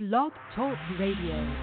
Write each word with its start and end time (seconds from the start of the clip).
Blog 0.00 0.30
Talk 0.54 0.78
Radio. 1.00 1.56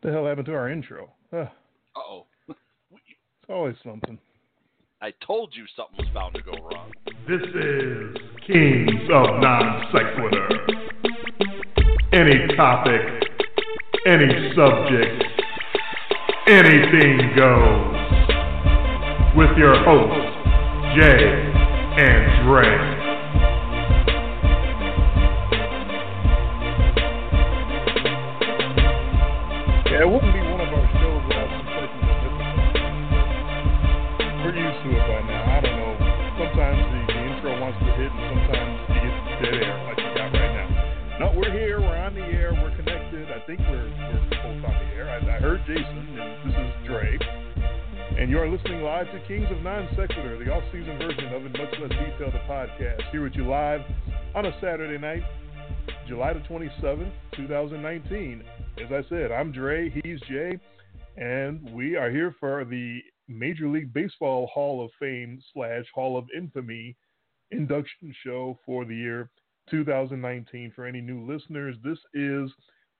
The 0.00 0.10
hell 0.10 0.24
happened 0.24 0.46
to 0.46 0.54
our 0.54 0.70
intro? 0.70 1.10
Uh 1.30 1.44
oh. 1.94 2.24
it's 2.48 2.58
always 3.50 3.76
something. 3.84 4.18
I 5.02 5.12
told 5.26 5.52
you 5.54 5.66
something 5.76 5.96
was 5.98 6.08
bound 6.14 6.36
to 6.36 6.42
go 6.42 6.52
wrong. 6.52 6.90
This 7.28 7.42
is 7.42 8.16
Kings 8.46 9.02
of 9.12 9.42
Non 9.42 9.92
Sequitur. 9.92 10.78
Any 12.18 12.48
topic, 12.56 13.00
any 14.04 14.52
subject, 14.56 15.22
anything 16.48 17.36
goes. 17.36 17.94
With 19.36 19.56
your 19.56 19.76
hosts, 19.84 20.96
Jay 20.96 21.52
and 21.96 22.44
Dre. 22.44 22.97
Live 49.12 49.20
to 49.20 49.28
Kings 49.28 49.46
of 49.50 49.62
Non 49.62 49.88
Sequitur, 49.90 50.42
the 50.44 50.50
off-season 50.50 50.98
version 50.98 51.32
of, 51.32 51.46
in 51.46 51.52
much 51.52 51.72
less 51.80 51.90
detail, 51.90 52.30
the 52.32 52.40
podcast. 52.50 53.10
Here 53.10 53.22
with 53.22 53.34
you 53.34 53.46
live 53.46 53.80
on 54.34 54.46
a 54.46 54.52
Saturday 54.60 54.98
night, 54.98 55.22
July 56.06 56.32
the 56.32 56.40
27th, 56.40 57.10
2019. 57.36 58.42
As 58.78 58.92
I 58.92 59.08
said, 59.08 59.30
I'm 59.30 59.52
Dre, 59.52 59.90
he's 60.02 60.20
Jay, 60.22 60.58
and 61.16 61.72
we 61.72 61.96
are 61.96 62.10
here 62.10 62.34
for 62.40 62.64
the 62.64 63.00
Major 63.28 63.68
League 63.68 63.92
Baseball 63.92 64.46
Hall 64.52 64.84
of 64.84 64.90
Fame 64.98 65.40
slash 65.54 65.84
Hall 65.94 66.18
of 66.18 66.26
Infamy 66.36 66.96
induction 67.50 68.14
show 68.24 68.58
for 68.66 68.84
the 68.84 68.96
year 68.96 69.30
2019. 69.70 70.72
For 70.74 70.86
any 70.86 71.00
new 71.00 71.24
listeners, 71.24 71.76
this 71.84 71.98
is 72.14 72.50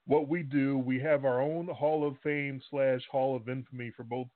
what 0.07 0.29
we 0.29 0.43
do. 0.43 0.79
We 0.79 1.01
have 1.01 1.25
our 1.25 1.41
own 1.41 1.67
Hall 1.67 2.07
of 2.07 2.17
Fame 2.23 2.61
slash 2.71 3.03
Hall 3.11 3.37
of 3.37 3.49
Infamy 3.49 3.93
for 3.97 4.05
both 4.05 4.29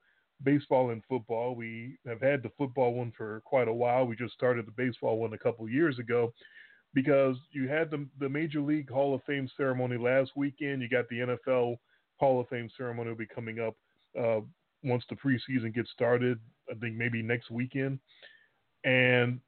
baseball 0.44 0.90
and 0.90 1.02
football. 1.08 1.54
We 1.54 1.98
have 2.06 2.20
had 2.20 2.42
the 2.42 2.50
football 2.58 2.94
one 2.94 3.12
for 3.16 3.42
quite 3.44 3.68
a 3.68 3.72
while. 3.72 4.06
We 4.06 4.16
just 4.16 4.34
started 4.34 4.66
the 4.66 4.72
baseball 4.72 5.18
one 5.18 5.32
a 5.32 5.38
couple 5.38 5.68
years 5.68 5.98
ago 5.98 6.32
because 6.94 7.36
you 7.50 7.68
had 7.68 7.90
the, 7.90 8.06
the 8.20 8.28
Major 8.28 8.60
League 8.60 8.90
Hall 8.90 9.14
of 9.14 9.22
Fame 9.24 9.48
ceremony 9.56 9.96
last 9.96 10.32
weekend. 10.36 10.82
You 10.82 10.88
got 10.88 11.08
the 11.08 11.38
NFL 11.50 11.76
Hall 12.18 12.40
of 12.40 12.48
Fame 12.48 12.68
ceremony 12.76 13.10
will 13.10 13.16
be 13.16 13.26
coming 13.26 13.60
up 13.60 13.74
uh, 14.18 14.40
once 14.84 15.04
the 15.08 15.16
preseason 15.16 15.74
gets 15.74 15.90
started. 15.90 16.38
I 16.70 16.74
think 16.74 16.96
maybe 16.96 17.22
next 17.22 17.50
weekend, 17.50 17.98
and 18.84 19.40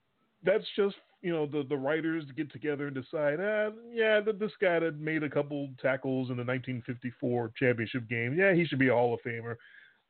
that's 0.42 0.64
just 0.76 0.96
you 1.22 1.32
know 1.32 1.46
the 1.46 1.64
the 1.68 1.76
writers 1.76 2.24
get 2.36 2.50
together 2.50 2.88
and 2.88 2.94
decide, 2.94 3.38
ah, 3.40 3.70
yeah, 3.92 4.20
this 4.20 4.52
guy 4.60 4.80
that 4.80 4.98
made 4.98 5.22
a 5.22 5.30
couple 5.30 5.68
tackles 5.80 6.30
in 6.30 6.36
the 6.36 6.44
1954 6.44 7.52
championship 7.56 8.08
game, 8.08 8.36
yeah, 8.36 8.52
he 8.52 8.64
should 8.64 8.78
be 8.78 8.88
a 8.88 8.92
Hall 8.94 9.14
of 9.14 9.20
Famer. 9.22 9.56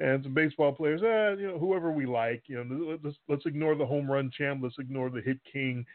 And 0.01 0.25
some 0.25 0.35
baseball 0.35 0.73
players, 0.73 1.03
ah, 1.05 1.39
you 1.41 1.47
know, 1.47 1.59
whoever 1.59 1.93
we 1.93 2.05
like, 2.05 2.43
you 2.47 2.63
know, 2.63 2.99
let's 3.03 3.17
let's 3.29 3.47
ignore 3.47 3.77
the 3.77 3.87
home 3.87 4.11
run 4.11 4.31
champ, 4.37 4.61
let's 4.63 4.79
ignore 4.79 5.09
the 5.09 5.21
hit 5.21 5.39
king 5.51 5.87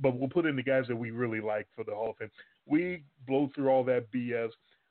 but 0.00 0.18
we'll 0.18 0.28
put 0.28 0.46
in 0.46 0.56
the 0.56 0.62
guys 0.62 0.84
that 0.88 0.96
we 0.96 1.10
really 1.10 1.40
like 1.40 1.66
for 1.74 1.84
the 1.84 1.94
Hall 1.94 2.10
of 2.10 2.16
Fame. 2.16 2.30
We 2.66 3.04
blow 3.26 3.50
through 3.54 3.68
all 3.68 3.84
that 3.84 4.10
BS. 4.12 4.50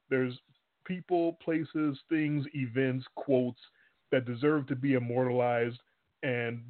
There's 0.09 0.37
people, 0.85 1.33
places, 1.43 1.97
things, 2.09 2.45
events, 2.53 3.05
quotes 3.15 3.59
that 4.11 4.25
deserve 4.25 4.67
to 4.67 4.75
be 4.75 4.93
immortalized, 4.93 5.79
and 6.23 6.61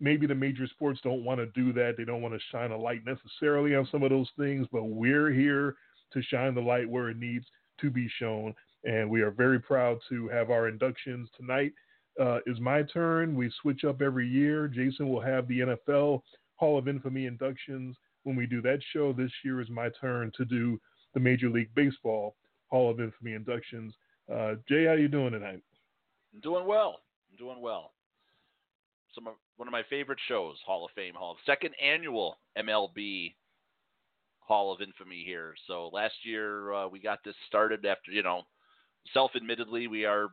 maybe 0.00 0.26
the 0.26 0.34
major 0.34 0.66
sports 0.66 1.00
don't 1.02 1.24
want 1.24 1.38
to 1.38 1.46
do 1.46 1.72
that. 1.74 1.94
They 1.96 2.04
don't 2.04 2.22
want 2.22 2.34
to 2.34 2.40
shine 2.50 2.72
a 2.72 2.76
light 2.76 3.02
necessarily 3.04 3.74
on 3.74 3.88
some 3.90 4.02
of 4.02 4.10
those 4.10 4.30
things, 4.38 4.66
but 4.72 4.84
we're 4.84 5.30
here 5.30 5.76
to 6.12 6.22
shine 6.22 6.54
the 6.54 6.60
light 6.60 6.88
where 6.88 7.08
it 7.08 7.16
needs 7.16 7.46
to 7.80 7.90
be 7.90 8.08
shown. 8.18 8.54
And 8.84 9.08
we 9.08 9.22
are 9.22 9.30
very 9.30 9.60
proud 9.60 9.98
to 10.08 10.28
have 10.28 10.50
our 10.50 10.68
inductions 10.68 11.28
tonight. 11.36 11.72
Uh, 12.20 12.40
is 12.46 12.60
my 12.60 12.82
turn. 12.82 13.34
We 13.34 13.50
switch 13.62 13.84
up 13.84 14.02
every 14.02 14.28
year. 14.28 14.68
Jason 14.68 15.08
will 15.08 15.20
have 15.20 15.48
the 15.48 15.60
NFL 15.60 16.20
Hall 16.56 16.78
of 16.78 16.86
Infamy 16.86 17.26
inductions 17.26 17.96
when 18.24 18.36
we 18.36 18.46
do 18.46 18.60
that 18.62 18.80
show. 18.92 19.12
This 19.12 19.32
year 19.44 19.60
is 19.60 19.70
my 19.70 19.88
turn 20.00 20.30
to 20.36 20.44
do 20.44 20.78
the 21.14 21.20
Major 21.20 21.48
League 21.48 21.74
Baseball 21.74 22.36
Hall 22.68 22.90
of 22.90 23.00
Infamy 23.00 23.32
inductions. 23.32 23.94
Uh, 24.32 24.54
Jay, 24.68 24.84
how 24.84 24.92
you 24.92 25.08
doing 25.08 25.32
tonight? 25.32 25.62
I'm 26.34 26.40
doing 26.40 26.66
well. 26.66 27.00
I'm 27.30 27.36
doing 27.36 27.60
well. 27.60 27.92
Some 29.14 29.26
of, 29.26 29.34
one 29.56 29.68
of 29.68 29.72
my 29.72 29.82
favorite 29.90 30.18
shows, 30.28 30.56
Hall 30.64 30.84
of 30.84 30.90
Fame, 30.94 31.14
Hall 31.14 31.36
second 31.44 31.74
annual 31.82 32.38
MLB 32.58 33.34
Hall 34.40 34.72
of 34.72 34.80
Infamy 34.80 35.22
here. 35.24 35.54
So 35.66 35.90
last 35.92 36.14
year 36.24 36.72
uh, 36.72 36.88
we 36.88 36.98
got 36.98 37.20
this 37.24 37.34
started 37.46 37.84
after 37.84 38.10
you 38.10 38.22
know, 38.22 38.42
self-admittedly 39.12 39.88
we 39.88 40.04
are 40.04 40.28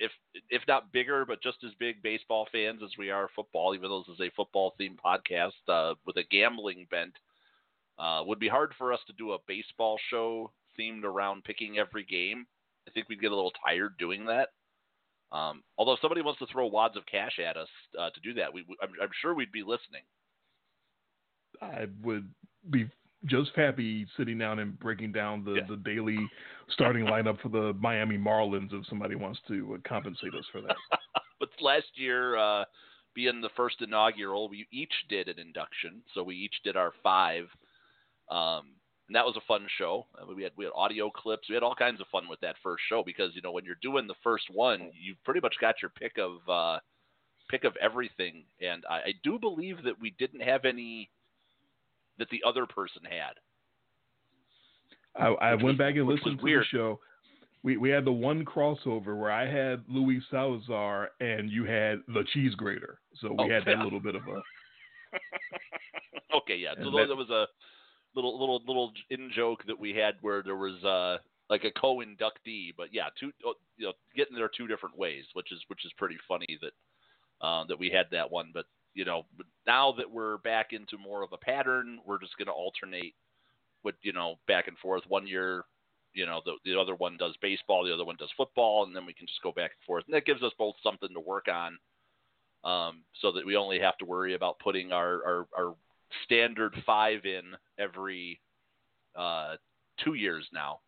if 0.00 0.12
if 0.50 0.62
not 0.68 0.92
bigger, 0.92 1.24
but 1.24 1.42
just 1.42 1.58
as 1.64 1.72
big 1.78 2.02
baseball 2.02 2.46
fans 2.52 2.80
as 2.84 2.90
we 2.98 3.10
are 3.10 3.28
football, 3.34 3.74
even 3.74 3.88
though 3.88 4.04
this 4.06 4.14
is 4.14 4.20
a 4.20 4.34
football 4.36 4.74
themed 4.80 4.98
podcast 5.04 5.52
uh, 5.68 5.94
with 6.06 6.16
a 6.16 6.24
gambling 6.30 6.86
bent. 6.90 7.14
Uh, 7.98 8.22
would 8.24 8.38
be 8.38 8.46
hard 8.46 8.72
for 8.78 8.92
us 8.92 9.00
to 9.08 9.12
do 9.14 9.32
a 9.32 9.38
baseball 9.48 9.98
show 10.08 10.52
themed 10.78 11.02
around 11.02 11.42
picking 11.42 11.78
every 11.78 12.04
game. 12.04 12.46
I 12.86 12.92
think 12.92 13.08
we'd 13.08 13.20
get 13.20 13.32
a 13.32 13.34
little 13.34 13.52
tired 13.66 13.98
doing 13.98 14.24
that. 14.26 14.50
Um, 15.32 15.62
although 15.76 15.94
if 15.94 16.00
somebody 16.00 16.22
wants 16.22 16.38
to 16.38 16.46
throw 16.46 16.66
wads 16.68 16.96
of 16.96 17.04
cash 17.06 17.38
at 17.44 17.56
us 17.56 17.68
uh, 17.98 18.10
to 18.10 18.20
do 18.20 18.34
that, 18.34 18.54
we, 18.54 18.64
I'm, 18.80 18.90
I'm 19.02 19.10
sure 19.20 19.34
we'd 19.34 19.52
be 19.52 19.62
listening. 19.62 20.02
I 21.60 21.86
would 22.02 22.28
be 22.70 22.88
just 23.26 23.50
happy 23.56 24.06
sitting 24.16 24.38
down 24.38 24.58
and 24.60 24.78
breaking 24.78 25.12
down 25.12 25.44
the, 25.44 25.54
yeah. 25.54 25.62
the 25.68 25.76
daily 25.76 26.18
starting 26.70 27.04
lineup 27.04 27.40
for 27.40 27.48
the 27.48 27.72
Miami 27.80 28.16
Marlins 28.16 28.72
if 28.72 28.86
somebody 28.88 29.14
wants 29.14 29.40
to 29.48 29.74
uh, 29.74 29.88
compensate 29.88 30.34
us 30.34 30.44
for 30.52 30.60
that. 30.60 30.76
but 31.40 31.48
last 31.60 31.86
year, 31.94 32.36
uh, 32.36 32.64
being 33.14 33.40
the 33.40 33.50
first 33.56 33.82
inaugural, 33.82 34.48
we 34.48 34.66
each 34.70 34.92
did 35.08 35.28
an 35.28 35.38
induction, 35.38 36.02
so 36.14 36.22
we 36.22 36.36
each 36.36 36.54
did 36.62 36.76
our 36.76 36.92
five, 37.02 37.44
um, 38.30 38.74
and 39.08 39.16
that 39.16 39.24
was 39.24 39.36
a 39.36 39.46
fun 39.48 39.66
show. 39.78 40.06
Uh, 40.20 40.32
we 40.34 40.42
had 40.44 40.52
we 40.56 40.64
had 40.64 40.72
audio 40.76 41.10
clips, 41.10 41.48
we 41.48 41.54
had 41.54 41.64
all 41.64 41.74
kinds 41.74 42.00
of 42.00 42.06
fun 42.12 42.28
with 42.28 42.38
that 42.40 42.56
first 42.62 42.82
show 42.88 43.02
because 43.04 43.30
you 43.34 43.42
know 43.42 43.50
when 43.50 43.64
you're 43.64 43.76
doing 43.82 44.06
the 44.06 44.14
first 44.22 44.44
one, 44.52 44.90
you've 44.94 45.22
pretty 45.24 45.40
much 45.40 45.56
got 45.60 45.82
your 45.82 45.90
pick 45.90 46.18
of 46.18 46.48
uh, 46.48 46.78
pick 47.50 47.64
of 47.64 47.74
everything, 47.80 48.44
and 48.60 48.84
I, 48.88 48.94
I 48.96 49.12
do 49.24 49.38
believe 49.38 49.82
that 49.84 50.00
we 50.00 50.14
didn't 50.18 50.42
have 50.42 50.64
any 50.64 51.10
that 52.18 52.28
the 52.30 52.42
other 52.46 52.66
person 52.66 53.02
had. 53.04 53.34
I, 55.16 55.28
I 55.28 55.54
went 55.54 55.64
was, 55.64 55.76
back 55.76 55.96
and 55.96 56.06
listened 56.06 56.38
to 56.38 56.44
weird. 56.44 56.62
the 56.62 56.76
show. 56.76 57.00
We 57.62 57.76
we 57.76 57.90
had 57.90 58.04
the 58.04 58.12
one 58.12 58.44
crossover 58.44 59.18
where 59.18 59.32
I 59.32 59.46
had 59.46 59.82
Luis 59.88 60.22
Salazar 60.30 61.10
and 61.20 61.50
you 61.50 61.64
had 61.64 62.00
the 62.06 62.24
cheese 62.32 62.54
grater. 62.54 63.00
So 63.20 63.30
we 63.30 63.44
oh, 63.44 63.48
had 63.48 63.64
that 63.66 63.82
little 63.82 64.00
bit 64.00 64.14
of 64.14 64.22
a. 64.22 66.36
okay, 66.36 66.56
yeah. 66.56 66.74
So 66.76 66.90
that, 66.92 67.06
there 67.08 67.16
was 67.16 67.30
a 67.30 67.46
little 68.14 68.38
little 68.38 68.62
little 68.66 68.92
in 69.10 69.30
joke 69.34 69.64
that 69.66 69.78
we 69.78 69.92
had 69.92 70.14
where 70.20 70.42
there 70.42 70.56
was 70.56 70.82
uh 70.84 71.18
like 71.50 71.64
a 71.64 71.80
co-inductee, 71.80 72.74
but 72.76 72.88
yeah, 72.92 73.08
two 73.18 73.32
oh, 73.44 73.54
you 73.76 73.86
know 73.86 73.92
getting 74.14 74.36
there 74.36 74.50
two 74.54 74.66
different 74.66 74.96
ways, 74.96 75.24
which 75.32 75.50
is 75.50 75.58
which 75.68 75.84
is 75.84 75.92
pretty 75.96 76.16
funny 76.28 76.58
that 76.60 77.46
uh, 77.46 77.64
that 77.68 77.78
we 77.78 77.90
had 77.90 78.06
that 78.12 78.30
one. 78.30 78.50
But 78.52 78.66
you 78.94 79.04
know, 79.04 79.26
now 79.66 79.92
that 79.92 80.10
we're 80.10 80.38
back 80.38 80.72
into 80.72 80.98
more 80.98 81.22
of 81.22 81.32
a 81.32 81.36
pattern, 81.36 82.00
we're 82.04 82.18
just 82.18 82.36
going 82.36 82.46
to 82.46 82.52
alternate 82.52 83.14
with, 83.84 83.94
you 84.02 84.12
know, 84.12 84.36
back 84.48 84.66
and 84.66 84.76
forth. 84.78 85.02
One 85.06 85.26
year, 85.26 85.64
you 86.14 86.26
know, 86.26 86.40
the, 86.44 86.54
the 86.64 86.80
other 86.80 86.96
one 86.96 87.16
does 87.16 87.36
baseball, 87.40 87.84
the 87.84 87.94
other 87.94 88.04
one 88.04 88.16
does 88.18 88.30
football, 88.36 88.84
and 88.84 88.96
then 88.96 89.06
we 89.06 89.12
can 89.12 89.26
just 89.26 89.42
go 89.42 89.52
back 89.52 89.70
and 89.70 89.86
forth. 89.86 90.04
And 90.06 90.14
that 90.14 90.26
gives 90.26 90.42
us 90.42 90.52
both 90.58 90.74
something 90.82 91.10
to 91.14 91.20
work 91.20 91.46
on 91.48 91.78
um, 92.64 93.02
so 93.20 93.30
that 93.32 93.46
we 93.46 93.56
only 93.56 93.78
have 93.78 93.96
to 93.98 94.04
worry 94.04 94.34
about 94.34 94.58
putting 94.58 94.90
our, 94.90 95.24
our, 95.24 95.46
our 95.56 95.74
standard 96.24 96.74
five 96.84 97.24
in 97.24 97.44
every 97.78 98.40
uh, 99.16 99.56
two 100.02 100.14
years 100.14 100.44
now. 100.52 100.80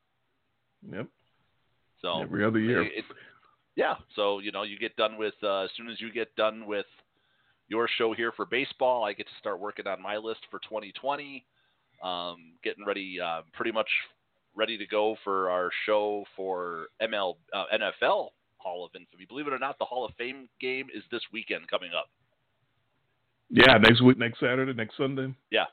Yep. 0.91 1.07
So 2.03 2.23
every 2.23 2.45
other 2.45 2.59
year. 2.59 2.83
It, 2.83 2.93
it, 2.97 3.05
yeah. 3.77 3.95
So, 4.17 4.41
you 4.41 4.51
know, 4.51 4.65
you 4.65 4.79
get 4.79 4.97
done 4.97 5.17
with, 5.17 5.35
uh, 5.45 5.61
as 5.61 5.71
soon 5.77 5.89
as 5.89 6.01
you 6.01 6.11
get 6.11 6.35
done 6.35 6.67
with– 6.67 6.87
your 7.71 7.89
show 7.97 8.13
here 8.13 8.33
for 8.33 8.45
baseball. 8.45 9.05
I 9.05 9.15
get 9.15 9.27
to 9.27 9.33
start 9.39 9.61
working 9.61 9.87
on 9.87 10.03
my 10.03 10.17
list 10.17 10.41
for 10.51 10.59
2020. 10.59 11.47
Um, 12.03 12.53
getting 12.63 12.85
ready, 12.85 13.19
uh, 13.21 13.43
pretty 13.55 13.73
much 13.73 13.89
ready 14.57 14.77
to 14.77 14.87
go 14.87 15.17
for 15.23 15.49
our 15.49 15.71
show 15.87 16.25
for 16.37 16.87
ML 17.01 17.37
uh, 17.55 17.65
NFL 17.73 18.31
Hall 18.59 18.85
of 18.85 18.91
Infamy. 18.95 19.25
Believe 19.27 19.47
it 19.47 19.53
or 19.53 19.59
not, 19.59 19.79
the 19.79 19.85
Hall 19.85 20.05
of 20.05 20.13
Fame 20.19 20.49
game 20.61 20.89
is 20.95 21.05
this 21.13 21.23
weekend 21.33 21.69
coming 21.71 21.91
up. 21.97 22.11
Yeah, 23.51 23.79
next 23.79 24.03
week, 24.03 24.19
next 24.19 24.41
Saturday, 24.41 24.73
next 24.73 24.97
Sunday. 24.97 25.35
Yeah, 25.51 25.65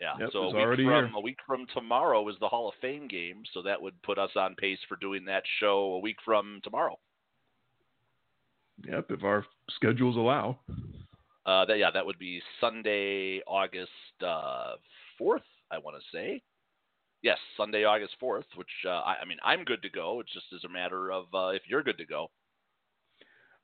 yeah. 0.00 0.14
Yep, 0.18 0.30
so 0.32 0.38
a 0.40 0.46
week 0.46 0.54
already 0.56 0.84
from 0.84 1.14
a 1.14 1.20
week 1.20 1.38
from 1.46 1.66
tomorrow 1.72 2.28
is 2.28 2.36
the 2.40 2.48
Hall 2.48 2.68
of 2.68 2.74
Fame 2.80 3.08
game, 3.08 3.42
so 3.54 3.62
that 3.62 3.80
would 3.80 4.00
put 4.02 4.18
us 4.18 4.30
on 4.36 4.54
pace 4.56 4.78
for 4.88 4.96
doing 4.96 5.24
that 5.26 5.44
show 5.60 5.94
a 5.94 5.98
week 5.98 6.16
from 6.24 6.60
tomorrow. 6.64 6.98
Yep, 8.86 9.06
if 9.10 9.24
our 9.24 9.46
schedules 9.70 10.16
allow. 10.16 10.58
Uh, 11.44 11.64
that 11.64 11.78
yeah, 11.78 11.90
that 11.90 12.04
would 12.06 12.18
be 12.18 12.40
Sunday, 12.60 13.40
August 13.46 13.90
uh, 14.24 14.74
fourth. 15.18 15.42
I 15.70 15.78
want 15.78 15.96
to 15.96 16.16
say. 16.16 16.42
Yes, 17.22 17.38
Sunday, 17.56 17.84
August 17.84 18.14
fourth. 18.20 18.46
Which 18.56 18.68
uh, 18.86 18.90
I, 18.90 19.16
I 19.22 19.24
mean, 19.24 19.38
I'm 19.44 19.64
good 19.64 19.82
to 19.82 19.88
go. 19.90 20.20
It's 20.20 20.32
just 20.32 20.46
as 20.54 20.64
a 20.64 20.68
matter 20.68 21.10
of 21.12 21.24
uh, 21.34 21.48
if 21.48 21.62
you're 21.68 21.82
good 21.82 21.98
to 21.98 22.06
go. 22.06 22.30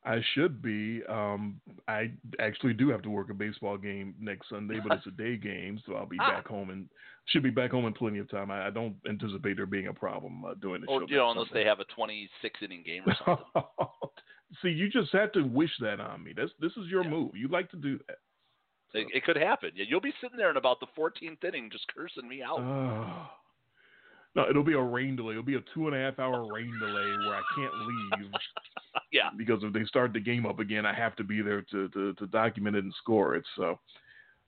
I 0.05 0.21
should 0.35 0.63
be. 0.63 1.03
Um, 1.09 1.61
I 1.89 2.13
actually 2.41 2.73
do 2.73 2.89
have 2.91 3.03
to 3.03 3.11
work 3.11 3.31
a 3.31 3.35
baseball 3.35 3.77
game 3.77 4.15
next 4.21 4.49
Sunday, 4.49 4.79
but 4.83 4.97
it's 4.97 5.07
a 5.09 5.11
day 5.11 5.37
game, 5.37 5.81
so 5.85 5.95
I'll 5.95 6.07
be 6.07 6.17
Ah. 6.21 6.31
back 6.37 6.47
home 6.47 6.71
and 6.71 6.89
should 7.27 7.43
be 7.43 7.51
back 7.51 7.73
home 7.73 7.85
in 7.85 7.93
plenty 7.93 8.19
of 8.21 8.31
time. 8.31 8.51
I, 8.51 8.69
I 8.69 8.71
don't 8.71 8.95
anticipate 9.09 9.57
there 9.57 9.67
being 9.67 9.89
a 9.89 9.93
problem 9.93 10.45
uh, 10.45 10.55
doing 10.55 10.81
the 10.83 10.87
Or 10.87 11.01
show. 11.01 11.07
you 11.09 11.17
know, 11.17 11.31
unless 11.33 11.49
Sunday. 11.49 11.65
they 11.65 11.69
have 11.69 11.81
a 11.81 11.85
26 11.97 12.61
inning 12.63 12.85
game 12.87 13.03
or 13.07 13.15
something. 13.27 13.45
See, 14.63 14.71
you 14.71 14.89
just 14.89 15.13
have 15.13 15.33
to 15.33 15.43
wish 15.43 15.71
that 15.81 16.01
on 16.01 16.25
me. 16.25 16.33
That's 16.37 16.53
this 16.61 16.73
is 16.77 16.87
your 16.89 17.05
Yeah. 17.05 17.11
move. 17.11 17.37
You 17.37 17.49
like 17.49 17.71
to 17.71 17.77
do 17.77 17.99
that. 18.09 18.19
it, 18.95 19.07
it 19.13 19.25
could 19.25 19.37
happen. 19.37 19.71
Yeah, 19.75 19.85
you'll 19.87 20.01
be 20.01 20.15
sitting 20.21 20.39
there 20.39 20.51
in 20.51 20.57
about 20.57 20.81
the 20.81 20.87
14th 20.97 21.45
inning, 21.45 21.69
just 21.71 21.87
cursing 21.89 22.27
me 22.27 22.43
out. 22.43 23.29
No, 24.35 24.49
it'll 24.49 24.63
be 24.63 24.75
a 24.75 24.81
rain 24.81 25.17
delay. 25.17 25.33
It'll 25.33 25.43
be 25.43 25.57
a 25.57 25.65
two 25.75 25.89
and 25.89 25.97
a 25.97 25.99
half 25.99 26.19
hour 26.19 26.53
rain 26.53 26.73
delay 26.79 27.27
where 27.27 27.35
I 27.35 27.43
can't 27.57 27.73
leave 27.75 28.31
yeah, 29.13 29.31
because 29.37 29.65
if 29.65 29.73
they 29.73 29.85
start 29.85 30.13
the 30.13 30.21
game 30.21 30.47
up 30.47 30.61
again, 30.61 30.87
I 30.87 30.93
have 30.95 31.17
to 31.17 31.25
be 31.25 31.43
there 31.43 31.63
to 31.63 31.89
to, 31.89 32.13
to 32.15 32.27
document 32.27 32.77
it 32.77 32.85
and 32.85 32.95
score 32.99 33.35
it. 33.35 33.45
So, 33.57 33.81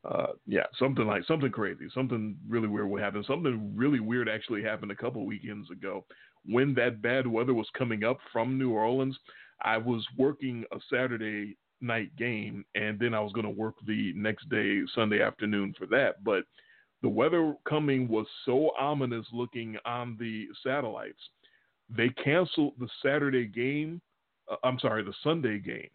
uh, 0.04 0.32
yeah, 0.46 0.66
something 0.78 1.06
like 1.06 1.24
something 1.24 1.50
crazy, 1.50 1.88
something 1.92 2.36
really 2.48 2.68
weird 2.68 2.88
will 2.88 3.00
happen. 3.00 3.24
Something 3.26 3.72
really 3.74 4.00
weird 4.00 4.28
actually 4.28 4.62
happened 4.62 4.92
a 4.92 4.96
couple 4.96 5.26
weekends 5.26 5.70
ago 5.70 6.04
when 6.44 6.74
that 6.74 7.02
bad 7.02 7.26
weather 7.26 7.54
was 7.54 7.68
coming 7.76 8.04
up 8.04 8.18
from 8.32 8.58
New 8.58 8.70
Orleans. 8.70 9.18
I 9.62 9.76
was 9.78 10.06
working 10.16 10.64
a 10.72 10.78
Saturday 10.92 11.56
night 11.80 12.14
game, 12.16 12.64
and 12.74 12.98
then 12.98 13.14
I 13.14 13.20
was 13.20 13.32
going 13.32 13.46
to 13.46 13.50
work 13.50 13.74
the 13.86 14.12
next 14.14 14.48
day, 14.48 14.82
Sunday 14.94 15.22
afternoon, 15.22 15.74
for 15.78 15.86
that. 15.86 16.22
But 16.24 16.44
the 17.02 17.08
weather 17.08 17.54
coming 17.66 18.06
was 18.08 18.26
so 18.44 18.70
ominous 18.78 19.26
looking 19.32 19.76
on 19.86 20.16
the 20.20 20.46
satellites. 20.62 21.20
They 21.88 22.10
canceled 22.10 22.74
the 22.78 22.88
Saturday 23.02 23.46
game. 23.46 24.00
Uh, 24.50 24.56
I'm 24.64 24.78
sorry, 24.78 25.02
the 25.02 25.14
Sunday 25.24 25.58
game, 25.58 25.88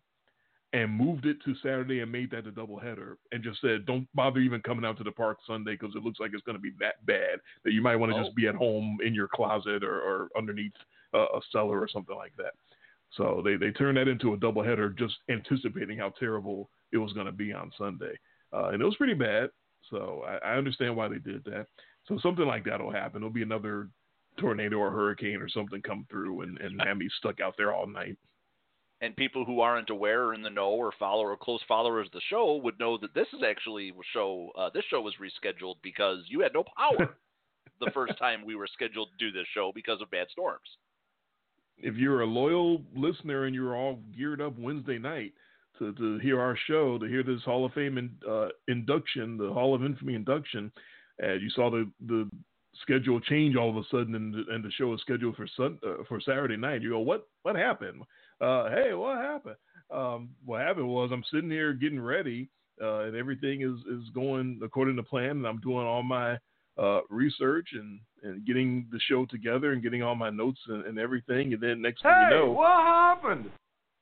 and 0.74 0.92
moved 0.92 1.26
it 1.26 1.38
to 1.46 1.54
Saturday 1.62 2.00
and 2.00 2.12
made 2.12 2.32
that 2.32 2.48
a 2.48 2.52
doubleheader, 2.52 3.18
and 3.32 3.44
just 3.44 3.62
said, 3.62 3.86
"Don't 3.86 4.08
bother 4.16 4.40
even 4.40 4.62
coming 4.62 4.84
out 4.86 4.98
to 4.98 5.04
the 5.04 5.12
park 5.12 5.38
Sunday 5.46 5.74
because 5.80 5.96
it 5.96 6.04
looks 6.04 6.20
like 6.20 6.32
it's 6.34 6.44
going 6.44 6.58
to 6.58 6.62
be 6.62 6.74
that 6.80 7.06
bad 7.06 7.40
that 7.64 7.74
you 7.74 7.82
might 7.84 7.96
want 7.98 8.12
to 8.12 8.18
Oh. 8.18 8.24
just 8.24 8.36
be 8.36 8.48
at 8.48 8.56
home 8.56 8.98
in 9.06 9.14
your 9.14 9.28
closet 9.28 9.84
or, 9.84 10.02
or 10.02 10.30
underneath 10.36 10.74
uh, 11.14 11.28
a 11.36 11.42
cellar 11.52 11.80
or 11.80 11.88
something 11.88 12.16
like 12.16 12.36
that." 12.38 12.54
So 13.12 13.42
they 13.44 13.56
they 13.56 13.72
turned 13.72 13.98
that 13.98 14.08
into 14.08 14.34
a 14.34 14.38
doubleheader, 14.38 14.98
just 14.98 15.16
anticipating 15.30 15.98
how 15.98 16.14
terrible 16.20 16.70
it 16.92 16.98
was 16.98 17.14
going 17.14 17.28
to 17.28 17.32
be 17.32 17.54
on 17.54 17.72
Sunday, 17.78 18.14
uh, 18.54 18.70
and 18.70 18.82
it 18.82 18.86
was 18.86 18.98
pretty 18.98 19.14
bad. 19.14 19.50
So 19.90 20.24
I, 20.28 20.54
I 20.54 20.58
understand 20.58 20.96
why 20.96 21.08
they 21.08 21.20
did 21.20 21.44
that. 21.46 21.68
So 22.08 22.18
something 22.20 22.46
like 22.46 22.66
that 22.66 22.82
will 22.82 22.92
happen. 22.92 23.22
It'll 23.22 23.30
be 23.30 23.42
another 23.44 23.90
tornado 24.40 24.78
or 24.78 24.92
hurricane 24.92 25.42
or 25.42 25.48
something 25.50 25.82
come 25.82 26.06
through 26.10 26.42
and, 26.42 26.58
and 26.60 26.82
have 26.82 26.98
me 26.98 27.08
stuck 27.18 27.40
out 27.40 27.56
there 27.58 27.74
all 27.74 27.88
night. 27.88 28.18
and 29.02 29.16
people 29.16 29.46
who 29.46 29.60
aren't 29.60 29.90
aware 29.90 30.26
or 30.26 30.34
in 30.34 30.42
the 30.42 30.50
know 30.50 30.70
or 30.70 30.92
follow 30.98 31.24
or 31.24 31.38
close 31.38 31.62
followers 31.68 32.08
of 32.08 32.12
the 32.14 32.22
show 32.30 32.56
would 32.64 32.80
know 32.80 32.98
that 32.98 33.14
this 33.14 33.28
is 33.34 33.44
actually 33.48 33.90
a 33.90 33.94
show. 34.14 34.50
Uh, 34.58 34.70
this 34.74 34.84
show 34.90 35.02
was 35.02 35.14
rescheduled 35.22 35.76
because 35.84 36.20
you 36.28 36.42
had 36.42 36.54
no 36.54 36.64
power 36.78 37.16
the 37.80 37.92
first 37.94 38.18
time 38.18 38.46
we 38.46 38.56
were 38.56 38.68
scheduled 38.72 39.10
to 39.12 39.26
do 39.26 39.32
this 39.32 39.48
show 39.54 39.72
because 39.74 40.02
of 40.02 40.10
bad 40.12 40.28
storms. 40.32 40.78
If 41.78 41.96
you're 41.96 42.22
a 42.22 42.26
loyal 42.26 42.82
listener 42.96 43.46
and 43.46 43.56
you're 43.56 43.76
all 43.76 44.00
geared 44.16 44.42
up 44.42 44.58
Wednesday 44.58 44.98
night 44.98 45.34
to, 45.80 45.94
to 45.94 46.20
hear 46.20 46.40
our 46.40 46.58
show, 46.68 46.98
to 46.98 47.06
hear 47.06 47.24
this 47.24 47.44
Hall 47.44 47.66
of 47.66 47.74
Fame 47.74 47.98
in, 47.98 48.12
uh, 48.30 48.48
induction, 48.68 49.38
the 49.38 49.52
Hall 49.52 49.76
of 49.76 49.84
Infamy 49.84 50.16
induction, 50.16 50.72
and 51.20 51.42
you 51.42 51.50
saw 51.50 51.70
the, 51.70 51.90
the 52.08 52.30
schedule 52.82 53.20
change 53.20 53.56
all 53.56 53.70
of 53.70 53.78
a 53.78 53.84
sudden 53.90 54.16
and 54.16 54.34
the, 54.34 54.44
and 54.54 54.64
the 54.64 54.72
show 54.72 54.94
is 54.94 55.02
scheduled 55.02 55.36
for 55.36 55.48
sun, 55.56 55.78
uh, 55.86 56.04
for 56.08 56.20
Saturday 56.22 56.58
night, 56.58 56.82
you 56.82 56.92
go, 56.92 57.00
what 57.00 57.28
what 57.44 57.56
happened? 57.56 58.02
Uh, 58.42 58.70
hey, 58.70 58.94
what 58.94 59.18
happened? 59.18 59.56
Um, 59.92 60.30
what 60.44 60.62
happened 60.62 60.88
was 60.88 61.10
I'm 61.12 61.24
sitting 61.32 61.50
here 61.50 61.74
getting 61.74 62.00
ready, 62.00 62.50
uh, 62.82 63.02
and 63.02 63.16
everything 63.16 63.62
is, 63.62 63.80
is 63.92 64.10
going 64.14 64.60
according 64.64 64.96
to 64.98 65.04
plan, 65.04 65.32
and 65.32 65.48
I'm 65.48 65.60
doing 65.60 65.86
all 65.86 66.04
my 66.04 66.38
uh, 66.78 67.02
research 67.10 67.70
and, 67.74 68.00
and 68.24 68.46
getting 68.46 68.88
the 68.92 69.00
show 69.08 69.26
together 69.26 69.74
and 69.74 69.84
getting 69.84 70.04
all 70.04 70.16
my 70.16 70.30
notes 70.30 70.60
and, 70.68 70.86
and 70.86 71.00
everything. 71.00 71.54
And 71.54 71.62
then 71.62 71.82
next 71.82 72.02
thing 72.02 72.12
you 72.30 72.36
know, 72.36 72.52
what 72.52 72.84
happened? 72.84 73.50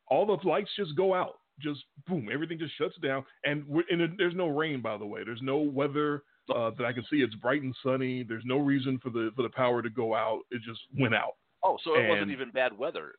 all 0.08 0.26
the 0.26 0.48
lights 0.48 0.70
just 0.78 0.96
go 0.96 1.14
out. 1.14 1.40
Just 1.60 1.82
boom, 2.08 2.30
everything 2.34 2.58
just 2.58 2.76
shuts 2.78 2.96
down. 3.02 3.24
And, 3.46 3.64
we're, 3.68 3.84
and 3.90 4.18
there's 4.18 4.36
no 4.36 4.48
rain, 4.48 4.82
by 4.82 4.98
the 4.98 5.06
way. 5.06 5.24
There's 5.24 5.42
no 5.42 5.58
weather 5.58 6.24
uh, 6.54 6.72
that 6.78 6.86
I 6.86 6.94
can 6.94 7.04
see. 7.10 7.18
It's 7.18 7.36
bright 7.36 7.62
and 7.62 7.76
sunny. 7.84 8.24
There's 8.24 8.44
no 8.46 8.58
reason 8.58 9.00
for 9.02 9.10
the 9.10 9.32
for 9.36 9.44
the 9.44 9.50
power 9.50 9.82
to 9.82 9.90
go 9.90 10.16
out. 10.16 10.42
It 10.52 10.62
just 10.68 10.82
went 11.00 11.14
out. 11.14 11.36
Oh, 11.64 11.78
so 11.84 11.96
it 11.96 12.10
wasn't 12.10 12.32
even 12.32 12.50
bad 12.52 12.78
weather. 12.78 13.14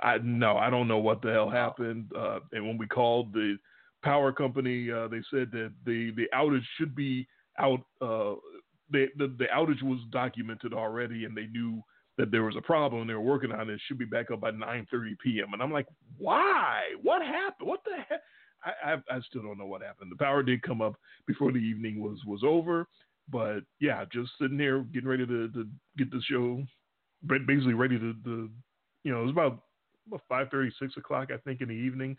I 0.00 0.18
no, 0.22 0.56
I 0.56 0.70
don't 0.70 0.88
know 0.88 0.98
what 0.98 1.22
the 1.22 1.32
hell 1.32 1.50
happened. 1.50 2.10
Uh, 2.16 2.38
and 2.52 2.66
when 2.66 2.78
we 2.78 2.86
called 2.86 3.32
the 3.32 3.56
power 4.02 4.32
company, 4.32 4.90
uh, 4.90 5.08
they 5.08 5.20
said 5.30 5.50
that 5.52 5.72
the 5.84 6.12
the 6.16 6.26
outage 6.34 6.64
should 6.78 6.94
be 6.94 7.26
out. 7.58 7.80
Uh, 8.00 8.36
the, 8.90 9.06
the 9.38 9.46
outage 9.54 9.82
was 9.82 10.00
documented 10.10 10.72
already, 10.72 11.24
and 11.24 11.36
they 11.36 11.46
knew 11.46 11.82
that 12.18 12.30
there 12.30 12.44
was 12.44 12.56
a 12.56 12.62
problem. 12.62 13.02
and 13.02 13.10
They 13.10 13.14
were 13.14 13.20
working 13.20 13.52
on 13.52 13.68
it. 13.68 13.74
It 13.74 13.80
should 13.86 13.98
be 13.98 14.04
back 14.04 14.30
up 14.30 14.40
by 14.40 14.50
9:30 14.50 15.18
p.m. 15.22 15.52
And 15.52 15.62
I'm 15.62 15.72
like, 15.72 15.86
why? 16.18 16.82
What 17.02 17.22
happened? 17.22 17.68
What 17.68 17.80
the 17.84 17.96
heck? 18.08 18.22
I, 18.64 18.94
I 18.94 19.16
I 19.16 19.20
still 19.28 19.42
don't 19.42 19.58
know 19.58 19.66
what 19.66 19.82
happened. 19.82 20.10
The 20.10 20.16
power 20.22 20.42
did 20.42 20.62
come 20.62 20.80
up 20.80 20.94
before 21.26 21.52
the 21.52 21.58
evening 21.58 22.00
was 22.00 22.18
was 22.26 22.42
over, 22.44 22.86
but 23.30 23.60
yeah, 23.80 24.04
just 24.12 24.30
sitting 24.40 24.56
there 24.56 24.80
getting 24.80 25.08
ready 25.08 25.26
to, 25.26 25.48
to 25.50 25.66
get 25.98 26.10
the 26.10 26.20
show, 26.28 26.62
basically 27.26 27.74
ready 27.74 27.98
to, 27.98 28.14
to 28.24 28.50
you 29.04 29.12
know, 29.12 29.20
it 29.20 29.26
was 29.26 29.32
about 29.32 29.62
about 30.06 30.22
five 30.28 30.48
thirty, 30.50 30.70
six 30.80 30.96
o'clock, 30.96 31.28
I 31.32 31.38
think, 31.38 31.60
in 31.60 31.68
the 31.68 31.74
evening. 31.74 32.16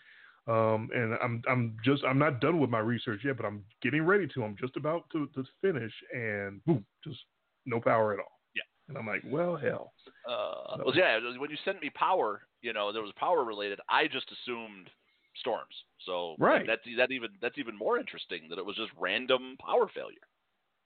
Um, 0.48 0.90
and 0.96 1.14
I'm 1.22 1.42
I'm 1.50 1.78
just 1.84 2.04
I'm 2.06 2.18
not 2.20 2.40
done 2.40 2.60
with 2.60 2.70
my 2.70 2.80
research 2.80 3.22
yet, 3.26 3.36
but 3.38 3.46
I'm 3.46 3.64
getting 3.82 4.04
ready 4.04 4.28
to. 4.34 4.44
I'm 4.44 4.56
just 4.58 4.78
about 4.78 5.04
to, 5.12 5.28
to 5.36 5.44
finish, 5.62 5.92
and 6.14 6.64
boom, 6.66 6.86
just 7.04 7.20
no 7.66 7.82
power 7.82 8.14
at 8.14 8.20
all. 8.20 8.40
Yeah. 8.56 8.62
And 8.88 8.98
I'm 8.98 9.06
like, 9.06 9.24
well, 9.26 9.58
hell. 9.58 9.92
Uh, 10.26 10.78
So- 10.78 10.84
well, 10.86 10.96
yeah. 10.96 11.20
When 11.38 11.52
you 11.52 11.58
sent 11.66 11.82
me 11.82 11.90
power, 11.90 12.44
you 12.62 12.72
know, 12.72 12.94
there 12.94 13.02
was 13.02 13.12
power 13.18 13.44
related. 13.44 13.80
I 13.90 14.08
just 14.08 14.32
assumed 14.32 14.90
storms. 15.36 15.76
So 16.06 16.36
Right. 16.40 16.66
that's 16.66 16.82
that 16.98 17.12
even 17.12 17.30
that's 17.42 17.58
even 17.58 17.76
more 17.78 18.00
interesting 18.00 18.48
that 18.50 18.58
it 18.58 18.66
was 18.66 18.78
just 18.78 18.92
random 18.98 19.58
power 19.60 19.88
failure. 19.94 20.26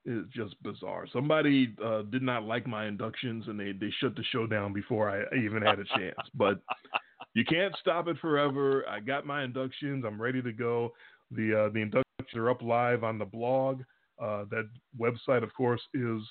It's 0.03 0.31
just 0.33 0.61
bizarre. 0.63 1.05
Somebody 1.13 1.75
uh, 1.83 2.01
did 2.01 2.23
not 2.23 2.43
like 2.43 2.65
my 2.65 2.87
inductions, 2.87 3.47
and 3.47 3.59
they 3.59 3.71
they 3.73 3.91
shut 3.99 4.15
the 4.15 4.23
show 4.31 4.47
down 4.47 4.73
before 4.73 5.07
I 5.07 5.37
even 5.37 5.61
had 5.61 5.77
a 5.79 5.85
chance. 5.95 6.17
But 6.33 6.59
you 7.33 7.45
can't 7.45 7.75
stop 7.79 8.07
it 8.07 8.17
forever. 8.19 8.85
I 8.89 8.99
got 8.99 9.25
my 9.25 9.43
inductions. 9.43 10.03
I'm 10.05 10.21
ready 10.21 10.41
to 10.41 10.51
go. 10.51 10.91
The 11.31 11.65
uh, 11.65 11.69
the 11.73 11.79
inductions 11.79 12.35
are 12.35 12.49
up 12.49 12.61
live 12.61 13.03
on 13.03 13.17
the 13.17 13.25
blog. 13.25 13.81
Uh, 14.21 14.45
that 14.51 14.69
website, 14.99 15.43
of 15.43 15.53
course, 15.53 15.81
is 15.93 16.21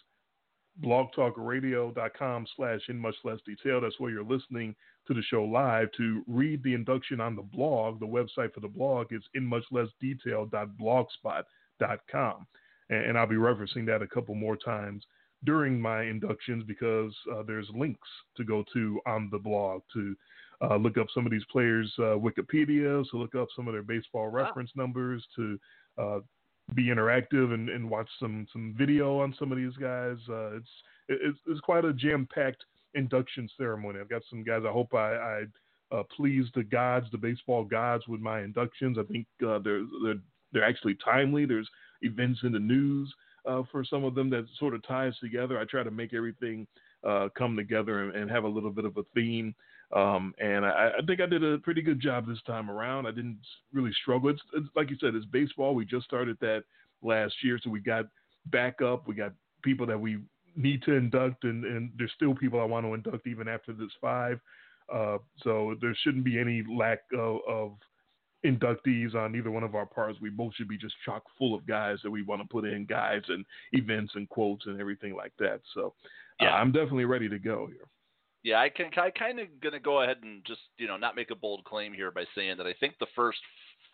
blogtalkradio.com 0.82 2.46
slash 2.56 2.80
in 2.88 2.98
much 2.98 3.16
less 3.24 3.38
detail. 3.44 3.80
That's 3.80 3.98
where 3.98 4.10
you're 4.10 4.22
listening 4.22 4.76
to 5.06 5.14
the 5.14 5.22
show 5.22 5.44
live. 5.44 5.90
To 5.96 6.22
read 6.26 6.62
the 6.62 6.74
induction 6.74 7.20
on 7.20 7.34
the 7.34 7.42
blog, 7.42 7.98
the 8.00 8.06
website 8.06 8.52
for 8.54 8.60
the 8.60 8.68
blog 8.68 9.12
is 9.12 9.22
in 9.34 9.44
much 9.44 9.64
less 9.70 9.88
detail.blogspot.com. 10.00 12.46
And, 12.90 13.04
and 13.04 13.18
I'll 13.18 13.26
be 13.26 13.36
referencing 13.36 13.86
that 13.86 14.02
a 14.02 14.06
couple 14.06 14.34
more 14.34 14.56
times 14.56 15.04
during 15.44 15.80
my 15.80 16.02
inductions 16.02 16.64
because 16.64 17.14
uh, 17.34 17.42
there's 17.46 17.68
links 17.74 18.08
to 18.36 18.44
go 18.44 18.62
to 18.74 19.00
on 19.06 19.30
the 19.32 19.38
blog 19.38 19.80
to 19.94 20.14
uh, 20.62 20.76
look 20.76 20.98
up 20.98 21.06
some 21.14 21.26
of 21.26 21.32
these 21.32 21.44
players' 21.50 21.92
uh, 21.98 22.16
Wikipedia, 22.16 23.08
to 23.10 23.16
look 23.16 23.34
up 23.34 23.48
some 23.56 23.68
of 23.68 23.74
their 23.74 23.82
baseball 23.82 24.28
reference 24.28 24.70
numbers, 24.74 25.24
to 25.36 25.58
uh, 25.98 26.18
be 26.74 26.86
interactive 26.86 27.52
and, 27.52 27.68
and 27.68 27.88
watch 27.88 28.08
some 28.18 28.46
some 28.52 28.74
video 28.76 29.20
on 29.20 29.34
some 29.38 29.50
of 29.52 29.58
these 29.58 29.76
guys. 29.76 30.16
Uh, 30.28 30.56
it's 30.56 30.68
it's 31.08 31.38
it's 31.46 31.60
quite 31.60 31.84
a 31.84 31.92
jam 31.92 32.28
packed 32.32 32.64
induction 32.94 33.48
ceremony. 33.56 34.00
I've 34.00 34.10
got 34.10 34.22
some 34.28 34.44
guys. 34.44 34.62
I 34.66 34.72
hope 34.72 34.94
I, 34.94 35.14
I 35.14 35.42
uh, 35.92 36.02
please 36.16 36.46
the 36.54 36.62
gods, 36.62 37.06
the 37.10 37.18
baseball 37.18 37.64
gods, 37.64 38.06
with 38.06 38.20
my 38.20 38.42
inductions. 38.42 38.98
I 38.98 39.02
think 39.04 39.26
uh, 39.46 39.58
they're 39.58 39.84
they're 40.04 40.20
they're 40.52 40.64
actually 40.64 40.96
timely. 41.04 41.46
There's 41.46 41.68
events 42.02 42.40
in 42.42 42.52
the 42.52 42.58
news 42.58 43.12
uh, 43.46 43.62
for 43.70 43.84
some 43.84 44.04
of 44.04 44.14
them 44.14 44.30
that 44.30 44.46
sort 44.58 44.74
of 44.74 44.86
ties 44.86 45.14
together. 45.20 45.58
I 45.58 45.64
try 45.64 45.82
to 45.82 45.90
make 45.90 46.14
everything 46.14 46.66
uh, 47.06 47.28
come 47.36 47.56
together 47.56 48.04
and, 48.04 48.14
and, 48.14 48.30
have 48.30 48.44
a 48.44 48.48
little 48.48 48.70
bit 48.70 48.84
of 48.84 48.96
a 48.98 49.02
theme. 49.14 49.54
Um, 49.94 50.34
and 50.38 50.64
I, 50.64 50.92
I, 50.98 51.04
think 51.04 51.20
I 51.20 51.26
did 51.26 51.42
a 51.42 51.58
pretty 51.58 51.82
good 51.82 52.00
job 52.00 52.26
this 52.26 52.40
time 52.46 52.70
around. 52.70 53.06
I 53.06 53.10
didn't 53.10 53.40
really 53.72 53.92
struggle. 54.02 54.30
It's, 54.30 54.42
it's, 54.54 54.68
like 54.76 54.88
you 54.88 54.96
said, 55.00 55.16
it's 55.16 55.26
baseball. 55.26 55.74
We 55.74 55.84
just 55.84 56.06
started 56.06 56.36
that 56.40 56.62
last 57.02 57.34
year, 57.42 57.58
so 57.62 57.70
we 57.70 57.80
got 57.80 58.06
backup. 58.46 59.08
We 59.08 59.16
got 59.16 59.32
people 59.62 59.86
that 59.86 60.00
we 60.00 60.18
need 60.54 60.82
to 60.84 60.92
induct, 60.92 61.42
and, 61.42 61.64
and 61.64 61.90
there's 61.98 62.12
still 62.14 62.34
people 62.34 62.60
I 62.60 62.64
want 62.64 62.86
to 62.86 62.94
induct 62.94 63.26
even 63.26 63.48
after 63.48 63.72
this 63.72 63.90
five. 64.00 64.38
Uh, 64.92 65.18
so 65.42 65.74
there 65.80 65.96
shouldn't 66.02 66.24
be 66.24 66.38
any 66.38 66.64
lack 66.68 67.00
of, 67.16 67.38
of, 67.48 67.72
inductees 68.44 69.14
on 69.14 69.36
either 69.36 69.50
one 69.50 69.62
of 69.62 69.74
our 69.74 69.84
parts. 69.84 70.18
We 70.18 70.30
both 70.30 70.54
should 70.54 70.66
be 70.66 70.78
just 70.78 70.94
chock 71.04 71.24
full 71.36 71.54
of 71.54 71.66
guys 71.66 71.98
that 72.02 72.10
we 72.10 72.22
want 72.22 72.40
to 72.40 72.48
put 72.48 72.64
in 72.64 72.86
guys 72.86 73.20
and 73.28 73.44
events 73.72 74.12
and 74.14 74.26
quotes 74.30 74.64
and 74.64 74.80
everything 74.80 75.14
like 75.14 75.32
that. 75.38 75.60
So 75.74 75.92
uh. 76.40 76.46
I'm 76.46 76.72
definitely 76.72 77.04
ready 77.04 77.28
to 77.28 77.38
go 77.38 77.66
here. 77.66 77.86
Yeah, 78.42 78.60
I 78.60 78.70
can. 78.70 78.90
I 78.96 79.10
kind 79.10 79.38
of 79.38 79.48
gonna 79.60 79.80
go 79.80 80.02
ahead 80.02 80.18
and 80.22 80.44
just 80.46 80.60
you 80.78 80.86
know 80.86 80.96
not 80.96 81.16
make 81.16 81.30
a 81.30 81.36
bold 81.36 81.64
claim 81.64 81.92
here 81.92 82.10
by 82.10 82.24
saying 82.34 82.56
that 82.56 82.66
I 82.66 82.74
think 82.80 82.94
the 82.98 83.06
first 83.14 83.38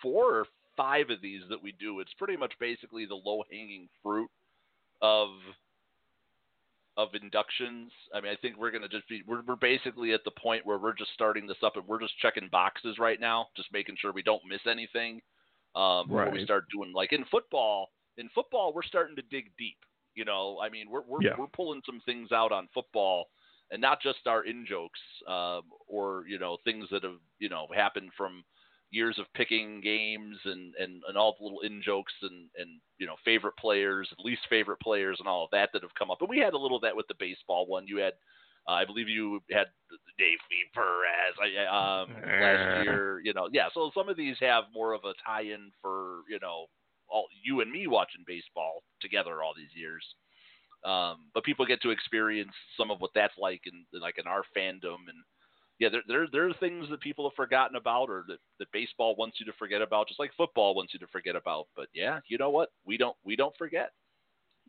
four 0.00 0.36
or 0.36 0.46
five 0.76 1.10
of 1.10 1.20
these 1.20 1.42
that 1.48 1.62
we 1.62 1.72
do, 1.72 2.00
it's 2.00 2.12
pretty 2.14 2.36
much 2.36 2.52
basically 2.60 3.06
the 3.06 3.14
low 3.14 3.42
hanging 3.50 3.88
fruit 4.02 4.30
of 5.02 5.30
of 6.96 7.08
inductions. 7.20 7.90
I 8.14 8.20
mean, 8.20 8.32
I 8.32 8.36
think 8.36 8.56
we're 8.56 8.70
gonna 8.70 8.88
just 8.88 9.08
be 9.08 9.22
we're 9.26 9.42
we're 9.42 9.56
basically 9.56 10.12
at 10.12 10.24
the 10.24 10.30
point 10.30 10.64
where 10.64 10.78
we're 10.78 10.94
just 10.94 11.12
starting 11.12 11.46
this 11.46 11.62
up 11.62 11.76
and 11.76 11.86
we're 11.86 12.00
just 12.00 12.18
checking 12.18 12.48
boxes 12.50 12.98
right 12.98 13.20
now, 13.20 13.48
just 13.56 13.72
making 13.72 13.96
sure 14.00 14.12
we 14.12 14.22
don't 14.22 14.42
miss 14.48 14.60
anything. 14.70 15.20
Um, 15.74 16.06
right. 16.08 16.32
we 16.32 16.42
start 16.44 16.64
doing 16.72 16.92
like 16.94 17.12
in 17.12 17.24
football. 17.30 17.90
In 18.16 18.30
football, 18.34 18.72
we're 18.72 18.82
starting 18.82 19.16
to 19.16 19.22
dig 19.30 19.50
deep. 19.58 19.76
You 20.14 20.24
know, 20.24 20.58
I 20.62 20.70
mean, 20.70 20.88
we're 20.90 21.02
we're 21.06 21.22
yeah. 21.22 21.34
we're 21.38 21.48
pulling 21.48 21.82
some 21.84 22.00
things 22.06 22.32
out 22.32 22.50
on 22.50 22.68
football, 22.72 23.26
and 23.70 23.80
not 23.80 24.00
just 24.00 24.26
our 24.26 24.44
in 24.44 24.64
jokes 24.66 25.00
um, 25.28 25.62
or 25.88 26.24
you 26.28 26.38
know 26.38 26.56
things 26.64 26.86
that 26.90 27.02
have 27.02 27.20
you 27.38 27.48
know 27.48 27.66
happened 27.74 28.10
from 28.16 28.44
years 28.90 29.18
of 29.18 29.26
picking 29.34 29.80
games 29.80 30.36
and, 30.44 30.74
and, 30.78 31.02
and 31.08 31.16
all 31.16 31.36
the 31.38 31.44
little 31.44 31.60
in 31.60 31.82
jokes 31.82 32.12
and, 32.22 32.48
and 32.56 32.80
you 32.98 33.06
know 33.06 33.16
favorite 33.24 33.56
players, 33.58 34.08
least 34.18 34.42
favorite 34.48 34.80
players, 34.80 35.16
and 35.18 35.28
all 35.28 35.44
of 35.44 35.50
that 35.52 35.70
that 35.72 35.82
have 35.82 35.94
come 35.98 36.10
up. 36.10 36.18
But 36.20 36.28
we 36.28 36.38
had 36.38 36.54
a 36.54 36.58
little 36.58 36.76
of 36.76 36.82
that 36.82 36.96
with 36.96 37.06
the 37.08 37.14
baseball 37.18 37.66
one. 37.66 37.86
You 37.86 37.98
had, 37.98 38.14
uh, 38.68 38.72
I 38.72 38.84
believe, 38.84 39.08
you 39.08 39.40
had 39.50 39.66
Dave 40.18 40.38
Perez 40.74 41.66
um, 41.70 42.14
last 42.22 42.84
year. 42.84 43.20
You 43.24 43.34
know, 43.34 43.48
yeah. 43.52 43.68
So 43.74 43.90
some 43.94 44.08
of 44.08 44.16
these 44.16 44.36
have 44.40 44.64
more 44.72 44.92
of 44.92 45.02
a 45.04 45.14
tie-in 45.24 45.70
for 45.82 46.20
you 46.28 46.38
know 46.40 46.66
all 47.08 47.26
you 47.44 47.60
and 47.60 47.70
me 47.70 47.86
watching 47.86 48.24
baseball 48.26 48.82
together 49.00 49.42
all 49.42 49.52
these 49.56 49.74
years. 49.74 50.04
Um, 50.86 51.26
but 51.34 51.44
people 51.44 51.66
get 51.66 51.82
to 51.82 51.90
experience 51.90 52.52
some 52.76 52.92
of 52.92 53.00
what 53.00 53.10
that's 53.14 53.34
like 53.38 53.62
in 53.66 53.84
like 54.00 54.18
in 54.18 54.26
our 54.26 54.42
fandom 54.56 55.08
and 55.08 55.18
yeah, 55.78 55.88
there, 55.90 56.02
there 56.08 56.26
there 56.32 56.48
are 56.48 56.54
things 56.54 56.86
that 56.90 57.00
people 57.00 57.28
have 57.28 57.36
forgotten 57.36 57.76
about, 57.76 58.08
or 58.08 58.24
that, 58.28 58.38
that 58.58 58.72
baseball 58.72 59.14
wants 59.16 59.38
you 59.38 59.46
to 59.46 59.52
forget 59.58 59.82
about, 59.82 60.08
just 60.08 60.18
like 60.18 60.30
football 60.36 60.74
wants 60.74 60.94
you 60.94 61.00
to 61.00 61.06
forget 61.08 61.36
about. 61.36 61.66
But 61.76 61.88
yeah, 61.94 62.20
you 62.28 62.38
know 62.38 62.50
what? 62.50 62.70
We 62.86 62.96
don't 62.96 63.16
we 63.24 63.36
don't 63.36 63.54
forget. 63.58 63.90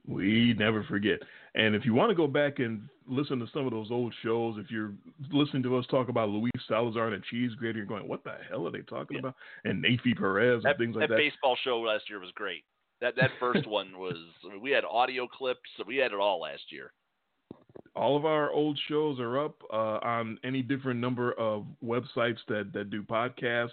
We 0.05 0.53
never 0.57 0.83
forget. 0.83 1.19
And 1.55 1.75
if 1.75 1.86
you 1.86 1.93
want 1.93 2.09
to 2.09 2.15
go 2.15 2.27
back 2.27 2.59
and 2.59 2.88
listen 3.07 3.39
to 3.39 3.47
some 3.53 3.65
of 3.65 3.71
those 3.71 3.91
old 3.91 4.13
shows, 4.24 4.55
if 4.57 4.71
you're 4.71 4.93
listening 5.31 5.63
to 5.63 5.77
us 5.77 5.86
talk 5.88 6.07
about 6.07 6.29
Luis 6.29 6.51
Salazar 6.67 7.07
and 7.07 7.15
a 7.15 7.25
cheese 7.29 7.51
grater, 7.57 7.77
you're 7.77 7.86
going, 7.86 8.07
"What 8.07 8.24
the 8.24 8.36
hell 8.50 8.67
are 8.67 8.71
they 8.71 8.81
talking 8.81 9.15
yeah. 9.15 9.19
about?" 9.19 9.36
And 9.63 9.83
Neifi 9.83 10.17
Perez 10.17 10.63
and 10.65 10.77
things 10.77 10.95
like 10.95 11.07
that. 11.07 11.15
That 11.15 11.21
baseball 11.21 11.57
show 11.63 11.79
last 11.79 12.09
year 12.09 12.19
was 12.19 12.31
great. 12.36 12.63
That 13.01 13.16
that 13.18 13.32
first 13.39 13.68
one 13.68 13.98
was. 13.98 14.18
I 14.46 14.54
mean, 14.54 14.62
we 14.62 14.72
had 14.72 14.84
audio 14.86 15.27
clips. 15.27 15.70
We 15.86 15.98
had 15.98 16.12
it 16.12 16.20
all 16.20 16.42
last 16.42 16.72
year 16.72 16.92
all 17.98 18.16
of 18.16 18.25
our 18.25 18.51
old 18.51 18.80
shows 18.88 19.20
are 19.20 19.44
up 19.44 19.56
uh, 19.74 20.00
on 20.04 20.38
any 20.44 20.62
different 20.62 21.00
number 21.00 21.34
of 21.34 21.66
websites 21.84 22.38
that, 22.48 22.72
that 22.74 22.89
do 22.89 23.01
podcasts. 23.04 23.72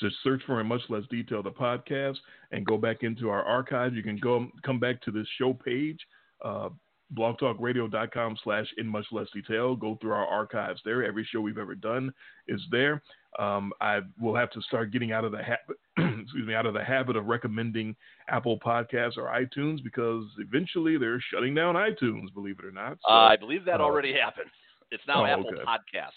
Just 0.00 0.16
search 0.24 0.42
for 0.46 0.60
in 0.60 0.66
much 0.66 0.80
less 0.88 1.02
detail 1.10 1.42
the 1.42 1.50
podcast 1.50 2.16
and 2.52 2.64
go 2.64 2.78
back 2.78 3.02
into 3.02 3.28
our 3.28 3.42
archive. 3.42 3.94
You 3.94 4.02
can 4.02 4.18
go 4.18 4.48
come 4.64 4.80
back 4.80 5.02
to 5.02 5.10
this 5.10 5.26
show 5.38 5.52
page, 5.52 5.98
uh, 6.44 6.70
blogtalkradio.com 7.14 8.36
slash 8.42 8.66
in 8.78 8.86
much 8.86 9.06
less 9.12 9.28
detail. 9.32 9.76
Go 9.76 9.96
through 10.00 10.12
our 10.12 10.26
archives 10.26 10.80
there. 10.84 11.04
Every 11.04 11.26
show 11.30 11.40
we've 11.40 11.58
ever 11.58 11.74
done 11.74 12.12
is 12.48 12.60
there. 12.70 13.02
Um, 13.38 13.72
I 13.80 14.00
will 14.20 14.34
have 14.34 14.50
to 14.52 14.62
start 14.62 14.92
getting 14.92 15.12
out 15.12 15.24
of 15.24 15.32
the 15.32 15.42
habit, 15.42 15.76
excuse 16.22 16.46
me, 16.46 16.54
out 16.54 16.66
of 16.66 16.74
the 16.74 16.82
habit 16.82 17.16
of 17.16 17.26
recommending 17.26 17.94
Apple 18.28 18.58
Podcasts 18.58 19.18
or 19.18 19.24
iTunes 19.24 19.82
because 19.84 20.24
eventually 20.38 20.96
they're 20.98 21.22
shutting 21.32 21.54
down 21.54 21.74
iTunes. 21.74 22.32
Believe 22.34 22.58
it 22.58 22.64
or 22.64 22.72
not. 22.72 22.98
So, 23.06 23.12
uh, 23.12 23.28
I 23.28 23.36
believe 23.36 23.64
that 23.66 23.80
uh, 23.80 23.84
already 23.84 24.12
happened. 24.24 24.50
It's 24.90 25.02
now 25.06 25.22
oh, 25.22 25.26
Apple 25.26 25.50
okay. 25.52 25.62
Podcasts. 25.62 26.10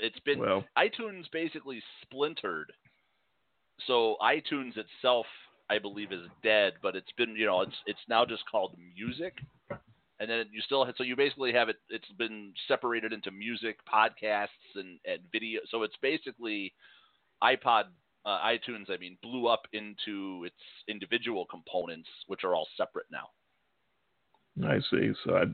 It's 0.00 0.18
been 0.20 0.38
well, 0.38 0.64
iTunes 0.78 1.24
basically 1.32 1.82
splintered. 2.02 2.72
So 3.88 4.16
iTunes 4.22 4.74
itself, 4.76 5.26
I 5.68 5.80
believe, 5.80 6.12
is 6.12 6.20
dead, 6.44 6.74
but 6.82 6.94
it's 6.94 7.10
been 7.16 7.34
you 7.34 7.46
know 7.46 7.62
it's 7.62 7.74
it's 7.86 7.98
now 8.08 8.24
just 8.24 8.42
called 8.48 8.76
Music 8.96 9.34
and 10.22 10.30
then 10.30 10.46
you 10.52 10.60
still 10.62 10.84
have, 10.84 10.94
so 10.96 11.02
you 11.02 11.16
basically 11.16 11.52
have 11.52 11.68
it 11.68 11.76
it's 11.90 12.10
been 12.16 12.52
separated 12.68 13.12
into 13.12 13.30
music 13.30 13.78
podcasts 13.92 14.46
and, 14.76 14.98
and 15.04 15.18
video 15.32 15.60
so 15.68 15.82
it's 15.82 15.96
basically 16.00 16.72
ipod 17.42 17.84
uh, 18.24 18.38
itunes 18.46 18.88
i 18.88 18.96
mean 18.98 19.18
blew 19.20 19.48
up 19.48 19.62
into 19.72 20.44
its 20.46 20.54
individual 20.88 21.44
components 21.46 22.08
which 22.28 22.44
are 22.44 22.54
all 22.54 22.68
separate 22.76 23.06
now 23.10 23.28
I 24.66 24.80
see. 24.90 25.12
So 25.24 25.34
I 25.34 25.44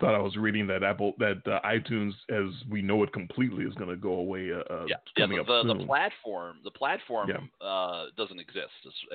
thought 0.00 0.16
I 0.16 0.18
was 0.18 0.36
reading 0.36 0.66
that 0.66 0.82
Apple 0.82 1.12
that 1.18 1.40
uh, 1.46 1.60
iTunes, 1.64 2.10
as 2.30 2.52
we 2.68 2.82
know 2.82 3.04
it 3.04 3.12
completely, 3.12 3.62
is 3.64 3.74
going 3.74 3.90
to 3.90 3.96
go 3.96 4.14
away. 4.14 4.50
Uh, 4.52 4.74
uh 4.74 4.86
yeah, 4.88 4.96
yeah. 5.16 5.26
The, 5.26 5.62
the, 5.64 5.74
the, 5.74 5.84
platform, 5.84 6.56
the 6.64 6.72
platform 6.72 7.30
yeah. 7.30 7.66
uh, 7.66 8.06
doesn't 8.16 8.40
exist 8.40 8.72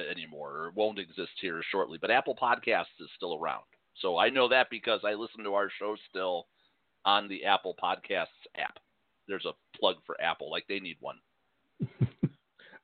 anymore, 0.10 0.52
or 0.52 0.72
won't 0.74 1.00
exist 1.00 1.32
here 1.42 1.62
shortly. 1.70 1.98
But 2.00 2.12
Apple 2.12 2.38
Podcasts 2.42 2.96
is 3.02 3.10
still 3.18 3.38
around. 3.38 3.66
So 4.02 4.18
I 4.18 4.30
know 4.30 4.48
that 4.50 4.68
because 4.70 5.02
I 5.06 5.14
listen 5.14 5.44
to 5.44 5.54
our 5.54 5.70
show 5.80 5.96
still 6.10 6.48
on 7.06 7.28
the 7.28 7.46
Apple 7.46 7.76
Podcasts 7.82 8.26
app. 8.58 8.80
There's 9.28 9.46
a 9.46 9.54
plug 9.78 9.96
for 10.06 10.20
Apple, 10.22 10.52
like 10.52 10.66
they 10.68 10.80
need 10.80 10.98
one. 11.00 11.18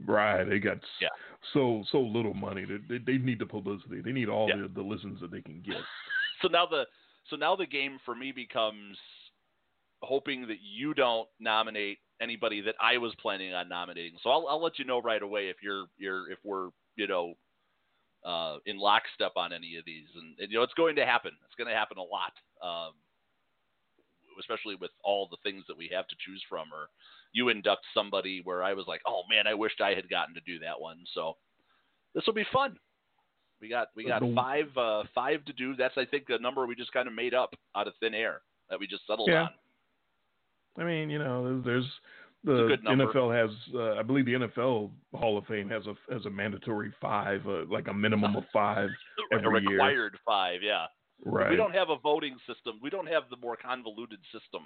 right, 0.07 0.43
they 0.43 0.59
got 0.59 0.77
yeah. 0.99 1.09
so 1.53 1.83
so 1.91 1.99
little 1.99 2.33
money. 2.33 2.65
They, 2.89 2.97
they 2.97 3.17
need 3.17 3.39
the 3.39 3.45
publicity. 3.45 4.01
They 4.01 4.11
need 4.11 4.29
all 4.29 4.49
yeah. 4.49 4.63
the, 4.63 4.67
the 4.67 4.81
listens 4.81 5.19
that 5.21 5.31
they 5.31 5.41
can 5.41 5.61
get. 5.61 5.77
so 6.41 6.47
now 6.47 6.65
the 6.65 6.85
so 7.29 7.35
now 7.35 7.55
the 7.55 7.65
game 7.65 7.99
for 8.05 8.15
me 8.15 8.31
becomes 8.31 8.97
hoping 10.01 10.47
that 10.47 10.57
you 10.61 10.93
don't 10.93 11.27
nominate 11.39 11.99
anybody 12.21 12.61
that 12.61 12.75
I 12.81 12.97
was 12.97 13.13
planning 13.21 13.53
on 13.53 13.69
nominating. 13.69 14.13
So 14.23 14.29
I'll, 14.29 14.47
I'll 14.49 14.63
let 14.63 14.79
you 14.79 14.85
know 14.85 15.01
right 15.01 15.21
away 15.21 15.49
if 15.49 15.57
you're 15.61 15.85
you're 15.97 16.31
if 16.31 16.39
we're 16.43 16.69
you 16.95 17.07
know 17.07 17.35
uh, 18.25 18.57
in 18.65 18.77
lockstep 18.77 19.33
on 19.35 19.53
any 19.53 19.77
of 19.77 19.85
these, 19.85 20.07
and, 20.15 20.37
and, 20.39 20.51
you 20.51 20.57
know 20.57 20.63
it's 20.63 20.73
going 20.73 20.95
to 20.95 21.05
happen. 21.05 21.31
It's 21.45 21.55
going 21.55 21.69
to 21.69 21.75
happen 21.75 21.97
a 21.97 22.01
lot, 22.01 22.33
um, 22.61 22.93
especially 24.39 24.75
with 24.75 24.91
all 25.03 25.27
the 25.29 25.37
things 25.43 25.63
that 25.67 25.77
we 25.77 25.89
have 25.93 26.07
to 26.07 26.15
choose 26.25 26.43
from. 26.47 26.67
Or 26.73 26.89
you 27.33 27.49
induct 27.49 27.81
somebody 27.93 28.41
where 28.43 28.63
I 28.63 28.73
was 28.73 28.85
like, 28.87 29.01
oh 29.07 29.23
man, 29.29 29.47
I 29.47 29.53
wished 29.53 29.81
I 29.81 29.93
had 29.93 30.09
gotten 30.09 30.35
to 30.35 30.41
do 30.41 30.59
that 30.59 30.79
one. 30.79 30.97
So 31.13 31.37
this 32.13 32.25
will 32.27 32.33
be 32.33 32.45
fun. 32.51 32.77
We 33.59 33.69
got 33.69 33.89
we 33.95 34.05
got 34.05 34.23
five 34.35 34.75
uh, 34.75 35.03
five 35.13 35.45
to 35.45 35.53
do. 35.53 35.75
That's 35.75 35.97
I 35.97 36.05
think 36.05 36.25
a 36.29 36.39
number 36.39 36.65
we 36.65 36.75
just 36.75 36.93
kind 36.93 37.07
of 37.07 37.13
made 37.13 37.33
up 37.33 37.53
out 37.75 37.87
of 37.87 37.93
thin 37.99 38.13
air 38.13 38.41
that 38.69 38.79
we 38.79 38.87
just 38.87 39.05
settled 39.05 39.29
yeah. 39.29 39.43
on. 39.43 39.49
I 40.79 40.83
mean, 40.83 41.09
you 41.09 41.19
know, 41.19 41.61
there's 41.61 41.85
the 42.43 42.77
NFL 42.87 43.35
has, 43.35 43.55
uh, 43.75 43.99
I 43.99 44.03
believe, 44.03 44.25
the 44.25 44.33
NFL 44.33 44.89
Hall 45.13 45.37
of 45.37 45.45
Fame 45.45 45.69
has 45.69 45.83
a 45.85 46.13
has 46.13 46.25
a 46.25 46.29
mandatory 46.29 46.91
five, 46.99 47.45
uh, 47.47 47.65
like 47.69 47.87
a 47.87 47.93
minimum 47.93 48.35
of 48.35 48.43
five 48.51 48.89
every 49.31 49.45
a 49.45 49.49
required 49.49 50.13
year. 50.13 50.19
five, 50.25 50.63
yeah. 50.63 50.85
Right. 51.23 51.51
We 51.51 51.55
don't 51.55 51.73
have 51.73 51.89
a 51.89 51.97
voting 51.97 52.37
system. 52.47 52.79
We 52.81 52.89
don't 52.89 53.07
have 53.07 53.23
the 53.29 53.37
more 53.37 53.55
convoluted 53.55 54.19
system. 54.31 54.63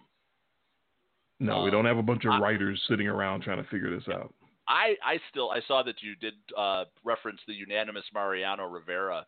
No, 1.39 1.63
we 1.63 1.71
don't 1.71 1.85
have 1.85 1.97
a 1.97 2.03
bunch 2.03 2.23
of 2.23 2.41
writers 2.41 2.81
sitting 2.87 3.07
around 3.07 3.41
trying 3.41 3.61
to 3.61 3.69
figure 3.69 3.93
this 3.93 4.07
out. 4.07 4.33
I, 4.67 4.95
I 5.05 5.19
still 5.29 5.51
I 5.51 5.59
saw 5.67 5.83
that 5.83 6.01
you 6.01 6.15
did 6.15 6.33
uh, 6.57 6.85
reference 7.03 7.39
the 7.45 7.53
unanimous 7.53 8.05
Mariano 8.13 8.65
Rivera 8.67 9.25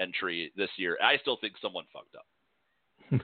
entry 0.00 0.52
this 0.56 0.70
year. 0.76 0.96
I 1.02 1.18
still 1.18 1.38
think 1.40 1.54
someone 1.60 1.84
fucked 1.92 2.14
up. 2.14 2.26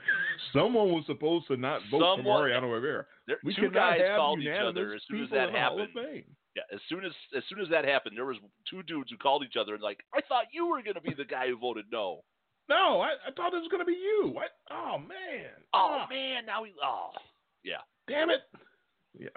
Someone 0.52 0.90
was 0.92 1.04
supposed 1.06 1.46
to 1.48 1.56
not 1.56 1.80
vote 1.90 2.00
Someone, 2.00 2.24
for 2.24 2.42
Mariano 2.42 2.70
Rivera. 2.70 3.04
There, 3.26 3.36
we 3.44 3.54
two 3.54 3.70
guys 3.70 4.00
called 4.16 4.40
each 4.40 4.48
other 4.48 4.94
as 4.94 5.02
soon 5.08 5.24
as 5.24 5.30
that 5.30 5.50
happened. 5.50 5.88
Yeah, 5.94 6.62
as 6.72 6.80
soon 6.88 7.04
as 7.04 7.12
as 7.36 7.42
soon 7.48 7.60
as 7.60 7.68
that 7.70 7.84
happened, 7.84 8.16
there 8.16 8.24
was 8.24 8.38
two 8.68 8.82
dudes 8.84 9.10
who 9.10 9.16
called 9.16 9.44
each 9.44 9.56
other 9.60 9.74
and 9.74 9.82
like, 9.82 10.00
I 10.14 10.20
thought 10.22 10.46
you 10.52 10.66
were 10.66 10.82
going 10.82 10.94
to 10.94 11.00
be 11.00 11.14
the 11.14 11.24
guy 11.24 11.48
who 11.48 11.58
voted 11.58 11.84
no. 11.92 12.22
No, 12.68 13.00
I, 13.00 13.10
I 13.26 13.30
thought 13.36 13.54
it 13.54 13.58
was 13.58 13.68
going 13.70 13.80
to 13.80 13.86
be 13.86 13.92
you. 13.92 14.30
What? 14.32 14.50
Oh 14.70 14.98
man. 14.98 15.50
Oh 15.74 16.00
ah. 16.00 16.06
man, 16.10 16.46
now 16.46 16.62
we. 16.62 16.72
Oh, 16.82 17.10
yeah. 17.62 17.84
Damn 18.08 18.30
it. 18.30 18.40
Yeah. 19.18 19.28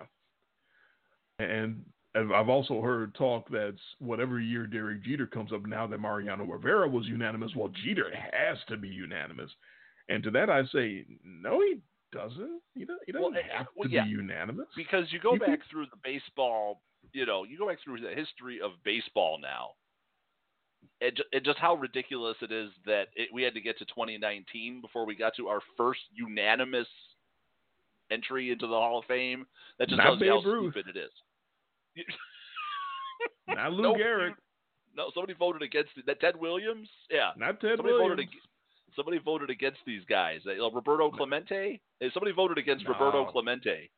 And 1.39 1.83
I've 2.15 2.49
also 2.49 2.81
heard 2.81 3.13
talk 3.15 3.47
that's 3.51 3.77
whatever 3.99 4.39
year 4.39 4.65
Derek 4.65 5.03
Jeter 5.03 5.27
comes 5.27 5.53
up 5.53 5.65
now 5.65 5.87
that 5.87 5.99
Mariano 5.99 6.43
Rivera 6.43 6.87
was 6.87 7.05
unanimous. 7.05 7.51
Well, 7.55 7.71
Jeter 7.83 8.11
has 8.13 8.57
to 8.67 8.77
be 8.77 8.87
unanimous, 8.87 9.51
and 10.09 10.21
to 10.23 10.31
that 10.31 10.49
I 10.49 10.63
say 10.65 11.05
no, 11.23 11.61
he 11.61 11.77
doesn't. 12.11 12.61
He 12.75 12.85
doesn't, 12.85 13.01
eh, 13.01 13.05
he 13.05 13.11
doesn't 13.11 13.31
well, 13.33 13.43
have 13.55 13.67
well, 13.75 13.87
to 13.87 13.93
yeah, 13.95 14.03
be 14.03 14.09
unanimous 14.11 14.67
because 14.75 15.05
you 15.11 15.19
go 15.19 15.33
You 15.33 15.39
back 15.39 15.49
think- 15.49 15.63
through 15.71 15.85
the 15.85 15.97
baseball. 16.03 16.81
You 17.13 17.25
know, 17.25 17.43
you 17.45 17.57
go 17.57 17.67
back 17.67 17.77
through 17.83 18.01
the 18.01 18.09
history 18.13 18.59
of 18.61 18.71
baseball 18.83 19.39
now. 19.41 19.71
And, 21.01 21.15
ju- 21.15 21.23
and 21.33 21.43
just 21.45 21.57
how 21.57 21.75
ridiculous 21.75 22.35
it 22.41 22.51
is 22.51 22.71
that 22.85 23.07
it, 23.15 23.29
we 23.33 23.41
had 23.43 23.53
to 23.53 23.61
get 23.61 23.77
to 23.79 23.85
2019 23.85 24.81
before 24.81 25.05
we 25.05 25.15
got 25.15 25.33
to 25.37 25.47
our 25.47 25.61
first 25.77 26.01
unanimous 26.13 26.87
entry 28.11 28.51
into 28.51 28.67
the 28.67 28.73
Hall 28.73 28.99
of 28.99 29.05
Fame. 29.05 29.45
That 29.77 29.87
just 29.89 29.97
Not 29.97 30.03
tells 30.05 30.21
you 30.21 30.29
how 30.29 30.37
Babe 30.39 30.45
Ruth. 30.47 30.73
stupid 30.73 30.95
it 30.95 30.99
is. 30.99 32.05
Not 33.47 33.71
Lou 33.73 33.81
No, 33.83 33.93
Gehrig, 33.95 34.33
No, 34.95 35.09
somebody 35.13 35.33
voted 35.33 35.61
against 35.61 35.91
it. 35.97 36.05
That 36.05 36.19
Ted 36.19 36.35
Williams. 36.35 36.87
Yeah, 37.09 37.31
not 37.37 37.59
Ted 37.61 37.77
somebody 37.77 37.93
Williams. 37.93 38.11
voted. 38.11 38.27
ag- 38.29 38.48
Somebody 38.95 39.19
voted 39.19 39.49
against 39.49 39.79
these 39.85 40.03
guys. 40.09 40.41
Uh, 40.47 40.69
Roberto 40.71 41.09
Clemente. 41.11 41.81
Uh, 42.03 42.07
Somebody 42.13 42.33
voted 42.33 42.57
against 42.57 42.87
Roberto 42.87 43.25
Clemente. 43.31 43.89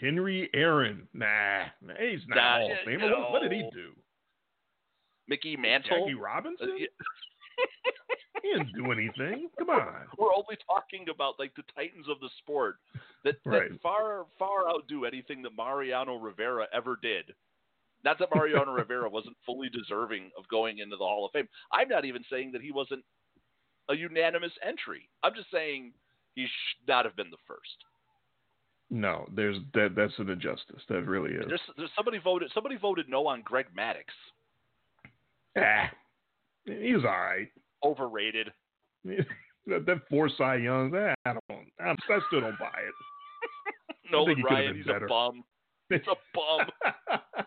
Henry 0.00 0.48
Aaron. 0.54 1.06
Nah, 1.12 1.64
nah, 1.82 1.94
he's 2.00 2.20
not 2.28 2.36
Nah, 2.36 2.58
Hall 2.58 2.72
of 2.72 2.78
Famer. 2.88 3.10
What, 3.20 3.32
what 3.32 3.42
did 3.42 3.52
he 3.52 3.68
do? 3.72 3.90
Mickey 5.28 5.56
Mantle. 5.56 6.00
Jackie 6.06 6.14
Robinson? 6.14 6.70
Uh, 6.70 6.74
yeah. 6.76 6.86
He 8.42 8.50
didn't 8.52 8.74
do 8.74 8.92
anything. 8.92 9.48
Come 9.58 9.70
on. 9.70 9.94
We're 10.18 10.34
only 10.34 10.58
talking 10.66 11.06
about 11.08 11.38
like 11.38 11.54
the 11.54 11.62
titans 11.74 12.04
of 12.10 12.20
the 12.20 12.28
sport 12.40 12.76
that, 13.24 13.36
Right. 13.46 13.70
that 13.70 13.80
far 13.80 14.26
far 14.38 14.68
outdo 14.68 15.06
anything 15.06 15.40
that 15.42 15.56
Mariano 15.56 16.16
Rivera 16.16 16.66
ever 16.74 16.98
did. 17.00 17.32
Not 18.04 18.18
that 18.18 18.28
Mariano 18.34 18.72
Rivera 18.74 19.08
wasn't 19.08 19.36
fully 19.46 19.70
deserving 19.70 20.30
of 20.36 20.46
going 20.48 20.78
into 20.80 20.96
the 20.96 21.04
Hall 21.04 21.24
of 21.24 21.32
Fame. 21.32 21.48
I'm 21.72 21.88
not 21.88 22.04
even 22.04 22.22
saying 22.30 22.52
that 22.52 22.60
he 22.60 22.70
wasn't 22.70 23.02
a 23.88 23.94
unanimous 23.94 24.52
entry. 24.66 25.08
I'm 25.22 25.34
just 25.34 25.50
saying 25.52 25.92
he 26.34 26.42
should 26.42 26.88
not 26.88 27.04
have 27.04 27.16
been 27.16 27.30
the 27.30 27.36
first. 27.46 27.84
No, 28.90 29.26
there's 29.34 29.56
that. 29.72 29.94
That's 29.96 30.12
an 30.18 30.28
injustice. 30.28 30.82
That 30.88 31.06
really 31.06 31.32
is. 31.32 31.44
There's, 31.48 31.60
there's 31.76 31.90
somebody 31.96 32.18
voted 32.18 32.50
somebody 32.54 32.76
voted 32.76 33.08
no 33.08 33.26
on 33.26 33.42
Greg 33.42 33.66
Maddux. 33.76 34.04
Ah, 35.58 35.90
he 36.66 36.94
was 36.94 37.04
all 37.04 37.10
right. 37.10 37.48
Overrated. 37.82 38.52
that, 39.04 39.86
that 39.86 40.00
four 40.10 40.28
Cy 40.36 40.56
Youngs. 40.56 40.94
eh, 40.94 41.14
I 41.26 41.32
don't. 41.32 41.66
I'm, 41.80 41.96
I 42.08 42.18
still 42.28 42.40
don't 42.40 42.58
buy 42.58 42.66
it. 42.66 42.94
Nolan 44.12 44.42
Ryan, 44.42 44.76
he's 44.76 44.86
better. 44.86 45.06
a 45.06 45.08
bum. 45.08 45.44
He's 45.88 46.00
a 46.00 46.16
bum. 46.34 47.46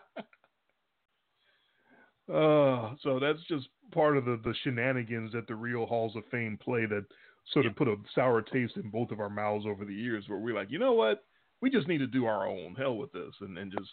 Uh, 2.32 2.94
so 3.02 3.18
that's 3.18 3.42
just 3.48 3.68
part 3.92 4.16
of 4.16 4.24
the, 4.24 4.38
the 4.44 4.54
shenanigans 4.62 5.32
that 5.32 5.46
the 5.46 5.54
real 5.54 5.86
Halls 5.86 6.14
of 6.16 6.24
Fame 6.30 6.58
play 6.62 6.84
that 6.86 7.04
sort 7.52 7.64
of 7.64 7.74
put 7.74 7.88
a 7.88 7.96
sour 8.14 8.42
taste 8.42 8.76
in 8.76 8.90
both 8.90 9.10
of 9.10 9.20
our 9.20 9.30
mouths 9.30 9.64
over 9.66 9.84
the 9.84 9.94
years 9.94 10.24
where 10.28 10.38
we're 10.38 10.54
like, 10.54 10.70
you 10.70 10.78
know 10.78 10.92
what? 10.92 11.24
We 11.62 11.70
just 11.70 11.88
need 11.88 11.98
to 11.98 12.06
do 12.06 12.26
our 12.26 12.46
own. 12.46 12.74
Hell 12.76 12.96
with 12.96 13.12
this 13.12 13.32
and, 13.40 13.56
and 13.56 13.72
just 13.72 13.88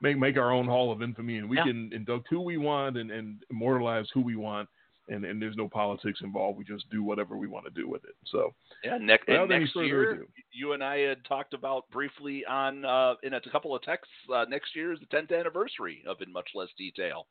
make 0.00 0.16
make 0.16 0.36
our 0.36 0.52
own 0.52 0.66
Hall 0.66 0.92
of 0.92 1.02
Infamy 1.02 1.38
and 1.38 1.48
we 1.48 1.56
Yeah. 1.56 1.64
can 1.64 1.92
induct 1.92 2.28
who 2.30 2.40
we 2.40 2.56
want 2.58 2.96
and, 2.96 3.10
and 3.10 3.42
immortalize 3.50 4.06
who 4.14 4.20
we 4.20 4.36
want 4.36 4.68
and, 5.08 5.24
and 5.24 5.40
there's 5.42 5.56
no 5.56 5.68
politics 5.68 6.20
involved. 6.22 6.56
We 6.56 6.64
just 6.64 6.88
do 6.90 7.02
whatever 7.02 7.36
we 7.36 7.46
want 7.46 7.66
to 7.66 7.70
do 7.70 7.88
with 7.88 8.04
it. 8.04 8.14
So 8.26 8.54
Yeah, 8.84 8.98
next, 8.98 9.28
and 9.28 9.48
next 9.48 9.74
year, 9.76 10.12
ado. 10.12 10.28
you 10.52 10.72
and 10.72 10.82
I 10.82 10.98
had 10.98 11.24
talked 11.24 11.54
about 11.54 11.90
briefly 11.90 12.44
on 12.46 12.84
uh, 12.84 13.14
in 13.22 13.34
a 13.34 13.40
couple 13.52 13.74
of 13.74 13.82
texts. 13.82 14.14
Uh, 14.32 14.46
next 14.48 14.74
year 14.74 14.92
is 14.92 15.00
the 15.00 15.06
10th 15.06 15.36
anniversary 15.38 16.02
of 16.06 16.20
in 16.22 16.32
much 16.32 16.48
less 16.54 16.68
detail. 16.78 17.26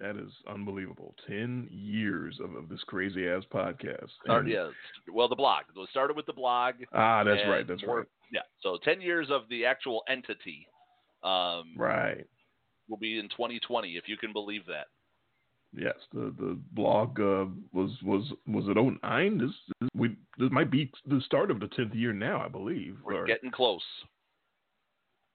That 0.00 0.16
is 0.16 0.30
unbelievable. 0.48 1.14
Ten 1.26 1.68
years 1.70 2.38
of, 2.42 2.54
of 2.54 2.68
this 2.68 2.80
crazy 2.86 3.28
ass 3.28 3.42
podcast. 3.52 4.08
Start, 4.24 4.44
And- 4.44 4.52
yeah, 4.52 4.68
well, 5.12 5.28
the 5.28 5.36
blog. 5.36 5.64
It 5.76 5.88
started 5.90 6.16
with 6.16 6.26
the 6.26 6.32
blog. 6.32 6.74
Ah, 6.92 7.24
that's 7.24 7.40
right. 7.48 7.66
That's 7.66 7.84
more- 7.86 7.98
right. 7.98 8.06
Yeah, 8.30 8.42
so 8.60 8.76
10 8.84 9.00
years 9.00 9.28
of 9.30 9.48
the 9.48 9.64
actual 9.64 10.02
entity 10.08 10.66
um, 11.22 11.72
Right. 11.76 12.26
will 12.88 12.98
be 12.98 13.18
in 13.18 13.28
2020, 13.30 13.96
if 13.96 14.06
you 14.06 14.16
can 14.18 14.32
believe 14.34 14.66
that. 14.66 14.86
Yes, 15.74 15.96
the 16.14 16.34
the 16.38 16.58
blog 16.72 17.18
uh, 17.20 17.44
was 17.74 17.90
was 18.02 18.32
was 18.46 18.64
it 18.68 18.76
09? 18.76 19.38
This, 19.38 19.50
this 19.80 19.88
we 19.94 20.16
this 20.38 20.50
might 20.50 20.70
be 20.70 20.90
the 21.06 21.20
start 21.26 21.50
of 21.50 21.60
the 21.60 21.66
tenth 21.68 21.94
year 21.94 22.12
now, 22.14 22.40
I 22.42 22.48
believe. 22.48 22.96
We're 23.04 23.22
Or- 23.22 23.26
getting 23.26 23.50
close. 23.50 23.82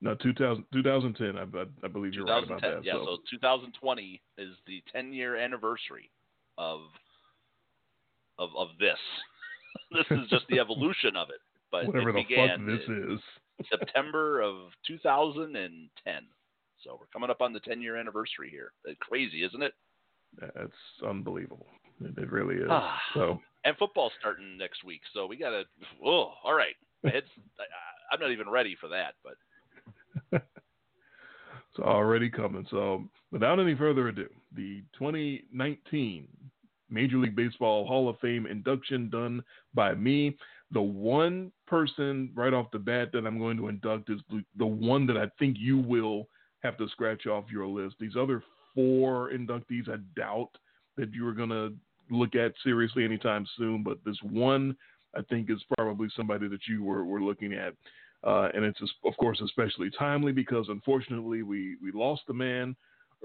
No 0.04 0.16
2000, 0.16 0.66
2010, 0.74 1.38
I, 1.38 1.42
I, 1.42 1.66
I 1.84 1.88
believe 1.88 2.14
you're 2.14 2.26
right 2.26 2.44
about 2.44 2.62
2010. 2.62 2.72
that. 2.72 2.86
yeah, 2.86 2.94
so, 2.94 3.18
so 3.18 3.38
2020 3.38 4.22
is 4.38 4.50
the 4.68 4.84
10 4.92 5.14
year 5.14 5.38
anniversary 5.38 6.12
of 6.58 6.82
of 8.38 8.50
of 8.58 8.68
this. 8.80 9.00
this 9.92 10.06
is 10.12 10.30
just 10.30 10.46
the 10.50 10.60
evolution 10.60 11.16
of 11.16 11.30
it. 11.30 11.40
But 11.72 11.88
whatever 11.88 12.10
it 12.10 12.14
the 12.14 12.24
began 12.24 12.60
fuck 12.60 12.68
this 12.68 12.90
is. 12.90 13.20
September 13.70 14.42
of 14.42 14.56
2010. 14.88 16.14
So 16.84 16.98
we're 17.00 17.08
coming 17.14 17.30
up 17.30 17.40
on 17.40 17.54
the 17.54 17.62
10 17.62 17.82
year 17.82 17.96
anniversary 17.96 18.50
here. 18.50 18.74
Uh, 18.88 18.94
Crazy, 19.00 19.44
isn't 19.44 19.64
it? 19.64 19.74
That's 20.40 20.72
unbelievable. 21.08 21.68
It, 22.04 22.18
it 22.18 22.30
really 22.30 22.56
is. 22.56 22.68
Ah. 22.70 23.00
so 23.14 23.40
And 23.64 23.78
football's 23.78 24.12
starting 24.20 24.58
next 24.58 24.84
week, 24.84 25.02
so 25.14 25.26
we 25.26 25.38
gotta. 25.38 25.64
Oh, 26.06 26.34
all 26.44 26.54
right. 26.54 26.76
It's 27.06 27.28
I, 27.60 27.64
I'm 28.14 28.20
not 28.22 28.32
even 28.32 28.50
ready 28.50 28.78
for 28.80 28.88
that, 28.90 29.16
but 29.26 29.34
it's 30.32 31.80
already 31.80 32.30
coming. 32.30 32.66
So 32.70 33.04
without 33.32 33.60
any 33.60 33.76
further 33.76 34.10
ado, 34.10 34.28
the 34.56 34.84
2019 34.98 36.28
Major 36.90 37.18
League 37.18 37.36
Baseball 37.36 37.86
Hall 37.88 38.08
of 38.08 38.20
Fame 38.20 38.46
induction 38.46 39.10
done 39.10 39.44
by 39.74 39.96
me. 39.96 40.38
The 40.72 40.82
one 40.82 41.52
person 41.68 42.32
right 42.36 42.54
off 42.54 42.72
the 42.72 42.80
bat 42.80 43.10
that 43.14 43.26
I'm 43.26 43.40
going 43.40 43.58
to 43.58 43.68
induct 43.68 44.10
is 44.10 44.20
the, 44.58 44.66
one 44.66 45.06
that 45.08 45.18
I 45.18 45.26
think 45.40 45.58
you 45.60 45.78
will 45.78 46.28
have 46.62 46.78
to 46.78 46.88
scratch 46.90 47.28
off 47.28 47.46
your 47.52 47.68
list. 47.68 47.96
These 48.00 48.16
other 48.20 48.44
four 48.74 49.32
inductees, 49.32 49.90
I 49.90 49.98
doubt 50.16 50.50
that 50.98 51.14
you 51.14 51.28
are 51.28 51.34
going 51.34 51.50
to 51.50 51.74
look 52.10 52.36
at 52.36 52.54
seriously 52.64 53.04
anytime 53.04 53.46
soon, 53.58 53.84
but 53.84 53.98
this 54.06 54.18
one 54.24 54.76
I 55.16 55.22
think 55.30 55.50
is 55.50 55.64
probably 55.78 56.08
somebody 56.16 56.48
that 56.48 56.68
you 56.68 56.84
were, 56.84 57.06
were 57.06 57.22
looking 57.22 57.54
at. 57.54 57.74
Uh, 58.24 58.50
and 58.54 58.64
it's, 58.64 58.80
of 59.06 59.18
course, 59.18 59.42
especially 59.44 59.90
timely 59.98 60.32
because 60.32 60.68
unfortunately 60.70 61.44
we, 61.44 61.76
we 61.82 61.92
lost 61.92 62.22
the 62.28 62.34
man 62.34 62.76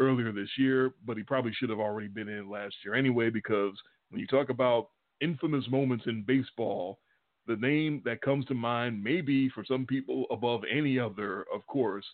earlier 0.01 0.33
this 0.33 0.49
year, 0.57 0.93
but 1.07 1.17
he 1.17 1.23
probably 1.23 1.53
should 1.55 1.71
have 1.71 1.79
already 1.79 2.09
been 2.09 2.29
in 2.29 2.51
last 2.51 2.75
year 2.85 2.95
anyway 2.95 3.31
because 3.31 3.75
when 4.11 4.21
you 4.21 4.27
talk 4.27 4.49
about 4.49 4.89
infamous 5.21 5.65
moments 5.71 6.05
in 6.07 6.23
baseball, 6.23 6.99
the 7.47 7.57
name 7.57 8.03
that 8.05 8.21
comes 8.23 8.45
to 8.47 8.55
mind, 8.55 9.03
maybe 9.03 9.49
for 9.51 9.65
some 9.65 9.87
people 9.87 10.27
above 10.31 10.63
any 10.71 10.99
other, 10.99 11.47
of 11.55 11.67
course, 11.67 12.05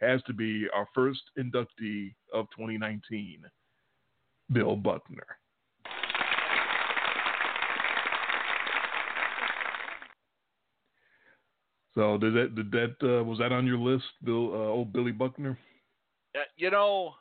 has 0.00 0.22
to 0.22 0.32
be 0.32 0.66
our 0.74 0.86
first 0.94 1.20
inductee 1.38 2.14
of 2.32 2.46
2019, 2.56 3.42
Bill 4.52 4.76
Buckner. 4.76 5.26
So 11.94 12.18
did 12.18 12.34
that 12.34 12.54
did 12.54 12.70
that 12.72 12.94
uh, 13.02 13.24
was 13.24 13.38
that 13.38 13.52
on 13.52 13.66
your 13.66 13.78
list, 13.78 14.04
Bill? 14.22 14.52
Uh, 14.52 14.68
old 14.68 14.92
Billy 14.92 15.12
Buckner. 15.12 15.58
uh, 16.34 16.40
you 16.56 16.70
know, 16.70 17.14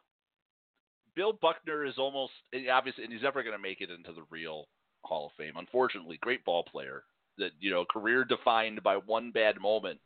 Bill 1.16 1.34
Buckner 1.34 1.86
is 1.86 1.96
almost 1.98 2.34
obviously, 2.72 3.04
and 3.04 3.14
he's 3.14 3.24
never 3.24 3.44
going 3.44 3.56
to 3.56 3.62
make 3.62 3.82
it 3.82 3.90
into 3.90 4.14
the 4.14 4.26
real 4.30 4.68
Hall 5.04 5.28
of 5.28 5.32
Fame. 5.38 5.54
Unfortunately, 5.58 6.18
great 6.22 6.44
ball 6.46 6.64
player 6.64 7.04
that 7.38 7.52
you 7.60 7.72
know, 7.72 7.86
career 7.86 8.24
defined 8.24 8.84
by 8.84 8.98
one 8.98 9.32
bad 9.32 9.60
moment, 9.60 10.00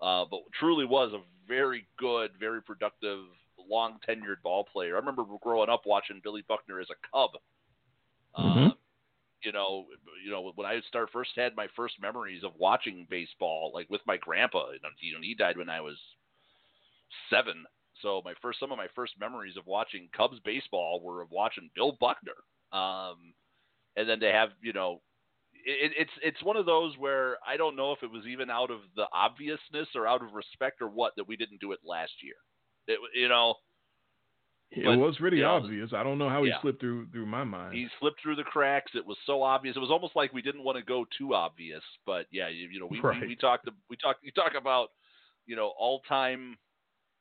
uh, 0.00 0.24
but 0.30 0.40
truly 0.58 0.84
was 0.84 1.12
a 1.12 1.20
very 1.46 1.86
good, 1.98 2.30
very 2.38 2.62
productive, 2.62 3.20
long 3.70 3.98
tenured 4.06 4.42
ball 4.42 4.64
player. 4.64 4.96
I 4.96 4.98
remember 4.98 5.24
growing 5.42 5.70
up 5.70 5.82
watching 5.86 6.20
Billy 6.22 6.44
Buckner 6.46 6.80
as 6.80 6.88
a 6.90 6.94
Cub. 7.12 7.30
Uh, 8.34 8.70
you 9.44 9.52
know, 9.52 9.86
you 10.24 10.30
know 10.30 10.52
when 10.54 10.66
I 10.66 10.80
start 10.88 11.10
first 11.12 11.30
had 11.36 11.56
my 11.56 11.68
first 11.76 11.94
memories 12.00 12.42
of 12.44 12.52
watching 12.58 13.06
baseball, 13.10 13.70
like 13.74 13.88
with 13.90 14.00
my 14.06 14.16
grandpa. 14.16 14.70
You 14.70 14.80
know, 14.82 15.20
he- 15.22 15.34
died 15.34 15.56
when 15.56 15.68
I 15.68 15.80
was 15.80 15.96
seven. 17.30 17.64
So 18.02 18.22
my 18.24 18.34
first, 18.42 18.60
some 18.60 18.72
of 18.72 18.78
my 18.78 18.88
first 18.94 19.14
memories 19.18 19.56
of 19.56 19.66
watching 19.66 20.08
Cubs 20.16 20.38
baseball 20.44 21.00
were 21.02 21.22
of 21.22 21.30
watching 21.30 21.70
Bill 21.74 21.96
Buckner. 22.00 22.32
Um, 22.72 23.34
and 23.96 24.08
then 24.08 24.20
to 24.20 24.30
have, 24.30 24.50
you 24.60 24.72
know, 24.72 25.00
it, 25.66 25.92
it's 25.96 26.10
it's 26.22 26.42
one 26.42 26.56
of 26.56 26.66
those 26.66 26.96
where 26.98 27.36
I 27.46 27.56
don't 27.56 27.76
know 27.76 27.92
if 27.92 28.02
it 28.02 28.10
was 28.10 28.26
even 28.26 28.50
out 28.50 28.70
of 28.70 28.80
the 28.96 29.06
obviousness 29.12 29.88
or 29.94 30.06
out 30.06 30.22
of 30.22 30.34
respect 30.34 30.82
or 30.82 30.88
what 30.88 31.12
that 31.16 31.28
we 31.28 31.36
didn't 31.36 31.60
do 31.60 31.72
it 31.72 31.80
last 31.84 32.12
year. 32.22 32.34
It, 32.86 32.98
you 33.14 33.28
know, 33.28 33.54
It 34.76 34.84
But, 34.84 34.98
was 34.98 35.16
pretty 35.18 35.38
you 35.38 35.42
know, 35.44 35.56
obvious. 35.56 35.92
I 35.92 36.02
don't 36.02 36.18
know 36.18 36.28
how 36.28 36.42
he 36.42 36.50
yeah. 36.50 36.60
slipped 36.60 36.80
through 36.80 37.06
through 37.12 37.26
my 37.26 37.44
mind. 37.44 37.74
he 37.74 37.86
slipped 38.00 38.20
through 38.22 38.36
the 38.36 38.42
cracks. 38.44 38.92
It 38.94 39.06
was 39.06 39.16
so 39.24 39.42
obvious. 39.42 39.76
It 39.76 39.80
was 39.80 39.90
almost 39.90 40.16
like 40.16 40.32
we 40.32 40.42
didn't 40.42 40.64
want 40.64 40.78
to 40.78 40.84
go 40.84 41.06
too 41.16 41.34
obvious. 41.34 41.82
But 42.06 42.26
yeah, 42.30 42.48
you, 42.48 42.68
you 42.68 42.80
know, 42.80 42.86
we, 42.86 43.00
Right. 43.00 43.20
we 43.20 43.28
we 43.28 43.36
talked 43.36 43.68
we 43.88 43.96
talked 43.96 44.24
you 44.24 44.32
talk 44.32 44.52
about 44.58 44.88
you 45.46 45.56
know 45.56 45.72
all 45.78 46.00
time 46.08 46.56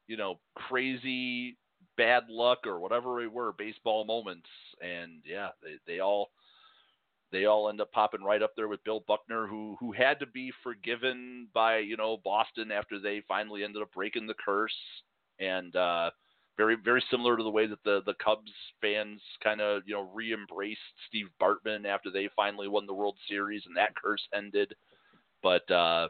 you 0.08 0.18
know, 0.18 0.38
crazy 0.56 1.56
bad 1.96 2.24
luck 2.30 2.68
or 2.68 2.78
whatever 2.80 3.22
they 3.22 3.28
were, 3.28 3.54
baseball 3.54 4.04
moments, 4.04 4.50
and 4.82 5.22
yeah, 5.26 5.50
they, 5.62 5.76
they 5.88 6.00
all 6.02 6.32
they 7.32 7.46
all 7.46 7.70
end 7.70 7.80
up 7.82 7.92
popping 7.94 8.22
right 8.24 8.44
up 8.44 8.52
there 8.56 8.68
with 8.68 8.84
Bill 8.84 9.04
Buckner, 9.08 9.48
who 9.48 9.78
who 9.80 9.92
had 9.94 10.20
to 10.20 10.26
be 10.26 10.52
forgiven 10.62 11.48
by 11.54 11.78
you 11.78 11.96
know 11.96 12.18
Boston 12.24 12.70
after 12.72 13.00
they 13.00 13.22
finally 13.28 13.64
ended 13.64 13.82
up 13.82 13.94
breaking 13.94 14.28
the 14.28 14.36
curse, 14.46 14.76
and 15.40 15.74
uh, 15.76 16.12
very 16.58 16.76
very 16.76 17.04
similar 17.10 17.36
to 17.38 17.44
the 17.44 17.50
way 17.50 17.68
that 17.68 17.84
the 17.84 18.02
the 18.06 18.14
Cubs 18.24 18.52
fans 18.82 19.22
kind 19.44 19.62
of 19.62 19.84
you 19.86 19.94
know 19.94 20.10
re-embraced 20.14 20.80
Steve 21.08 21.28
Bartman 21.42 21.86
after 21.86 22.12
they 22.12 22.30
finally 22.36 22.68
won 22.68 22.86
the 22.86 22.94
World 22.94 23.18
Series 23.28 23.64
and 23.66 23.76
that 23.78 23.96
curse 23.96 24.22
ended. 24.34 24.74
But 25.42 25.70
uh, 25.72 26.10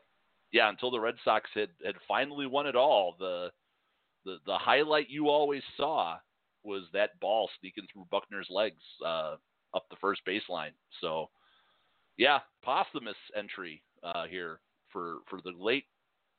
yeah, 0.52 0.70
until 0.70 0.92
the 0.92 1.00
Red 1.00 1.16
Sox 1.24 1.50
had 1.54 1.70
had 1.86 1.96
finally 2.08 2.46
won 2.46 2.68
it 2.68 2.76
all, 2.76 3.16
the 3.20 3.52
the 4.26 4.38
the 4.46 4.58
highlight 4.58 5.10
you 5.10 5.30
always 5.30 5.64
saw 5.78 6.18
was 6.64 6.84
that 6.94 7.20
ball 7.20 7.50
sneaking 7.60 7.88
through 7.92 8.08
Buckner's 8.10 8.48
legs 8.50 8.82
uh, 9.06 9.36
up 9.74 9.86
the 9.90 9.98
first 10.00 10.22
baseline. 10.28 10.72
So 11.02 11.30
yeah, 12.18 12.40
posthumous 12.64 13.18
entry 13.36 13.82
uh, 14.04 14.26
here 14.28 14.60
for 14.92 15.18
for 15.30 15.40
the 15.42 15.52
late 15.58 15.86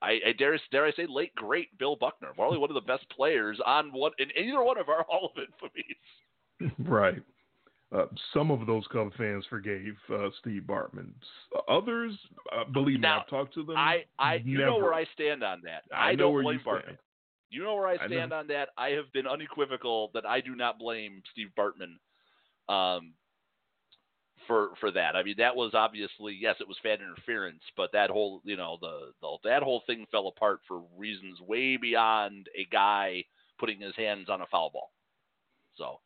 I, 0.05 0.29
I, 0.29 0.33
dare 0.39 0.59
dare 0.71 0.87
I 0.87 0.93
say 0.93 1.07
late 1.09 1.35
great 1.35 1.77
Bill 1.79 1.97
Buckner, 1.97 2.29
probably 2.35 2.59
one 2.59 2.71
of 2.71 2.75
the 2.75 2.81
best 2.81 3.09
players 3.11 3.59
on 3.67 3.93
one 3.93 4.13
in 4.19 4.29
either 4.37 4.63
one 4.63 4.79
of 4.79 4.89
our 4.89 5.03
Hall 5.09 5.33
of 5.37 5.43
Infamies. 5.43 6.71
Right. 6.79 7.21
Uh, 7.95 8.07
some 8.33 8.51
of 8.51 8.67
those 8.67 8.85
Cub 8.93 9.13
fans 9.17 9.45
forgave 9.51 9.95
uh, 10.13 10.29
Steve 10.41 10.63
Bartman. 10.67 11.11
Others, 11.69 12.13
uh, 12.57 12.65
believe 12.73 13.01
now, 13.01 13.17
me, 13.17 13.23
I've 13.23 13.29
talked 13.29 13.55
to 13.55 13.65
them. 13.65 13.77
I, 13.77 14.05
I, 14.19 14.37
you 14.37 14.59
never. 14.59 14.71
know 14.71 14.77
where 14.79 14.95
I 14.95 15.05
stand 15.15 15.43
on 15.45 15.61
that. 15.65 15.83
I, 15.95 16.11
I 16.11 16.13
know 16.13 16.25
don't 16.25 16.33
where 16.35 16.43
blame 16.45 16.61
you 16.65 16.71
Bartman. 16.71 16.83
stand. 16.85 16.99
You 17.51 17.63
know 17.63 17.75
where 17.75 17.87
I 17.87 17.95
I 17.95 18.07
stand 18.07 18.31
know. 18.31 18.37
on 18.37 18.47
that. 18.49 18.71
I 18.79 18.91
have 18.91 19.13
been 19.13 19.27
unequivocal 19.27 20.11
that 20.15 20.27
I 20.27 20.41
do 20.41 20.57
not 20.57 20.79
blame 20.79 21.23
Steve 21.33 21.51
Bartman 21.57 21.99
um, 22.69 23.13
for 24.47 24.71
for 24.81 24.91
that. 24.93 25.17
I 25.17 25.23
mean, 25.23 25.35
that 25.39 25.55
was 25.57 25.73
obviously 25.75 26.37
yes, 26.41 26.57
it 26.61 26.69
was 26.69 26.77
fan 26.83 26.99
interference, 27.01 27.63
but 27.77 27.91
that 27.93 28.11
whole 28.11 28.41
you 28.45 28.57
know 28.57 28.79
the, 28.81 29.13
the 29.21 29.37
that 29.45 29.63
whole 29.63 29.83
thing 29.87 30.07
fell 30.11 30.29
apart 30.29 30.61
for 30.69 30.83
reasons 30.97 31.41
way 31.41 31.77
beyond 31.77 32.49
a 32.57 32.65
guy 32.71 33.25
putting 33.59 33.81
his 33.81 33.95
hands 33.97 34.29
on 34.29 34.41
a 34.41 34.47
foul 34.47 34.71
ball. 34.71 34.91
So 35.77 36.01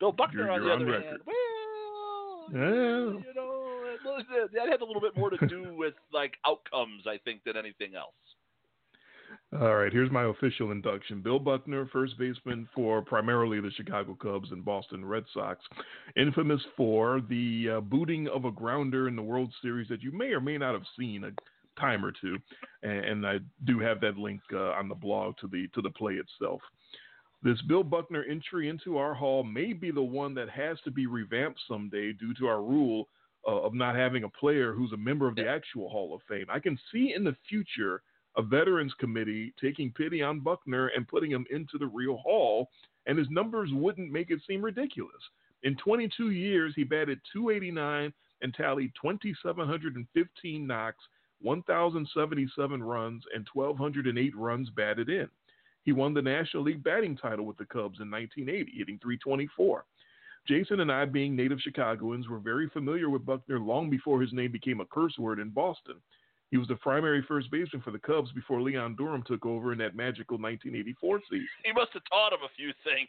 Bill 0.00 0.12
Buckner, 0.12 0.42
You're- 0.44 0.54
on 0.54 0.64
the 0.64 0.72
on 0.72 0.82
other 0.82 0.90
record. 0.90 1.04
hand, 1.06 1.20
well, 1.26 2.48
Yeah. 2.52 3.18
you 3.26 3.34
know, 3.34 3.82
that 4.52 4.68
had 4.68 4.80
a 4.80 4.84
little 4.84 5.00
bit 5.00 5.16
more 5.16 5.30
to 5.30 5.46
do 5.46 5.74
with 5.76 5.94
like 6.12 6.34
outcomes, 6.46 7.04
I 7.06 7.18
think, 7.24 7.42
than 7.44 7.56
anything 7.56 7.94
else. 7.94 8.14
All 9.60 9.76
right, 9.76 9.92
here's 9.92 10.10
my 10.10 10.24
official 10.24 10.72
induction. 10.72 11.22
Bill 11.22 11.38
Buckner, 11.38 11.88
first 11.92 12.18
baseman 12.18 12.68
for 12.74 13.00
primarily 13.00 13.60
the 13.60 13.70
Chicago 13.76 14.16
Cubs 14.20 14.50
and 14.50 14.64
Boston 14.64 15.04
Red 15.04 15.24
Sox, 15.32 15.60
infamous 16.16 16.60
for 16.76 17.20
the 17.28 17.76
uh, 17.76 17.80
booting 17.80 18.28
of 18.28 18.44
a 18.44 18.50
grounder 18.50 19.08
in 19.08 19.16
the 19.16 19.22
World 19.22 19.52
Series 19.62 19.88
that 19.88 20.02
you 20.02 20.12
may 20.12 20.32
or 20.32 20.40
may 20.40 20.58
not 20.58 20.74
have 20.74 20.82
seen 20.98 21.24
a 21.24 21.80
time 21.80 22.04
or 22.04 22.12
two, 22.12 22.36
and, 22.82 23.04
and 23.04 23.26
I 23.26 23.38
do 23.64 23.78
have 23.78 24.00
that 24.00 24.16
link 24.16 24.40
uh, 24.52 24.72
on 24.72 24.88
the 24.88 24.94
blog 24.94 25.36
to 25.38 25.46
the 25.46 25.68
to 25.74 25.82
the 25.82 25.90
play 25.90 26.14
itself. 26.14 26.60
This 27.42 27.60
Bill 27.62 27.84
Buckner 27.84 28.24
entry 28.28 28.68
into 28.68 28.98
our 28.98 29.14
hall 29.14 29.44
may 29.44 29.72
be 29.72 29.90
the 29.90 30.02
one 30.02 30.34
that 30.34 30.48
has 30.50 30.78
to 30.84 30.90
be 30.90 31.06
revamped 31.06 31.60
someday 31.68 32.12
due 32.12 32.34
to 32.34 32.46
our 32.46 32.62
rule 32.62 33.08
uh, 33.46 33.60
of 33.60 33.74
not 33.74 33.94
having 33.94 34.24
a 34.24 34.28
player 34.28 34.72
who's 34.72 34.92
a 34.92 34.96
member 34.96 35.28
of 35.28 35.36
the 35.36 35.48
actual 35.48 35.88
Hall 35.88 36.14
of 36.14 36.20
Fame. 36.28 36.46
I 36.50 36.58
can 36.58 36.78
see 36.92 37.12
in 37.14 37.22
the 37.22 37.36
future 37.48 38.02
a 38.36 38.42
veterans 38.42 38.92
committee 38.98 39.52
taking 39.60 39.92
pity 39.92 40.22
on 40.22 40.40
Buckner 40.40 40.88
and 40.88 41.08
putting 41.08 41.30
him 41.30 41.46
into 41.50 41.78
the 41.78 41.86
real 41.86 42.18
hall, 42.18 42.70
and 43.06 43.18
his 43.18 43.30
numbers 43.30 43.70
wouldn't 43.72 44.12
make 44.12 44.30
it 44.30 44.40
seem 44.46 44.62
ridiculous. 44.62 45.22
In 45.62 45.76
22 45.76 46.30
years, 46.30 46.74
he 46.76 46.84
batted 46.84 47.20
289 47.32 48.12
and 48.42 48.54
tallied 48.54 48.92
2,715 49.00 50.66
knocks, 50.66 51.04
1,077 51.40 52.82
runs, 52.82 53.22
and 53.34 53.46
1,208 53.52 54.36
runs 54.36 54.70
batted 54.70 55.08
in. 55.08 55.28
He 55.84 55.92
won 55.92 56.14
the 56.14 56.22
National 56.22 56.64
League 56.64 56.82
batting 56.82 57.16
title 57.16 57.46
with 57.46 57.56
the 57.56 57.64
Cubs 57.64 58.00
in 58.00 58.10
1980, 58.10 58.72
hitting 58.76 58.98
324. 58.98 59.84
Jason 60.46 60.80
and 60.80 60.92
I, 60.92 61.04
being 61.04 61.34
native 61.34 61.60
Chicagoans, 61.60 62.28
were 62.28 62.38
very 62.38 62.68
familiar 62.68 63.10
with 63.10 63.26
Buckner 63.26 63.58
long 63.58 63.90
before 63.90 64.20
his 64.20 64.32
name 64.32 64.52
became 64.52 64.80
a 64.80 64.86
curse 64.86 65.18
word 65.18 65.38
in 65.38 65.50
Boston. 65.50 65.96
He 66.50 66.58
was 66.58 66.68
the 66.68 66.76
primary 66.76 67.24
first 67.26 67.50
baseman 67.50 67.82
for 67.82 67.90
the 67.90 67.98
Cubs 67.98 68.30
before 68.32 68.62
Leon 68.62 68.94
Durham 68.96 69.24
took 69.26 69.44
over 69.44 69.72
in 69.72 69.78
that 69.78 69.96
magical 69.96 70.38
1984 70.38 71.20
season. 71.30 71.46
He 71.64 71.72
must 71.72 71.92
have 71.92 72.02
taught 72.10 72.32
him 72.32 72.40
a 72.44 72.54
few 72.56 72.72
things. 72.84 73.08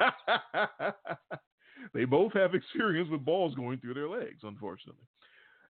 they 1.94 2.04
both 2.04 2.32
have 2.32 2.54
experience 2.54 3.10
with 3.10 3.24
balls 3.24 3.54
going 3.54 3.78
through 3.78 3.94
their 3.94 4.08
legs, 4.08 4.40
unfortunately. 4.42 5.04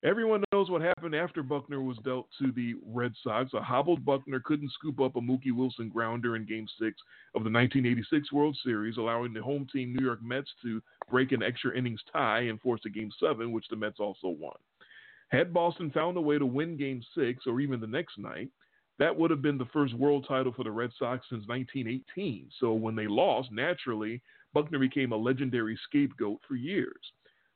Everyone 0.05 0.45
knows 0.53 0.71
what 0.71 0.81
happened 0.81 1.17
after 1.17 1.43
Buckner 1.43 1.83
was 1.83 1.99
dealt 2.05 2.29
to 2.41 2.53
the 2.53 2.75
Red 2.87 3.15
Sox. 3.25 3.53
A 3.53 3.61
hobbled 3.61 4.05
Buckner 4.05 4.39
couldn't 4.39 4.71
scoop 4.71 5.01
up 5.01 5.17
a 5.17 5.21
Mookie 5.21 5.53
Wilson 5.53 5.89
grounder 5.89 6.37
in 6.37 6.47
Game 6.47 6.69
6 6.79 6.97
of 7.35 7.43
the 7.43 7.51
1986 7.51 8.33
World 8.33 8.57
Series, 8.63 8.97
allowing 8.97 9.33
the 9.33 9.43
home 9.43 9.67
team 9.73 9.93
New 9.93 10.05
York 10.05 10.23
Mets 10.23 10.51
to 10.63 10.81
break 11.11 11.33
an 11.33 11.43
extra 11.43 11.77
innings 11.77 12.01
tie 12.13 12.43
and 12.43 12.61
force 12.61 12.81
a 12.87 12.91
Game 12.91 13.11
7, 13.19 13.51
which 13.51 13.67
the 13.71 13.77
Mets 13.77 13.99
also 13.99 14.29
won. 14.29 14.55
Had 15.29 15.53
Boston 15.53 15.91
found 15.91 16.17
a 16.17 16.21
way 16.21 16.39
to 16.39 16.47
win 16.47 16.77
Game 16.77 17.03
6 17.15 17.45
or 17.47 17.61
even 17.61 17.81
the 17.81 17.87
next 17.87 18.19
night, 18.19 18.49
that 18.99 19.17
would 19.17 19.31
have 19.31 19.43
been 19.43 19.59
the 19.59 19.67
first 19.67 19.95
world 19.95 20.27
title 20.27 20.53
for 20.53 20.65
the 20.65 20.71
Red 20.71 20.91
Sox 20.99 21.27
since 21.29 21.47
1918. 21.47 22.49
So 22.59 22.73
when 22.73 22.97
they 22.97 23.07
lost, 23.07 23.53
naturally, 23.53 24.21
Buckner 24.55 24.79
became 24.79 25.13
a 25.13 25.17
legendary 25.17 25.79
scapegoat 25.85 26.41
for 26.49 26.55
years. 26.57 26.99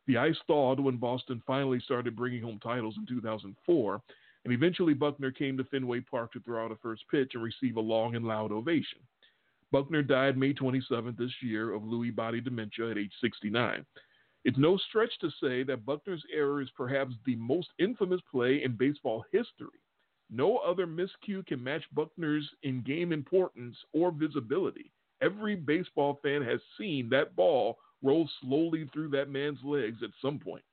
The 0.06 0.18
ice 0.18 0.36
thawed 0.46 0.78
when 0.78 0.96
Boston 0.96 1.42
finally 1.46 1.80
started 1.80 2.16
bringing 2.16 2.42
home 2.42 2.60
titles 2.62 2.96
in 2.98 3.06
2004, 3.06 4.02
and 4.44 4.52
eventually 4.52 4.94
Buckner 4.94 5.30
came 5.30 5.56
to 5.56 5.64
Fenway 5.64 6.00
Park 6.00 6.32
to 6.32 6.40
throw 6.40 6.64
out 6.64 6.72
a 6.72 6.76
first 6.76 7.02
pitch 7.10 7.32
and 7.34 7.42
receive 7.42 7.76
a 7.76 7.80
long 7.80 8.14
and 8.14 8.24
loud 8.24 8.52
ovation. 8.52 8.98
Buckner 9.70 10.02
died 10.02 10.36
May 10.36 10.52
27th 10.52 11.16
this 11.16 11.32
year 11.40 11.72
of 11.72 11.82
Lewy 11.82 12.14
body 12.14 12.40
dementia 12.40 12.90
at 12.90 12.98
age 12.98 13.12
69. 13.20 13.86
It's 14.44 14.58
no 14.58 14.76
stretch 14.76 15.12
to 15.20 15.30
say 15.40 15.62
that 15.64 15.86
Buckner's 15.86 16.24
error 16.34 16.60
is 16.60 16.68
perhaps 16.76 17.14
the 17.24 17.36
most 17.36 17.68
infamous 17.78 18.20
play 18.30 18.62
in 18.64 18.76
baseball 18.76 19.24
history. 19.32 19.80
No 20.30 20.56
other 20.58 20.86
miscue 20.86 21.46
can 21.46 21.62
match 21.62 21.84
Buckner's 21.92 22.48
in 22.62 22.82
game 22.82 23.12
importance 23.12 23.76
or 23.92 24.10
visibility. 24.10 24.90
Every 25.20 25.54
baseball 25.54 26.18
fan 26.22 26.42
has 26.42 26.60
seen 26.78 27.08
that 27.10 27.36
ball 27.36 27.78
roll 28.02 28.28
slowly 28.40 28.88
through 28.92 29.10
that 29.10 29.28
man's 29.28 29.58
legs 29.62 29.98
at 30.02 30.10
some 30.20 30.38
point. 30.38 30.64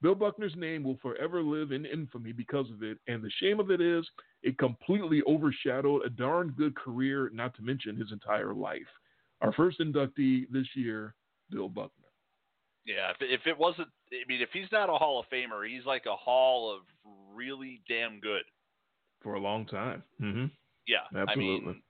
Bill 0.00 0.14
Buckner's 0.14 0.54
name 0.56 0.82
will 0.82 0.98
forever 1.02 1.42
live 1.42 1.72
in 1.72 1.86
infamy 1.86 2.32
because 2.32 2.70
of 2.70 2.82
it, 2.82 2.98
and 3.08 3.22
the 3.22 3.30
shame 3.40 3.60
of 3.60 3.70
it 3.70 3.80
is 3.80 4.06
it 4.42 4.58
completely 4.58 5.22
overshadowed 5.26 6.04
a 6.04 6.10
darn 6.10 6.54
good 6.56 6.76
career, 6.76 7.30
not 7.32 7.54
to 7.56 7.62
mention 7.62 7.96
his 7.96 8.12
entire 8.12 8.54
life. 8.54 8.80
Our 9.40 9.52
first 9.52 9.80
inductee 9.80 10.46
this 10.50 10.66
year, 10.74 11.14
Bill 11.50 11.68
Buckner. 11.68 12.03
Yeah, 12.84 13.10
if, 13.10 13.16
if 13.20 13.46
it 13.46 13.58
wasn't, 13.58 13.88
I 14.12 14.28
mean, 14.28 14.42
if 14.42 14.50
he's 14.52 14.70
not 14.70 14.90
a 14.90 14.94
Hall 14.94 15.18
of 15.18 15.26
Famer, 15.32 15.66
he's 15.68 15.86
like 15.86 16.04
a 16.06 16.14
Hall 16.14 16.74
of 16.74 16.82
really 17.34 17.80
damn 17.88 18.20
good. 18.20 18.42
For 19.22 19.34
a 19.34 19.40
long 19.40 19.64
time. 19.64 20.02
Mm-hmm. 20.20 20.46
Yeah, 20.86 20.98
Absolutely. 21.18 21.42
I 21.42 21.72
mean, 21.72 21.82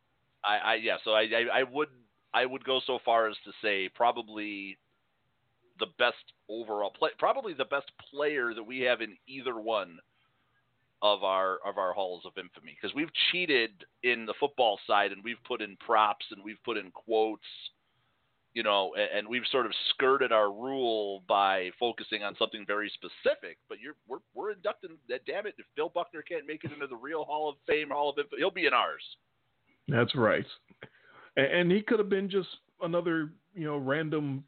I, 0.45 0.57
I 0.57 0.75
yeah, 0.77 0.97
so 1.05 1.13
I, 1.13 1.23
I, 1.23 1.61
I 1.61 1.63
would, 1.65 1.89
I 2.33 2.47
would 2.47 2.65
go 2.65 2.81
so 2.87 2.99
far 3.05 3.29
as 3.29 3.37
to 3.45 3.53
say 3.61 3.89
probably 3.93 4.79
the 5.81 5.87
best 5.99 6.17
overall 6.49 6.91
play, 6.91 7.11
probably 7.19 7.55
the 7.55 7.65
best 7.65 7.91
player 8.11 8.55
that 8.55 8.63
we 8.63 8.81
have 8.81 9.01
in 9.01 9.17
either 9.27 9.59
one 9.59 9.99
of 11.03 11.23
our 11.23 11.59
of 11.67 11.77
our 11.77 11.93
halls 11.93 12.23
of 12.25 12.33
infamy 12.39 12.77
because 12.81 12.95
we've 12.95 13.13
cheated 13.31 13.71
in 14.03 14.25
the 14.25 14.35
football 14.41 14.79
side 14.87 15.13
and 15.13 15.23
we've 15.23 15.43
put 15.47 15.61
in 15.61 15.77
props 15.85 16.25
and 16.31 16.43
we've 16.43 16.63
put 16.65 16.77
in 16.77 16.91
quotes 16.93 17.43
you 18.55 18.63
know, 18.63 18.95
and, 18.95 19.29
we've 19.29 19.43
sort 19.51 19.67
of 19.67 19.73
skirted 19.91 20.33
our 20.33 20.51
rule 20.51 21.23
by 21.29 21.71
focusing 21.79 22.23
on 22.23 22.37
something 22.39 22.65
very 22.67 22.91
specific. 22.95 23.59
But 23.69 23.81
you're 23.81 23.97
we're 24.09 24.19
we're 24.35 24.53
inducting 24.53 24.91
that. 25.09 25.27
Damn 25.27 25.47
it! 25.47 25.55
If 25.59 25.67
Bill 25.77 25.91
Buckner 25.93 26.23
can't 26.23 26.47
make 26.47 26.65
it 26.65 26.73
into 26.73 26.87
the 26.87 26.97
real 26.97 27.25
Hall 27.25 27.49
of 27.49 27.57
Fame, 27.67 27.91
Hall 27.91 28.11
of 28.11 28.19
Infamy, 28.19 28.41
he'll 28.41 28.51
be 28.51 28.67
in 28.67 28.73
ours. 28.73 29.03
That's 29.89 30.15
right. 30.15 30.47
And, 31.37 31.47
and 31.47 31.73
he 31.73 31.83
could 31.83 31.99
have 31.99 32.09
been 32.09 32.31
just 32.31 32.49
another, 32.81 33.33
you 33.55 33.65
know, 33.65 33.77
random 33.77 34.45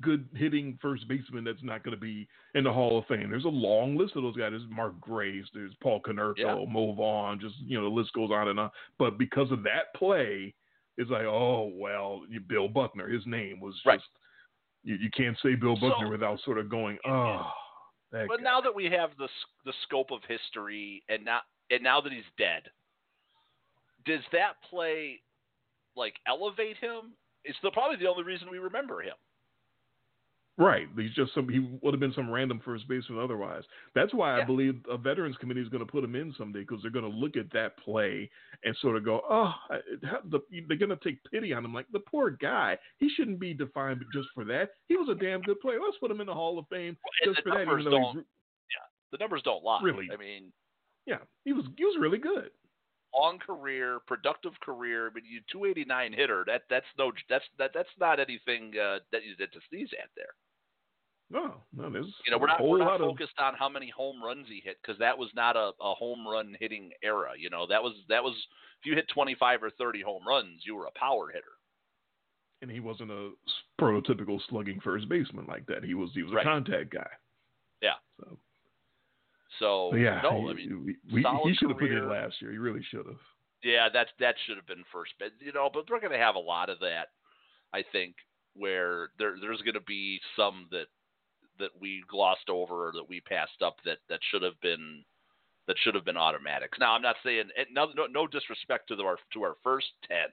good 0.00 0.28
hitting 0.34 0.78
first 0.82 1.06
baseman 1.08 1.44
that's 1.44 1.62
not 1.62 1.84
going 1.84 1.94
to 1.94 2.00
be 2.00 2.26
in 2.54 2.64
the 2.64 2.72
Hall 2.72 2.98
of 2.98 3.06
Fame. 3.06 3.30
There's 3.30 3.44
a 3.44 3.48
long 3.48 3.96
list 3.96 4.16
of 4.16 4.22
those 4.22 4.36
guys. 4.36 4.50
There's 4.50 4.62
Mark 4.68 5.00
Grace, 5.00 5.44
there's 5.54 5.72
Paul 5.82 6.00
Konerko, 6.00 6.34
Yeah. 6.38 6.64
Mo 6.68 6.92
Vaughn, 6.94 7.40
just, 7.40 7.54
you 7.64 7.78
know, 7.78 7.84
the 7.84 7.94
list 7.94 8.12
goes 8.12 8.30
on 8.30 8.48
and 8.48 8.58
on. 8.58 8.70
But 8.98 9.18
because 9.18 9.50
of 9.52 9.62
that 9.62 9.94
play, 9.96 10.54
it's 10.96 11.10
like, 11.10 11.24
oh, 11.24 11.72
well, 11.74 12.22
you- 12.28 12.40
Bill 12.40 12.68
Buckner, 12.68 13.08
his 13.08 13.26
name 13.26 13.60
was 13.60 13.74
just, 13.84 14.08
you, 14.82 14.96
you 14.96 15.10
can't 15.10 15.36
say 15.42 15.54
Bill 15.54 15.74
Buckner 15.74 16.06
So- 16.06 16.10
without 16.10 16.40
sort 16.40 16.58
of 16.58 16.68
going, 16.68 16.98
oh, 17.06 17.50
that 18.12 18.28
But 18.28 18.38
guy. 18.38 18.42
now 18.44 18.60
that 18.60 18.74
we 18.74 18.84
have 18.86 19.10
the 19.18 19.28
the 19.64 19.72
scope 19.84 20.10
of 20.12 20.20
history, 20.28 21.02
and 21.08 21.24
now 21.24 21.40
and 21.70 21.82
now 21.82 22.00
that 22.00 22.12
he's 22.12 22.22
dead, 22.38 22.62
does 24.06 24.20
that 24.32 24.54
play 24.68 25.20
like 25.96 26.14
elevate 26.26 26.76
him? 26.76 27.14
It's 27.44 27.58
the, 27.62 27.70
probably 27.70 27.96
the 27.96 28.06
only 28.08 28.22
reason 28.22 28.48
we 28.50 28.58
remember 28.58 29.02
him. 29.02 29.14
Right. 30.56 30.86
He's 30.96 31.12
just 31.14 31.34
some. 31.34 31.48
He 31.48 31.58
would 31.82 31.92
have 31.94 32.00
been 32.00 32.12
some 32.14 32.30
random 32.30 32.60
first 32.64 32.86
baseman 32.88 33.18
otherwise. 33.18 33.64
That's 33.96 34.14
why 34.14 34.36
Yeah. 34.36 34.42
I 34.42 34.46
believe 34.46 34.76
a 34.88 34.96
veterans 34.96 35.36
committee 35.38 35.60
is 35.60 35.68
going 35.68 35.84
to 35.84 35.90
put 35.90 36.04
him 36.04 36.14
in 36.14 36.32
someday 36.38 36.60
because 36.60 36.80
they're 36.80 36.92
going 36.92 37.10
to 37.10 37.16
look 37.16 37.36
at 37.36 37.50
that 37.52 37.76
play 37.78 38.30
and 38.62 38.76
sort 38.76 38.96
of 38.96 39.04
go, 39.04 39.20
oh, 39.28 39.52
the, 40.30 40.38
they're 40.68 40.76
going 40.76 40.96
to 40.96 41.04
take 41.04 41.18
pity 41.32 41.52
on 41.52 41.64
him. 41.64 41.74
Like 41.74 41.86
the 41.92 41.98
poor 41.98 42.30
guy, 42.30 42.78
he 42.98 43.08
shouldn't 43.16 43.40
be 43.40 43.52
defined 43.52 44.04
just 44.12 44.28
for 44.32 44.44
that. 44.44 44.70
He 44.86 44.96
was 44.96 45.08
a 45.08 45.14
damn 45.20 45.40
good 45.42 45.58
player. 45.60 45.78
Let's 45.84 45.98
put 45.98 46.10
him 46.10 46.20
in 46.20 46.28
the 46.28 46.34
Hall 46.34 46.56
of 46.58 46.66
Fame 46.68 46.96
And 47.24 47.34
just 47.34 47.44
the 47.44 47.50
for 47.50 47.58
that. 47.58 47.64
numbers 47.64 47.80
Even 47.80 47.90
though 47.92 47.98
don't- 47.98 48.16
he's, 48.16 48.24
The 49.10 49.18
numbers 49.18 49.42
don't 49.42 49.64
lie. 49.64 49.80
Really? 49.82 50.08
I 50.12 50.16
mean, 50.16 50.52
yeah, 51.06 51.18
he 51.44 51.52
was 51.52 51.64
he 51.76 51.84
was 51.84 51.96
really 52.00 52.18
good. 52.18 52.50
long 53.14 53.38
career, 53.38 53.98
productive 54.06 54.52
career. 54.60 55.08
I 55.08 55.14
mean, 55.14 55.24
you 55.24 55.40
289 55.52 56.12
hitter. 56.12 56.44
That 56.46 56.62
that's 56.70 56.86
no 56.98 57.12
that's 57.28 57.44
that 57.58 57.70
that's 57.74 57.88
not 58.00 58.18
anything 58.20 58.72
uh, 58.78 58.98
that 59.12 59.24
you 59.24 59.34
that 59.38 59.52
to 59.52 59.60
sneeze 59.68 59.90
at 60.02 60.10
there. 60.16 60.34
No, 61.34 61.54
no, 61.76 61.90
there's 61.90 62.06
You 62.24 62.30
know, 62.30 62.38
we're 62.38 62.46
not 62.46 62.62
we're 62.62 62.78
not 62.78 62.86
lot 62.86 63.00
of 63.00 63.08
focused 63.10 63.38
on 63.38 63.54
how 63.58 63.68
many 63.68 63.90
home 63.90 64.22
runs 64.22 64.46
he 64.48 64.60
hit 64.64 64.76
because 64.80 64.96
that 65.00 65.18
was 65.18 65.28
not 65.34 65.56
a, 65.56 65.72
a 65.80 65.92
home 65.94 66.26
run 66.26 66.56
hitting 66.60 66.92
era. 67.02 67.30
You 67.36 67.50
know, 67.50 67.66
that 67.66 67.82
was 67.82 67.94
that 68.08 68.22
was 68.22 68.34
if 68.80 68.86
you 68.86 68.94
hit 68.94 69.08
25 69.12 69.64
or 69.64 69.70
30 69.70 70.00
home 70.02 70.22
runs, 70.26 70.62
you 70.64 70.76
were 70.76 70.86
a 70.86 70.98
power 70.98 71.28
hitter. 71.32 71.58
and 72.62 72.70
he 72.70 72.78
wasn't 72.80 73.10
a 73.10 73.30
prototypical 73.80 74.38
slugging 74.48 74.80
first 74.80 75.08
baseman 75.08 75.44
like 75.48 75.66
that. 75.66 75.82
He 75.84 75.94
was 75.94 76.10
he 76.14 76.22
was 76.22 76.32
a 76.32 76.36
Right. 76.36 76.46
contact 76.46 76.90
guy. 76.90 77.10
Yeah. 77.82 77.94
So, 78.20 78.38
So 79.58 79.88
so 79.90 79.96
yeah, 79.96 80.20
no, 80.22 80.30
he, 80.46 80.50
I 80.50 80.54
mean, 80.54 80.84
we, 80.84 80.96
we, 81.12 81.26
he 81.44 81.54
should 81.54 81.68
have 81.70 81.78
put 81.78 81.90
in 81.90 82.08
last 82.08 82.40
year. 82.40 82.52
He 82.52 82.58
really 82.58 82.82
should 82.90 83.06
have. 83.06 83.20
yeah, 83.62 83.88
that's 83.92 84.10
that 84.20 84.36
should 84.46 84.56
have 84.56 84.66
been 84.66 84.84
first. 84.92 85.12
But 85.18 85.32
you 85.40 85.52
know, 85.52 85.68
but 85.72 85.90
we're 85.90 86.00
going 86.00 86.12
to 86.12 86.18
have 86.18 86.36
a 86.36 86.38
lot 86.38 86.70
of 86.70 86.78
that. 86.80 87.08
I 87.72 87.82
think 87.92 88.14
where 88.54 89.08
there 89.18 89.34
there's 89.40 89.62
going 89.62 89.74
to 89.74 89.80
be 89.80 90.20
some 90.36 90.68
that 90.70 90.86
that 91.58 91.70
we 91.78 92.02
glossed 92.10 92.48
over 92.48 92.88
or 92.88 92.92
that 92.92 93.08
we 93.08 93.20
passed 93.20 93.62
up 93.62 93.76
that 93.84 93.98
that 94.08 94.20
should 94.30 94.42
have 94.42 94.60
been 94.60 95.04
that 95.66 95.76
should 95.82 95.94
have 95.94 96.04
been 96.04 96.16
automatics. 96.16 96.78
Now, 96.78 96.92
I'm 96.92 97.02
not 97.02 97.16
saying 97.24 97.44
no 97.72 97.88
no, 97.94 98.06
no 98.06 98.26
disrespect 98.26 98.88
to 98.88 98.96
the, 98.96 99.02
our 99.02 99.18
to 99.32 99.42
our 99.42 99.54
first 99.62 99.86
ten 100.08 100.28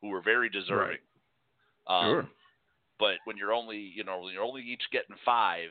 who 0.00 0.08
were 0.08 0.22
very 0.22 0.48
deserving. 0.48 0.98
Um, 1.86 2.04
Sure. 2.04 2.28
But 2.98 3.14
when 3.24 3.36
you're 3.36 3.52
only 3.52 3.78
you 3.78 4.04
know 4.04 4.20
when 4.20 4.34
you're 4.34 4.42
only 4.42 4.62
each 4.62 4.82
getting 4.92 5.16
five, 5.24 5.70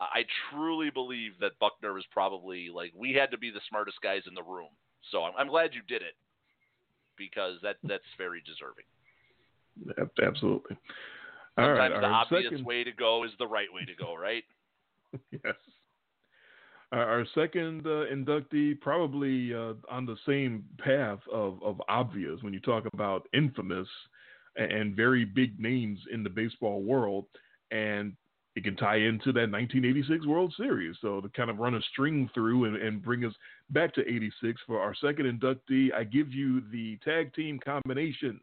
I 0.00 0.04
I 0.20 0.24
truly 0.50 0.90
believe 0.90 1.32
that 1.40 1.58
Buckner 1.60 1.92
was 1.92 2.04
probably 2.10 2.68
like 2.68 2.92
we 2.96 3.12
had 3.12 3.30
to 3.30 3.38
be 3.38 3.50
the 3.50 3.60
smartest 3.68 4.00
guys 4.02 4.22
in 4.26 4.34
the 4.34 4.42
room. 4.42 4.70
So 5.10 5.22
I'm, 5.22 5.32
I'm 5.38 5.48
glad 5.48 5.70
you 5.72 5.82
did 5.86 6.02
it 6.02 6.14
because 7.16 7.58
that 7.62 7.76
that's 7.84 8.02
very 8.16 8.42
deserving. 8.44 8.84
Absolutely. 10.20 10.76
All 11.58 11.72
right, 11.72 11.90
Sometimes 11.90 12.02
the 12.02 12.06
our 12.06 12.12
obvious 12.12 12.44
second, 12.52 12.66
way 12.66 12.84
to 12.84 12.92
go 12.92 13.24
is 13.24 13.32
the 13.38 13.46
right 13.46 13.66
way 13.72 13.84
to 13.84 13.94
go, 13.94 14.14
right? 14.14 14.44
yes. 15.32 15.54
Our, 16.92 17.04
our 17.04 17.26
second 17.34 17.84
uh, 17.84 18.06
inductee, 18.12 18.80
probably 18.80 19.52
uh, 19.52 19.74
on 19.90 20.06
the 20.06 20.16
same 20.24 20.64
path 20.78 21.18
of, 21.32 21.60
of 21.62 21.82
obvious 21.88 22.42
when 22.42 22.52
you 22.52 22.60
talk 22.60 22.84
about 22.92 23.26
infamous 23.34 23.88
and, 24.56 24.70
and 24.70 24.96
very 24.96 25.24
big 25.24 25.58
names 25.58 25.98
in 26.12 26.22
the 26.22 26.30
baseball 26.30 26.82
world, 26.82 27.24
and 27.72 28.12
it 28.54 28.62
can 28.62 28.76
tie 28.76 28.96
into 28.96 29.32
that 29.32 29.50
1986 29.50 30.26
World 30.26 30.54
Series. 30.56 30.96
So 31.00 31.20
to 31.20 31.28
kind 31.30 31.50
of 31.50 31.58
run 31.58 31.74
a 31.74 31.82
string 31.92 32.30
through 32.34 32.66
and, 32.66 32.76
and 32.76 33.02
bring 33.02 33.24
us 33.24 33.34
back 33.70 33.94
to 33.94 34.00
86 34.02 34.60
for 34.64 34.80
our 34.80 34.94
second 34.94 35.26
inductee, 35.26 35.92
I 35.92 36.04
give 36.04 36.32
you 36.32 36.62
the 36.70 36.98
tag 37.04 37.34
team 37.34 37.58
combination 37.58 38.40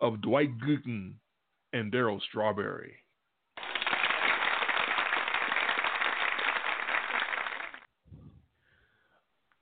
of 0.00 0.20
Dwight 0.20 0.50
Gooden 0.58 1.14
and 1.72 1.92
Darryl 1.92 2.20
Strawberry. 2.22 2.94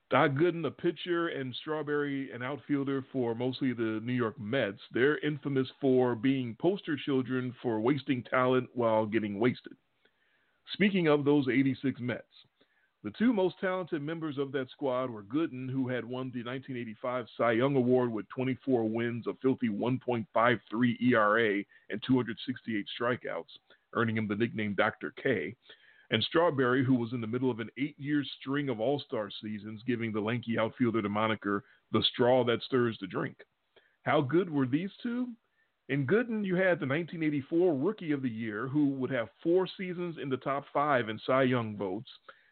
Doc 0.09 0.31
Gooden, 0.31 0.65
a 0.65 0.71
pitcher, 0.71 1.27
and 1.27 1.53
Strawberry, 1.55 2.31
an 2.31 2.41
outfielder 2.41 3.03
for 3.11 3.35
mostly 3.35 3.73
the 3.73 3.99
New 4.03 4.13
York 4.13 4.39
Mets. 4.39 4.79
They're 4.93 5.17
infamous 5.17 5.67
for 5.81 6.15
being 6.15 6.55
poster 6.61 6.95
children 6.95 7.53
for 7.61 7.81
wasting 7.81 8.23
talent 8.23 8.69
while 8.73 9.05
getting 9.05 9.37
wasted. 9.37 9.73
Speaking 10.73 11.07
of 11.07 11.25
those 11.25 11.47
86 11.49 11.99
Mets, 11.99 12.23
the 13.07 13.13
two 13.17 13.31
most 13.31 13.55
talented 13.61 14.01
members 14.01 14.37
of 14.37 14.51
that 14.51 14.69
squad 14.69 15.09
were 15.09 15.23
Gooden, 15.23 15.71
who 15.71 15.87
had 15.87 16.03
won 16.03 16.29
the 16.33 16.43
1985 16.43 17.25
Cy 17.37 17.51
Young 17.53 17.77
Award 17.77 18.11
with 18.11 18.27
24 18.27 18.83
wins, 18.83 19.27
a 19.27 19.33
filthy 19.41 19.69
1.53 19.69 21.01
ERA, 21.01 21.63
and 21.89 22.03
268 22.05 22.85
strikeouts, 22.99 23.45
earning 23.93 24.17
him 24.17 24.27
the 24.27 24.35
nickname 24.35 24.73
Dr. 24.73 25.13
K, 25.23 25.55
and 26.11 26.21
Strawberry, 26.21 26.83
who 26.83 26.95
was 26.95 27.13
in 27.13 27.21
the 27.21 27.27
middle 27.27 27.49
of 27.49 27.61
an 27.61 27.69
eight 27.77 27.95
year 27.97 28.25
string 28.41 28.67
of 28.67 28.81
all 28.81 28.99
star 28.99 29.29
seasons, 29.41 29.81
giving 29.87 30.11
the 30.11 30.19
lanky 30.19 30.59
outfielder 30.59 31.01
the 31.01 31.07
moniker 31.07 31.63
the 31.93 32.03
straw 32.11 32.43
that 32.43 32.61
stirs 32.63 32.97
the 32.99 33.07
drink. 33.07 33.37
How 34.03 34.19
good 34.19 34.49
were 34.49 34.67
these 34.67 34.91
two? 35.01 35.29
In 35.87 36.05
Gooden, 36.05 36.43
you 36.43 36.55
had 36.55 36.81
the 36.81 36.85
1984 36.85 37.73
Rookie 37.73 38.11
of 38.11 38.21
the 38.21 38.29
Year, 38.29 38.67
who 38.67 38.89
would 38.95 39.11
have 39.11 39.29
four 39.41 39.65
seasons 39.77 40.17
in 40.21 40.27
the 40.27 40.35
top 40.35 40.65
five 40.73 41.07
in 41.07 41.17
Cy 41.25 41.43
Young 41.43 41.77
votes. 41.77 42.09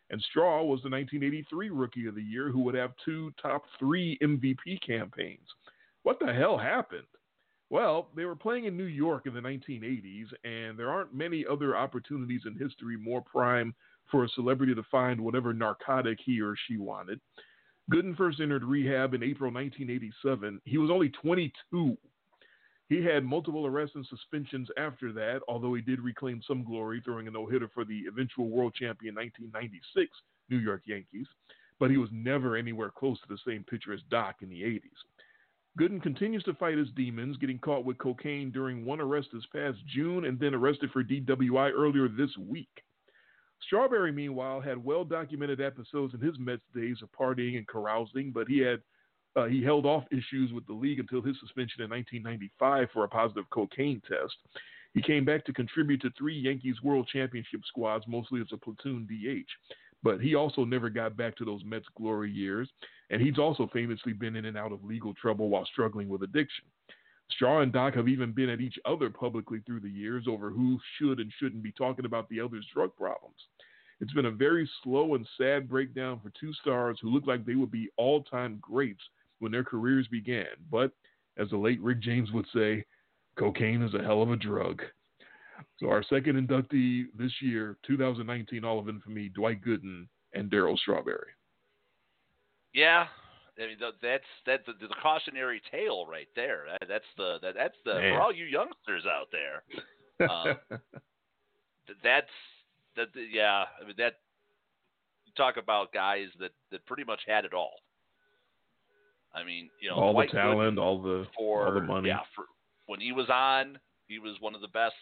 And 0.10 0.22
Straw 0.22 0.64
was 0.64 0.82
the 0.84 0.90
1983 0.90 1.70
Rookie 1.70 2.08
of 2.08 2.16
the 2.16 2.22
Year, 2.22 2.50
who 2.50 2.60
would 2.62 2.76
have 2.76 2.94
two 3.04 3.34
top 3.42 3.64
three 3.80 4.18
MVP 4.22 4.82
campaigns. 4.86 5.48
What 6.04 6.20
the 6.20 6.32
hell 6.32 6.58
happened? 6.58 7.08
Well, 7.72 8.10
they 8.16 8.26
were 8.26 8.36
playing 8.36 8.66
in 8.66 8.78
New 8.78 8.84
York 8.84 9.26
in 9.26 9.34
the 9.34 9.42
1980s, 9.42 10.28
and 10.44 10.78
there 10.78 10.92
aren't 10.92 11.16
many 11.16 11.46
other 11.50 11.76
opportunities 11.76 12.42
in 12.46 12.54
history 12.56 12.96
more 12.96 13.22
prime 13.22 13.74
for 14.12 14.24
a 14.24 14.30
celebrity 14.30 14.76
to 14.76 14.84
find 14.92 15.20
whatever 15.20 15.54
narcotic 15.54 16.20
he 16.24 16.40
or 16.40 16.56
she 16.68 16.78
wanted. 16.78 17.20
Gooden 17.92 18.16
first 18.16 18.40
entered 18.40 18.64
rehab 18.64 19.14
in 19.14 19.24
April 19.24 19.52
1987. 19.52 20.62
He 20.66 20.78
was 20.78 20.92
only 20.92 21.10
22. 21.10 21.98
He 22.88 23.04
had 23.04 23.24
multiple 23.24 23.66
arrests 23.66 23.96
and 23.96 24.06
suspensions 24.06 24.70
after 24.78 25.12
that, 25.14 25.42
although 25.48 25.74
he 25.74 25.82
did 25.82 26.00
reclaim 26.00 26.42
some 26.48 26.64
glory 26.64 27.02
throwing 27.04 27.28
a 27.28 27.32
no 27.32 27.48
hitter 27.48 27.70
for 27.74 27.84
the 27.84 28.04
eventual 28.08 28.50
world 28.50 28.76
champion 28.76 29.16
1996 29.16 30.12
New 30.50 30.60
York 30.60 30.84
Yankees, 30.86 31.28
but 31.80 31.90
he 31.90 31.98
was 31.98 32.10
never 32.12 32.56
anywhere 32.56 32.92
close 32.92 33.20
to 33.22 33.28
the 33.28 33.40
same 33.46 33.64
pitcher 33.64 33.94
as 33.94 34.02
Doc 34.12 34.36
in 34.42 34.50
the 34.50 34.62
80s. 34.62 34.82
Gooden 35.80 36.02
continues 36.02 36.44
to 36.44 36.54
fight 36.54 36.78
his 36.78 36.92
demons, 36.96 37.38
getting 37.38 37.60
caught 37.60 37.84
with 37.84 37.98
cocaine 37.98 38.50
during 38.52 38.86
one 38.86 39.02
arrest 39.02 39.30
this 39.34 39.46
past 39.52 39.78
June 39.88 40.26
and 40.26 40.40
then 40.40 40.54
arrested 40.54 40.92
for 40.92 41.04
DWI 41.04 41.72
earlier 41.76 42.08
this 42.08 42.30
week. 42.38 42.70
Strawberry, 43.62 44.12
meanwhile, 44.12 44.62
had 44.62 44.78
well 44.78 45.04
documented 45.04 45.60
episodes 45.60 46.14
in 46.14 46.22
his 46.22 46.38
Mets 46.40 46.62
days 46.74 47.02
of 47.02 47.12
partying 47.12 47.58
and 47.58 47.68
carousing, 47.68 48.32
but 48.32 48.48
he 48.48 48.60
had 48.60 48.82
uh, 49.36 49.46
he 49.46 49.64
held 49.64 49.86
off 49.86 50.04
issues 50.12 50.52
with 50.54 50.66
the 50.68 50.74
league 50.74 51.00
until 51.00 51.22
his 51.22 51.36
suspension 51.40 51.82
in 51.82 51.90
1995 51.90 52.88
for 52.94 53.04
a 53.04 53.08
positive 53.08 53.50
cocaine 53.50 54.02
test. 54.08 54.36
He 54.94 55.02
came 55.02 55.26
back 55.26 55.46
to 55.46 55.54
contribute 55.54 56.02
to 56.02 56.10
three 56.18 56.38
Yankees 56.38 56.82
World 56.82 57.10
Championship 57.12 57.62
squads, 57.68 58.06
mostly 58.08 58.40
as 58.40 58.48
a 58.54 58.58
platoon 58.58 59.06
DH. 59.06 59.50
But 60.04 60.22
he 60.22 60.36
also 60.36 60.64
never 60.64 60.90
got 60.90 61.18
back 61.18 61.36
to 61.38 61.46
those 61.46 61.64
Mets 61.66 61.86
glory 61.98 62.32
years, 62.32 62.70
and 63.10 63.22
he's 63.22 63.38
also 63.38 63.70
famously 63.74 64.14
been 64.14 64.36
in 64.38 64.46
and 64.46 64.58
out 64.58 64.72
of 64.72 64.84
legal 64.86 65.14
trouble 65.16 65.50
while 65.50 65.66
struggling 65.66 66.08
with 66.08 66.24
addiction. 66.24 66.64
Straw 67.32 67.62
and 67.62 67.74
Doc 67.74 67.96
have 67.96 68.08
even 68.08 68.32
been 68.32 68.50
at 68.50 68.62
each 68.62 68.78
other 68.86 69.10
publicly 69.10 69.60
through 69.66 69.82
the 69.82 69.90
years 69.90 70.26
over 70.30 70.50
who 70.50 70.80
should 70.98 71.20
and 71.20 71.32
shouldn't 71.40 71.64
be 71.64 71.72
talking 71.72 72.06
about 72.06 72.30
the 72.30 72.40
other's 72.40 72.68
drug 72.74 72.96
problems. 72.96 73.36
It's 74.00 74.14
been 74.14 74.28
a 74.28 74.32
very 74.32 74.70
slow 74.84 75.16
and 75.16 75.28
sad 75.38 75.68
breakdown 75.68 76.20
for 76.22 76.32
two 76.40 76.54
stars 76.54 77.00
who 77.02 77.10
look 77.10 77.26
like 77.26 77.46
they 77.46 77.56
would 77.56 77.72
be 77.72 77.90
all 77.98 78.24
time 78.24 78.60
greats 78.62 79.02
when 79.40 79.52
their 79.52 79.64
careers 79.64 80.08
began. 80.08 80.46
But 80.72 80.92
as 81.38 81.50
the 81.50 81.58
late 81.58 81.82
Rick 81.82 82.02
James 82.02 82.32
would 82.32 82.46
say, 82.54 82.86
cocaine 83.38 83.82
is 83.82 83.94
a 83.94 84.04
hell 84.04 84.22
of 84.22 84.32
a 84.32 84.36
drug. 84.36 84.82
So 85.80 85.90
our 85.90 86.04
second 86.04 86.36
inductee 86.36 87.06
this 87.18 87.32
year, 87.42 87.78
2019 87.88 88.64
Hall 88.64 88.80
of 88.80 88.90
Infamy, 88.90 89.30
Dwight 89.30 89.62
Gooden 89.64 90.08
and 90.34 90.52
Darryl 90.52 90.78
Strawberry. 90.78 91.32
Yeah, 92.74 93.06
I 93.58 93.68
mean 93.68 93.78
that's 94.02 94.24
that's 94.46 94.66
the, 94.66 94.74
the 94.74 94.94
cautionary 95.02 95.62
tale 95.72 96.06
right 96.06 96.28
there. 96.36 96.66
That, 96.72 96.88
that's 96.88 97.06
the 97.18 97.38
that, 97.42 97.56
that's 97.56 97.78
the 97.86 97.96
Man. 97.96 98.14
for 98.14 98.22
all 98.22 98.34
you 98.34 98.46
youngsters 98.46 99.04
out 99.06 99.28
there. 99.32 100.30
Um, 100.30 100.58
that's 102.04 102.28
that. 102.98 103.08
Yeah, 103.32 103.64
I 103.82 103.86
mean 103.86 103.96
that. 103.98 104.16
You 105.26 105.32
talk 105.38 105.56
about 105.58 105.94
guys 105.94 106.28
that 106.40 106.52
that 106.72 106.86
pretty 106.86 107.06
much 107.06 107.22
had 107.26 107.46
it 107.46 107.54
all. 107.54 107.76
I 109.36 109.44
mean, 109.44 109.70
you 109.82 109.90
know, 109.90 109.96
all 109.96 110.14
Dwight 110.14 110.32
the 110.32 110.38
Gooden 110.38 110.54
talent, 110.54 110.80
all 110.80 111.02
the 111.02 111.26
for 111.38 111.68
all 111.68 111.74
the 111.74 111.82
money. 111.82 112.08
yeah, 112.10 112.20
for 112.36 112.46
when 112.88 113.00
he 113.00 113.12
was 113.12 113.30
on, 113.30 113.78
he 114.08 114.20
was 114.20 114.38
one 114.40 114.56
of 114.56 114.62
the 114.62 114.68
best. 114.70 114.96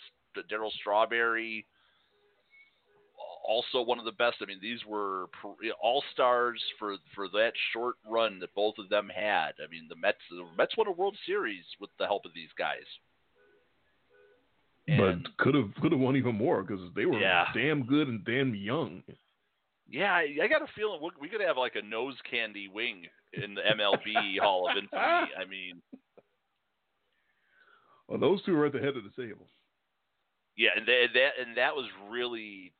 Darryl 0.52 0.72
Strawberry, 0.80 1.68
also 3.48 3.82
one 3.82 4.00
of 4.00 4.06
the 4.06 4.12
best. 4.12 4.38
I 4.42 4.46
mean, 4.46 4.60
these 4.62 4.80
were 4.88 5.28
all 5.82 6.04
stars 6.14 6.62
for 6.80 6.96
for 7.14 7.28
that 7.30 7.52
short 7.72 7.96
run 8.10 8.40
that 8.40 8.56
both 8.56 8.76
of 8.80 8.90
them 8.90 9.10
had. 9.14 9.52
I 9.64 9.70
mean, 9.70 9.88
the 9.90 9.96
Mets 9.96 10.18
the 10.30 10.46
Mets 10.58 10.76
won 10.78 10.88
a 10.88 10.92
World 10.92 11.16
Series 11.26 11.66
with 11.80 11.90
the 12.00 12.06
help 12.06 12.26
of 12.26 12.32
these 12.34 12.50
guys. 12.58 12.86
And, 14.88 15.24
but 15.24 15.38
could 15.38 15.56
have 15.56 15.70
could 15.82 15.92
have 15.92 16.02
won 16.02 16.18
even 16.18 16.36
more 16.36 16.64
because 16.64 16.82
they 16.96 17.06
were 17.06 17.20
yeah. 17.20 17.46
damn 17.54 17.84
good 17.84 18.08
and 18.08 18.26
damn 18.26 18.56
young. 18.56 19.04
Yeah, 19.94 20.12
I, 20.12 20.26
I 20.42 20.48
got 20.48 20.64
a 20.64 20.74
feeling 20.76 21.00
we, 21.04 21.12
we 21.22 21.30
could 21.30 21.40
have 21.40 21.56
like 21.56 21.76
a 21.76 21.88
nose 21.88 22.16
candy 22.30 22.68
wing 22.68 23.04
in 23.34 23.54
the 23.54 23.62
MLB 23.62 24.40
Hall 24.42 24.68
of 24.68 24.76
Infamy. 24.76 24.98
I 25.00 25.46
mean, 25.48 25.84
well, 28.08 28.20
those 28.20 28.44
two 28.44 28.56
are 28.58 28.66
at 28.66 28.74
the 28.74 28.80
head 28.80 28.98
of 28.98 29.04
the 29.04 29.24
table. 29.24 29.46
Yeah, 30.58 30.72
and 30.76 30.88
that 30.88 31.06
that 31.14 31.30
and 31.40 31.58
that 31.58 31.76
was 31.76 31.86
really 32.10 32.74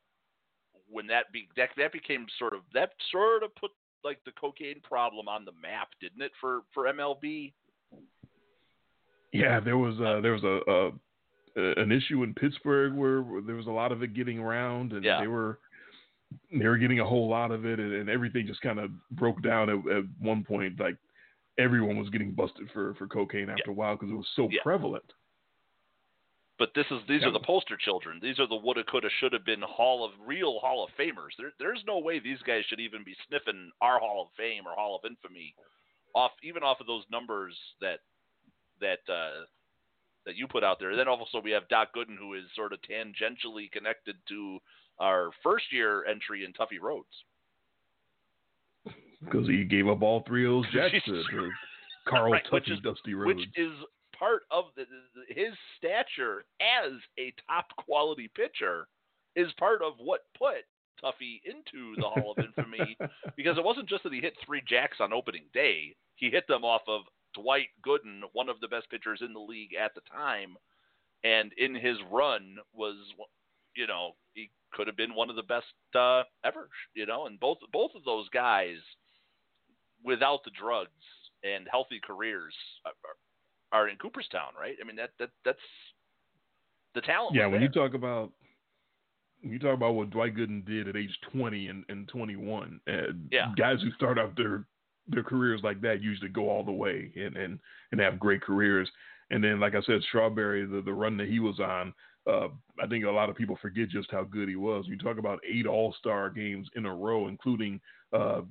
when 0.90 1.06
that 1.08 1.32
be 1.32 1.48
that 1.56 1.70
that 1.78 1.94
became 1.94 2.26
sort 2.40 2.54
of 2.54 2.62
that 2.74 2.90
sort 3.12 3.44
of 3.44 3.56
put 3.56 3.70
like 4.04 4.18
the 4.26 4.32
cocaine 4.32 4.82
problem 4.82 5.28
on 5.28 5.46
the 5.46 5.54
map, 5.62 5.90
didn't 6.02 6.22
it 6.24 6.32
for 6.42 6.62
for 6.74 6.86
MLB? 6.86 7.54
Yeah, 9.32 9.60
there 9.60 9.78
was 9.78 10.00
uh, 10.00 10.20
there 10.22 10.34
was 10.34 10.44
a, 10.44 10.72
a 10.72 11.80
an 11.80 11.92
issue 11.92 12.24
in 12.24 12.34
Pittsburgh 12.34 12.96
where, 12.96 13.22
where, 13.22 13.42
there 13.42 13.56
was 13.56 13.68
a 13.68 13.72
lot 13.72 13.92
of 13.92 14.02
it 14.02 14.16
getting 14.16 14.40
around, 14.40 14.94
and 14.94 15.06
yeah. 15.06 15.22
they 15.22 15.28
were 15.28 15.60
they 16.52 16.68
were 16.68 16.78
getting 16.78 17.00
a 17.00 17.06
whole 17.06 17.30
lot 17.30 17.52
of 17.52 17.66
it, 17.66 17.80
and, 17.80 17.94
and 17.94 18.10
everything 18.10 18.48
just 18.48 18.62
kind 18.62 18.80
of 18.80 18.92
broke 19.12 19.42
down 19.42 19.70
at, 19.70 19.96
at, 19.96 20.04
one 20.20 20.44
point. 20.44 20.80
Like 20.80 20.98
everyone 21.58 21.98
was 21.98 22.10
getting 22.10 22.32
busted 22.32 22.70
for 22.72 22.94
for 22.96 23.08
cocaine 23.08 23.50
after 23.50 23.64
yeah. 23.68 23.72
a 23.72 23.76
while 23.76 23.96
because 23.96 24.12
it 24.12 24.18
was 24.18 24.28
so 24.36 24.48
yeah. 24.52 24.62
prevalent. 24.64 25.06
But 26.60 26.70
this 26.76 26.86
is 26.92 27.00
these 27.08 27.24
are 27.24 27.32
the 27.32 27.40
poster 27.40 27.78
children. 27.78 28.20
These 28.22 28.40
are 28.40 28.48
the 28.48 28.56
woulda, 28.56 28.84
coulda, 28.84 29.10
shoulda 29.20 29.40
been 29.40 29.62
Hall 29.62 30.06
of 30.06 30.12
real 30.26 30.60
Hall 30.60 30.84
of 30.84 30.92
Famers. 30.98 31.36
There, 31.38 31.52
there's 31.60 31.84
no 31.88 31.98
way 31.98 32.20
these 32.20 32.42
guys 32.46 32.64
should 32.68 32.80
even 32.80 33.04
be 33.04 33.16
sniffing 33.28 33.72
our 33.82 34.00
Hall 34.00 34.22
of 34.22 34.36
Fame 34.38 34.64
or 34.68 34.76
Hall 34.76 34.96
of 34.96 35.10
Infamy, 35.10 35.56
off 36.14 36.32
even 36.44 36.62
off 36.62 36.80
of 36.80 36.88
those 36.88 37.04
numbers 37.12 37.58
that 37.82 38.00
that 38.80 39.00
uh, 39.12 39.46
that 40.26 40.36
you 40.36 40.48
put 40.48 40.64
out 40.64 40.80
there. 40.80 40.92
And 40.92 41.00
then 41.00 41.08
also 41.08 41.42
we 41.44 41.52
have 41.52 41.68
Doc 41.70 41.90
Gooden, 41.96 42.18
who 42.18 42.36
is 42.36 42.44
sort 42.56 42.72
of 42.72 42.80
tangentially 42.82 43.72
connected 43.72 44.16
to 44.30 44.60
our 45.00 45.32
first 45.42 45.66
year 45.72 46.06
entry 46.06 46.46
in 46.46 46.54
Tuffy 46.54 46.82
Rhodes. 46.82 47.08
Because 49.24 49.48
he 49.48 49.64
gave 49.64 49.88
up 49.88 50.02
all 50.02 50.24
three 50.28 50.46
of 50.46 50.52
those 50.52 50.66
jacks 50.74 51.04
to, 51.06 51.24
to 51.32 51.50
Carl 52.08 52.32
right, 52.32 52.44
Tuffy 52.52 52.74
is, 52.74 52.80
Dusty 52.80 53.14
Rhodes. 53.14 53.40
Which 53.40 53.48
is 53.56 53.74
part 54.18 54.44
of 54.52 54.66
the, 54.76 54.86
his 55.28 55.54
stature 55.78 56.46
as 56.62 56.92
a 57.20 57.34
top 57.48 57.66
quality 57.78 58.30
pitcher 58.36 58.88
is 59.36 59.52
part 59.58 59.82
of 59.82 59.94
what 59.98 60.22
put 60.38 60.66
Tuffy 61.04 61.42
into 61.46 61.96
the 61.98 62.08
Hall 62.08 62.36
of 62.38 62.44
Infamy 62.44 62.98
because 63.36 63.58
it 63.58 63.64
wasn't 63.64 63.90
just 63.90 64.04
that 64.04 64.14
he 64.14 64.22
hit 64.22 64.34
three 64.46 64.62
jacks 64.68 64.98
on 65.00 65.14
opening 65.14 65.44
day. 65.54 65.96
He 66.16 66.30
hit 66.30 66.48
them 66.48 66.64
off 66.64 66.82
of 66.88 67.02
Dwight 67.34 67.70
Gooden, 67.86 68.22
one 68.34 68.50
of 68.50 68.60
the 68.60 68.68
best 68.68 68.90
pitchers 68.90 69.22
in 69.26 69.34
the 69.34 69.40
league 69.40 69.74
at 69.74 69.96
the 69.96 70.02
time, 70.02 70.56
and 71.24 71.52
in 71.54 71.74
his 71.74 71.98
run 72.12 72.58
was, 72.74 72.96
you 73.76 73.88
know, 73.88 74.12
he 74.34 74.50
could 74.74 74.88
have 74.88 74.98
been 74.98 75.16
one 75.16 75.30
of 75.30 75.36
the 75.36 75.44
best 75.44 75.66
uh, 75.96 76.24
ever, 76.44 76.70
you 76.94 77.06
know, 77.06 77.26
and 77.26 77.40
both 77.40 77.58
both 77.72 77.92
of 77.96 78.04
those 78.04 78.28
guys, 78.30 78.78
without 80.04 80.44
the 80.44 80.52
drugs 80.60 80.90
and 81.44 81.68
healthy 81.70 82.00
careers, 82.06 82.54
are 83.72 83.90
in 83.90 83.98
Cooperstown, 83.98 84.54
right? 84.60 84.76
I 84.82 84.86
mean 84.86 84.96
that 84.96 85.12
that 85.20 85.30
that's 85.44 85.58
the 86.96 87.02
talent. 87.02 87.36
Yeah, 87.36 87.46
when 87.46 87.54
there. 87.54 87.64
you 87.64 87.70
talk 87.70 87.94
about 87.94 88.32
when 89.42 89.52
you 89.52 89.60
talk 89.60 89.74
about 89.74 89.96
what 89.96 90.10
Dwight 90.10 90.36
Gooden 90.36 90.66
did 90.66 90.88
at 90.88 90.96
age 90.96 91.16
20 91.34 91.68
and, 91.68 91.84
and 91.90 92.08
21, 92.08 92.80
uh, 92.88 92.92
yeah. 93.30 93.52
guys 93.58 93.82
who 93.82 93.92
start 93.92 94.18
out 94.18 94.38
their 94.38 94.66
their 95.10 95.24
careers 95.24 95.60
like 95.64 95.82
that 95.82 96.02
usually 96.02 96.30
go 96.30 96.50
all 96.50 96.64
the 96.64 96.72
way 96.72 97.12
and 97.16 97.36
and 97.36 97.60
and 97.92 98.00
have 98.00 98.20
great 98.20 98.42
careers. 98.42 98.90
And 99.32 99.44
then, 99.44 99.60
like 99.60 99.74
I 99.74 99.82
said, 99.82 100.02
Strawberry, 100.08 100.66
the 100.66 100.82
the 100.82 100.94
run 100.94 101.18
that 101.18 101.28
he 101.28 101.40
was 101.40 101.60
on, 101.60 101.94
uh, 102.28 102.48
I 102.82 102.88
think 102.88 103.06
a 103.06 103.10
lot 103.10 103.30
of 103.30 103.36
people 103.36 103.58
forget 103.62 103.90
just 103.90 104.12
how 104.12 104.24
good 104.24 104.48
he 104.48 104.56
was. 104.56 104.86
You 104.88 104.98
talk 104.98 105.18
about 105.18 105.40
eight 105.50 105.66
All 105.66 105.94
Star 106.00 106.30
games 106.30 106.68
in 106.76 106.86
a 106.86 106.94
row, 106.94 107.28
including 107.28 107.82
uh, 108.14 108.42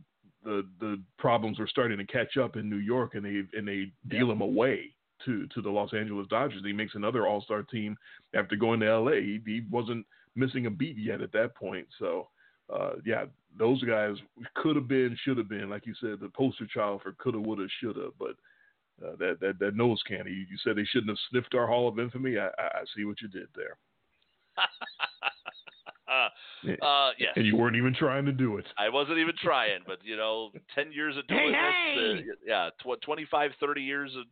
the 0.45 0.67
the 0.81 1.01
problems 1.19 1.59
were 1.59 1.67
starting 1.67 1.99
to 1.99 2.05
catch 2.05 2.37
up 2.37 2.57
in 2.57 2.69
New 2.69 2.77
York, 2.77 3.15
and 3.15 3.25
they 3.25 3.43
and 3.57 3.67
they 3.67 3.93
deal 4.09 4.31
him 4.31 4.41
away 4.41 4.95
to 5.25 5.47
to 5.49 5.63
the 5.63 5.71
Los 5.71 5.95
Angeles 5.95 6.27
Dodgers. 6.29 6.63
He 6.65 6.73
makes 6.73 6.95
another 6.95 7.27
All 7.27 7.43
Star 7.43 7.63
team 7.63 7.97
after 8.35 8.57
going 8.57 8.81
to 8.81 8.89
L.A. 8.89 9.21
He, 9.21 9.41
he, 9.45 9.63
wasn't 9.71 10.05
missing 10.35 10.67
a 10.67 10.71
beat 10.71 10.97
yet 10.97 11.21
at 11.21 11.33
that 11.33 11.55
point. 11.55 11.87
So, 11.99 12.29
uh, 12.73 12.93
yeah, 13.05 13.25
those 13.59 13.83
guys 13.85 14.17
could 14.55 14.77
have 14.77 14.89
been, 14.89 15.17
should 15.25 15.39
have 15.39 15.49
been, 15.49 15.71
like 15.71 15.87
you 15.87 15.95
said, 16.01 16.21
the 16.21 16.31
poster 16.35 16.67
child 16.67 17.03
for 17.03 17.13
coulda, 17.13 17.39
woulda, 17.39 17.67
shoulda. 17.81 18.09
But 18.19 18.37
uh, 19.05 19.17
that 19.19 19.39
that 19.41 19.59
that 19.59 19.77
nose 19.77 20.01
candy, 20.07 20.31
you, 20.31 20.47
you 20.51 20.57
said 20.63 20.77
they 20.77 20.85
shouldn't 20.85 21.11
have 21.11 21.19
sniffed 21.31 21.55
our 21.55 21.67
Hall 21.67 21.89
of 21.89 21.99
Infamy. 21.99 22.39
I, 22.39 22.47
I, 22.47 22.67
I 22.75 22.85
see 22.97 23.05
what 23.05 23.21
you 23.21 23.29
did 23.29 23.49
there. 23.55 23.77
uh, 26.83 27.11
yes. 27.19 27.33
And 27.37 27.47
you 27.47 27.57
weren't 27.57 27.77
even 27.77 27.95
trying 27.95 28.25
to 28.27 28.33
do 28.33 28.59
it. 28.59 28.67
I 28.79 28.89
wasn't 28.89 29.19
even 29.19 29.35
trying, 29.43 29.81
but 29.87 29.99
you 30.03 30.17
know, 30.17 30.51
10 30.75 30.93
years 30.93 31.17
of 31.17 31.27
doing 31.27 31.55
hey, 31.55 31.95
this, 31.97 32.21
uh, 32.21 32.37
yeah, 32.47 32.71
tw- 32.83 33.01
25, 33.03 33.51
30 33.59 33.83
years 33.83 34.13
of 34.17 34.25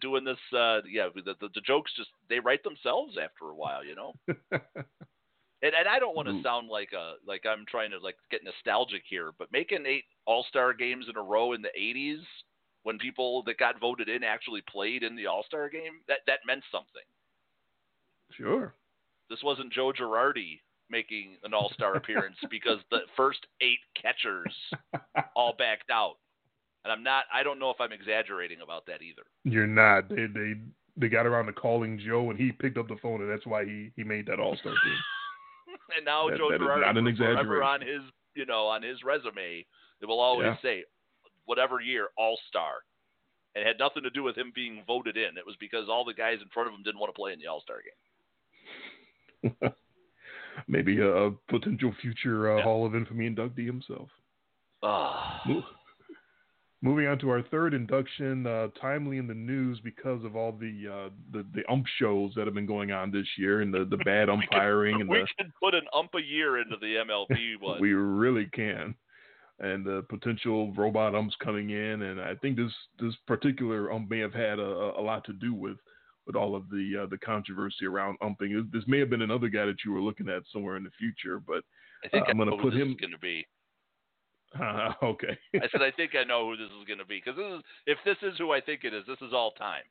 doing 0.00 0.24
this, 0.24 0.38
uh, 0.56 0.80
yeah, 0.90 1.08
the, 1.14 1.34
the, 1.40 1.48
the 1.54 1.60
jokes 1.60 1.92
just 1.96 2.10
they 2.28 2.38
write 2.38 2.62
themselves 2.62 3.16
after 3.22 3.50
a 3.50 3.54
while, 3.54 3.84
you 3.84 3.94
know. 3.94 4.14
and 4.52 5.74
and 5.74 5.88
I 5.88 5.98
don't 5.98 6.16
want 6.16 6.28
to 6.28 6.42
sound 6.42 6.68
like 6.68 6.90
a 6.92 7.14
like 7.26 7.44
I'm 7.46 7.64
trying 7.68 7.90
to 7.90 7.98
like 7.98 8.16
get 8.30 8.44
nostalgic 8.44 9.02
here, 9.08 9.32
but 9.38 9.52
making 9.52 9.84
eight 9.86 10.04
All 10.26 10.44
Star 10.48 10.72
games 10.72 11.06
in 11.08 11.16
a 11.16 11.22
row 11.22 11.52
in 11.52 11.62
the 11.62 11.70
'80s 11.78 12.22
when 12.84 12.98
people 12.98 13.42
that 13.44 13.58
got 13.58 13.80
voted 13.80 14.08
in 14.08 14.22
actually 14.22 14.62
played 14.70 15.02
in 15.02 15.16
the 15.16 15.26
All 15.26 15.42
Star 15.46 15.68
game, 15.68 16.00
that 16.06 16.18
that 16.26 16.40
meant 16.46 16.62
something. 16.70 17.02
Sure. 18.30 18.74
This 19.28 19.42
wasn't 19.42 19.72
Joe 19.72 19.92
Girardi 19.98 20.60
making 20.90 21.36
an 21.42 21.52
All 21.52 21.70
Star 21.74 21.96
appearance 21.96 22.36
because 22.50 22.78
the 22.90 23.00
first 23.16 23.46
eight 23.60 23.80
catchers 24.00 24.54
all 25.34 25.54
backed 25.58 25.90
out. 25.90 26.16
And 26.84 26.92
I'm 26.92 27.02
not. 27.02 27.24
I 27.32 27.42
don't 27.42 27.58
know 27.58 27.70
if 27.70 27.80
I'm 27.80 27.92
exaggerating 27.92 28.58
about 28.62 28.86
that 28.86 29.02
either. 29.02 29.22
You're 29.44 29.66
not. 29.66 30.08
They 30.10 30.26
they 30.26 30.54
they 30.96 31.08
got 31.08 31.26
around 31.26 31.46
to 31.46 31.52
calling 31.52 31.98
Joe, 31.98 32.30
and 32.30 32.38
he 32.38 32.52
picked 32.52 32.76
up 32.76 32.88
the 32.88 32.96
phone, 33.02 33.22
and 33.22 33.30
that's 33.30 33.46
why 33.46 33.64
he 33.64 33.90
he 33.96 34.04
made 34.04 34.26
that 34.26 34.38
All 34.38 34.56
Star 34.56 34.72
team. 34.72 35.78
and 35.96 36.04
now 36.04 36.28
that, 36.28 36.36
Joe 36.36 36.50
that 36.50 36.60
Girardi, 36.60 36.80
not 36.82 36.98
an 36.98 37.16
forever 37.16 37.62
on 37.62 37.80
his 37.80 38.02
you 38.34 38.44
know 38.44 38.66
on 38.66 38.82
his 38.82 39.02
resume, 39.02 39.64
it 40.02 40.06
will 40.06 40.20
always 40.20 40.44
yeah. 40.44 40.56
say 40.62 40.84
whatever 41.46 41.80
year 41.80 42.08
All 42.16 42.38
Star. 42.48 42.84
And 43.54 43.62
it 43.62 43.66
had 43.66 43.78
nothing 43.78 44.02
to 44.02 44.10
do 44.10 44.22
with 44.22 44.36
him 44.36 44.52
being 44.54 44.82
voted 44.86 45.16
in. 45.16 45.38
It 45.38 45.46
was 45.46 45.56
because 45.60 45.88
all 45.88 46.04
the 46.04 46.14
guys 46.14 46.38
in 46.42 46.48
front 46.52 46.68
of 46.68 46.74
him 46.74 46.82
didn't 46.82 46.98
want 46.98 47.14
to 47.14 47.18
play 47.18 47.32
in 47.32 47.38
the 47.38 47.46
All 47.46 47.60
Star 47.60 47.78
game. 49.42 49.52
Maybe 50.68 51.00
a, 51.00 51.30
potential 51.48 51.94
future 52.00 52.52
uh, 52.52 52.56
yeah. 52.58 52.62
Hall 52.62 52.86
of 52.86 52.94
Infamy 52.94 53.28
inductee 53.28 53.66
himself. 53.66 54.08
Uh, 54.82 55.38
Moving 56.84 57.06
on 57.06 57.18
to 57.20 57.30
our 57.30 57.40
third 57.40 57.72
induction, 57.72 58.46
uh, 58.46 58.68
timely 58.78 59.16
in 59.16 59.26
the 59.26 59.32
news 59.32 59.80
because 59.82 60.22
of 60.22 60.36
all 60.36 60.52
the, 60.52 60.86
uh, 60.86 61.08
the 61.32 61.46
the 61.54 61.62
ump 61.72 61.86
shows 61.98 62.32
that 62.36 62.44
have 62.44 62.52
been 62.52 62.66
going 62.66 62.92
on 62.92 63.10
this 63.10 63.26
year 63.38 63.62
and 63.62 63.72
the, 63.72 63.86
the 63.86 63.96
bad 64.04 64.28
umpiring 64.28 64.96
we 64.96 65.00
and 65.00 65.08
we 65.08 65.20
the, 65.20 65.26
can 65.38 65.52
put 65.58 65.74
an 65.74 65.84
ump 65.94 66.10
a 66.14 66.22
year 66.22 66.58
into 66.58 66.76
the 66.82 66.96
MLB 66.96 67.58
one. 67.60 67.80
we 67.80 67.94
really 67.94 68.44
can, 68.52 68.94
and 69.60 69.84
the 69.84 70.04
potential 70.08 70.72
robot 70.72 71.14
umps 71.14 71.36
coming 71.42 71.70
in, 71.70 72.02
and 72.02 72.20
I 72.20 72.34
think 72.36 72.56
this 72.56 72.72
this 72.98 73.14
particular 73.26 73.92
ump 73.92 74.10
may 74.10 74.18
have 74.18 74.34
had 74.34 74.58
a, 74.58 74.92
a 74.98 75.02
lot 75.02 75.24
to 75.26 75.32
do 75.32 75.54
with 75.54 75.76
with 76.26 76.36
all 76.36 76.56
of 76.56 76.68
the 76.70 77.02
uh, 77.02 77.06
the 77.06 77.18
controversy 77.18 77.86
around 77.86 78.18
umping. 78.22 78.68
This 78.72 78.84
may 78.86 78.98
have 78.98 79.10
been 79.10 79.22
another 79.22 79.48
guy 79.48 79.66
that 79.66 79.84
you 79.84 79.92
were 79.92 80.00
looking 80.00 80.28
at 80.28 80.42
somewhere 80.52 80.76
in 80.76 80.84
the 80.84 80.90
future, 80.98 81.40
but 81.40 81.62
I 82.04 82.08
think 82.08 82.26
uh, 82.26 82.30
I'm 82.30 82.36
going 82.36 82.50
to 82.50 82.56
put 82.56 82.74
him. 82.74 82.96
Going 83.00 83.12
to 83.12 83.18
be. 83.18 83.46
Uh, 84.60 84.92
okay. 85.02 85.38
I 85.54 85.68
said 85.70 85.82
I 85.82 85.90
think 85.92 86.12
I 86.18 86.24
know 86.24 86.48
who 86.50 86.56
this 86.56 86.66
is 86.66 86.86
going 86.86 86.98
to 86.98 87.04
be 87.04 87.22
because 87.24 87.36
this 87.36 87.58
is 87.58 87.62
if 87.86 87.98
this 88.04 88.32
is 88.32 88.38
who 88.38 88.52
I 88.52 88.60
think 88.60 88.84
it 88.84 88.94
is, 88.94 89.04
this 89.06 89.20
is 89.20 89.32
all 89.32 89.52
time. 89.52 89.82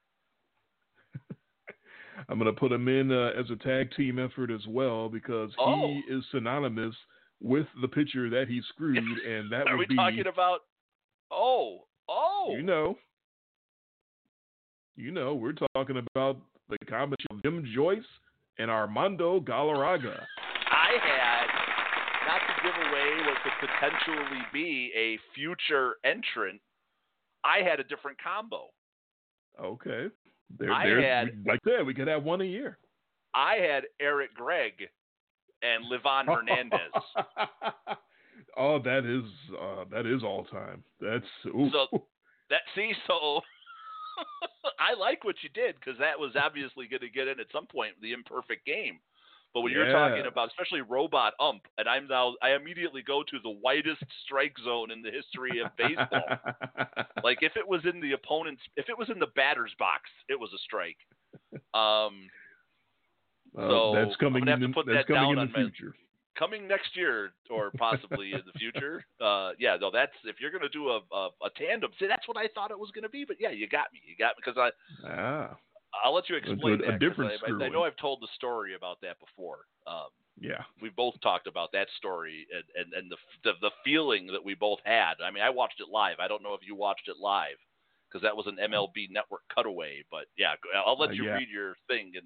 I'm 2.29 2.39
going 2.39 2.53
to 2.53 2.59
put 2.59 2.71
him 2.71 2.87
in 2.87 3.11
uh, 3.11 3.31
as 3.39 3.49
a 3.49 3.55
tag 3.55 3.91
team 3.95 4.19
effort 4.19 4.51
as 4.51 4.65
well 4.67 5.09
because 5.09 5.51
oh. 5.57 5.87
he 5.87 6.13
is 6.13 6.23
synonymous 6.31 6.95
with 7.43 7.67
the 7.81 7.87
pitcher 7.87 8.29
that 8.31 8.45
he 8.47 8.61
screwed, 8.69 8.97
and 8.97 9.51
that 9.51 9.67
Are 9.67 9.77
would 9.77 9.89
we 9.89 9.93
be. 9.93 9.95
talking 9.95 10.27
about? 10.27 10.61
Oh, 11.29 11.79
oh. 12.09 12.53
You 12.55 12.63
know. 12.63 12.97
You 14.95 15.11
know, 15.11 15.35
we're 15.35 15.53
talking 15.75 16.03
about 16.15 16.37
the 16.69 16.77
combination 16.87 17.27
of 17.31 17.43
Jim 17.43 17.65
Joyce 17.75 18.03
and 18.59 18.71
Armando 18.71 19.39
Galarraga. 19.39 20.19
I 20.69 20.91
had 21.01 21.47
not 22.27 22.39
to 22.47 22.63
give 22.63 22.75
away 22.89 23.27
what 23.27 23.37
could 23.43 23.67
potentially 23.67 24.41
be 24.53 24.91
a 24.95 25.17
future 25.35 25.95
entrant. 26.05 26.61
I 27.43 27.67
had 27.67 27.79
a 27.79 27.83
different 27.83 28.17
combo. 28.23 28.67
Okay. 29.61 30.07
There, 30.59 30.71
I 30.71 30.87
had, 31.01 31.43
like 31.45 31.59
that, 31.65 31.83
we 31.85 31.93
could 31.93 32.07
have 32.07 32.23
one 32.23 32.41
a 32.41 32.45
year. 32.45 32.77
I 33.33 33.55
had 33.55 33.85
Eric 33.99 34.35
Gregg 34.35 34.73
and 35.63 35.85
Livan 35.85 36.25
Hernandez. 36.25 36.79
oh, 38.57 38.79
that 38.79 39.05
is 39.05 39.29
uh, 39.59 39.85
that 39.91 40.05
is 40.05 40.23
all 40.23 40.45
time. 40.45 40.83
That's 40.99 41.25
ooh. 41.47 41.69
so 41.71 42.03
that 42.49 42.61
see 42.75 42.93
so. 43.07 43.41
I 44.79 44.93
like 44.99 45.23
what 45.23 45.37
you 45.41 45.49
did 45.49 45.75
because 45.75 45.97
that 45.99 46.19
was 46.19 46.33
obviously 46.35 46.87
going 46.87 47.01
to 47.01 47.09
get 47.09 47.27
in 47.27 47.39
at 47.39 47.47
some 47.51 47.65
point 47.65 47.93
the 47.99 48.13
imperfect 48.13 48.65
game. 48.65 48.99
But 49.53 49.61
when 49.61 49.71
yeah. 49.71 49.79
you're 49.79 49.91
talking 49.91 50.25
about 50.25 50.49
especially 50.49 50.81
robot 50.81 51.33
ump, 51.39 51.61
and 51.77 51.87
I'm 51.87 52.07
now 52.07 52.33
I 52.41 52.51
immediately 52.51 53.03
go 53.03 53.23
to 53.23 53.37
the 53.43 53.51
widest 53.51 54.03
strike 54.25 54.55
zone 54.63 54.89
in 54.91 55.01
the 55.01 55.11
history 55.11 55.61
of 55.61 55.75
baseball. 55.77 56.25
like 57.23 57.39
if 57.41 57.55
it 57.55 57.67
was 57.67 57.81
in 57.85 58.01
the 58.01 58.13
opponent's, 58.13 58.61
if 58.77 58.89
it 58.89 58.97
was 58.97 59.09
in 59.09 59.19
the 59.19 59.27
batter's 59.35 59.73
box, 59.77 60.09
it 60.27 60.39
was 60.39 60.49
a 60.53 60.57
strike. 60.59 60.97
Um, 61.73 62.29
uh, 63.57 63.67
so 63.69 63.93
that's 63.95 64.15
coming 64.17 64.47
I'm 64.47 64.61
in. 64.63 64.69
to 64.69 64.73
put 64.73 64.85
that's 64.85 64.99
that 64.99 65.07
coming 65.07 65.21
down 65.23 65.31
in 65.31 65.35
the 65.37 65.41
on 65.41 65.51
my- 65.65 65.69
future. 65.71 65.95
coming 66.37 66.67
next 66.67 66.95
year 66.95 67.31
or 67.49 67.71
possibly 67.77 68.33
in 68.33 68.41
the 68.51 68.57
future. 68.59 69.03
Uh, 69.21 69.51
yeah, 69.57 69.77
no, 69.79 69.89
that's 69.89 70.11
if 70.25 70.35
you're 70.41 70.51
going 70.51 70.63
to 70.63 70.69
do 70.69 70.89
a, 70.89 70.99
a 71.13 71.29
a 71.45 71.49
tandem. 71.55 71.91
See, 71.99 72.07
that's 72.07 72.27
what 72.27 72.35
I 72.35 72.47
thought 72.53 72.71
it 72.71 72.77
was 72.79 72.91
going 72.91 73.03
to 73.03 73.09
be. 73.09 73.23
But 73.25 73.37
yeah, 73.39 73.51
you 73.51 73.69
got 73.69 73.87
me. 73.93 73.99
You 74.05 74.15
got 74.19 74.35
me 74.35 74.43
because 74.45 74.57
I 74.59 74.69
Ah, 75.07 75.55
I'll 76.03 76.13
let 76.13 76.29
you 76.29 76.35
explain 76.35 76.81
a- 76.81 76.83
a 76.83 76.91
that. 76.91 76.99
different 76.99 77.31
I, 77.31 77.63
I, 77.63 77.65
I 77.67 77.69
know 77.69 77.83
I've 77.85 77.95
told 77.95 78.19
the 78.21 78.27
story 78.35 78.75
about 78.75 78.99
that 79.01 79.17
before. 79.19 79.59
Um, 79.87 80.09
yeah. 80.41 80.63
we've 80.81 80.95
both 80.95 81.13
talked 81.21 81.47
about 81.47 81.71
that 81.73 81.87
story 81.97 82.47
and, 82.53 82.63
and, 82.75 82.93
and 82.93 83.11
the, 83.11 83.15
the 83.45 83.51
the 83.61 83.71
feeling 83.85 84.27
that 84.27 84.43
we 84.43 84.55
both 84.55 84.79
had. 84.83 85.13
I 85.23 85.31
mean, 85.31 85.43
I 85.43 85.49
watched 85.51 85.79
it 85.79 85.87
live. 85.89 86.17
I 86.19 86.27
don't 86.27 86.43
know 86.43 86.53
if 86.55 86.61
you 86.67 86.75
watched 86.75 87.07
it 87.07 87.15
live 87.21 87.55
because 88.09 88.23
that 88.23 88.35
was 88.35 88.47
an 88.47 88.57
MLB 88.57 89.07
Network 89.09 89.43
cutaway. 89.55 90.03
But 90.11 90.25
yeah, 90.37 90.53
I'll 90.85 90.99
let 90.99 91.11
Uh, 91.11 91.13
you 91.13 91.25
yeah. 91.25 91.35
read 91.35 91.47
your 91.49 91.75
thing 91.87 92.11
and 92.15 92.25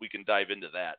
we 0.00 0.08
can 0.08 0.24
dive 0.26 0.50
into 0.50 0.68
that. 0.72 0.98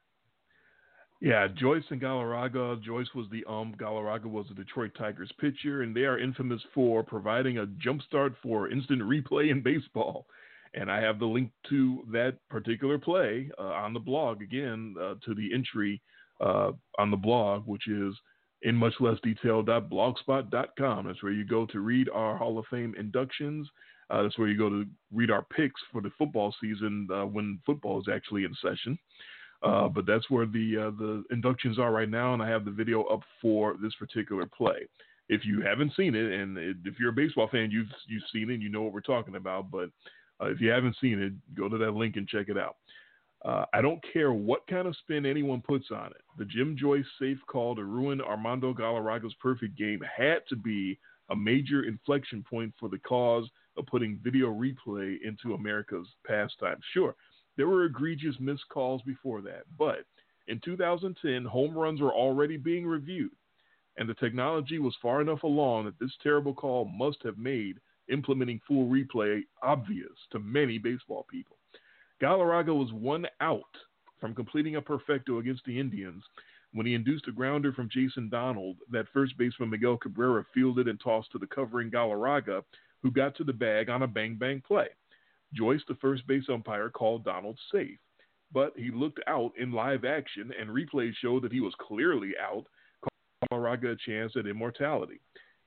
Yeah, 1.22 1.48
Joyce 1.48 1.84
and 1.92 2.02
Galarraga. 2.02 2.82
Joyce 2.82 3.10
was 3.14 3.28
the 3.32 3.46
ump. 3.48 3.78
Galarraga 3.78 4.26
was 4.26 4.48
the 4.50 4.56
Detroit 4.56 4.92
Tigers 4.98 5.32
pitcher, 5.40 5.84
and 5.84 5.96
they 5.96 6.02
are 6.02 6.18
infamous 6.18 6.62
for 6.74 7.04
providing 7.04 7.60
a 7.60 7.68
jumpstart 7.68 8.36
for 8.42 8.70
instant 8.70 9.04
replay 9.04 9.52
in 9.52 9.62
baseball. 9.62 10.26
And 10.74 10.92
I 10.92 11.00
have 11.02 11.20
the 11.20 11.28
link 11.28 11.52
to 11.70 12.04
that 12.12 12.38
particular 12.50 12.98
play 12.98 13.52
uh, 13.60 13.64
on 13.64 13.94
the 13.94 14.00
blog 14.00 14.42
again 14.42 14.96
uh, 15.00 15.16
to 15.26 15.36
the 15.36 15.54
entry 15.54 16.02
uh, 16.40 16.72
on 16.98 17.12
the 17.12 17.18
blog, 17.18 17.68
which 17.68 17.88
is 17.88 18.16
in 18.64 18.76
much 18.76 18.94
less 19.00 19.18
detail.blogspot.com. 19.22 21.06
That's 21.06 21.22
where 21.22 21.32
you 21.32 21.46
go 21.46 21.68
to 21.68 21.80
read 21.82 22.10
our 22.10 22.36
Hall 22.38 22.58
of 22.58 22.66
Fame 22.72 22.96
inductions. 22.98 23.70
Uh, 24.12 24.24
that's 24.24 24.38
where 24.38 24.50
you 24.50 24.58
go 24.58 24.70
to 24.70 24.86
read 25.14 25.32
our 25.32 25.44
picks 25.56 25.80
for 25.92 26.02
the 26.02 26.12
football 26.18 26.54
season 26.62 27.08
uh, 27.14 27.26
when 27.26 27.60
football 27.66 28.00
is 28.00 28.08
actually 28.12 28.44
in 28.44 28.54
session. 28.62 29.00
Uh, 29.64 29.88
but 29.88 30.06
that's 30.06 30.30
where 30.30 30.46
the 30.46 30.76
uh, 30.78 30.98
the 30.98 31.24
inductions 31.32 31.78
are 31.80 31.92
right 31.92 32.10
now, 32.10 32.34
and 32.34 32.42
I 32.42 32.50
have 32.50 32.66
the 32.66 32.72
video 32.72 33.04
up 33.04 33.22
for 33.42 33.76
this 33.82 33.94
particular 33.96 34.46
play. 34.46 34.88
If 35.30 35.46
you 35.46 35.62
haven't 35.62 35.94
seen 35.96 36.16
it, 36.16 36.32
and 36.32 36.58
it, 36.58 36.78
if 36.84 36.96
you're 37.00 37.12
a 37.12 37.14
baseball 37.14 37.48
fan, 37.48 37.70
you've 37.72 37.88
you've 38.08 38.24
seen 38.34 38.50
it, 38.50 38.56
and 38.56 38.64
you 38.64 38.70
know 38.70 38.82
what 38.82 38.92
we're 38.92 39.02
talking 39.02 39.36
about. 39.36 39.70
But 39.70 39.90
uh, 40.42 40.48
if 40.48 40.60
you 40.60 40.70
haven't 40.70 40.98
seen 41.00 41.22
it, 41.22 41.34
go 41.56 41.70
to 41.70 41.78
that 41.78 41.92
link 41.92 42.16
and 42.16 42.28
check 42.28 42.50
it 42.50 42.58
out. 42.58 42.78
Uh, 43.46 43.66
I 43.74 43.82
don't 43.82 44.04
care 44.12 44.34
what 44.34 44.68
kind 44.68 44.88
of 44.88 44.96
spin 44.98 45.26
anyone 45.26 45.62
puts 45.62 45.86
on 45.92 46.08
it. 46.08 46.22
The 46.38 46.46
Jim 46.46 46.76
Joyce 46.78 47.06
safe 47.20 47.40
call 47.48 47.76
to 47.76 47.84
ruin 47.84 48.20
Armando 48.20 48.74
Galarraga's 48.74 49.34
perfect 49.40 49.78
game 49.78 50.02
had 50.16 50.40
to 50.50 50.56
be 50.56 50.98
a 51.30 51.36
major 51.36 51.84
inflection 51.84 52.44
point 52.48 52.74
for 52.80 52.90
the 52.90 53.00
cause 53.00 53.48
of 53.82 53.88
putting 53.88 54.20
video 54.24 54.48
replay 54.48 55.18
into 55.24 55.54
America's 55.54 56.08
pastime. 56.26 56.78
Sure, 56.94 57.16
there 57.58 57.68
were 57.68 57.86
egregious 57.86 58.36
missed 58.40 58.68
calls 58.70 59.02
before 59.04 59.42
that, 59.42 59.64
but 59.78 60.06
in 60.48 60.60
2010, 60.64 61.46
home 61.46 61.78
runs 61.78 62.02
were 62.02 62.14
already 62.14 62.58
being 62.58 62.86
reviewed, 62.86 63.32
and 63.98 64.08
the 64.08 64.14
technology 64.16 64.80
was 64.80 64.96
far 65.02 65.22
enough 65.22 65.44
along 65.44 65.86
that 65.86 66.00
this 66.00 66.16
terrible 66.24 66.54
call 66.54 66.86
must 66.86 67.22
have 67.24 67.38
made 67.38 67.78
implementing 68.10 68.60
full 68.68 68.88
replay 68.88 69.42
obvious 69.62 70.12
to 70.32 70.40
many 70.40 70.78
baseball 70.78 71.26
people. 71.30 71.58
Galarraga 72.22 72.76
was 72.76 72.92
one 72.94 73.26
out 73.40 73.62
from 74.20 74.36
completing 74.36 74.76
a 74.76 74.82
perfecto 74.82 75.40
against 75.40 75.66
the 75.66 75.80
Indians 75.80 76.24
when 76.74 76.86
he 76.86 76.94
induced 76.94 77.28
a 77.28 77.32
grounder 77.32 77.74
from 77.74 77.90
Jason 77.92 78.30
Donald 78.30 78.78
that 78.92 79.08
first 79.14 79.38
baseman 79.38 79.70
Miguel 79.70 79.98
Cabrera 79.98 80.46
fielded 80.54 80.88
and 80.88 81.00
tossed 81.00 81.32
to 81.32 81.38
the 81.38 81.48
covering 81.48 81.90
Galarraga, 81.90 82.64
who 83.02 83.12
got 83.12 83.36
to 83.36 83.44
the 83.44 83.54
bag 83.54 83.90
on 83.90 84.04
a 84.04 84.08
bang 84.08 84.36
bang 84.36 84.62
play. 84.66 84.88
Joyce, 85.54 85.82
the 85.88 85.96
first 85.96 86.26
base 86.28 86.46
umpire, 86.50 86.90
called 86.90 87.26
Donald 87.26 87.58
safe, 87.72 88.00
but 88.54 88.74
he 88.78 88.92
looked 88.92 89.20
out 89.28 89.52
in 89.58 89.72
live 89.72 90.06
action, 90.06 90.52
and 90.60 90.70
replays 90.70 91.14
showed 91.22 91.44
that 91.44 91.52
he 91.52 91.60
was 91.60 91.74
clearly 91.80 92.32
out, 92.42 92.66
calling 93.50 93.64
Galarraga 93.66 93.94
a 93.94 93.98
chance 94.06 94.34
at 94.38 94.48
immortality. 94.48 95.20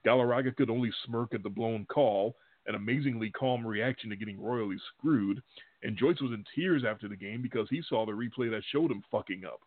Galarraga 0.07 0.55
could 0.57 0.71
only 0.71 0.91
smirk 1.05 1.35
at 1.35 1.43
the 1.43 1.51
blown 1.51 1.87
call, 1.87 2.37
an 2.67 2.75
amazingly 2.75 3.31
calm 3.31 3.67
reaction 3.67 4.11
to 4.11 4.17
getting 4.17 4.41
royally 4.41 4.77
screwed, 4.97 5.43
and 5.83 5.99
Joyce 5.99 6.21
was 6.21 6.33
in 6.33 6.45
tears 6.55 6.83
after 6.89 7.09
the 7.09 7.17
game 7.17 7.43
because 7.43 7.69
he 7.69 7.83
saw 7.89 8.07
the 8.07 8.13
replay 8.13 8.51
that 8.51 8.63
showed 8.73 8.91
him 8.91 9.03
fucking 9.11 9.45
up. 9.45 9.61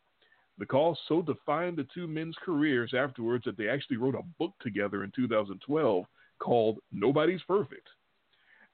The 0.58 0.66
call 0.66 0.98
so 1.08 1.22
defined 1.22 1.78
the 1.78 1.88
two 1.94 2.08
men's 2.08 2.36
careers 2.44 2.94
afterwards 2.98 3.46
that 3.46 3.58
they 3.58 3.70
actually 3.70 3.98
wrote 3.98 4.16
a 4.16 4.24
book 4.40 4.54
together 4.60 5.04
in 5.04 5.12
2012 5.16 6.06
called 6.40 6.80
Nobody's 6.92 7.42
Perfect. 7.48 7.88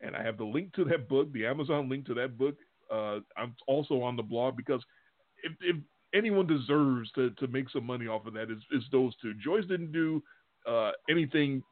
And 0.01 0.15
I 0.15 0.23
have 0.23 0.37
the 0.37 0.43
link 0.43 0.73
to 0.73 0.83
that 0.85 1.07
book, 1.07 1.31
the 1.31 1.45
Amazon 1.45 1.89
link 1.89 2.05
to 2.07 2.13
that 2.15 2.37
book. 2.37 2.55
Uh, 2.91 3.19
I'm 3.37 3.55
also 3.67 4.01
on 4.01 4.15
the 4.15 4.23
blog 4.23 4.57
because 4.57 4.83
if, 5.43 5.53
if 5.61 5.77
anyone 6.13 6.45
deserves 6.45 7.11
to, 7.13 7.31
to 7.31 7.47
make 7.47 7.69
some 7.69 7.85
money 7.85 8.07
off 8.07 8.25
of 8.25 8.33
that, 8.33 8.51
is, 8.51 8.59
it's 8.71 8.85
those 8.91 9.13
two. 9.21 9.33
Joyce 9.35 9.65
didn't 9.65 9.91
do 9.91 10.21
uh, 10.67 10.91
anything 11.09 11.63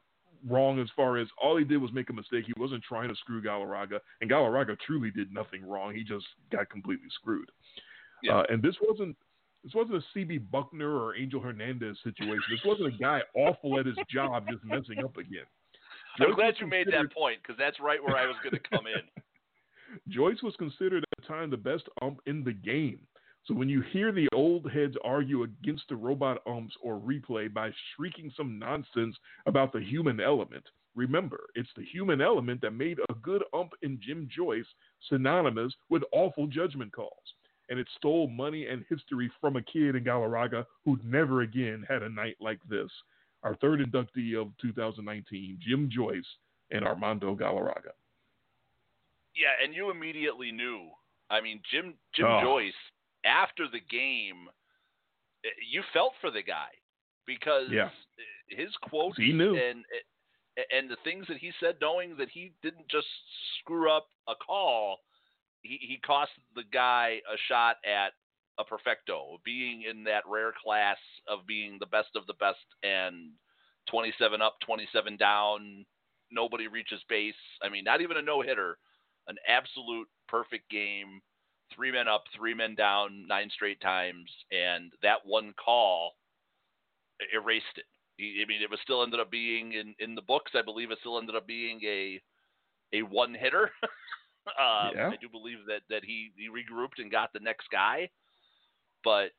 wrong 0.49 0.79
as 0.79 0.87
far 0.95 1.17
as 1.17 1.27
all 1.41 1.57
he 1.57 1.63
did 1.63 1.77
was 1.77 1.91
make 1.93 2.09
a 2.09 2.13
mistake. 2.13 2.45
He 2.45 2.53
wasn't 2.59 2.83
trying 2.83 3.09
to 3.09 3.15
screw 3.15 3.41
Galarraga, 3.41 3.99
and 4.21 4.29
Galarraga 4.29 4.77
truly 4.85 5.11
did 5.11 5.31
nothing 5.31 5.63
wrong. 5.63 5.93
He 5.93 6.03
just 6.03 6.25
got 6.51 6.69
completely 6.69 7.09
screwed. 7.19 7.49
Yeah. 8.23 8.39
Uh, 8.39 8.43
and 8.49 8.61
this 8.61 8.75
wasn't 8.81 9.15
this 9.63 9.73
wasn't 9.75 10.03
a 10.03 10.17
CB 10.17 10.47
Bucknor 10.51 10.99
or 10.99 11.15
Angel 11.15 11.39
Hernandez 11.39 11.97
situation. 12.03 12.43
This 12.49 12.61
wasn't 12.65 12.95
a 12.95 12.97
guy 12.97 13.21
awful 13.35 13.79
at 13.79 13.85
his 13.85 13.97
job 14.09 14.47
just 14.49 14.63
messing 14.63 15.03
up 15.03 15.17
again. 15.17 15.45
I'm 16.19 16.27
Joyce 16.27 16.35
glad 16.35 16.53
you 16.59 16.67
made 16.67 16.87
that 16.87 17.13
point 17.13 17.39
because 17.41 17.57
that's 17.57 17.79
right 17.79 18.03
where 18.03 18.17
I 18.17 18.25
was 18.25 18.35
going 18.43 18.53
to 18.53 18.69
come 18.69 18.85
in. 18.87 19.01
Joyce 20.09 20.41
was 20.41 20.55
considered 20.57 21.03
at 21.03 21.21
the 21.21 21.27
time 21.27 21.49
the 21.49 21.57
best 21.57 21.83
ump 22.01 22.19
in 22.25 22.43
the 22.43 22.53
game. 22.53 22.99
So 23.45 23.53
when 23.55 23.69
you 23.69 23.81
hear 23.91 24.11
the 24.11 24.29
old 24.33 24.69
heads 24.71 24.95
argue 25.03 25.43
against 25.43 25.83
the 25.89 25.95
robot 25.95 26.41
umps 26.47 26.75
or 26.81 26.99
replay 26.99 27.51
by 27.51 27.71
shrieking 27.95 28.31
some 28.37 28.59
nonsense 28.59 29.15
about 29.47 29.73
the 29.73 29.81
human 29.81 30.19
element, 30.19 30.63
remember, 30.95 31.39
it's 31.55 31.69
the 31.75 31.83
human 31.83 32.21
element 32.21 32.61
that 32.61 32.71
made 32.71 32.99
a 33.09 33.13
good 33.15 33.43
ump 33.53 33.71
in 33.81 33.99
Jim 34.01 34.29
Joyce 34.33 34.67
synonymous 35.09 35.73
with 35.89 36.03
awful 36.11 36.45
judgment 36.45 36.91
calls. 36.93 37.33
And 37.69 37.79
it 37.79 37.87
stole 37.97 38.27
money 38.27 38.67
and 38.67 38.85
history 38.89 39.31
from 39.39 39.55
a 39.55 39.61
kid 39.61 39.95
in 39.95 40.03
Galarraga 40.03 40.65
who'd 40.85 41.03
never 41.03 41.41
again 41.41 41.85
had 41.87 42.03
a 42.03 42.09
night 42.09 42.35
like 42.39 42.59
this. 42.69 42.91
Our 43.43 43.55
third 43.55 43.79
inductee 43.79 44.39
of 44.39 44.49
2019, 44.61 45.59
Jim 45.67 45.89
Joyce 45.91 46.25
and 46.69 46.85
Armando 46.85 47.35
Galarraga. 47.35 47.91
Yeah, 49.35 49.55
and 49.63 49.73
you 49.73 49.89
immediately 49.89 50.51
knew. 50.51 50.89
I 51.29 51.41
mean, 51.41 51.61
Jim 51.71 51.93
Jim 52.13 52.25
Oh. 52.27 52.41
Joyce 52.41 52.73
after 53.23 53.67
the 53.67 53.79
game, 53.79 54.49
eh, 55.45 55.49
you 55.69 55.81
felt 55.93 56.13
for 56.21 56.29
the 56.31 56.41
guy 56.43 56.69
because 57.25 57.69
Yeah. 57.71 57.89
his 58.47 58.75
quotes 58.77 59.17
He 59.17 59.31
knew. 59.31 59.55
and 59.57 59.85
eh, 60.57 60.63
and 60.71 60.89
the 60.89 60.97
things 60.97 61.25
that 61.27 61.37
he 61.37 61.51
said, 61.59 61.77
knowing 61.79 62.15
that 62.17 62.29
he 62.29 62.51
didn't 62.61 62.87
just 62.89 63.07
screw 63.59 63.89
up 63.89 64.09
a 64.27 64.35
call, 64.35 64.99
he 65.63 65.77
he 65.77 65.97
cost 65.99 66.31
the 66.55 66.63
guy 66.65 67.21
a 67.27 67.37
shot 67.47 67.77
at 67.85 68.13
a 68.61 68.65
perfecto, 68.65 69.37
being 69.43 69.83
in 69.89 70.05
that 70.05 70.23
rare 70.29 70.53
class 70.63 70.97
of 71.27 71.45
being 71.45 71.77
the 71.79 71.85
best 71.87 72.15
of 72.15 72.25
the 72.27 72.33
best 72.39 72.63
and 72.83 73.31
27 73.89 74.41
up, 74.41 74.55
27 74.65 75.17
down, 75.17 75.85
nobody 76.31 76.67
reaches 76.67 77.01
base. 77.09 77.33
I 77.61 77.69
mean, 77.69 77.83
not 77.83 78.01
even 78.01 78.17
a 78.17 78.21
no 78.21 78.41
hitter, 78.41 78.77
an 79.27 79.35
absolute 79.47 80.07
perfect 80.27 80.69
game. 80.69 81.21
Three 81.75 81.91
men 81.91 82.07
up, 82.07 82.23
three 82.35 82.53
men 82.53 82.75
down, 82.75 83.27
nine 83.27 83.49
straight 83.53 83.79
times, 83.81 84.29
and 84.51 84.91
that 85.01 85.25
one 85.25 85.53
call 85.63 86.13
erased 87.33 87.77
it. 87.77 87.85
I 88.19 88.45
mean, 88.45 88.61
it 88.61 88.69
was 88.69 88.79
still 88.83 89.03
ended 89.03 89.19
up 89.19 89.31
being 89.31 89.73
in 89.73 89.95
in 89.99 90.15
the 90.15 90.21
books. 90.21 90.51
I 90.53 90.61
believe 90.61 90.91
it 90.91 90.99
still 90.99 91.17
ended 91.17 91.35
up 91.35 91.47
being 91.47 91.79
a 91.83 92.21
a 92.93 93.01
one 93.03 93.33
hitter. 93.33 93.71
um, 94.47 94.93
Yeah. 94.95 95.09
I 95.11 95.17
do 95.19 95.29
believe 95.29 95.59
that 95.67 95.81
that 95.89 96.03
he 96.03 96.31
he 96.35 96.49
regrouped 96.49 96.99
and 96.99 97.11
got 97.11 97.33
the 97.33 97.39
next 97.39 97.67
guy, 97.71 98.09
but 99.03 99.31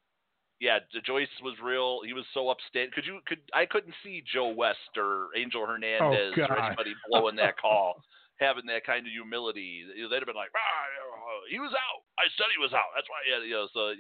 yeah, 0.61 0.79
Joyce 1.05 1.29
was 1.43 1.55
real. 1.63 2.01
He 2.07 2.13
was 2.13 2.25
so 2.35 2.49
upstate. 2.49 2.93
Could 2.93 3.05
you 3.07 3.19
could 3.27 3.41
I 3.53 3.67
couldn't 3.67 3.95
see 4.05 4.23
Joe 4.33 4.49
West 4.55 4.95
or 4.97 5.29
Angel 5.37 5.67
Hernandez 5.67 6.39
or 6.39 6.59
anybody 6.59 6.95
blowing 7.11 7.37
that 7.37 7.59
call, 7.59 7.97
having 8.39 8.67
that 8.67 8.87
kind 8.87 9.05
of 9.07 9.13
humility. 9.13 9.83
They'd 9.89 10.03
have 10.23 10.27
been 10.27 10.37
like, 10.37 10.51
ah, 10.55 11.43
he 11.51 11.59
was 11.59 11.73
out. 11.73 12.03
I 12.19 12.31
said 12.37 12.47
he 12.57 12.63
was 12.63 12.73
out. 12.73 12.95
That's 12.95 13.09
why. 13.11 13.19
Yeah, 13.29 13.45
you 13.45 13.51
know. 13.55 13.67
So 13.75 13.93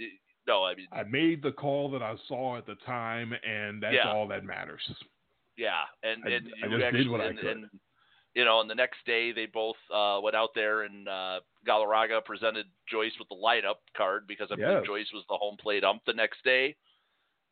no, 0.47 0.65
I 0.65 0.75
mean, 0.75 0.87
I 0.93 1.03
made 1.05 1.43
the 1.43 1.53
call 1.53 1.91
that 1.93 2.03
I 2.03 2.15
saw 2.29 2.57
at 2.59 2.67
the 2.67 2.77
time, 2.87 3.33
and 3.43 3.83
that's 3.83 3.95
Yeah. 3.95 4.13
all 4.13 4.29
that 4.29 4.45
matters. 4.45 4.83
yeah, 5.57 5.83
and 6.03 6.23
I- 6.25 6.31
and 6.31 6.47
I 6.63 6.67
you 6.67 6.73
just 6.79 6.85
actually, 6.85 7.03
did 7.05 7.11
what 7.11 7.21
I 7.21 7.33
could. 7.33 7.45
and 7.47 7.67
you 8.35 8.45
know, 8.45 8.61
and 8.61 8.71
the 8.71 8.75
next 8.75 8.99
day 9.07 9.33
they 9.33 9.47
both 9.47 9.77
uh, 9.95 10.19
went 10.23 10.37
out 10.37 10.51
there 10.55 10.83
and 10.83 11.09
uh, 11.09 11.41
Galarraga 11.67 12.25
presented 12.25 12.67
Joyce 12.91 13.13
with 13.19 13.29
the 13.29 13.35
light 13.35 13.65
up 13.65 13.81
card 13.97 14.27
because 14.27 14.49
I 14.51 14.57
Yes. 14.57 14.69
believe 14.69 14.87
Joyce 14.87 15.13
was 15.13 15.25
the 15.29 15.37
home 15.37 15.57
plate 15.61 15.85
ump 15.85 16.03
the 16.07 16.13
next 16.15 16.43
day. 16.45 16.77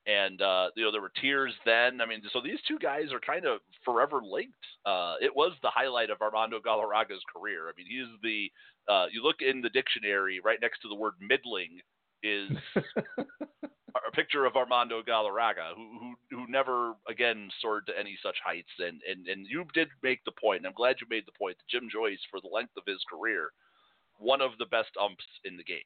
And 0.07 0.41
uh, 0.41 0.70
you 0.76 0.85
know 0.85 0.91
there 0.91 1.03
were 1.03 1.12
tears 1.20 1.53
then. 1.66 2.01
I 2.01 2.07
mean, 2.07 2.22
so 2.33 2.41
these 2.41 2.59
two 2.66 2.78
guys 2.78 3.12
are 3.12 3.20
kind 3.20 3.45
of 3.45 3.61
forever 3.85 4.22
linked. 4.24 4.55
Uh, 4.87 5.16
it 5.20 5.35
was 5.37 5.53
the 5.62 5.70
highlight 5.70 6.09
of 6.09 6.22
Armando 6.22 6.59
Galarraga's 6.59 7.22
career. 7.35 7.68
I 7.68 7.72
mean, 7.76 7.87
he's 7.87 8.09
the 8.22 8.51
uh, 8.93 9.07
you 9.12 9.22
look 9.22 9.43
in 9.43 9.61
the 9.61 9.68
dictionary 9.68 10.41
right 10.43 10.59
next 10.61 10.81
to 10.81 10.89
the 10.89 10.95
word 10.95 11.14
middling 11.20 11.81
is 12.22 12.51
a 14.11 14.17
picture 14.17 14.45
of 14.47 14.57
Armando 14.57 15.03
Galarraga, 15.03 15.75
who 15.77 15.99
who 15.99 16.15
who 16.37 16.47
never 16.51 16.95
again 17.09 17.49
soared 17.61 17.87
to 17.87 17.99
any 17.99 18.19
such 18.23 18.37
heights. 18.45 18.69
And 18.79 19.01
and 19.09 19.27
and 19.27 19.47
you 19.49 19.65
did 19.75 19.89
make 20.03 20.25
the 20.25 20.33
point. 20.33 20.59
And 20.59 20.67
I'm 20.67 20.73
glad 20.75 20.97
you 21.01 21.07
made 21.11 21.27
the 21.27 21.33
point. 21.39 21.57
That 21.59 21.69
Jim 21.69 21.89
Joyce, 21.91 22.21
for 22.31 22.41
the 22.41 22.49
length 22.53 22.73
of 22.77 22.83
his 22.87 23.03
career, 23.11 23.51
one 24.19 24.41
of 24.41 24.53
the 24.59 24.67
best 24.67 24.91
umps 25.01 25.25
in 25.45 25.57
the 25.57 25.65
game. 25.65 25.79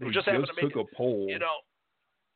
They 0.00 0.08
just 0.10 0.26
happened 0.26 0.46
to 0.46 0.62
make 0.62 0.72
took 0.72 0.88
a 0.90 0.96
poll 0.96 1.26
You 1.28 1.38
know, 1.38 1.56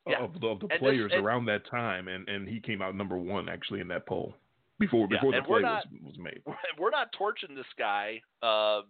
yeah. 0.06 0.18
of 0.22 0.38
the, 0.40 0.46
of 0.46 0.60
the 0.60 0.66
And 0.66 0.70
this- 0.72 0.78
players 0.78 1.12
and- 1.14 1.24
around 1.24 1.46
that 1.46 1.66
time, 1.70 2.08
and, 2.08 2.28
and 2.28 2.46
he 2.46 2.60
came 2.60 2.82
out 2.82 2.94
number 2.94 3.16
one 3.16 3.48
actually 3.48 3.80
in 3.80 3.88
that 3.88 4.06
poll 4.06 4.34
before 4.78 5.08
Yeah, 5.10 5.16
before 5.16 5.30
the 5.32 5.38
and 5.38 5.46
play 5.46 5.62
not- 5.62 5.84
was, 5.90 6.02
was 6.02 6.18
made. 6.18 6.42
we're 6.78 6.90
not 6.90 7.08
torching 7.16 7.54
this 7.54 7.64
guy 7.78 8.20
uh, 8.42 8.82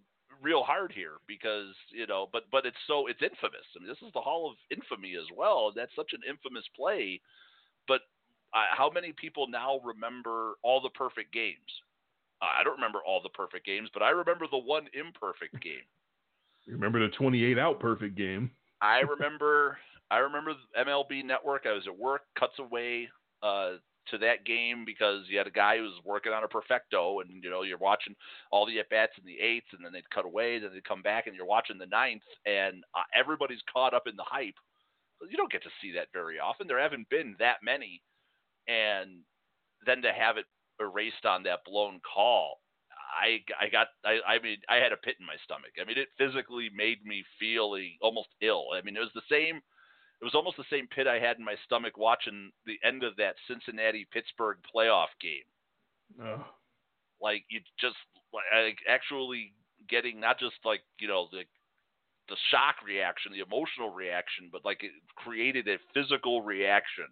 real 0.43 0.63
hard 0.63 0.93
here 0.93 1.19
because 1.27 1.75
you 1.91 2.07
know, 2.07 2.29
but 2.33 2.45
but 2.51 2.67
it's 2.67 2.77
so 2.87 3.07
it's 3.07 3.23
infamous. 3.23 3.67
I 3.77 3.81
mean, 3.81 3.89
this 3.89 4.03
is 4.07 4.13
the 4.15 4.21
Hall 4.21 4.51
of 4.51 4.57
Infamy 4.77 5.15
as 5.17 5.27
well. 5.37 5.73
That's 5.75 5.95
such 5.97 6.13
an 6.13 6.21
infamous 6.29 6.65
play. 6.77 7.21
But 7.89 8.03
uh, 8.55 8.71
how 8.77 8.91
many 8.91 9.13
people 9.13 9.47
now 9.49 9.81
remember 9.85 10.55
all 10.63 10.81
the 10.81 10.91
perfect 10.91 11.33
games? 11.33 11.57
Uh, 12.43 12.47
I 12.61 12.65
don't 12.65 12.75
remember 12.77 13.01
all 13.07 13.21
the 13.23 13.31
perfect 13.31 13.67
games, 13.67 13.89
but 13.93 14.03
I 14.03 14.11
remember 14.11 14.47
the 14.51 14.59
one 14.59 14.87
imperfect 14.93 15.61
game. 15.63 15.87
You 16.67 16.75
Remember 16.75 17.01
the 17.01 17.15
28 17.15 17.59
out 17.59 17.79
perfect 17.79 18.17
game? 18.17 18.51
I 18.81 19.01
remember 19.01 19.79
I 20.11 20.19
remember 20.19 20.53
MLB 20.79 21.25
Network. 21.25 21.65
I 21.67 21.73
was 21.73 21.87
at 21.87 21.99
work, 21.99 22.23
cuts 22.39 22.59
away 22.59 23.09
uh, 23.43 23.73
to 24.11 24.19
that 24.19 24.45
game 24.45 24.85
because 24.85 25.25
you 25.29 25.39
had 25.39 25.47
a 25.47 25.51
guy 25.51 25.79
who 25.79 25.85
was 25.85 26.01
working 26.05 26.33
on 26.33 26.45
a 26.45 26.49
perfecto, 26.49 27.21
and 27.21 27.43
you 27.43 27.51
know 27.51 27.63
you're 27.63 27.79
watching 27.79 28.15
all 28.51 28.67
the 28.67 28.79
at 28.79 28.91
bats 28.91 29.13
in 29.19 29.25
the 29.25 29.39
eighth, 29.39 29.67
and 29.73 29.85
then 29.85 29.93
they'd 29.93 30.11
cut 30.11 30.25
away, 30.25 30.59
then 30.59 30.71
they'd 30.73 30.85
come 30.85 31.03
back, 31.03 31.27
and 31.27 31.37
you're 31.37 31.47
watching 31.47 31.79
the 31.79 31.87
ninth, 31.87 32.23
and 32.45 32.85
uh, 32.95 33.05
everybody's 33.15 33.63
caught 33.73 33.95
up 33.95 34.07
in 34.07 34.17
the 34.17 34.25
hype. 34.25 34.55
You 35.29 35.37
don't 35.37 35.53
get 35.53 35.63
to 35.63 35.71
see 35.81 35.93
that 35.93 36.09
very 36.13 36.39
often. 36.39 36.67
There 36.67 36.81
haven't 36.81 37.09
been 37.09 37.37
that 37.39 37.57
many, 37.63 38.03
and 38.69 39.21
then 39.87 40.03
to 40.03 40.13
have 40.13 40.37
it 40.37 40.47
erased 40.81 41.25
on 41.25 41.43
that 41.45 41.65
blown 41.65 42.01
call. 42.01 42.61
I, 43.17 43.41
I 43.59 43.69
got 43.71 43.89
I, 44.05 44.19
I 44.27 44.39
mean 44.43 44.59
I 44.69 44.77
had 44.77 44.93
a 44.93 44.97
pit 44.97 45.17
in 45.21 45.27
my 45.27 45.37
stomach. 45.45 45.73
I 45.81 45.85
mean 45.85 45.97
it 45.97 46.09
physically 46.19 46.69
made 46.75 47.05
me 47.05 47.25
feel 47.39 47.77
almost 48.03 48.29
ill. 48.43 48.67
I 48.75 48.83
mean 48.83 48.97
it 48.97 49.01
was 49.01 49.15
the 49.15 49.31
same 49.31 49.61
it 50.21 50.25
was 50.25 50.35
almost 50.35 50.57
the 50.57 50.65
same 50.71 50.87
pit 50.89 51.07
I 51.07 51.19
had 51.19 51.39
in 51.39 51.45
my 51.45 51.57
stomach 51.65 51.97
watching 51.97 52.53
the 52.67 52.79
end 52.85 53.03
of 53.05 53.17
that 53.17 53.37
Cincinnati 53.49 54.07
Pittsburgh 54.13 54.59
playoff 54.75 55.13
game. 55.21 55.45
Oh, 56.21 56.45
Like 57.21 57.45
you 57.49 57.61
just 57.81 57.97
like 58.33 58.79
actually 58.89 59.55
getting 59.89 60.21
not 60.21 60.39
just 60.39 60.57
like 60.65 60.83
you 60.99 61.09
know 61.09 61.29
the 61.31 61.45
the 62.29 62.37
shock 62.51 62.77
reaction, 62.85 63.33
the 63.33 63.41
emotional 63.41 63.91
reaction, 63.91 64.49
but 64.53 64.65
like 64.65 64.83
it 64.83 64.93
created 65.17 65.69
a 65.69 65.79
physical 65.95 66.43
reaction. 66.43 67.07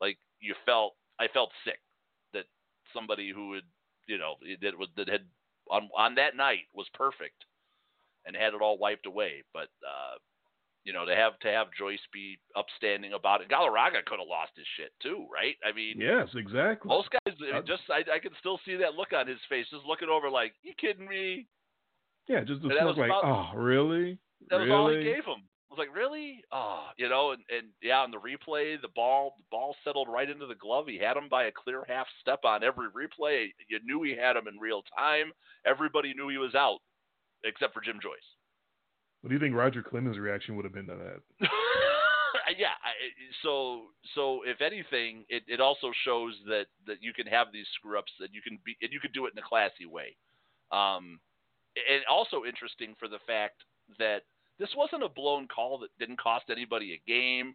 Like 0.00 0.18
you 0.40 0.54
felt 0.64 0.94
I 1.18 1.28
felt 1.28 1.50
sick 1.64 1.80
that 2.32 2.46
somebody 2.94 3.30
who 3.34 3.54
had 3.54 3.64
you 4.06 4.18
know 4.18 4.36
that 4.62 4.78
was 4.78 4.88
that 4.96 5.08
had 5.08 5.26
on 5.70 5.88
on 5.96 6.14
that 6.16 6.36
night 6.36 6.66
was 6.74 6.88
perfect 6.94 7.44
and 8.26 8.36
had 8.36 8.54
it 8.54 8.62
all 8.62 8.78
wiped 8.78 9.06
away. 9.06 9.42
But 9.52 9.68
uh, 9.86 10.16
you 10.88 10.94
know 10.94 11.04
to 11.04 11.14
have 11.14 11.38
to 11.40 11.48
have 11.52 11.66
Joyce 11.78 12.00
be 12.14 12.38
upstanding 12.56 13.12
about 13.12 13.42
it, 13.42 13.50
Galarraga 13.52 14.00
could 14.08 14.20
have 14.24 14.26
lost 14.26 14.52
his 14.56 14.64
shit 14.80 14.88
too, 15.02 15.26
right? 15.28 15.54
I 15.60 15.76
mean, 15.76 16.00
yes, 16.00 16.28
exactly. 16.34 16.88
most 16.88 17.10
guys 17.12 17.36
I 17.36 17.44
mean, 17.44 17.54
Uh, 17.56 17.60
just 17.60 17.82
I, 17.92 18.00
I 18.16 18.18
can 18.18 18.32
still 18.40 18.58
see 18.64 18.76
that 18.76 18.94
look 18.94 19.12
on 19.12 19.28
his 19.28 19.36
face, 19.50 19.66
just 19.70 19.84
looking 19.84 20.08
over 20.08 20.30
like, 20.30 20.54
you 20.62 20.72
kidding 20.80 21.06
me? 21.06 21.46
yeah, 22.26 22.40
just 22.40 22.62
the 22.62 22.68
look 22.68 22.80
was 22.82 22.96
like, 22.96 23.10
about- 23.12 23.52
oh, 23.54 23.58
really? 23.58 24.16
That 24.48 24.60
was 24.60 24.68
really? 24.68 24.72
all 24.72 24.88
he 24.88 25.04
gave 25.04 25.24
him. 25.28 25.44
I 25.68 25.74
was 25.74 25.78
like, 25.78 25.94
really? 25.94 26.40
Oh, 26.50 26.86
you 26.96 27.10
know, 27.10 27.32
and, 27.32 27.42
and 27.54 27.68
yeah, 27.82 27.98
on 28.00 28.10
the 28.10 28.16
replay, 28.16 28.80
the 28.80 28.88
ball 28.96 29.34
the 29.36 29.44
ball 29.50 29.76
settled 29.84 30.08
right 30.08 30.30
into 30.30 30.46
the 30.46 30.54
glove. 30.54 30.86
He 30.88 30.96
had 30.96 31.18
him 31.18 31.28
by 31.28 31.44
a 31.44 31.52
clear 31.52 31.84
half 31.86 32.06
step 32.22 32.40
on 32.44 32.64
every 32.64 32.88
replay. 32.88 33.48
You 33.68 33.78
knew 33.84 34.02
he 34.02 34.16
had 34.16 34.36
him 34.36 34.48
in 34.48 34.58
real 34.58 34.82
time. 34.96 35.32
Everybody 35.66 36.14
knew 36.14 36.28
he 36.30 36.38
was 36.38 36.54
out, 36.54 36.78
except 37.44 37.74
for 37.74 37.82
Jim 37.82 38.00
Joyce. 38.02 38.16
What 39.28 39.32
do 39.32 39.44
you 39.44 39.46
think 39.46 39.56
Roger 39.60 39.82
Clemens' 39.82 40.16
reaction 40.16 40.56
would 40.56 40.64
have 40.64 40.72
been 40.72 40.86
to 40.86 40.96
that? 40.96 41.20
yeah. 42.58 42.72
So 43.42 43.88
so 44.14 44.40
if 44.46 44.62
anything, 44.62 45.26
it, 45.28 45.42
it 45.46 45.60
also 45.60 45.92
shows 46.06 46.32
that 46.46 46.64
that 46.86 47.02
you 47.02 47.12
can 47.12 47.26
have 47.26 47.48
these 47.52 47.66
screw 47.74 47.98
ups, 47.98 48.10
that 48.20 48.32
you 48.32 48.40
can 48.40 48.58
be 48.64 48.74
and 48.80 48.90
you 48.90 49.00
can 49.00 49.12
do 49.12 49.26
it 49.26 49.34
in 49.36 49.38
a 49.38 49.46
classy 49.46 49.84
way. 49.84 50.16
Um, 50.72 51.20
and 51.76 52.00
also 52.10 52.46
interesting 52.48 52.94
for 52.98 53.06
the 53.06 53.18
fact 53.26 53.64
that 53.98 54.22
this 54.58 54.70
wasn't 54.74 55.04
a 55.04 55.10
blown 55.10 55.46
call 55.46 55.76
that 55.80 55.90
didn't 55.98 56.18
cost 56.18 56.46
anybody 56.50 56.94
a 56.94 57.06
game, 57.06 57.54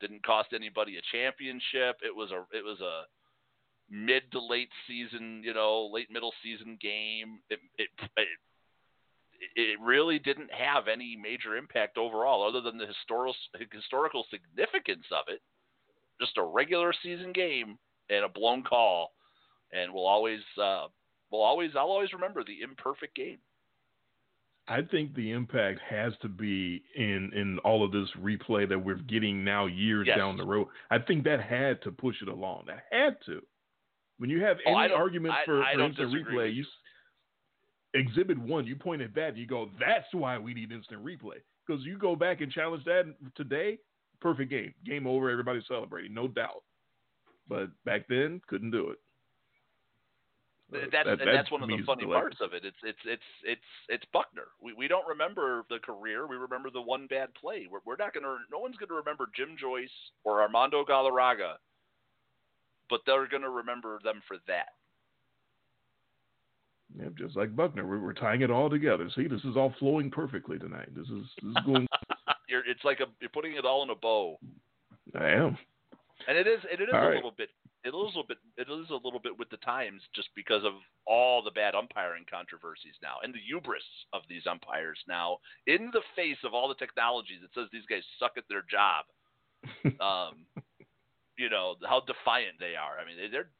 didn't 0.00 0.22
cost 0.22 0.50
anybody 0.54 0.98
a 0.98 1.02
championship. 1.10 1.98
It 2.06 2.14
was 2.14 2.30
a 2.30 2.46
it 2.56 2.62
was 2.62 2.78
a 2.80 3.10
mid 3.90 4.30
to 4.30 4.38
late 4.38 4.70
season, 4.86 5.42
you 5.44 5.52
know, 5.52 5.90
late 5.92 6.12
middle 6.12 6.32
season 6.44 6.78
game. 6.80 7.40
It 7.50 7.58
it, 7.76 7.88
it 8.16 8.28
it 9.56 9.78
really 9.80 10.18
didn't 10.18 10.50
have 10.52 10.88
any 10.88 11.16
major 11.20 11.56
impact 11.56 11.96
overall, 11.98 12.46
other 12.46 12.60
than 12.60 12.78
the 12.78 12.86
historical 12.86 13.34
historical 13.70 14.24
significance 14.30 15.06
of 15.12 15.24
it. 15.28 15.40
Just 16.20 16.36
a 16.38 16.42
regular 16.42 16.92
season 17.02 17.32
game 17.32 17.78
and 18.10 18.24
a 18.24 18.28
blown 18.28 18.62
call, 18.64 19.12
and 19.72 19.92
we'll 19.92 20.06
always 20.06 20.40
uh, 20.60 20.86
we'll 21.30 21.42
always 21.42 21.70
I'll 21.76 21.90
always 21.90 22.12
remember 22.12 22.42
the 22.42 22.62
imperfect 22.62 23.14
game. 23.14 23.38
I 24.70 24.82
think 24.82 25.14
the 25.14 25.30
impact 25.30 25.80
has 25.88 26.12
to 26.20 26.28
be 26.28 26.82
in 26.96 27.30
in 27.34 27.58
all 27.60 27.84
of 27.84 27.92
this 27.92 28.08
replay 28.20 28.68
that 28.68 28.78
we're 28.78 28.96
getting 28.96 29.42
now 29.44 29.66
years 29.66 30.06
Yes. 30.06 30.18
down 30.18 30.36
the 30.36 30.44
road. 30.44 30.66
I 30.90 30.98
think 30.98 31.24
that 31.24 31.40
had 31.40 31.80
to 31.82 31.92
push 31.92 32.16
it 32.20 32.28
along. 32.28 32.64
That 32.66 32.84
had 32.90 33.16
to. 33.26 33.40
When 34.18 34.28
you 34.28 34.42
have 34.42 34.58
Oh, 34.66 34.76
any 34.76 34.92
argument 34.92 35.34
I- 35.34 35.44
for, 35.44 35.62
I 35.62 35.74
for 35.74 35.80
instant 35.84 36.12
replay, 36.12 36.52
you 36.54 36.66
exhibit 37.98 38.38
one, 38.38 38.66
you 38.66 38.76
point 38.76 39.02
at 39.02 39.14
that, 39.14 39.36
you 39.36 39.46
go, 39.46 39.70
that's 39.78 40.12
why 40.12 40.38
we 40.38 40.54
need 40.54 40.72
instant 40.72 41.04
replay. 41.04 41.40
Because 41.66 41.84
you 41.84 41.98
go 41.98 42.16
back 42.16 42.40
and 42.40 42.50
challenge 42.50 42.84
that 42.84 43.04
today, 43.34 43.78
perfect 44.20 44.50
game, 44.50 44.72
game 44.84 45.06
over, 45.06 45.30
everybody's 45.30 45.66
celebrating, 45.68 46.14
no 46.14 46.28
doubt. 46.28 46.62
But 47.48 47.68
back 47.84 48.06
then, 48.08 48.40
couldn't 48.46 48.70
do 48.70 48.90
it. 48.90 48.98
That's 50.70 50.90
that- 50.92 51.06
and 51.06 51.20
that 51.20 51.24
that's 51.32 51.50
one 51.50 51.62
of 51.62 51.68
the 51.70 51.76
funny 51.86 52.04
parts 52.20 52.40
of 52.42 52.52
it. 52.52 52.62
It's 52.64 52.76
it's 52.82 52.98
it's 53.06 53.22
it's 53.42 53.60
it's 53.88 54.04
Buckner. 54.12 54.48
We 54.60 54.74
we 54.74 54.86
don't 54.86 55.06
remember 55.08 55.64
the 55.70 55.78
career. 55.78 56.26
We 56.26 56.36
remember 56.36 56.68
the 56.68 56.82
one 56.82 57.06
bad 57.06 57.32
play. 57.34 57.66
We're 57.70 57.80
we're 57.86 57.96
not 57.96 58.12
gonna. 58.12 58.36
No 58.50 58.58
one's 58.58 58.76
gonna 58.76 58.92
remember 58.92 59.30
Jim 59.34 59.56
Joyce 59.58 59.88
or 60.24 60.42
Armando 60.42 60.84
Galarraga, 60.84 61.54
but 62.90 63.00
they're 63.06 63.26
gonna 63.28 63.48
remember 63.48 63.98
them 64.04 64.20
for 64.28 64.36
that. 64.46 64.74
Yeah, 66.96 67.08
just 67.18 67.36
like 67.36 67.54
Buckner, 67.54 67.86
we're, 67.86 68.00
we're 68.00 68.14
tying 68.14 68.40
it 68.42 68.50
all 68.50 68.70
together. 68.70 69.10
See, 69.14 69.26
this 69.26 69.44
is 69.44 69.56
all 69.56 69.74
flowing 69.78 70.10
perfectly 70.10 70.58
tonight. 70.58 70.88
This 70.94 71.06
is 71.06 71.24
this 71.42 71.50
is 71.50 71.56
going. 71.66 71.86
You're, 72.48 72.64
it's 72.66 72.82
like 72.82 73.00
a 73.00 73.06
you're 73.20 73.28
putting 73.28 73.56
it 73.56 73.66
all 73.66 73.82
in 73.82 73.90
a 73.90 73.94
bow, 73.94 74.38
I 75.14 75.28
am. 75.28 75.58
and 76.26 76.38
it 76.38 76.46
is 76.46 76.60
it 76.72 76.80
is 76.80 76.88
All 76.92 77.00
a 77.00 77.06
right. 77.08 77.16
little 77.16 77.34
bit. 77.36 77.50
It 77.84 77.88
is 77.90 77.94
a 77.94 77.96
little 77.96 78.24
bit. 78.26 78.38
It 78.56 78.68
is 78.72 78.88
a 78.88 78.94
little 79.04 79.20
bit 79.20 79.38
with 79.38 79.50
the 79.50 79.58
times, 79.58 80.00
just 80.16 80.28
because 80.34 80.64
of 80.64 80.72
all 81.06 81.42
the 81.42 81.50
bad 81.50 81.74
umpiring 81.74 82.24
controversies 82.28 82.96
now, 83.02 83.16
and 83.22 83.34
the 83.34 83.38
hubris 83.38 83.84
of 84.14 84.22
these 84.30 84.46
umpires 84.48 84.98
now, 85.06 85.36
in 85.66 85.90
the 85.92 86.00
face 86.16 86.40
of 86.42 86.54
all 86.54 86.68
the 86.68 86.74
technology 86.80 87.36
that 87.42 87.52
says 87.52 87.68
these 87.70 87.84
guys 87.88 88.02
suck 88.18 88.32
at 88.38 88.44
their 88.48 88.64
job. 88.64 89.04
um, 90.00 90.46
you 91.36 91.50
know 91.50 91.74
how 91.84 92.00
defiant 92.00 92.56
they 92.58 92.76
are. 92.80 92.96
I 92.96 93.04
mean, 93.04 93.16
they, 93.20 93.28
they're 93.28 93.50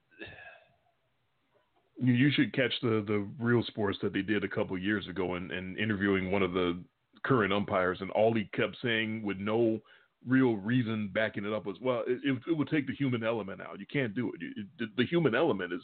You, 2.00 2.12
you 2.12 2.30
should 2.30 2.52
catch 2.52 2.72
the 2.82 3.04
the 3.06 3.26
real 3.38 3.62
sports 3.64 3.98
that 4.02 4.12
they 4.12 4.22
did 4.22 4.44
a 4.44 4.48
couple 4.48 4.78
years 4.78 5.06
ago 5.08 5.34
and, 5.34 5.50
and 5.50 5.76
interviewing 5.78 6.30
one 6.30 6.42
of 6.42 6.52
the 6.52 6.78
current 7.24 7.52
umpires, 7.52 7.98
and 8.00 8.10
all 8.12 8.34
he 8.34 8.48
kept 8.54 8.76
saying 8.82 9.22
with 9.22 9.38
no 9.38 9.80
real 10.26 10.56
reason 10.56 11.10
backing 11.12 11.44
it 11.44 11.52
up 11.52 11.64
was, 11.66 11.76
well, 11.80 12.02
it, 12.06 12.18
it, 12.24 12.38
it 12.48 12.56
would 12.56 12.68
take 12.68 12.86
the 12.86 12.94
human 12.94 13.22
element 13.22 13.60
out. 13.60 13.78
You 13.78 13.86
can't 13.92 14.14
do 14.14 14.32
it. 14.32 14.40
It 14.42 14.66
the, 14.78 14.86
the 14.96 15.06
human 15.06 15.34
element 15.34 15.72
is 15.72 15.82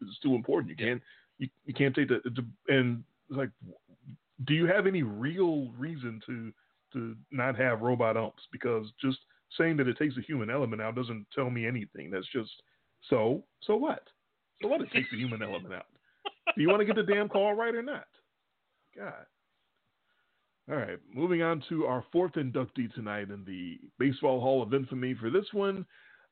is 0.00 0.18
too 0.22 0.34
important. 0.34 0.70
You 0.70 0.76
can't 0.76 1.02
you, 1.38 1.48
you 1.64 1.74
can't 1.74 1.94
take 1.94 2.08
the, 2.08 2.20
the 2.24 2.44
and 2.74 3.02
it's 3.28 3.38
like, 3.38 3.50
do 4.46 4.54
you 4.54 4.66
have 4.66 4.86
any 4.86 5.02
real 5.02 5.70
reason 5.78 6.20
to 6.26 6.52
to 6.92 7.16
not 7.30 7.56
have 7.56 7.80
robot 7.80 8.16
umps 8.16 8.42
because 8.52 8.86
just 9.00 9.18
saying 9.58 9.76
that 9.76 9.88
it 9.88 9.98
takes 9.98 10.16
a 10.16 10.22
human 10.22 10.50
element 10.50 10.82
out 10.82 10.94
doesn't 10.94 11.26
tell 11.34 11.50
me 11.50 11.66
anything. 11.66 12.10
That's 12.10 12.26
just 12.32 12.50
so. 13.08 13.42
So 13.62 13.76
what? 13.76 14.04
So 14.62 14.68
what? 14.68 14.80
It 14.80 14.92
takes 14.92 15.10
the 15.10 15.18
human 15.18 15.42
element 15.42 15.74
out. 15.74 15.86
Do 16.54 16.62
you 16.62 16.68
want 16.68 16.80
to 16.80 16.86
get 16.86 16.96
the 16.96 17.02
damn 17.02 17.28
call 17.28 17.54
right 17.54 17.74
or 17.74 17.82
not? 17.82 18.06
God. 18.96 19.26
All 20.70 20.76
right, 20.76 20.98
moving 21.12 21.42
on 21.42 21.62
to 21.68 21.86
our 21.86 22.04
fourth 22.12 22.34
inductee 22.34 22.92
tonight 22.94 23.30
in 23.30 23.44
the 23.44 23.78
Baseball 23.98 24.40
Hall 24.40 24.62
of 24.62 24.72
Infamy. 24.72 25.14
For 25.14 25.28
this 25.28 25.46
one, 25.52 25.84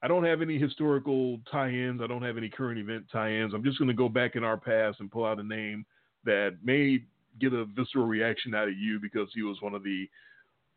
I 0.03 0.09
don't 0.09 0.24
have 0.24 0.41
any 0.41 0.57
historical 0.57 1.41
tie-ins. 1.51 2.01
I 2.01 2.07
don't 2.07 2.22
have 2.22 2.37
any 2.37 2.49
current 2.49 2.78
event 2.78 3.07
tie-ins. 3.12 3.53
I'm 3.53 3.64
just 3.64 3.78
going 3.78 3.89
to 3.89 3.95
go 3.95 4.09
back 4.09 4.37
in 4.37 4.45
our 4.45 4.57
past 4.57 5.01
and 5.01 5.11
pull 5.11 5.24
out 5.24 5.41
a 5.41 5.43
name 5.43 5.85
that 6.24 6.59
may 6.62 7.01
get 7.41 7.53
a 7.53 7.64
visceral 7.64 8.07
reaction 8.07 8.55
out 8.55 8.68
of 8.68 8.78
you 8.78 9.01
because 9.01 9.28
he 9.35 9.43
was 9.43 9.61
one 9.61 9.74
of 9.74 9.83
the 9.83 10.09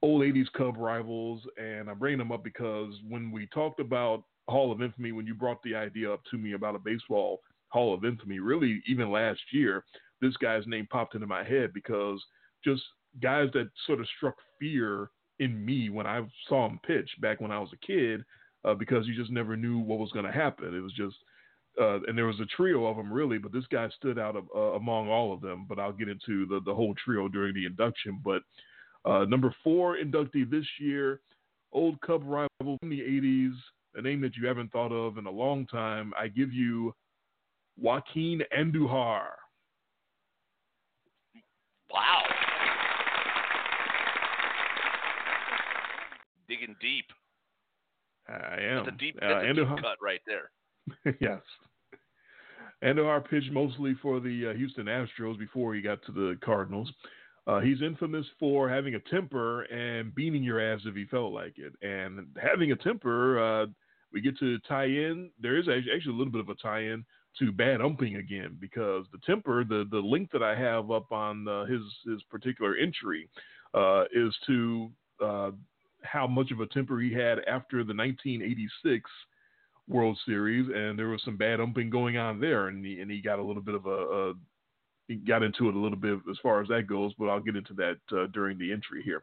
old 0.02 0.24
80s 0.24 0.52
Cub 0.58 0.76
rivals. 0.78 1.42
And 1.58 1.90
I'm 1.90 2.00
bringing 2.00 2.22
him 2.22 2.32
up 2.32 2.44
because 2.44 2.94
when 3.08 3.32
we 3.32 3.46
talked 3.48 3.80
about 3.80 4.24
Hall 4.48 4.72
of 4.72 4.82
Infamy, 4.82 5.12
when 5.12 5.26
you 5.26 5.36
brought 5.36 5.62
the 5.64 5.76
idea 5.76 6.12
up 6.12 6.22
to 6.32 6.38
me 6.38 6.54
about 6.54 6.76
a 6.76 6.80
baseball 6.80 7.40
Hall 7.70 7.94
of 7.94 8.06
Infamy, 8.06 8.40
really 8.40 8.82
even 8.88 9.12
last 9.12 9.42
year, 9.52 9.84
this 10.22 10.36
guy's 10.38 10.68
name 10.68 10.88
popped 10.92 11.16
into 11.16 11.28
my 11.28 11.44
head 11.44 11.72
because 11.74 12.22
just 12.64 12.82
guys 13.22 13.50
that 13.54 13.70
sort 13.86 14.00
of 14.00 14.08
struck 14.18 14.36
fear 14.60 15.10
in 15.40 15.64
me 15.64 15.90
when 15.90 16.08
I 16.08 16.22
saw 16.48 16.68
him 16.68 16.80
pitch 16.86 17.10
back 17.22 17.42
when 17.42 17.52
I 17.52 17.60
was 17.60 17.70
a 17.74 17.86
kid 17.86 18.24
uh, 18.66 18.74
because 18.74 19.08
you 19.08 19.16
just 19.16 19.32
never 19.32 19.58
knew 19.58 19.80
what 19.80 20.00
was 20.00 20.12
going 20.12 20.26
to 20.26 20.32
happen. 20.32 20.76
It 20.76 20.82
was 20.82 20.94
just 20.94 21.16
uh, 21.82 22.00
and 22.04 22.16
there 22.18 22.28
was 22.28 22.40
a 22.40 22.46
trio 22.46 22.86
of 22.86 22.98
them 22.98 23.12
really, 23.12 23.40
but 23.40 23.52
this 23.52 23.66
guy 23.72 23.90
stood 23.98 24.20
out 24.20 24.36
of, 24.36 24.46
uh, 24.56 24.76
among 24.76 25.10
all 25.10 25.34
of 25.34 25.42
them. 25.42 25.66
But 25.68 25.80
I'll 25.80 25.92
get 25.92 26.08
into 26.08 26.46
the, 26.46 26.62
the 26.66 26.74
whole 26.74 26.94
trio 27.04 27.28
during 27.28 27.56
the 27.56 27.66
induction. 27.66 28.22
But 28.24 28.44
uh, 29.06 29.26
number 29.26 29.54
four 29.64 29.98
inductee 29.98 30.50
this 30.50 30.68
year, 30.80 31.22
old 31.72 32.00
Cub 32.02 32.22
rival 32.24 32.48
from 32.80 32.90
the 32.90 33.00
80s, 33.00 33.56
a 33.96 34.02
name 34.02 34.22
that 34.22 34.36
you 34.36 34.48
haven't 34.48 34.72
thought 34.72 34.92
of 34.92 35.18
in 35.18 35.26
a 35.26 35.32
long 35.32 35.66
time. 35.68 36.14
I 36.18 36.28
give 36.28 36.52
you 36.52 36.94
Joaquin 37.78 38.42
Andujar. 38.58 39.26
Wow. 41.92 42.24
Digging 46.48 46.76
deep. 46.82 47.06
I 48.28 48.58
am. 48.62 48.86
That's 48.86 48.96
a 48.96 48.98
deep, 48.98 49.18
that's 49.20 49.34
uh, 49.34 49.50
a 49.50 49.54
deep 49.54 49.68
cut 49.82 49.98
right 50.02 50.22
there. 50.26 51.16
yes. 51.20 51.42
Andujar 52.84 53.28
pitched 53.28 53.52
mostly 53.52 53.96
for 54.02 54.20
the 54.20 54.52
uh, 54.52 54.54
Houston 54.58 54.88
Astros 54.88 55.38
before 55.38 55.74
he 55.74 55.82
got 55.82 56.04
to 56.06 56.12
the 56.12 56.38
Cardinals. 56.44 56.92
Uh, 57.46 57.60
he's 57.60 57.82
infamous 57.82 58.26
for 58.40 58.70
having 58.70 58.96
a 58.96 59.00
temper 59.00 59.64
and 59.64 60.16
beating 60.16 60.44
your 60.44 60.62
ass 60.62 60.82
if 60.86 60.96
he 60.96 61.06
felt 61.06 61.34
like 61.34 61.56
it. 61.58 61.74
And 61.82 62.28
having 62.42 62.72
a 62.72 62.76
temper, 62.76 63.64
uh, 63.64 63.66
we 64.14 64.22
get 64.22 64.38
to 64.40 64.60
tie 64.60 64.86
in. 64.86 65.32
There 65.42 65.58
is 65.58 65.68
actually 65.68 66.14
a 66.14 66.18
little 66.18 66.32
bit 66.32 66.42
of 66.42 66.50
a 66.50 66.56
tie 66.56 66.84
in 66.84 67.04
to 67.40 67.52
bad 67.52 67.82
umping 67.82 68.18
again 68.18 68.58
because 68.60 69.06
the 69.12 69.18
temper, 69.26 69.64
the 69.64 69.86
the 69.90 69.98
link 69.98 70.30
that 70.32 70.44
I 70.44 70.56
have 70.56 70.92
up 70.92 71.12
on 71.12 71.48
uh, 71.48 71.66
his 71.66 71.82
his 72.06 72.22
particular 72.30 72.76
entry, 72.76 73.28
uh, 73.74 74.04
is 74.14 74.36
to 74.48 74.92
uh, 75.24 75.52
how 76.04 76.28
much 76.28 76.52
of 76.52 76.60
a 76.60 76.68
temper 76.68 77.00
he 77.00 77.12
had 77.12 77.40
after 77.40 77.84
the 77.84 77.96
1986 77.96 79.10
World 79.88 80.18
Series, 80.26 80.70
and 80.74 80.98
there 80.98 81.10
was 81.10 81.22
some 81.26 81.38
bad 81.38 81.60
umping 81.60 81.90
going 81.90 82.18
on 82.18 82.40
there, 82.40 82.68
and 82.68 82.86
he, 82.86 83.02
and 83.02 83.12
he 83.12 83.22
got 83.22 83.40
a 83.40 83.44
little 83.44 83.62
bit 83.62 83.76
of 83.76 83.86
a, 83.86 83.90
a 83.90 84.34
he 85.08 85.16
got 85.16 85.44
into 85.44 85.68
it 85.68 85.76
a 85.76 85.80
little 85.80 85.98
bit 85.98 86.20
as 86.30 86.38
far 86.42 86.62
as 86.62 86.68
that 86.70 86.88
goes, 86.88 87.12
but 87.18 87.28
I'll 87.28 87.42
get 87.42 87.58
into 87.58 87.74
that 87.74 87.98
uh, 88.16 88.28
during 88.28 88.58
the 88.58 88.72
entry 88.72 89.02
here. 89.04 89.22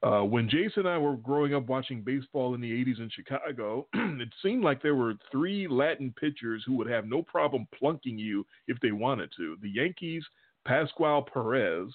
Uh, 0.00 0.20
when 0.20 0.48
Jason 0.48 0.86
and 0.86 0.88
I 0.88 0.98
were 0.98 1.16
growing 1.16 1.54
up 1.54 1.66
watching 1.66 2.02
baseball 2.02 2.54
in 2.54 2.60
the 2.60 2.70
80s 2.70 3.00
in 3.00 3.10
Chicago, 3.10 3.88
it 3.94 4.28
seemed 4.42 4.62
like 4.62 4.80
there 4.80 4.94
were 4.94 5.14
three 5.32 5.66
Latin 5.66 6.14
pitchers 6.18 6.62
who 6.64 6.74
would 6.74 6.88
have 6.88 7.06
no 7.06 7.22
problem 7.22 7.66
plunking 7.76 8.16
you 8.16 8.46
if 8.68 8.78
they 8.80 8.92
wanted 8.92 9.30
to. 9.36 9.56
The 9.60 9.70
Yankees, 9.70 10.24
Pascual 10.64 11.22
Perez, 11.22 11.88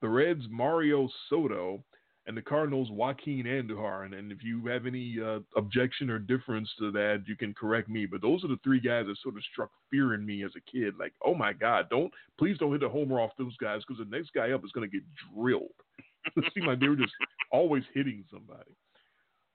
the 0.00 0.08
Reds, 0.08 0.44
Mario 0.50 1.08
Soto, 1.28 1.84
and 2.26 2.36
the 2.36 2.42
Cardinals 2.42 2.90
Joaquin 2.90 3.44
Andujar. 3.44 4.04
And, 4.04 4.14
and 4.14 4.32
if 4.32 4.42
you 4.42 4.66
have 4.66 4.86
any 4.86 5.16
uh, 5.24 5.38
objection 5.56 6.10
or 6.10 6.18
difference 6.18 6.68
to 6.78 6.90
that, 6.90 7.22
you 7.26 7.36
can 7.36 7.54
correct 7.54 7.88
me. 7.88 8.04
But 8.04 8.20
those 8.20 8.44
are 8.44 8.48
the 8.48 8.58
three 8.62 8.80
guys 8.80 9.06
that 9.06 9.16
sort 9.22 9.36
of 9.36 9.42
struck 9.50 9.70
fear 9.90 10.12
in 10.14 10.26
me 10.26 10.44
as 10.44 10.50
a 10.56 10.70
kid. 10.70 10.94
Like, 10.98 11.14
oh 11.24 11.34
my 11.34 11.52
God, 11.52 11.88
don't 11.88 12.12
please 12.36 12.58
don't 12.58 12.72
hit 12.72 12.82
a 12.82 12.88
homer 12.88 13.20
off 13.20 13.30
those 13.38 13.56
guys 13.56 13.82
because 13.86 14.04
the 14.04 14.16
next 14.16 14.34
guy 14.34 14.50
up 14.50 14.64
is 14.64 14.72
going 14.72 14.88
to 14.88 14.94
get 14.94 15.04
drilled. 15.34 15.70
it 16.36 16.52
seemed 16.54 16.66
like 16.66 16.80
they 16.80 16.88
were 16.88 16.96
just 16.96 17.12
always 17.52 17.84
hitting 17.94 18.24
somebody. 18.30 18.70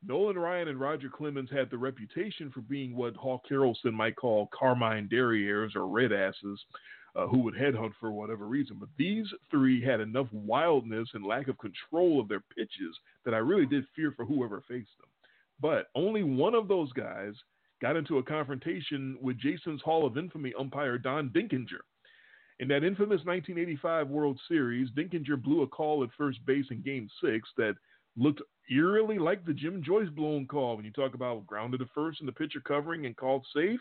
Nolan 0.06 0.38
Ryan 0.38 0.68
and 0.68 0.80
Roger 0.80 1.10
Clemens 1.10 1.50
had 1.50 1.70
the 1.70 1.78
reputation 1.78 2.52
for 2.52 2.62
being 2.62 2.96
what 2.96 3.16
Hawk 3.16 3.44
Harrelson 3.50 3.94
might 3.94 4.18
call 4.18 4.50
Carmine 4.58 5.08
Derriers 5.08 5.76
or 5.76 5.88
red 5.88 6.12
asses 6.12 6.60
uh, 7.16 7.28
who 7.28 7.40
would 7.40 7.54
headhunt 7.54 7.92
for 8.00 8.12
whatever 8.12 8.46
reason. 8.46 8.78
But 8.80 8.90
these 8.98 9.28
three 9.50 9.84
had 9.84 10.02
enough 10.02 10.28
wildness 10.32 11.08
and 11.14 11.26
lack 11.26 11.48
of 11.48 11.58
control 11.58 12.20
of 12.20 12.28
their 12.28 12.44
pitches 12.56 12.98
that 13.24 13.34
I 13.34 13.38
really 13.38 13.66
did 13.66 13.86
fear 13.96 14.14
for 14.16 14.26
whoever 14.26 14.62
faced 14.68 14.98
them. 15.00 15.10
But 15.62 15.88
only 15.96 16.24
one 16.24 16.56
of 16.56 16.68
those 16.68 16.92
guys 16.94 17.34
got 17.82 17.96
into 17.96 18.18
a 18.18 18.24
confrontation 18.24 19.18
with 19.22 19.40
Jason's 19.40 19.82
Hall 19.82 20.06
of 20.06 20.18
Infamy 20.18 20.54
umpire 20.60 20.98
Don 20.98 21.30
Denkinger. 21.30 21.82
In 22.60 22.68
that 22.68 22.84
infamous 22.84 23.26
1985 23.26 24.10
World 24.10 24.40
Series, 24.48 24.90
Denkinger 24.92 25.42
blew 25.42 25.64
a 25.64 25.68
call 25.68 26.04
at 26.04 26.10
first 26.18 26.46
base 26.46 26.66
in 26.70 26.82
Game 26.82 27.10
6 27.24 27.50
that 27.58 27.76
looked 28.16 28.42
eerily 28.70 29.18
like 29.18 29.46
the 29.46 29.54
Jim 29.54 29.82
Joyce 29.84 30.10
blown 30.10 30.46
call. 30.46 30.76
When 30.76 30.86
you 30.86 30.92
talk 30.92 31.16
about 31.16 31.48
grounded 31.48 31.80
to 31.80 31.88
first 31.96 32.20
and 32.20 32.28
the 32.28 32.34
pitcher 32.34 32.62
covering 32.62 33.06
and 33.06 33.18
called 33.18 33.46
safe, 33.56 33.80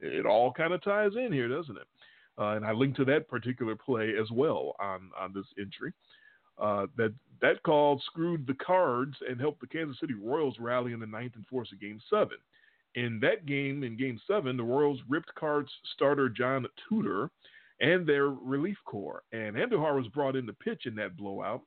it 0.00 0.26
all 0.26 0.52
kind 0.52 0.72
of 0.72 0.82
ties 0.82 1.12
in 1.16 1.32
here, 1.32 1.48
doesn't 1.48 1.76
it? 1.76 1.86
Uh, 2.38 2.56
and 2.56 2.64
I 2.64 2.72
linked 2.72 2.96
to 2.96 3.04
that 3.06 3.28
particular 3.28 3.76
play 3.76 4.14
as 4.20 4.30
well 4.30 4.74
on, 4.80 5.10
on 5.18 5.32
this 5.34 5.46
entry. 5.58 5.92
Uh, 6.58 6.86
that 6.96 7.12
that 7.40 7.62
call 7.64 8.00
screwed 8.06 8.46
the 8.46 8.54
Cards 8.54 9.16
and 9.28 9.40
helped 9.40 9.60
the 9.60 9.66
Kansas 9.66 9.98
City 9.98 10.14
Royals 10.14 10.56
rally 10.60 10.92
in 10.92 11.00
the 11.00 11.06
ninth 11.06 11.32
and 11.34 11.46
force 11.46 11.68
a 11.72 11.76
Game 11.76 12.00
Seven. 12.08 12.36
In 12.94 13.18
that 13.20 13.46
game, 13.46 13.82
in 13.82 13.96
Game 13.96 14.20
Seven, 14.26 14.56
the 14.56 14.62
Royals 14.62 15.00
ripped 15.08 15.34
Cards 15.34 15.70
starter 15.94 16.28
John 16.28 16.66
Tudor 16.88 17.30
and 17.80 18.06
their 18.06 18.28
relief 18.28 18.76
corps, 18.84 19.22
and 19.32 19.56
Andujar 19.56 19.96
was 19.96 20.08
brought 20.08 20.36
in 20.36 20.46
to 20.46 20.52
pitch 20.52 20.86
in 20.86 20.94
that 20.96 21.16
blowout. 21.16 21.62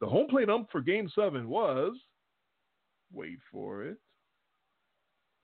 The 0.00 0.06
home 0.06 0.28
plate 0.28 0.48
ump 0.48 0.70
for 0.70 0.80
Game 0.80 1.10
Seven 1.14 1.48
was, 1.48 1.94
wait 3.12 3.38
for 3.52 3.84
it, 3.84 3.98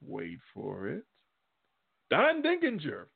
wait 0.01 0.39
for 0.55 0.89
it, 0.89 1.05
Don 2.11 2.43
Denkinger. 2.43 3.07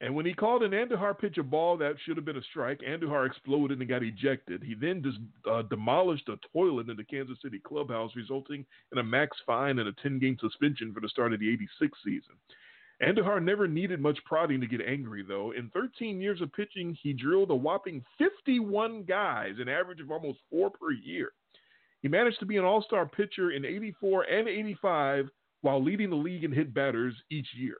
And 0.00 0.14
when 0.14 0.24
he 0.24 0.32
called 0.32 0.62
an 0.62 0.70
Andujar 0.70 1.18
pitch 1.18 1.38
a 1.38 1.42
ball 1.42 1.76
that 1.78 1.96
should 2.04 2.16
have 2.16 2.24
been 2.24 2.36
a 2.36 2.42
strike, 2.42 2.80
Andujar 2.88 3.26
exploded 3.26 3.80
and 3.80 3.88
got 3.88 4.04
ejected. 4.04 4.62
He 4.62 4.74
then 4.74 5.02
just 5.02 5.18
uh, 5.50 5.62
demolished 5.62 6.28
a 6.28 6.38
toilet 6.52 6.88
in 6.88 6.96
the 6.96 7.02
Kansas 7.02 7.38
City 7.42 7.58
clubhouse, 7.58 8.12
resulting 8.14 8.64
in 8.92 8.98
a 8.98 9.02
max 9.02 9.36
fine 9.44 9.80
and 9.80 9.88
a 9.88 9.92
10 10.00 10.20
game 10.20 10.36
suspension 10.40 10.94
for 10.94 11.00
the 11.00 11.08
start 11.08 11.32
of 11.32 11.40
the 11.40 11.52
86 11.52 11.98
season. 12.04 12.36
Andujar 13.02 13.42
never 13.42 13.68
needed 13.68 14.00
much 14.00 14.18
prodding 14.24 14.60
to 14.60 14.66
get 14.66 14.80
angry, 14.80 15.22
though. 15.22 15.52
In 15.52 15.70
13 15.70 16.20
years 16.20 16.40
of 16.40 16.52
pitching, 16.52 16.96
he 17.00 17.12
drilled 17.12 17.50
a 17.50 17.54
whopping 17.54 18.04
51 18.18 19.04
guys, 19.04 19.54
an 19.60 19.68
average 19.68 20.00
of 20.00 20.10
almost 20.10 20.40
four 20.50 20.70
per 20.70 20.90
year. 20.90 21.30
He 22.02 22.08
managed 22.08 22.40
to 22.40 22.46
be 22.46 22.56
an 22.56 22.64
all 22.64 22.82
star 22.82 23.06
pitcher 23.06 23.52
in 23.52 23.64
84 23.64 24.24
and 24.24 24.48
85 24.48 25.28
while 25.62 25.82
leading 25.82 26.10
the 26.10 26.16
league 26.16 26.44
in 26.44 26.52
hit 26.52 26.74
batters 26.74 27.14
each 27.30 27.48
year. 27.56 27.76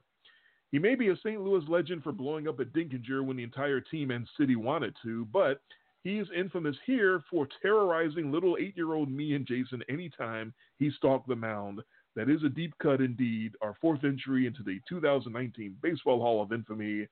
He 0.70 0.78
may 0.78 0.94
be 0.94 1.08
a 1.08 1.16
St. 1.16 1.40
Louis 1.40 1.64
legend 1.68 2.02
for 2.02 2.12
blowing 2.12 2.46
up 2.46 2.60
at 2.60 2.72
Denkinger 2.72 3.24
when 3.24 3.36
the 3.36 3.42
entire 3.42 3.80
team 3.80 4.10
and 4.10 4.28
city 4.36 4.54
wanted 4.54 4.94
to, 5.02 5.24
but 5.32 5.62
he 6.04 6.18
is 6.18 6.28
infamous 6.36 6.76
here 6.86 7.22
for 7.30 7.48
terrorizing 7.60 8.30
little 8.30 8.56
eight 8.60 8.76
year 8.76 8.92
old 8.94 9.10
me 9.10 9.34
and 9.34 9.46
Jason 9.46 9.82
anytime 9.88 10.54
he 10.78 10.90
stalked 10.90 11.28
the 11.28 11.36
mound. 11.36 11.80
That 12.16 12.28
is 12.28 12.42
a 12.44 12.48
deep 12.48 12.74
cut 12.82 13.00
indeed. 13.00 13.52
Our 13.62 13.76
fourth 13.80 14.04
entry 14.04 14.46
into 14.46 14.62
the 14.62 14.80
2019 14.88 15.76
Baseball 15.82 16.20
Hall 16.20 16.42
of 16.42 16.52
Infamy, 16.52 17.06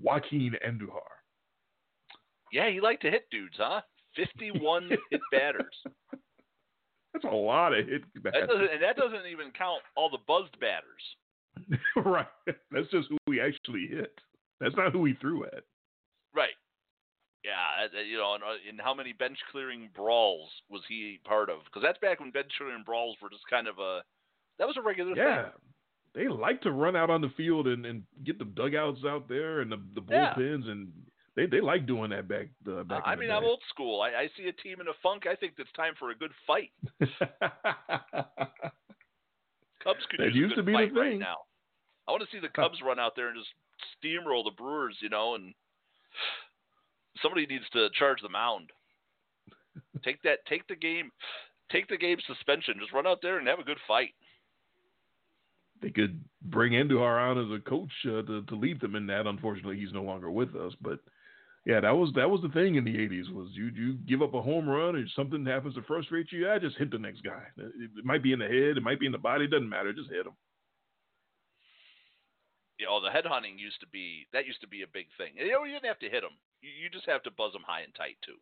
Joaquin 0.00 0.56
Andujar. 0.66 1.00
Yeah, 2.52 2.70
he 2.70 2.80
liked 2.80 3.02
to 3.02 3.10
hit 3.10 3.26
dudes, 3.30 3.56
huh? 3.58 3.80
51 4.16 4.88
hit 5.10 5.20
batters. 5.30 5.74
That's 7.12 7.24
a 7.24 7.28
lot 7.28 7.72
of 7.72 7.86
hit 7.86 8.02
batters. 8.22 8.48
That 8.48 8.72
and 8.72 8.82
that 8.82 8.96
doesn't 8.96 9.26
even 9.30 9.50
count 9.56 9.82
all 9.96 10.10
the 10.10 10.18
buzzed 10.26 10.58
batters. 10.60 11.80
right. 12.04 12.26
That's 12.70 12.90
just 12.90 13.08
who 13.08 13.16
we 13.26 13.40
actually 13.40 13.86
hit. 13.88 14.18
That's 14.60 14.76
not 14.76 14.92
who 14.92 15.00
we 15.00 15.14
threw 15.14 15.44
at. 15.44 15.64
Right. 16.34 16.54
Yeah, 17.44 18.00
you 18.08 18.16
know, 18.16 18.34
and, 18.34 18.80
how 18.80 18.94
many 18.94 19.12
bench 19.12 19.36
clearing 19.52 19.90
brawls 19.94 20.48
was 20.70 20.80
he 20.88 21.20
part 21.24 21.50
of? 21.50 21.58
Because 21.66 21.82
that's 21.82 21.98
back 21.98 22.20
when 22.20 22.30
bench 22.30 22.50
clearing 22.56 22.82
brawls 22.86 23.16
were 23.20 23.28
just 23.28 23.44
kind 23.50 23.68
of 23.68 23.78
a 23.78 24.00
that 24.58 24.66
was 24.66 24.76
a 24.78 24.82
regular 24.82 25.14
thing. 25.14 25.22
yeah. 25.22 25.42
thing. 25.42 25.52
They 26.14 26.28
like 26.28 26.62
to 26.62 26.70
run 26.70 26.96
out 26.96 27.10
on 27.10 27.20
the 27.20 27.30
field 27.36 27.66
and, 27.66 27.84
and 27.84 28.04
get 28.24 28.38
the 28.38 28.44
dugouts 28.44 29.00
out 29.04 29.28
there 29.28 29.60
and 29.60 29.70
the, 29.70 29.78
the 29.94 30.00
bullpens 30.00 30.64
yeah. 30.64 30.72
and 30.72 30.92
they 31.36 31.46
they 31.46 31.60
like 31.60 31.86
doing 31.86 32.10
that 32.10 32.28
back. 32.28 32.46
Uh, 32.66 32.84
back 32.84 33.02
I 33.04 33.16
mean, 33.16 33.30
I'm 33.30 33.44
old 33.44 33.60
school. 33.68 34.00
I, 34.00 34.08
I 34.08 34.28
see 34.36 34.48
a 34.48 34.52
team 34.52 34.80
in 34.80 34.88
a 34.88 34.94
funk. 35.02 35.26
I 35.26 35.34
think 35.34 35.54
it's 35.58 35.72
time 35.72 35.94
for 35.98 36.10
a 36.10 36.14
good 36.14 36.30
fight. 36.46 36.70
Cubs 39.82 40.06
could 40.08 40.20
that 40.20 40.32
use 40.32 40.36
used 40.36 40.52
a 40.52 40.56
good 40.56 40.62
to 40.62 40.66
be 40.66 40.72
fight 40.72 40.94
the 40.94 41.00
right 41.00 41.18
now. 41.18 41.38
I 42.06 42.12
want 42.12 42.22
to 42.22 42.28
see 42.30 42.40
the 42.40 42.48
Cubs 42.48 42.78
run 42.84 42.98
out 42.98 43.16
there 43.16 43.28
and 43.28 43.36
just 43.36 43.50
steamroll 43.98 44.44
the 44.44 44.52
Brewers, 44.56 44.96
you 45.00 45.08
know, 45.08 45.34
and 45.34 45.52
somebody 47.22 47.46
needs 47.46 47.64
to 47.72 47.88
charge 47.98 48.20
the 48.22 48.28
mound. 48.28 48.70
take 50.04 50.22
that, 50.22 50.38
take 50.48 50.66
the 50.68 50.76
game, 50.76 51.10
take 51.70 51.88
the 51.88 51.96
game 51.96 52.18
suspension. 52.26 52.74
Just 52.78 52.92
run 52.92 53.06
out 53.06 53.18
there 53.22 53.38
and 53.38 53.48
have 53.48 53.58
a 53.58 53.64
good 53.64 53.78
fight. 53.86 54.14
They 55.82 55.90
could 55.90 56.22
bring 56.42 56.72
Andujar 56.72 57.30
on 57.30 57.38
as 57.38 57.58
a 57.58 57.68
coach 57.68 57.90
uh, 58.06 58.22
to 58.22 58.42
to 58.42 58.54
lead 58.54 58.80
them 58.80 58.94
in 58.94 59.06
that. 59.08 59.26
Unfortunately, 59.26 59.78
he's 59.78 59.92
no 59.92 60.02
longer 60.02 60.30
with 60.30 60.54
us. 60.54 60.72
But 60.80 61.00
yeah, 61.66 61.80
that 61.80 61.96
was 61.96 62.10
that 62.14 62.30
was 62.30 62.42
the 62.42 62.48
thing 62.50 62.76
in 62.76 62.84
the 62.84 62.94
'80s 62.94 63.32
was 63.32 63.48
you 63.52 63.70
you 63.74 63.94
give 64.06 64.22
up 64.22 64.34
a 64.34 64.42
home 64.42 64.68
run 64.68 64.96
or 64.96 65.04
something 65.16 65.44
happens 65.44 65.74
to 65.74 65.82
frustrate 65.82 66.30
you, 66.30 66.50
I 66.50 66.58
just 66.58 66.76
hit 66.76 66.90
the 66.90 66.98
next 66.98 67.22
guy. 67.22 67.42
It, 67.56 67.90
it 67.98 68.04
might 68.04 68.22
be 68.22 68.32
in 68.32 68.38
the 68.38 68.46
head, 68.46 68.76
it 68.76 68.82
might 68.82 69.00
be 69.00 69.06
in 69.06 69.12
the 69.12 69.18
body, 69.18 69.44
it 69.44 69.50
doesn't 69.50 69.68
matter. 69.68 69.92
Just 69.92 70.10
hit 70.10 70.26
him. 70.26 70.36
You 72.78 72.86
know, 72.86 73.00
the 73.00 73.10
head 73.10 73.24
hunting 73.24 73.58
used 73.58 73.80
to 73.80 73.86
be 73.86 74.26
that 74.32 74.46
used 74.46 74.60
to 74.60 74.68
be 74.68 74.82
a 74.82 74.92
big 74.92 75.06
thing. 75.16 75.32
You 75.36 75.52
know, 75.52 75.64
you 75.64 75.72
didn't 75.72 75.88
have 75.88 75.98
to 76.00 76.10
hit 76.10 76.22
them. 76.22 76.36
You, 76.64 76.88
just 76.90 77.06
have 77.06 77.22
to 77.24 77.30
buzz 77.30 77.52
them 77.52 77.62
high 77.66 77.82
and 77.82 77.94
tight 77.94 78.16
too. 78.24 78.36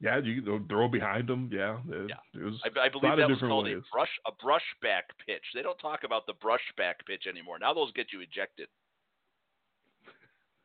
Yeah, 0.00 0.18
you 0.18 0.40
throw 0.68 0.88
behind 0.88 1.28
them. 1.28 1.50
Yeah, 1.52 1.78
it, 1.88 2.08
Yeah. 2.08 2.40
it 2.40 2.44
was 2.44 2.54
I, 2.64 2.86
I 2.86 2.88
believe 2.88 3.16
that 3.18 3.28
was 3.28 3.38
called 3.40 3.64
ways. 3.66 3.76
a 3.78 3.82
brush 3.92 4.08
a 4.26 4.32
brush 4.42 4.64
back 4.80 5.04
pitch. 5.26 5.42
They 5.54 5.62
don't 5.62 5.78
talk 5.78 6.04
about 6.04 6.26
the 6.26 6.34
brush 6.34 6.62
back 6.76 7.04
pitch 7.06 7.26
anymore. 7.28 7.58
Now 7.58 7.74
those 7.74 7.92
get 7.92 8.12
you 8.12 8.20
ejected. 8.20 8.68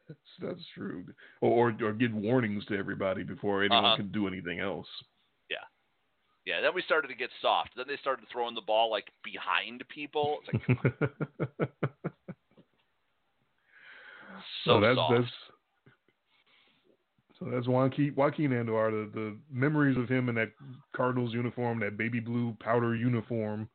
That's, 0.08 0.20
that's 0.42 0.66
true. 0.74 1.04
Or, 1.42 1.72
or 1.72 1.86
or 1.90 1.94
give 1.94 2.14
warnings 2.14 2.64
to 2.68 2.78
everybody 2.78 3.24
before 3.24 3.64
anyone 3.64 3.84
Uh-huh. 3.86 3.98
can 3.98 4.12
do 4.12 4.28
anything 4.28 4.60
else. 4.60 4.88
Yeah, 5.50 5.58
yeah, 6.46 6.62
then 6.62 6.74
we 6.74 6.82
started 6.84 7.08
to 7.10 7.16
get 7.16 7.30
soft. 7.42 7.72
Then 7.76 7.86
they 7.90 7.98
started 7.98 8.26
throwing 8.32 8.56
the 8.56 8.62
ball 8.62 8.90
like 8.90 9.08
behind 9.24 9.84
people. 9.90 10.40
It's 10.48 10.70
like 10.70 11.10
so 14.64 14.76
so 14.76 14.80
that's 14.80 14.96
soft. 14.96 15.14
that's 15.14 15.32
so 17.40 17.46
that's 17.52 17.68
Joaquin 17.68 18.14
Joaquin 18.16 18.52
Andujar. 18.52 18.92
The, 18.92 19.12
the 19.20 19.38
memories 19.52 19.98
of 19.98 20.08
him 20.08 20.30
in 20.30 20.36
that 20.36 20.52
Cardinals 20.96 21.34
uniform, 21.34 21.80
that 21.82 21.98
baby 21.98 22.20
blue 22.20 22.56
powder 22.60 22.96
uniform, 22.96 23.70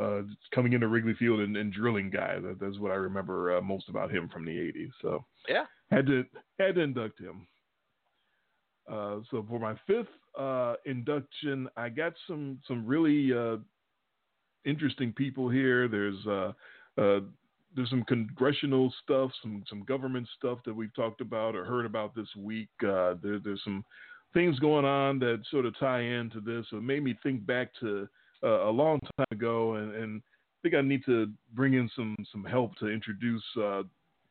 uh, 0.00 0.22
coming 0.54 0.72
into 0.72 0.88
Wrigley 0.88 1.14
Field 1.18 1.40
and, 1.40 1.56
and 1.56 1.72
drilling 1.72 2.10
guys. 2.10 2.40
That, 2.42 2.58
that's 2.60 2.78
what 2.78 2.90
I 2.90 2.96
remember 2.96 3.56
uh, 3.56 3.60
most 3.60 3.88
about 3.88 4.10
him 4.10 4.28
from 4.28 4.44
the 4.44 4.52
'80s. 4.52 4.90
So 5.02 5.24
Yeah. 5.48 5.64
had 5.90 6.06
to 6.06 6.24
had 6.58 6.76
to 6.76 6.80
induct 6.80 7.20
him. 7.20 7.46
Uh, 8.90 9.18
so 9.30 9.44
for 9.48 9.60
my 9.60 9.74
fifth 9.86 10.08
uh, 10.38 10.74
induction, 10.86 11.68
I 11.76 11.88
got 11.88 12.14
some 12.26 12.58
some 12.66 12.86
really 12.86 13.32
uh, 13.32 13.58
interesting 14.64 15.12
people 15.12 15.48
here. 15.48 15.88
There's 15.88 16.26
uh, 16.26 16.52
uh, 16.98 17.20
there's 17.74 17.90
some 17.90 18.04
congressional 18.04 18.92
stuff, 19.02 19.30
some 19.42 19.64
some 19.68 19.82
government 19.84 20.28
stuff 20.36 20.58
that 20.64 20.74
we've 20.74 20.94
talked 20.94 21.20
about 21.20 21.54
or 21.54 21.64
heard 21.64 21.86
about 21.86 22.14
this 22.14 22.28
week. 22.36 22.68
Uh, 22.82 23.14
there, 23.22 23.38
there's 23.42 23.62
some 23.64 23.84
things 24.34 24.58
going 24.58 24.84
on 24.84 25.18
that 25.20 25.42
sort 25.50 25.66
of 25.66 25.78
tie 25.78 26.00
into 26.00 26.40
this. 26.40 26.66
So 26.70 26.78
it 26.78 26.82
made 26.82 27.02
me 27.02 27.14
think 27.22 27.46
back 27.46 27.68
to 27.80 28.08
uh, 28.42 28.68
a 28.68 28.70
long 28.70 28.98
time 29.16 29.26
ago, 29.30 29.74
and, 29.74 29.94
and 29.94 30.22
I 30.24 30.58
think 30.62 30.74
I 30.74 30.80
need 30.80 31.04
to 31.06 31.30
bring 31.54 31.74
in 31.74 31.90
some 31.94 32.16
some 32.30 32.44
help 32.44 32.76
to 32.76 32.88
introduce 32.88 33.44
uh, 33.60 33.82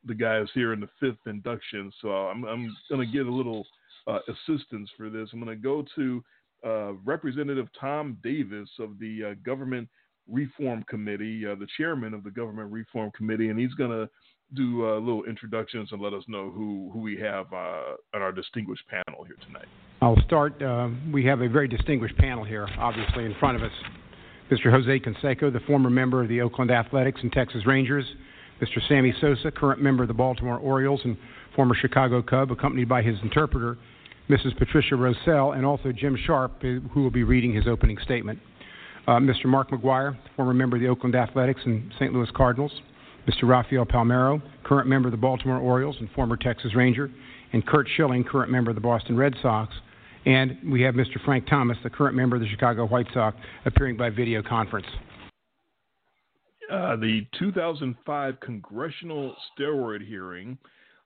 the 0.05 0.15
guys 0.15 0.47
here 0.53 0.73
in 0.73 0.79
the 0.79 0.89
fifth 0.99 1.25
induction. 1.27 1.91
So 2.01 2.09
I'm 2.09 2.43
I'm 2.45 2.75
going 2.89 3.05
to 3.05 3.11
get 3.11 3.27
a 3.27 3.33
little 3.33 3.65
uh, 4.07 4.19
assistance 4.27 4.89
for 4.97 5.09
this. 5.09 5.29
I'm 5.33 5.43
going 5.43 5.55
to 5.55 5.61
go 5.61 5.85
to 5.95 6.23
uh, 6.65 6.93
Representative 7.05 7.67
Tom 7.79 8.17
Davis 8.23 8.69
of 8.79 8.99
the 8.99 9.31
uh, 9.31 9.33
Government 9.45 9.87
Reform 10.31 10.83
Committee, 10.89 11.45
uh, 11.45 11.55
the 11.55 11.67
chairman 11.77 12.13
of 12.13 12.23
the 12.23 12.31
Government 12.31 12.71
Reform 12.71 13.11
Committee, 13.15 13.49
and 13.49 13.59
he's 13.59 13.73
going 13.73 13.91
to 13.91 14.09
do 14.53 14.85
uh, 14.85 14.99
little 14.99 15.23
introductions 15.25 15.89
and 15.91 16.01
let 16.01 16.13
us 16.13 16.23
know 16.27 16.49
who, 16.49 16.89
who 16.93 16.99
we 16.99 17.17
have 17.17 17.51
uh, 17.53 17.95
on 18.13 18.21
our 18.21 18.31
distinguished 18.31 18.83
panel 18.87 19.23
here 19.23 19.37
tonight. 19.45 19.67
I'll 20.01 20.21
start. 20.25 20.61
Uh, 20.61 20.89
we 21.11 21.25
have 21.25 21.41
a 21.41 21.49
very 21.49 21.67
distinguished 21.67 22.17
panel 22.17 22.43
here, 22.43 22.67
obviously, 22.79 23.25
in 23.25 23.35
front 23.39 23.57
of 23.57 23.63
us. 23.63 23.71
Mr. 24.51 24.69
Jose 24.69 24.99
Canseco, 24.99 25.51
the 25.51 25.61
former 25.61 25.89
member 25.89 26.21
of 26.21 26.27
the 26.27 26.41
Oakland 26.41 26.71
Athletics 26.71 27.21
and 27.23 27.31
Texas 27.31 27.65
Rangers. 27.65 28.05
Mr. 28.61 28.79
Sammy 28.87 29.13
Sosa, 29.19 29.49
current 29.49 29.81
member 29.81 30.03
of 30.03 30.07
the 30.07 30.13
Baltimore 30.13 30.57
Orioles 30.57 31.01
and 31.03 31.17
former 31.55 31.73
Chicago 31.73 32.21
Cub, 32.21 32.51
accompanied 32.51 32.87
by 32.87 33.01
his 33.01 33.15
interpreter, 33.23 33.77
Mrs. 34.29 34.55
Patricia 34.57 34.95
Rosell, 34.95 35.53
and 35.53 35.65
also 35.65 35.91
Jim 35.91 36.17
Sharp, 36.27 36.61
who 36.61 36.81
will 36.95 37.09
be 37.09 37.23
reading 37.23 37.53
his 37.53 37.67
opening 37.67 37.97
statement. 38.03 38.39
Uh, 39.07 39.13
Mr. 39.13 39.45
Mark 39.45 39.71
McGwire, 39.71 40.17
former 40.35 40.53
member 40.53 40.77
of 40.77 40.81
the 40.81 40.87
Oakland 40.87 41.15
Athletics 41.15 41.61
and 41.65 41.91
St. 41.95 42.13
Louis 42.13 42.29
Cardinals. 42.35 42.71
Mr. 43.27 43.43
Rafael 43.43 43.85
Palmeiro, 43.85 44.41
current 44.63 44.87
member 44.87 45.07
of 45.07 45.11
the 45.11 45.17
Baltimore 45.17 45.57
Orioles 45.57 45.95
and 45.99 46.09
former 46.11 46.35
Texas 46.35 46.73
Ranger. 46.75 47.11
And 47.53 47.65
Curt 47.65 47.87
Schilling, 47.95 48.23
current 48.23 48.51
member 48.51 48.71
of 48.71 48.75
the 48.75 48.81
Boston 48.81 49.17
Red 49.17 49.35
Sox. 49.41 49.73
And 50.25 50.57
we 50.71 50.81
have 50.81 50.95
Mr. 50.95 51.23
Frank 51.25 51.47
Thomas, 51.47 51.77
the 51.83 51.89
current 51.89 52.15
member 52.15 52.35
of 52.35 52.41
the 52.41 52.47
Chicago 52.47 52.87
White 52.87 53.07
Sox, 53.13 53.35
appearing 53.65 53.97
by 53.97 54.09
video 54.09 54.41
conference. 54.41 54.87
Uh, 56.71 56.95
the 56.95 57.25
2005 57.37 58.39
congressional 58.39 59.35
steroid 59.59 60.07
hearing 60.07 60.57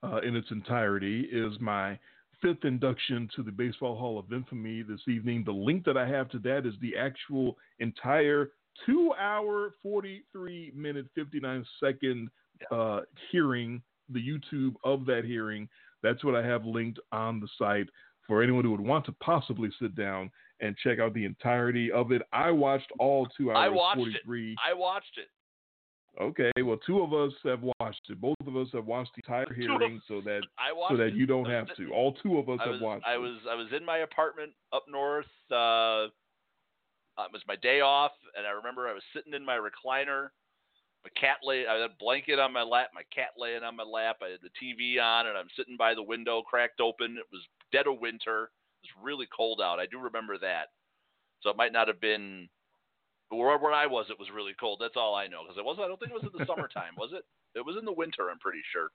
uh, 0.03 0.17
in 0.17 0.35
its 0.35 0.51
entirety 0.51 1.21
is 1.31 1.53
my 1.59 1.97
fifth 2.41 2.63
induction 2.63 3.29
to 3.36 3.43
the 3.43 3.51
Baseball 3.51 3.97
Hall 3.97 4.19
of 4.19 4.31
Infamy 4.31 4.83
this 4.83 5.01
evening. 5.07 5.43
The 5.45 5.51
link 5.51 5.86
that 5.86 5.97
I 5.97 6.07
have 6.07 6.29
to 6.29 6.39
that 6.39 6.65
is 6.65 6.73
the 6.81 6.95
actual 6.97 7.57
entire 7.79 8.51
two 8.86 9.13
hour, 9.19 9.73
43 9.81 10.73
minute, 10.75 11.05
59 11.15 11.65
second 11.83 12.29
uh, 12.71 13.01
hearing, 13.31 13.81
the 14.09 14.19
YouTube 14.19 14.75
of 14.83 15.05
that 15.05 15.23
hearing. 15.25 15.67
That's 16.03 16.23
what 16.23 16.36
I 16.36 16.45
have 16.45 16.65
linked 16.65 16.99
on 17.11 17.39
the 17.39 17.47
site 17.57 17.88
for 18.27 18.41
anyone 18.41 18.63
who 18.63 18.71
would 18.71 18.81
want 18.81 19.05
to 19.05 19.11
possibly 19.13 19.69
sit 19.81 19.95
down 19.95 20.31
and 20.61 20.75
check 20.83 20.99
out 20.99 21.13
the 21.13 21.25
entirety 21.25 21.91
of 21.91 22.11
it. 22.11 22.21
I 22.31 22.51
watched 22.51 22.91
all 22.99 23.27
two 23.38 23.51
hours, 23.51 23.57
I 23.59 23.69
watched 23.69 23.97
43. 23.97 24.51
it. 24.51 24.57
I 24.65 24.73
watched 24.73 25.17
it. 25.17 25.27
Okay, 26.22 26.51
well, 26.63 26.78
two 26.86 27.01
of 27.01 27.13
us 27.13 27.34
have 27.43 27.61
watched 27.80 28.01
it. 28.09 28.22
Both 28.22 28.38
of 28.47 28.55
us 28.55 28.68
have 28.74 28.86
watched 28.86 29.11
the 29.16 29.22
entire 29.26 29.53
hearing, 29.53 30.01
so 30.07 30.22
that 30.22 30.41
I 30.57 30.72
so 30.89 30.95
that 30.95 31.13
you 31.13 31.26
don't 31.26 31.49
have 31.49 31.68
to. 31.76 31.91
All 31.91 32.13
two 32.24 32.38
of 32.38 32.47
us 32.47 32.59
I 32.61 32.66
have 32.66 32.74
was 32.74 32.82
watched. 32.82 33.05
I 33.05 33.16
it. 33.16 33.20
was 33.20 33.38
I 33.49 33.55
was 33.55 33.68
in 33.76 33.86
my 33.86 33.97
apartment 33.97 34.53
up 34.72 34.86
north. 34.89 35.26
Uh, 35.51 36.07
it 37.24 37.32
was 37.32 37.41
my 37.47 37.55
day 37.57 37.82
off, 37.82 38.11
and 38.38 38.47
I 38.47 38.51
remember 38.51 38.88
I 38.88 38.93
was 38.93 39.03
sitting 39.13 39.34
in 39.34 39.45
my 39.45 39.57
recliner. 39.57 40.30
My 41.03 41.11
cat 41.20 41.38
lay. 41.43 41.68
I 41.68 41.74
had 41.74 41.91
a 41.91 41.93
blanket 41.99 42.39
on 42.39 42.53
my 42.53 42.63
lap. 42.63 42.89
My 42.93 43.03
cat 43.13 43.32
laying 43.38 43.63
on 43.63 43.76
my 43.76 43.84
lap. 43.84 44.18
I 44.22 44.30
had 44.30 44.39
the 44.41 44.49
TV 44.55 45.01
on, 45.01 45.28
and 45.28 45.38
I'm 45.38 45.49
sitting 45.57 45.76
by 45.78 45.93
the 45.95 46.03
window, 46.03 46.41
cracked 46.41 46.80
open. 46.80 47.18
It 47.18 47.28
was 47.32 47.41
dead 47.72 47.88
of 47.88 47.99
winter. 47.99 48.51
It 48.84 48.88
was 48.88 49.03
really 49.03 49.28
cold 49.36 49.59
out. 49.61 49.80
I 49.80 49.86
do 49.86 49.99
remember 49.99 50.38
that. 50.38 50.68
So 51.41 51.49
it 51.49 51.57
might 51.57 51.74
not 51.74 51.88
have 51.89 51.99
been. 51.99 52.47
Where, 53.36 53.57
where 53.57 53.73
I 53.73 53.86
was, 53.86 54.07
it 54.09 54.19
was 54.19 54.29
really 54.33 54.53
cold. 54.59 54.79
That's 54.81 54.97
all 54.97 55.15
I 55.15 55.27
know 55.27 55.43
because 55.43 55.57
it 55.57 55.65
was. 55.65 55.77
I 55.79 55.88
don't 55.88 55.99
think 55.99 56.11
it 56.11 56.21
was 56.21 56.29
in 56.31 56.38
the 56.38 56.45
summertime, 56.49 56.95
was 56.97 57.11
it? 57.13 57.23
It 57.55 57.65
was 57.65 57.77
in 57.77 57.86
the 57.86 57.93
winter. 57.93 58.29
I'm 58.31 58.39
pretty 58.39 58.61
sure. 58.71 58.89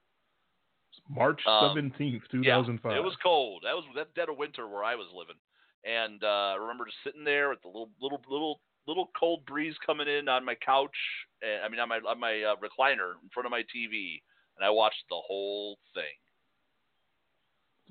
March 1.09 1.39
um, 1.47 1.71
seventeenth, 1.71 2.23
two 2.29 2.43
thousand 2.43 2.81
five. 2.81 2.93
Yeah, 2.93 2.99
it 2.99 3.03
was 3.03 3.15
cold. 3.23 3.63
That 3.63 3.75
was 3.75 3.85
that 3.95 4.13
dead 4.13 4.29
of 4.29 4.37
winter 4.37 4.67
where 4.67 4.83
I 4.83 4.95
was 4.95 5.07
living, 5.15 5.39
and 5.85 6.23
uh, 6.23 6.53
I 6.53 6.57
remember 6.59 6.85
just 6.85 6.97
sitting 7.03 7.23
there 7.23 7.49
with 7.49 7.61
the 7.61 7.69
little 7.69 7.89
little 8.01 8.21
little 8.29 8.59
little 8.87 9.09
cold 9.17 9.45
breeze 9.45 9.75
coming 9.85 10.07
in 10.07 10.27
on 10.27 10.45
my 10.45 10.55
couch. 10.55 10.95
And, 11.41 11.63
I 11.63 11.69
mean, 11.69 11.79
on 11.79 11.89
my 11.89 11.99
on 12.07 12.19
my 12.19 12.43
uh, 12.43 12.55
recliner 12.57 13.15
in 13.23 13.29
front 13.33 13.45
of 13.45 13.51
my 13.51 13.61
TV, 13.61 14.21
and 14.57 14.65
I 14.65 14.69
watched 14.69 15.03
the 15.09 15.21
whole 15.25 15.77
thing. 15.93 16.03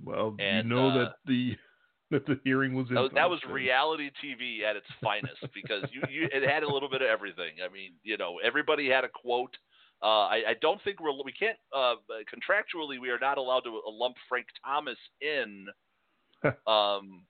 well, 0.04 0.36
and, 0.38 0.68
you 0.68 0.74
know 0.74 0.90
uh, 0.90 0.98
that 0.98 1.12
the 1.26 1.56
that 2.16 2.26
the 2.26 2.38
hearing 2.44 2.74
was. 2.74 2.86
That 2.88 3.00
was, 3.00 3.10
that 3.14 3.30
was 3.30 3.40
reality 3.48 4.10
TV 4.24 4.62
at 4.68 4.76
its 4.76 4.86
finest 5.02 5.40
because 5.54 5.84
you, 5.92 6.02
you 6.10 6.28
it 6.32 6.48
had 6.48 6.62
a 6.62 6.68
little 6.72 6.90
bit 6.90 7.02
of 7.02 7.08
everything. 7.08 7.52
I 7.64 7.72
mean, 7.72 7.92
you 8.02 8.16
know, 8.16 8.38
everybody 8.44 8.88
had 8.88 9.04
a 9.04 9.08
quote. 9.08 9.56
Uh, 10.02 10.26
I, 10.26 10.36
I 10.48 10.54
don't 10.62 10.82
think 10.82 11.00
we're 11.00 11.12
we 11.24 11.32
can't 11.32 11.58
uh, 11.76 11.94
contractually 12.32 13.00
we 13.00 13.10
are 13.10 13.18
not 13.20 13.38
allowed 13.38 13.60
to 13.60 13.80
lump 13.86 14.16
Frank 14.28 14.46
Thomas 14.64 14.98
in. 15.20 15.66
um, 16.66 17.22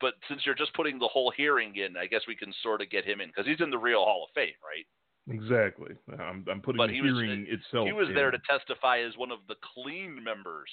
but 0.00 0.14
since 0.28 0.42
you're 0.46 0.54
just 0.54 0.72
putting 0.74 0.98
the 0.98 1.08
whole 1.08 1.32
hearing 1.36 1.76
in, 1.76 1.96
I 1.96 2.06
guess 2.06 2.22
we 2.26 2.34
can 2.34 2.52
sort 2.62 2.80
of 2.80 2.90
get 2.90 3.04
him 3.04 3.20
in 3.20 3.28
because 3.28 3.46
he's 3.46 3.60
in 3.60 3.70
the 3.70 3.78
real 3.78 4.02
Hall 4.04 4.24
of 4.28 4.34
Fame, 4.34 4.54
right? 4.64 4.86
Exactly. 5.34 5.94
I'm, 6.18 6.44
I'm 6.50 6.60
putting 6.60 6.78
But 6.78 6.88
the 6.88 6.94
he 6.94 7.02
was- 7.02 7.12
hearing 7.12 7.46
itself. 7.48 7.86
he 7.86 7.92
was 7.92 8.08
there 8.14 8.30
to 8.30 8.38
testify 8.48 9.00
as 9.00 9.16
one 9.16 9.30
of 9.30 9.40
the 9.48 9.56
clean 9.74 10.22
members. 10.22 10.70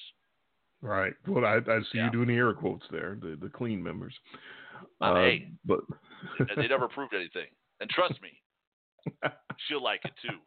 Right. 0.82 1.14
Well, 1.28 1.44
I, 1.46 1.58
I 1.58 1.80
see 1.92 1.98
Yeah. 1.98 2.06
you 2.06 2.12
doing 2.12 2.28
the 2.28 2.36
air 2.36 2.54
quotes 2.54 2.86
there, 2.92 3.18
the 3.22 3.36
the 3.42 3.50
clean 3.50 3.82
members. 3.82 4.14
Uh, 5.02 5.16
hey. 5.16 5.52
but 5.66 5.80
they 6.56 6.68
never 6.68 6.88
proved 6.88 7.14
anything. 7.14 7.48
And 7.80 7.90
trust 7.90 8.16
me, 8.22 8.30
she'll 9.68 9.84
like 9.84 10.02
it 10.06 10.14
too. 10.22 10.38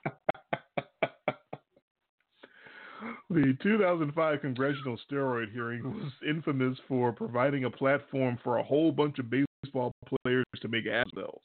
The 3.30 3.56
2005 3.62 4.40
congressional 4.40 4.98
steroid 5.10 5.52
hearing 5.52 5.82
was 5.84 6.12
infamous 6.28 6.76
for 6.86 7.12
providing 7.12 7.64
a 7.64 7.70
platform 7.70 8.38
for 8.44 8.58
a 8.58 8.62
whole 8.62 8.92
bunch 8.92 9.18
of 9.18 9.30
baseball 9.30 9.92
players 10.24 10.44
to 10.60 10.68
make 10.68 10.86
ass 10.86 11.06
bells. 11.14 11.40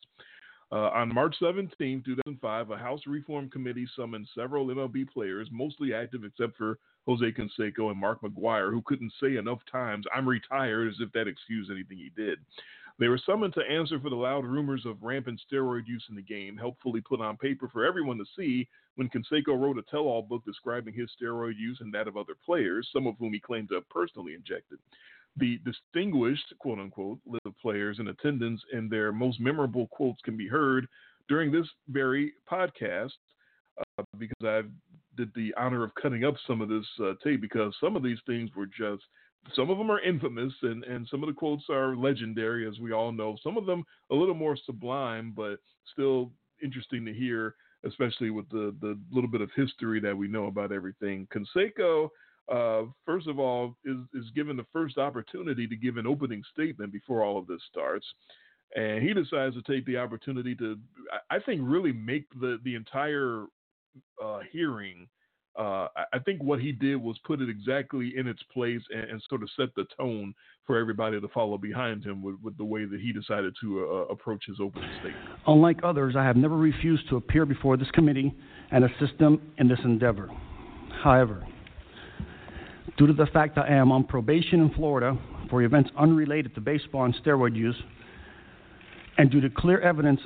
Uh, 0.72 0.90
on 0.90 1.14
March 1.14 1.36
17, 1.40 2.04
2005, 2.06 2.72
a 2.72 2.78
House 2.78 3.02
Reform 3.06 3.50
Committee 3.50 3.88
summoned 3.96 4.28
several 4.36 4.68
MLB 4.68 5.08
players, 5.08 5.48
mostly 5.52 5.94
active 5.94 6.24
except 6.24 6.58
for 6.58 6.80
Jose 7.06 7.32
Canseco 7.34 7.92
and 7.92 8.00
Mark 8.00 8.22
McGwire, 8.22 8.72
who 8.72 8.82
couldn't 8.82 9.14
say 9.22 9.36
enough 9.36 9.60
times, 9.72 10.06
I'm 10.14 10.28
retired, 10.28 10.90
as 10.90 10.96
if 11.00 11.12
that 11.12 11.28
excused 11.28 11.70
anything 11.70 11.98
he 11.98 12.12
did. 12.16 12.40
They 12.98 13.10
were 13.10 13.20
summoned 13.26 13.54
to 13.56 13.70
answer 13.70 14.00
for 14.00 14.10
the 14.10 14.16
loud 14.16 14.46
rumors 14.46 14.86
of 14.86 15.04
rampant 15.04 15.42
steroid 15.52 15.86
use 15.86 16.06
in 16.10 16.16
the 16.16 16.22
game, 16.22 16.58
helpfully 16.58 17.02
put 17.02 17.20
on 17.20 17.36
paper 17.36 17.70
for 17.72 17.86
everyone 17.86 18.18
to 18.18 18.26
see 18.38 18.68
when 18.96 19.10
Canseco 19.10 19.60
wrote 19.60 19.78
a 19.78 19.82
tell 19.84 20.04
all 20.04 20.22
book 20.22 20.44
describing 20.46 20.94
his 20.94 21.12
steroid 21.22 21.58
use 21.58 21.78
and 21.82 21.94
that 21.94 22.08
of 22.08 22.16
other 22.16 22.36
players, 22.46 22.90
some 22.94 23.06
of 23.06 23.16
whom 23.20 23.34
he 23.34 23.40
claimed 23.40 23.68
to 23.70 23.76
have 23.76 23.90
personally 23.90 24.34
injected. 24.34 24.80
The 25.38 25.60
distinguished, 25.66 26.54
quote 26.60 26.80
unquote, 26.80 27.20
of 27.46 27.58
players 27.62 28.00
in 28.00 28.08
attendance 28.08 28.62
and 28.72 28.90
their 28.90 29.12
most 29.12 29.40
memorable 29.40 29.88
quotes 29.88 30.22
can 30.22 30.38
be 30.38 30.48
heard 30.48 30.88
during 31.28 31.52
this 31.52 31.68
very 31.90 32.34
podcast 32.50 33.12
uh, 33.78 34.04
because 34.18 34.44
I 34.44 34.62
did 35.18 35.32
the 35.36 35.54
honor 35.58 35.84
of 35.84 35.96
cutting 35.96 36.24
up 36.24 36.36
some 36.48 36.62
of 36.62 36.70
this 36.70 36.86
uh, 37.02 37.14
tape 37.24 37.42
because 37.42 37.76
some 37.82 37.96
of 37.96 38.04
these 38.04 38.20
things 38.26 38.50
were 38.56 38.68
just 38.68 39.04
some 39.54 39.70
of 39.70 39.78
them 39.78 39.92
are 39.92 40.00
infamous 40.00 40.54
and, 40.64 40.84
and 40.86 41.08
some 41.10 41.22
of 41.22 41.28
the 41.28 41.34
quotes 41.34 41.66
are 41.70 41.96
legendary, 41.96 42.68
as 42.68 42.80
we 42.80 42.94
all 42.94 43.12
know. 43.12 43.38
Some 43.44 43.58
of 43.58 43.66
them 43.66 43.84
a 44.12 44.16
little 44.16 44.34
more 44.34 44.58
sublime, 44.66 45.34
but 45.36 45.58
still 45.94 46.32
interesting 46.64 47.06
to 47.06 47.14
hear, 47.14 47.56
especially 47.86 48.32
with 48.32 48.50
the, 48.50 48.76
the 48.82 48.98
little 49.12 49.30
bit 49.30 49.42
of 49.42 49.52
history 49.56 50.00
that 50.00 50.18
we 50.18 50.28
know 50.28 50.48
about 50.48 50.72
everything. 50.72 51.28
Canseco, 51.34 52.10
uh, 52.52 52.84
first 53.06 53.28
of 53.28 53.40
all, 53.40 53.76
is, 53.86 53.98
is 54.14 54.30
given 54.36 54.58
the 54.58 54.66
first 54.72 54.98
opportunity 54.98 55.68
to 55.68 55.76
give 55.76 55.98
an 55.98 56.08
opening 56.08 56.44
statement 56.54 56.92
before 56.92 57.24
all 57.24 57.38
of 57.38 57.48
this 57.48 57.62
starts. 57.70 58.06
And 58.76 59.04
he 59.04 59.14
decides 59.14 59.56
to 59.56 59.62
take 59.62 59.86
the 59.86 59.98
opportunity 59.98 60.56
to, 60.56 60.78
I 61.30 61.40
think, 61.40 61.62
really 61.64 61.94
make 61.94 62.26
the, 62.40 62.60
the 62.64 62.76
entire 62.76 63.46
uh, 64.24 64.40
hearing 64.52 65.08
uh, 65.58 65.88
I 66.12 66.20
think 66.26 66.44
what 66.44 66.60
he 66.60 66.74
did 66.74 66.98
was 66.98 67.18
put 67.26 67.42
it 67.42 67.50
exactly 67.50 68.14
in 68.18 68.28
its 68.28 68.44
place 68.54 68.82
and, 68.94 69.10
and, 69.10 69.24
sort 69.30 69.42
of 69.42 69.50
set 69.58 69.70
the 69.76 69.86
tone 69.98 70.34
for 70.68 70.78
everybody 70.78 71.20
to 71.22 71.28
follow 71.30 71.58
behind 71.58 72.04
him 72.04 72.22
with, 72.22 72.36
with 72.44 72.58
the 72.58 72.66
way 72.66 72.84
that 72.84 73.00
he 73.00 73.14
decided 73.14 73.56
to 73.62 73.86
uh, 73.86 74.12
approach 74.12 74.44
his 74.48 74.58
opening 74.62 74.90
statement. 75.00 75.40
Unlike 75.48 75.80
others, 75.84 76.16
I 76.18 76.26
have 76.26 76.36
never 76.36 76.58
refused 76.58 77.08
to 77.10 77.16
appear 77.16 77.46
before 77.46 77.78
this 77.78 77.90
committee 77.92 78.36
and 78.72 78.84
assist 78.84 79.18
them 79.18 79.42
in 79.58 79.70
this 79.70 79.80
endeavor. 79.86 80.30
However, 81.02 81.48
due 82.98 83.08
to 83.08 83.14
the 83.14 83.26
fact 83.28 83.56
that 83.56 83.66
I 83.66 83.74
am 83.76 83.92
on 83.92 84.04
probation 84.04 84.62
in 84.62 84.74
Florida 84.74 85.18
for 85.50 85.62
events 85.64 85.90
unrelated 85.98 86.56
to 86.56 86.62
baseball 86.62 87.06
and 87.06 87.16
steroid 87.24 87.56
use, 87.56 87.76
and 89.18 89.30
due 89.30 89.42
to 89.42 89.50
clear 89.50 89.80
evidence 89.82 90.20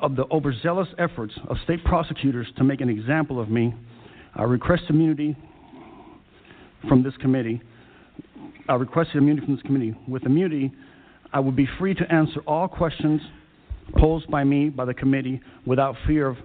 of 0.00 0.16
the 0.16 0.24
overzealous 0.30 0.88
efforts 0.98 1.34
of 1.48 1.56
state 1.64 1.84
prosecutors 1.84 2.46
to 2.56 2.64
make 2.64 2.80
an 2.80 2.88
example 2.88 3.40
of 3.40 3.50
me 3.50 3.74
I 4.38 4.44
request 4.44 4.84
immunity 4.88 5.36
from 6.88 7.02
this 7.02 7.16
committee. 7.16 7.60
I 8.68 8.74
requested 8.74 9.16
immunity 9.16 9.46
from 9.46 9.56
this 9.56 9.62
committee. 9.62 9.96
With 10.06 10.24
immunity, 10.24 10.70
I 11.32 11.40
would 11.40 11.56
be 11.56 11.68
free 11.78 11.92
to 11.94 12.12
answer 12.12 12.40
all 12.46 12.68
questions 12.68 13.20
posed 13.96 14.30
by 14.30 14.44
me 14.44 14.68
by 14.68 14.84
the 14.84 14.94
committee 14.94 15.40
without 15.66 15.96
fear 16.06 16.28
of 16.28 16.36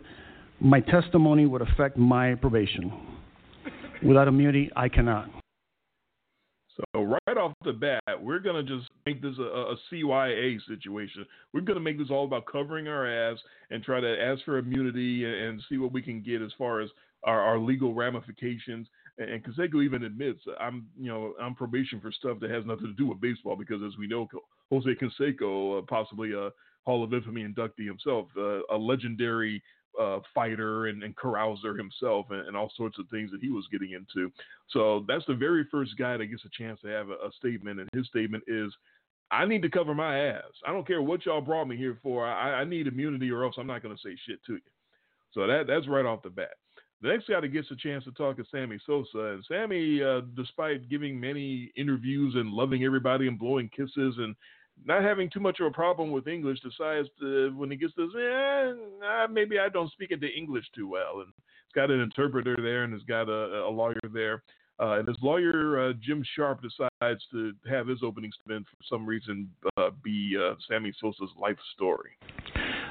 my 0.60 0.80
testimony 0.80 1.46
would 1.46 1.62
affect 1.62 1.98
my 1.98 2.34
probation. 2.36 3.13
Without 4.06 4.28
immunity, 4.28 4.70
I 4.76 4.90
cannot. 4.90 5.30
So 6.76 7.04
right 7.04 7.38
off 7.38 7.54
the 7.64 7.74
bat, 7.74 8.02
we're 8.20 8.40
gonna 8.40 8.64
just 8.64 8.90
make 9.06 9.22
this 9.22 9.38
a, 9.38 9.44
a 9.44 9.76
CYA 9.92 10.58
situation. 10.68 11.26
We're 11.54 11.62
gonna 11.62 11.80
make 11.80 12.00
this 12.00 12.10
all 12.10 12.26
about 12.26 12.46
covering 12.46 12.88
our 12.88 13.08
ass 13.08 13.38
and 13.70 13.84
try 13.84 14.00
to 14.00 14.22
ask 14.22 14.44
for 14.44 14.58
immunity 14.58 15.24
and, 15.26 15.34
and 15.34 15.64
see 15.70 15.78
what 15.78 15.94
we 15.94 16.02
can 16.02 16.22
get 16.22 16.42
as 16.42 16.52
far 16.58 16.82
as 16.82 16.90
our, 17.24 17.42
our 17.42 17.60
legal 17.60 17.94
ramifications. 17.94 18.88
And, 19.20 19.30
and 19.30 19.44
Canseco 19.44 19.84
even 19.84 20.04
admits 20.04 20.42
I'm, 20.60 20.88
you 21.00 21.10
know, 21.10 21.34
on 21.40 21.54
probation 21.54 22.02
for 22.02 22.12
stuff 22.12 22.40
that 22.42 22.50
has 22.50 22.66
nothing 22.66 22.88
to 22.88 22.94
do 22.94 23.08
with 23.08 23.22
baseball 23.22 23.56
because, 23.56 23.82
as 23.86 23.98
we 24.00 24.08
know, 24.08 24.28
Jose 24.72 24.90
Canseco, 24.96 25.80
uh, 25.80 25.82
possibly 25.88 26.34
a 26.34 26.50
Hall 26.86 27.04
of 27.04 27.14
Infamy 27.14 27.44
inductee 27.44 27.86
himself, 27.86 28.28
uh, 28.36 28.62
a 28.74 28.78
legendary 28.78 29.62
uh, 30.00 30.20
fighter 30.34 30.88
and, 30.88 31.04
and, 31.04 31.16
carouser 31.16 31.78
himself, 31.78 32.26
and, 32.30 32.48
and, 32.48 32.58
all 32.58 32.72
sorts 32.76 32.98
of 33.00 33.08
things 33.10 33.32
that 33.32 33.42
he 33.42 33.50
was 33.50 33.68
getting 33.72 33.92
into. 33.92 34.32
So 34.70 35.06
that's 35.08 35.26
the 35.28 35.36
very 35.36 35.68
first 35.70 35.92
guy 35.98 36.18
that 36.18 36.26
gets 36.28 36.44
a 36.46 36.50
chance 36.58 36.80
to 36.82 36.88
have 36.88 37.10
a, 37.10 37.14
a 37.14 37.32
statement, 37.38 37.80
and 37.80 37.90
his 37.94 38.08
statement 38.08 38.44
is. 38.48 38.74
I 39.32 39.46
need 39.46 39.64
to 39.64 39.70
cover 39.70 39.96
my 39.96 40.28
ass. 40.28 40.44
I 40.68 40.72
don't 40.72 40.86
care 40.86 41.02
what 41.02 41.26
y'all 41.26 41.42
brought 41.42 41.68
me 41.68 41.76
here 41.76 41.98
for. 42.04 42.24
I, 42.24 42.62
I 42.62 42.64
need 42.66 42.86
immunity, 42.86 43.32
or 43.32 43.44
else 43.44 43.56
I'm 43.58 43.66
not 43.66 43.82
going 43.82 43.96
to 43.96 44.02
say 44.02 44.16
shit 44.28 44.44
to 44.46 44.54
you. 44.54 44.60
So 45.34 45.48
that 45.48 45.66
that's 45.68 45.88
right 45.88 46.06
off 46.06 46.22
the 46.22 46.30
bat. 46.30 46.52
The 47.04 47.10
next 47.10 47.28
guy 47.28 47.42
that 47.42 47.50
gets 47.50 47.70
a 47.70 47.76
chance 47.76 48.06
to 48.06 48.12
talk 48.12 48.40
is 48.40 48.46
Sammy 48.50 48.80
Sosa. 48.86 49.34
And 49.34 49.46
Sammy, 49.46 50.02
uh, 50.02 50.22
despite 50.38 50.90
giving 50.90 51.20
many 51.20 51.70
interviews 51.76 52.36
and 52.36 52.50
loving 52.50 52.86
everybody 52.86 53.28
and 53.28 53.38
blowing 53.38 53.70
kisses 53.76 54.16
and 54.18 54.36
not 54.86 55.04
having 55.04 55.30
too 55.30 55.40
much 55.40 55.60
of 55.60 55.68
a 55.68 55.72
problem 55.72 56.12
with 56.12 56.28
English, 56.28 56.60
decides 56.62 57.08
to, 57.20 57.56
when 57.58 57.72
he 57.72 57.78
gets 57.78 57.94
this, 57.96 58.10
eh, 58.16 58.74
maybe 59.30 59.60
I 59.60 59.70
don't 59.70 59.92
speak 59.92 60.12
into 60.12 60.28
English 60.28 60.66
too 60.76 60.88
well. 60.88 61.22
And 61.22 61.28
he's 61.28 61.74
got 61.76 61.92
an 61.92 62.02
interpreter 62.02 62.58
there 62.62 62.84
and 62.84 62.94
he's 62.94 63.04
got 63.04 63.30
a, 63.30 63.66
a 63.66 63.70
lawyer 63.70 64.00
there. 64.14 64.44
Uh, 64.80 65.00
and 65.00 65.08
his 65.08 65.18
lawyer, 65.22 65.90
uh, 65.90 65.94
Jim 66.02 66.24
Sharp, 66.36 66.62
decides 66.62 67.22
to 67.32 67.54
have 67.70 67.88
his 67.88 68.00
opening 68.04 68.32
statement 68.32 68.66
for 68.68 68.84
some 68.90 69.06
reason 69.06 69.50
uh, 69.78 69.92
be 70.04 70.36
uh, 70.38 70.56
Sammy 70.68 70.92
Sosa's 71.00 71.30
life 71.40 71.58
story. 71.76 72.10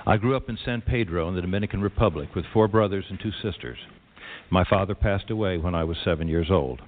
I 0.07 0.16
grew 0.16 0.37
up 0.37 0.49
in 0.49 0.59
San 0.64 0.80
Pedro 0.80 1.28
in 1.28 1.35
the 1.35 1.41
Dominican 1.41 1.80
Republic 1.80 2.35
with 2.35 2.45
four 2.53 2.68
brothers 2.68 3.05
and 3.11 3.18
two 3.20 3.33
sisters. 3.43 3.78
My 4.51 4.64
father 4.64 4.95
passed 4.95 5.30
away 5.30 5.59
when 5.59 5.74
I 5.74 5.85
was 5.85 5.97
seven 6.05 6.28
years 6.28 6.49
old. 6.51 6.80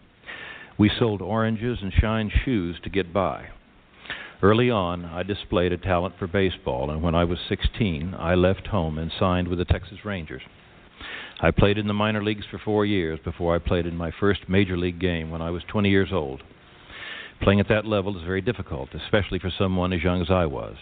We 0.79 0.91
sold 0.99 1.23
oranges 1.23 1.79
and 1.83 1.93
shined 1.93 2.33
shoes 2.45 2.77
to 2.85 2.91
get 2.91 3.13
by. 3.13 3.49
Early 4.43 4.71
on, 4.71 5.05
I 5.05 5.23
displayed 5.23 5.73
a 5.73 5.79
talent 5.79 6.17
for 6.19 6.27
baseball, 6.27 6.91
and 6.91 7.03
when 7.03 7.15
I 7.15 7.25
was 7.25 7.39
16, 7.49 8.15
I 8.19 8.35
left 8.35 8.67
home 8.67 8.99
and 8.99 9.11
signed 9.19 9.49
with 9.49 9.59
the 9.59 9.65
Texas 9.65 10.05
Rangers. 10.05 10.43
I 11.41 11.51
played 11.51 11.79
in 11.79 11.87
the 11.87 11.95
minor 11.95 12.23
leagues 12.23 12.45
for 12.51 12.59
four 12.59 12.85
years 12.85 13.21
before 13.25 13.55
I 13.55 13.59
played 13.59 13.87
in 13.87 13.97
my 13.97 14.11
first 14.19 14.49
major 14.49 14.77
league 14.77 15.01
game 15.01 15.31
when 15.31 15.41
I 15.41 15.51
was 15.51 15.63
20 15.69 15.89
years 15.89 16.11
old. 16.13 16.43
Playing 17.43 17.61
at 17.61 17.69
that 17.69 17.87
level 17.87 18.17
is 18.17 18.25
very 18.25 18.41
difficult, 18.41 18.91
especially 18.95 19.39
for 19.39 19.53
someone 19.57 19.93
as 19.93 20.03
young 20.03 20.21
as 20.21 20.31
I 20.31 20.47
was. 20.47 20.77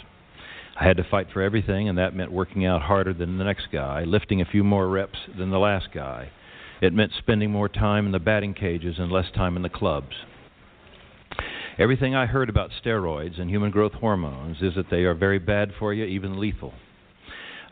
I 0.78 0.84
had 0.84 0.96
to 0.96 1.04
fight 1.04 1.28
for 1.32 1.42
everything, 1.42 1.88
and 1.88 1.98
that 1.98 2.14
meant 2.14 2.32
working 2.32 2.64
out 2.64 2.82
harder 2.82 3.12
than 3.12 3.38
the 3.38 3.44
next 3.44 3.68
guy, 3.72 4.04
lifting 4.04 4.40
a 4.40 4.46
few 4.46 4.64
more 4.64 4.88
reps 4.88 5.18
than 5.36 5.50
the 5.50 5.58
last 5.58 5.88
guy, 5.92 6.30
it 6.80 6.92
meant 6.92 7.12
spending 7.18 7.50
more 7.50 7.68
time 7.68 8.06
in 8.06 8.12
the 8.12 8.18
batting 8.18 8.54
cages 8.54 8.96
and 8.98 9.12
less 9.12 9.30
time 9.34 9.56
in 9.56 9.62
the 9.62 9.68
clubs. 9.68 10.16
Everything 11.78 12.14
I 12.14 12.26
heard 12.26 12.50
about 12.50 12.70
steroids 12.84 13.40
and 13.40 13.48
human 13.48 13.70
growth 13.70 13.92
hormones 13.92 14.58
is 14.60 14.74
that 14.76 14.90
they 14.90 15.04
are 15.04 15.14
very 15.14 15.38
bad 15.38 15.70
for 15.78 15.94
you, 15.94 16.04
even 16.04 16.38
lethal. 16.38 16.74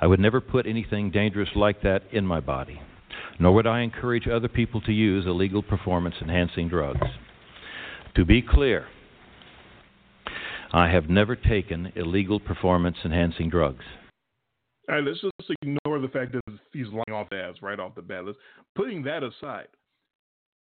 I 0.00 0.06
would 0.06 0.20
never 0.20 0.40
put 0.40 0.66
anything 0.66 1.10
dangerous 1.10 1.50
like 1.54 1.82
that 1.82 2.04
in 2.10 2.26
my 2.26 2.40
body, 2.40 2.80
nor 3.38 3.52
would 3.52 3.66
I 3.66 3.80
encourage 3.80 4.26
other 4.26 4.48
people 4.48 4.80
to 4.82 4.92
use 4.92 5.26
illegal 5.26 5.62
performance 5.62 6.14
enhancing 6.22 6.68
drugs. 6.68 7.06
To 8.16 8.24
be 8.24 8.40
clear, 8.40 8.86
I 10.72 10.88
have 10.88 11.10
never 11.10 11.36
taken 11.36 11.92
illegal 11.94 12.40
performance 12.40 12.96
enhancing 13.04 13.50
drugs. 13.50 13.84
All 14.88 14.94
right, 14.94 15.04
let's 15.04 15.20
just 15.20 15.50
ignore 15.62 16.00
the 16.00 16.08
fact 16.08 16.32
that 16.32 16.40
he's 16.72 16.86
lying 16.86 17.12
off 17.12 17.28
the 17.30 17.36
ass 17.36 17.56
right 17.60 17.78
off 17.78 17.94
the 17.94 18.02
bat. 18.02 18.24
Let's 18.24 18.38
putting 18.74 19.02
that 19.02 19.22
aside. 19.22 19.68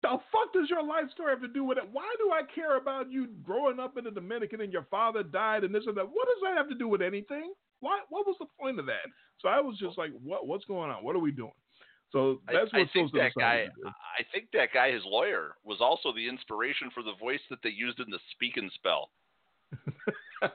The 0.02 0.18
fuck 0.32 0.54
does 0.54 0.70
your 0.70 0.84
life 0.84 1.12
story 1.12 1.32
have 1.32 1.42
to 1.42 1.50
do 1.50 1.66
with 1.66 1.78
it? 1.78 1.84
Why 1.92 2.08
do 2.20 2.32
I 2.32 2.44
care 2.54 2.78
about 2.78 3.12
you 3.12 3.28
growing 3.44 3.80
up 3.80 3.98
in 3.98 4.06
the 4.06 4.12
Dominican 4.12 4.62
and 4.62 4.72
your 4.72 4.88
father 4.90 5.24
died 5.24 5.66
and 5.66 5.76
this 5.76 5.84
and 5.88 5.98
that? 5.98 6.08
What 6.08 6.28
does 6.28 6.38
that 6.44 6.58
have 6.58 6.70
to 6.70 6.76
do 6.76 6.88
with 6.88 7.02
anything? 7.02 7.52
Why? 7.82 8.00
What 8.10 8.26
was 8.26 8.38
the 8.40 8.46
point 8.60 8.80
of 8.80 8.86
that? 8.86 9.08
So 9.40 9.50
I 9.50 9.60
was 9.60 9.78
just 9.78 9.98
like, 9.98 10.12
what? 10.24 10.48
What's 10.48 10.64
going 10.66 10.90
on? 10.90 11.04
What 11.04 11.16
are 11.16 11.20
we 11.20 11.32
doing? 11.32 11.52
So 12.12 12.42
that's 12.48 12.74
what 12.74 12.82
I 12.82 12.90
think 12.92 13.12
that 13.14 13.32
guy. 13.38 13.68
I 13.86 14.24
think 14.34 14.48
that 14.54 14.70
guy, 14.74 14.92
his 14.92 15.04
lawyer, 15.06 15.52
was 15.64 15.78
also 15.80 16.12
the 16.14 16.28
inspiration 16.28 16.90
for 16.94 17.04
the 17.04 17.14
voice 17.20 17.40
that 17.50 17.60
they 17.64 17.70
used 17.70 18.00
in 18.00 18.10
the 18.10 18.20
Speak 18.32 18.58
and 18.58 18.72
Spell. 18.74 19.10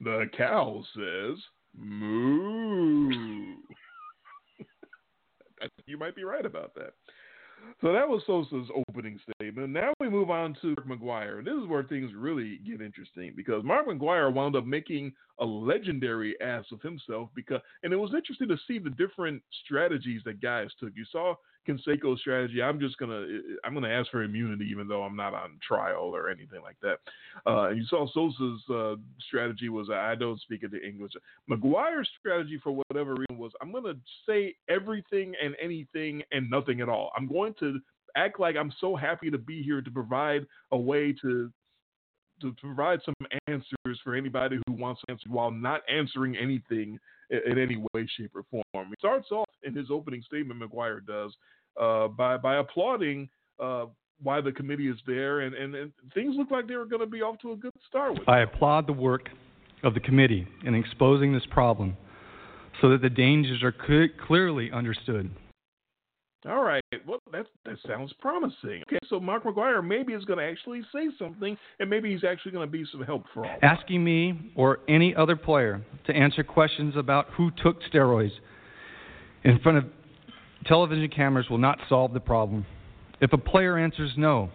the 0.00 0.26
cow 0.36 0.82
says. 0.94 1.38
Moo. 1.76 3.10
you 5.86 5.96
might 5.96 6.16
be 6.16 6.24
right 6.24 6.44
about 6.44 6.74
that. 6.74 6.94
So 7.80 7.92
that 7.92 8.08
was 8.08 8.22
Sosa's 8.26 8.68
opening 8.88 9.20
statement. 9.30 9.70
Now 9.70 9.92
we 10.00 10.08
move 10.08 10.30
on 10.30 10.56
to 10.62 10.74
Mark 10.84 11.00
McGwire. 11.00 11.44
This 11.44 11.54
is 11.54 11.68
where 11.68 11.84
things 11.84 12.10
really 12.16 12.58
get 12.66 12.80
interesting 12.80 13.32
because 13.36 13.62
Mark 13.62 13.86
McGwire 13.86 14.32
wound 14.32 14.56
up 14.56 14.66
making 14.66 15.12
a 15.38 15.44
legendary 15.44 16.34
ass 16.40 16.64
of 16.72 16.82
himself 16.82 17.30
because, 17.36 17.60
and 17.84 17.92
it 17.92 17.96
was 17.96 18.12
interesting 18.14 18.48
to 18.48 18.58
see 18.66 18.80
the 18.80 18.90
different 18.90 19.40
strategies 19.64 20.22
that 20.24 20.40
guys 20.40 20.68
took. 20.80 20.90
You 20.96 21.04
saw 21.12 21.34
Canseco's 21.68 22.20
strategy. 22.20 22.62
I'm 22.62 22.80
just 22.80 22.96
gonna 22.98 23.26
I'm 23.64 23.74
gonna 23.74 23.88
ask 23.88 24.10
for 24.10 24.22
immunity, 24.22 24.66
even 24.70 24.88
though 24.88 25.02
I'm 25.02 25.16
not 25.16 25.34
on 25.34 25.58
trial 25.66 26.14
or 26.14 26.30
anything 26.30 26.62
like 26.62 26.76
that. 26.82 26.98
Uh, 27.46 27.70
you 27.70 27.84
saw 27.86 28.06
Sosa's 28.12 28.62
uh, 28.70 28.94
strategy 29.26 29.68
was 29.68 29.88
I 29.90 30.14
don't 30.14 30.40
speak 30.40 30.62
the 30.68 30.86
English. 30.86 31.12
McGwire's 31.50 32.08
strategy, 32.18 32.60
for 32.62 32.72
whatever 32.72 33.14
reason, 33.14 33.38
was 33.38 33.52
I'm 33.60 33.72
gonna 33.72 33.94
say 34.26 34.54
everything 34.68 35.34
and 35.42 35.54
anything 35.62 36.22
and 36.32 36.50
nothing 36.50 36.80
at 36.80 36.88
all. 36.88 37.12
I'm 37.16 37.28
going 37.28 37.54
to 37.60 37.80
act 38.16 38.40
like 38.40 38.56
I'm 38.56 38.72
so 38.80 38.96
happy 38.96 39.30
to 39.30 39.38
be 39.38 39.62
here 39.62 39.80
to 39.80 39.90
provide 39.90 40.46
a 40.72 40.78
way 40.78 41.12
to 41.22 41.52
to 42.40 42.54
provide 42.60 43.00
some 43.04 43.14
answers 43.48 44.00
for 44.04 44.14
anybody 44.14 44.60
who 44.66 44.74
wants 44.74 45.00
to 45.00 45.12
answer 45.12 45.28
while 45.28 45.50
not 45.50 45.80
answering 45.88 46.36
anything 46.36 46.98
in, 47.30 47.40
in 47.52 47.58
any 47.58 47.76
way, 47.76 48.06
shape, 48.16 48.32
or 48.34 48.44
form. 48.50 48.88
He 48.88 48.94
starts 48.98 49.30
off 49.30 49.48
in 49.62 49.74
his 49.74 49.88
opening 49.90 50.22
statement, 50.22 50.60
McGwire 50.60 51.04
does, 51.04 51.34
by 51.78 52.36
by 52.36 52.56
applauding 52.56 53.28
uh, 53.60 53.86
why 54.22 54.40
the 54.40 54.52
committee 54.52 54.88
is 54.88 54.98
there, 55.06 55.40
and, 55.40 55.54
and, 55.54 55.74
and 55.74 55.92
things 56.14 56.34
look 56.36 56.50
like 56.50 56.66
they 56.66 56.76
were 56.76 56.84
going 56.84 57.00
to 57.00 57.06
be 57.06 57.22
off 57.22 57.38
to 57.40 57.52
a 57.52 57.56
good 57.56 57.72
start 57.88 58.14
with. 58.18 58.28
I 58.28 58.40
applaud 58.40 58.86
the 58.86 58.92
work 58.92 59.28
of 59.84 59.94
the 59.94 60.00
committee 60.00 60.46
in 60.64 60.74
exposing 60.74 61.32
this 61.32 61.46
problem 61.50 61.96
so 62.80 62.90
that 62.90 63.02
the 63.02 63.10
dangers 63.10 63.62
are 63.62 63.74
cl- 63.86 64.08
clearly 64.26 64.70
understood. 64.72 65.30
All 66.48 66.62
right. 66.62 66.82
Well, 67.06 67.18
that 67.32 67.46
that 67.64 67.76
sounds 67.86 68.12
promising. 68.20 68.82
Okay, 68.86 68.98
so 69.08 69.18
Mark 69.18 69.42
McGwire 69.42 69.84
maybe 69.84 70.12
is 70.12 70.24
going 70.24 70.38
to 70.38 70.44
actually 70.44 70.82
say 70.94 71.08
something, 71.18 71.58
and 71.80 71.90
maybe 71.90 72.12
he's 72.12 72.22
actually 72.22 72.52
going 72.52 72.66
to 72.66 72.70
be 72.70 72.84
some 72.92 73.02
help 73.02 73.24
for 73.34 73.44
all. 73.44 73.56
Asking 73.62 74.04
me 74.04 74.52
or 74.54 74.78
any 74.88 75.16
other 75.16 75.34
player 75.34 75.84
to 76.06 76.14
answer 76.14 76.44
questions 76.44 76.94
about 76.96 77.26
who 77.36 77.50
took 77.62 77.82
steroids 77.92 78.30
in 79.42 79.58
front 79.58 79.78
of 79.78 79.84
television 80.66 81.08
cameras 81.08 81.48
will 81.48 81.58
not 81.58 81.78
solve 81.88 82.12
the 82.12 82.20
problem. 82.20 82.66
If 83.20 83.32
a 83.32 83.38
player 83.38 83.78
answers 83.78 84.12
no, 84.16 84.50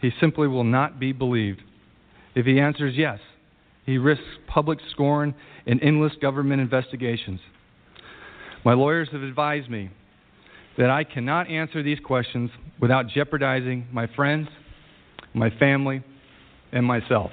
he 0.00 0.10
simply 0.20 0.48
will 0.48 0.64
not 0.64 1.00
be 1.00 1.12
believed. 1.12 1.62
If 2.34 2.46
he 2.46 2.60
answers 2.60 2.94
yes, 2.96 3.18
he 3.84 3.98
risks 3.98 4.24
public 4.46 4.78
scorn 4.92 5.34
and 5.66 5.82
endless 5.82 6.12
government 6.20 6.60
investigations. 6.60 7.40
My 8.64 8.74
lawyers 8.74 9.08
have 9.12 9.22
advised 9.22 9.70
me 9.70 9.90
that 10.76 10.90
I 10.90 11.04
cannot 11.04 11.48
answer 11.48 11.82
these 11.82 11.98
questions 12.00 12.50
without 12.80 13.08
jeopardizing 13.08 13.86
my 13.92 14.06
friends, 14.14 14.48
my 15.34 15.50
family, 15.58 16.02
and 16.72 16.84
myself. 16.84 17.30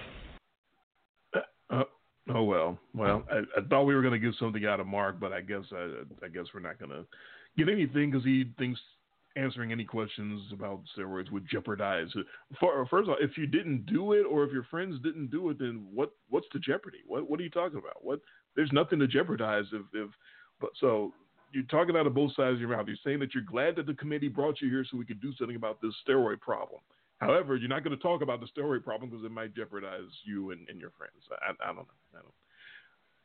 Uh, 1.36 1.40
uh 1.70 1.84
oh 2.34 2.44
well, 2.44 2.80
well, 2.94 3.24
I, 3.32 3.40
I, 3.60 3.68
thought 3.70 3.84
we 3.84 3.94
were 3.94 4.02
going 4.02 4.20
to 4.20 4.26
get 4.26 4.36
something 4.40 4.66
out 4.66 4.80
of 4.80 4.88
Mark, 4.88 5.20
but 5.20 5.34
I 5.34 5.42
guess 5.42 5.64
I, 5.72 6.04
I 6.24 6.30
guess 6.30 6.46
we're 6.54 6.62
not 6.62 6.80
going 6.80 6.92
to 6.92 7.06
get 7.58 7.70
anything 7.70 8.12
because 8.12 8.26
he 8.26 8.46
thinks 8.58 8.80
answering 9.36 9.72
any 9.72 9.84
questions 9.84 10.42
about 10.54 10.82
steroids 10.98 11.32
would 11.32 11.48
jeopardize. 11.50 12.08
First 12.60 12.92
of 12.92 13.10
all, 13.10 13.18
if 13.20 13.38
you 13.38 13.48
didn't 13.48 13.86
do 13.86 14.14
it, 14.14 14.24
or 14.24 14.44
if 14.44 14.52
your 14.52 14.64
friends 14.64 15.02
didn't 15.04 15.32
do 15.32 15.50
it, 15.50 15.60
then 15.60 15.88
what 15.94 16.12
what's 16.30 16.48
the 16.54 16.60
jeopardy? 16.60 17.00
What 17.08 17.30
what 17.30 17.40
are 17.40 17.44
you 17.44 17.50
talking 17.50 17.80
about? 17.80 18.04
What 18.04 18.22
there's 18.56 18.72
nothing 18.72 19.00
to 19.00 19.08
jeopardize 19.08 19.66
if 19.74 19.82
if. 19.94 20.10
But 20.62 20.70
so 20.80 21.14
you're 21.52 21.64
talking 21.64 21.96
out 21.96 22.08
of 22.08 22.14
both 22.14 22.36
sides 22.36 22.56
of 22.56 22.60
your 22.60 22.70
mouth. 22.70 22.88
You're 22.88 22.98
saying 23.04 23.20
that 23.20 23.34
you're 23.34 23.44
glad 23.44 23.76
that 23.78 23.86
the 23.86 23.94
committee 23.94 24.28
brought 24.28 24.62
you 24.62 24.70
here 24.70 24.86
so 24.90 24.98
we 24.98 25.06
could 25.06 25.22
do 25.22 25.34
something 25.38 25.56
about 25.56 25.82
this 25.82 25.94
steroid 26.08 26.40
problem. 26.42 26.82
However, 27.20 27.56
you're 27.56 27.70
not 27.70 27.84
going 27.84 27.96
to 27.96 28.02
talk 28.02 28.22
about 28.22 28.42
the 28.42 28.48
steroid 28.48 28.84
problem 28.84 29.10
because 29.10 29.26
it 29.26 29.32
might 29.32 29.56
jeopardize 29.56 30.12
you 30.26 30.52
and, 30.52 30.68
and 30.68 30.82
your 30.82 30.92
friends. 30.98 31.16
I, 31.32 31.52
I, 31.64 31.68
don't 31.68 31.78
know. 31.78 31.88
I 32.14 32.18
don't, 32.18 32.34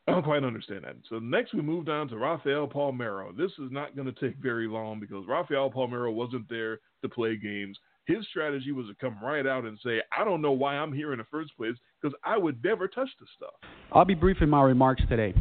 I 0.07 0.13
don't 0.13 0.23
quite 0.23 0.43
understand 0.43 0.83
that. 0.83 0.95
So 1.09 1.19
next 1.19 1.53
we 1.53 1.61
moved 1.61 1.87
on 1.87 2.07
to 2.09 2.17
Rafael 2.17 2.67
Palmeiro. 2.67 3.35
This 3.37 3.51
is 3.59 3.71
not 3.71 3.95
going 3.95 4.11
to 4.11 4.19
take 4.19 4.37
very 4.37 4.67
long 4.67 4.99
because 4.99 5.25
Rafael 5.27 5.69
Palmeiro 5.69 6.11
wasn't 6.11 6.49
there 6.49 6.79
to 7.03 7.09
play 7.09 7.35
games. 7.35 7.77
His 8.05 8.25
strategy 8.29 8.71
was 8.71 8.87
to 8.87 8.95
come 8.95 9.17
right 9.23 9.45
out 9.45 9.63
and 9.63 9.77
say, 9.85 10.01
I 10.17 10.23
don't 10.23 10.41
know 10.41 10.53
why 10.53 10.75
I'm 10.75 10.91
here 10.91 11.13
in 11.13 11.19
the 11.19 11.25
first 11.29 11.55
place 11.55 11.75
because 12.01 12.17
I 12.23 12.37
would 12.37 12.63
never 12.63 12.87
touch 12.87 13.09
this 13.19 13.29
stuff. 13.37 13.53
I'll 13.91 14.05
be 14.05 14.15
brief 14.15 14.37
in 14.41 14.49
my 14.49 14.63
remarks 14.63 15.03
today. 15.07 15.35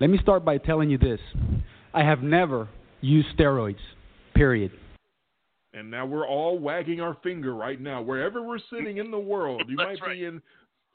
Let 0.00 0.10
me 0.10 0.18
start 0.20 0.44
by 0.44 0.58
telling 0.58 0.90
you 0.90 0.98
this 0.98 1.20
I 1.94 2.04
have 2.04 2.22
never 2.22 2.68
used 3.00 3.28
steroids, 3.38 3.78
period. 4.34 4.70
And 5.72 5.90
now 5.90 6.04
we're 6.06 6.26
all 6.26 6.58
wagging 6.58 7.00
our 7.00 7.16
finger 7.22 7.54
right 7.54 7.80
now. 7.80 8.02
Wherever 8.02 8.42
we're 8.42 8.58
sitting 8.70 8.98
in 8.98 9.10
the 9.10 9.18
world, 9.18 9.62
you 9.68 9.76
might 9.76 10.00
right. 10.02 10.12
be 10.12 10.24
in 10.24 10.42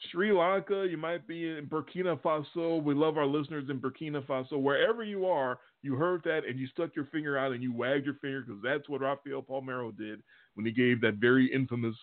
Sri 0.10 0.32
Lanka, 0.32 0.88
you 0.89 0.97
might 0.97 1.28
be 1.28 1.47
in 1.49 1.68
Burkina 1.68 2.20
Faso. 2.20 2.82
We 2.82 2.95
love 2.95 3.18
our 3.18 3.26
listeners 3.26 3.66
in 3.70 3.80
Burkina 3.80 4.26
Faso. 4.26 4.60
Wherever 4.60 5.04
you 5.04 5.28
are, 5.28 5.60
you 5.84 5.95
heard 5.95 6.24
that 6.24 6.41
and 6.47 6.60
you 6.60 6.68
stuck 6.68 6.95
your 6.95 7.06
finger 7.06 7.38
out 7.38 7.52
and 7.52 7.62
you 7.62 7.74
wagged 7.74 8.06
your 8.06 8.16
finger 8.16 8.41
because 8.41 8.62
that's 8.64 8.89
what 8.89 9.02
Rafael 9.02 9.43
Palmeiro 9.43 9.95
did 9.95 10.22
when 10.56 10.66
he 10.66 10.72
gave 10.72 11.02
that 11.02 11.16
very 11.16 11.52
infamous, 11.54 11.95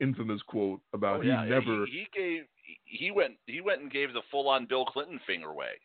infamous 0.00 0.40
quote 0.46 0.80
about 0.92 1.20
oh, 1.20 1.22
yeah. 1.22 1.44
he 1.44 1.50
never. 1.50 1.86
He, 1.86 1.92
he 1.92 2.08
gave. 2.14 2.42
He 2.84 3.10
went. 3.10 3.34
He 3.46 3.60
went 3.60 3.82
and 3.82 3.90
gave 3.90 4.12
the 4.12 4.22
full-on 4.30 4.66
Bill 4.66 4.84
Clinton 4.84 5.20
finger 5.26 5.52
wag. 5.52 5.78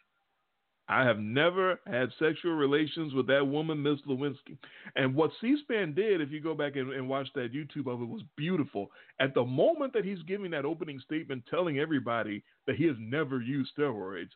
I 0.87 1.03
have 1.03 1.17
never 1.17 1.79
had 1.87 2.09
sexual 2.19 2.53
relations 2.53 3.13
with 3.13 3.25
that 3.27 3.45
woman, 3.45 3.81
Miss 3.81 3.99
Lewinsky. 4.07 4.57
And 4.95 5.15
what 5.15 5.31
C-SPAN 5.41 5.95
did, 5.95 6.21
if 6.21 6.31
you 6.31 6.39
go 6.39 6.53
back 6.53 6.75
and, 6.75 6.93
and, 6.93 7.09
watch 7.09 7.27
that 7.33 7.53
YouTube 7.53 7.91
of 7.91 8.01
it, 8.01 8.07
was 8.07 8.21
beautiful. 8.37 8.91
At 9.19 9.33
the 9.33 9.43
moment 9.43 9.93
that 9.93 10.05
he's 10.05 10.21
giving 10.27 10.51
that 10.51 10.65
opening 10.65 10.99
statement, 10.99 11.43
telling 11.49 11.79
everybody 11.79 12.43
that 12.67 12.75
he 12.75 12.85
has 12.85 12.95
never 12.99 13.41
used 13.41 13.71
steroids, 13.77 14.29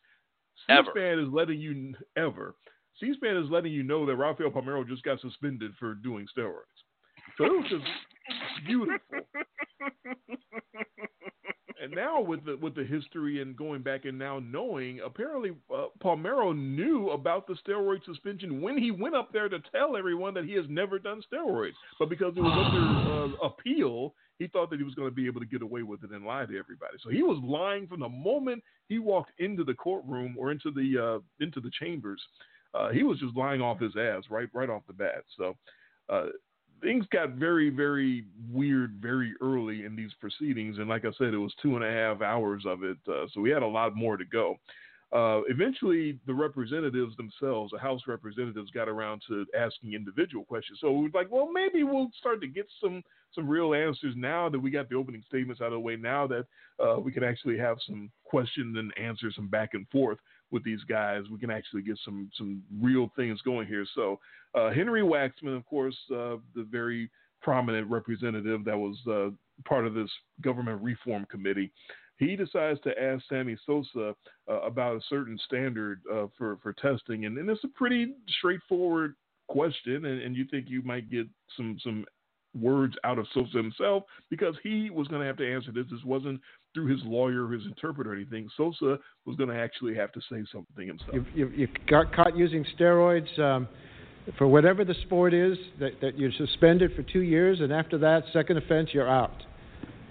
C-SPAN 0.67 1.19
is 1.19 1.27
letting 1.31 1.59
you 1.59 1.93
ever. 2.17 2.55
C-SPAN 2.99 3.37
is 3.37 3.49
letting 3.51 3.71
you 3.71 3.83
know 3.83 4.05
that 4.07 4.15
Rafael 4.15 4.49
Palmeiro 4.49 4.87
just 4.87 5.03
got 5.03 5.21
suspended 5.21 5.71
for 5.79 5.93
doing 5.95 6.25
steroids. 6.35 6.63
So 7.37 7.45
it 7.45 7.51
was 7.51 7.65
just 7.69 7.85
beautiful. 8.65 8.99
Now 11.91 12.21
with 12.21 12.45
the 12.45 12.57
with 12.57 12.75
the 12.75 12.83
history 12.83 13.41
and 13.41 13.55
going 13.55 13.81
back 13.81 14.05
and 14.05 14.17
now 14.17 14.39
knowing, 14.39 14.99
apparently 15.05 15.51
uh, 15.73 15.85
Palmeiro 16.03 16.55
knew 16.55 17.09
about 17.09 17.47
the 17.47 17.55
steroid 17.65 18.03
suspension 18.05 18.61
when 18.61 18.77
he 18.77 18.91
went 18.91 19.15
up 19.15 19.31
there 19.31 19.49
to 19.49 19.59
tell 19.71 19.97
everyone 19.97 20.33
that 20.33 20.45
he 20.45 20.53
has 20.53 20.65
never 20.69 20.99
done 20.99 21.21
steroids. 21.31 21.73
But 21.97 22.09
because 22.09 22.33
it 22.35 22.41
was 22.41 22.51
under 22.73 23.43
uh, 23.43 23.47
appeal, 23.47 24.13
he 24.39 24.47
thought 24.47 24.69
that 24.69 24.79
he 24.79 24.85
was 24.85 24.95
going 24.95 25.09
to 25.09 25.15
be 25.15 25.27
able 25.27 25.41
to 25.41 25.45
get 25.45 25.61
away 25.61 25.83
with 25.83 26.03
it 26.03 26.11
and 26.11 26.25
lie 26.25 26.45
to 26.45 26.57
everybody. 26.57 26.97
So 27.03 27.09
he 27.09 27.23
was 27.23 27.39
lying 27.43 27.87
from 27.87 27.99
the 27.99 28.09
moment 28.09 28.63
he 28.87 28.99
walked 28.99 29.31
into 29.39 29.63
the 29.63 29.73
courtroom 29.73 30.35
or 30.37 30.51
into 30.51 30.71
the 30.71 31.19
uh, 31.19 31.43
into 31.43 31.59
the 31.59 31.71
chambers. 31.79 32.21
Uh, 32.73 32.89
he 32.89 33.03
was 33.03 33.19
just 33.19 33.35
lying 33.35 33.61
off 33.61 33.79
his 33.79 33.93
ass 33.97 34.23
right 34.29 34.49
right 34.53 34.69
off 34.69 34.83
the 34.87 34.93
bat. 34.93 35.23
So 35.37 35.55
uh, 36.09 36.27
things 36.81 37.05
got 37.11 37.31
very, 37.31 37.69
very 37.69 38.25
weird 38.51 38.99
very 39.01 39.33
early 39.41 39.85
in 39.85 39.95
these 39.95 40.11
proceedings. 40.19 40.77
And 40.77 40.87
like 40.87 41.05
I 41.05 41.11
said, 41.17 41.33
it 41.33 41.37
was 41.37 41.53
two 41.61 41.75
and 41.75 41.85
a 41.85 41.91
half 41.91 42.21
hours 42.21 42.63
of 42.65 42.83
it. 42.83 42.97
Uh, 43.07 43.25
so 43.33 43.41
we 43.41 43.49
had 43.49 43.63
a 43.63 43.67
lot 43.67 43.95
more 43.95 44.17
to 44.17 44.25
go. 44.25 44.57
Uh, 45.11 45.41
eventually, 45.47 46.19
the 46.27 46.33
representatives 46.33 47.17
themselves, 47.17 47.71
the 47.71 47.79
House 47.79 48.01
representatives, 48.07 48.69
got 48.69 48.87
around 48.87 49.23
to 49.27 49.43
asking 49.57 49.93
individual 49.93 50.45
questions. 50.45 50.77
So 50.81 50.91
we 50.91 51.05
was 51.05 51.13
like, 51.15 51.31
well, 51.31 51.49
maybe 51.51 51.83
we'll 51.83 52.11
start 52.19 52.41
to 52.41 52.47
get 52.47 52.67
some 52.81 53.01
some 53.33 53.47
real 53.47 53.73
answers 53.73 54.13
now 54.15 54.49
that 54.49 54.59
we 54.59 54.69
got 54.71 54.89
the 54.89 54.95
opening 54.95 55.23
statements 55.27 55.61
out 55.61 55.67
of 55.67 55.73
the 55.73 55.79
way. 55.79 55.95
Now 55.95 56.27
that 56.27 56.45
uh, 56.83 56.99
we 56.99 57.11
can 57.11 57.23
actually 57.23 57.57
have 57.57 57.77
some 57.87 58.11
questions 58.23 58.77
and 58.77 58.91
answers, 58.97 59.35
some 59.35 59.47
back 59.47 59.73
and 59.73 59.87
forth 59.89 60.19
with 60.51 60.63
these 60.63 60.83
guys, 60.89 61.23
we 61.31 61.39
can 61.39 61.51
actually 61.51 61.81
get 61.81 61.97
some 62.03 62.29
some 62.37 62.63
real 62.81 63.11
things 63.15 63.41
going 63.41 63.67
here. 63.67 63.85
So 63.95 64.19
uh, 64.55 64.71
Henry 64.71 65.01
Waxman, 65.01 65.55
of 65.55 65.65
course, 65.65 65.97
uh, 66.11 66.37
the 66.55 66.67
very 66.69 67.09
prominent 67.41 67.89
representative 67.89 68.65
that 68.65 68.77
was 68.77 68.97
uh, 69.07 69.29
part 69.67 69.85
of 69.87 69.93
this 69.93 70.09
government 70.41 70.81
reform 70.81 71.25
committee, 71.31 71.71
he 72.17 72.35
decides 72.35 72.79
to 72.81 73.01
ask 73.01 73.23
Sammy 73.29 73.57
Sosa 73.65 74.13
uh, 74.49 74.61
about 74.61 74.97
a 74.97 75.01
certain 75.09 75.39
standard 75.45 76.01
uh, 76.11 76.27
for 76.37 76.57
for 76.61 76.73
testing, 76.73 77.25
and, 77.25 77.37
and 77.37 77.49
it's 77.49 77.63
a 77.63 77.69
pretty 77.69 78.13
straightforward 78.39 79.15
question, 79.47 80.05
and, 80.05 80.21
and 80.21 80.35
you 80.35 80.45
think 80.51 80.69
you 80.69 80.81
might 80.83 81.09
get 81.09 81.27
some 81.55 81.77
some 81.83 82.05
words 82.59 82.95
out 83.03 83.19
of 83.19 83.27
Sosa 83.33 83.57
himself 83.57 84.03
because 84.29 84.55
he 84.63 84.89
was 84.89 85.07
going 85.07 85.21
to 85.21 85.27
have 85.27 85.37
to 85.37 85.53
answer 85.53 85.71
this. 85.71 85.85
This 85.91 86.03
wasn't 86.03 86.41
through 86.73 86.87
his 86.87 86.99
lawyer 87.03 87.45
or 87.45 87.51
his 87.51 87.65
interpreter 87.65 88.11
or 88.11 88.15
anything. 88.15 88.49
Sosa 88.57 88.97
was 89.25 89.35
going 89.35 89.49
to 89.49 89.55
actually 89.55 89.95
have 89.95 90.11
to 90.13 90.21
say 90.31 90.43
something 90.51 90.87
himself. 90.87 91.27
You, 91.33 91.49
you, 91.49 91.67
got 91.87 92.13
caught 92.13 92.35
using 92.37 92.65
steroids 92.77 93.39
um, 93.39 93.67
for 94.37 94.47
whatever 94.47 94.83
the 94.83 94.95
sport 95.05 95.33
is 95.33 95.57
that, 95.79 96.01
that 96.01 96.17
you're 96.17 96.31
suspended 96.37 96.91
for 96.95 97.03
two 97.03 97.21
years, 97.21 97.59
and 97.61 97.71
after 97.71 97.97
that 97.99 98.23
second 98.33 98.57
offense, 98.57 98.89
you're 98.93 99.09
out. 99.09 99.43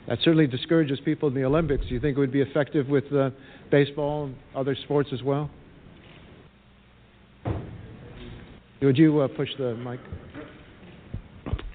That 0.08 0.18
certainly 0.22 0.46
discourages 0.46 0.98
people 1.04 1.28
in 1.28 1.34
the 1.34 1.44
Olympics. 1.44 1.86
Do 1.86 1.94
you 1.94 2.00
think 2.00 2.16
it 2.16 2.20
would 2.20 2.32
be 2.32 2.40
effective 2.40 2.88
with 2.88 3.12
uh, 3.12 3.30
baseball 3.70 4.26
and 4.26 4.36
other 4.54 4.74
sports 4.84 5.10
as 5.12 5.22
well? 5.22 5.50
Would 8.80 8.96
you 8.96 9.20
uh, 9.20 9.28
push 9.28 9.48
the 9.58 9.74
mic? 9.74 10.00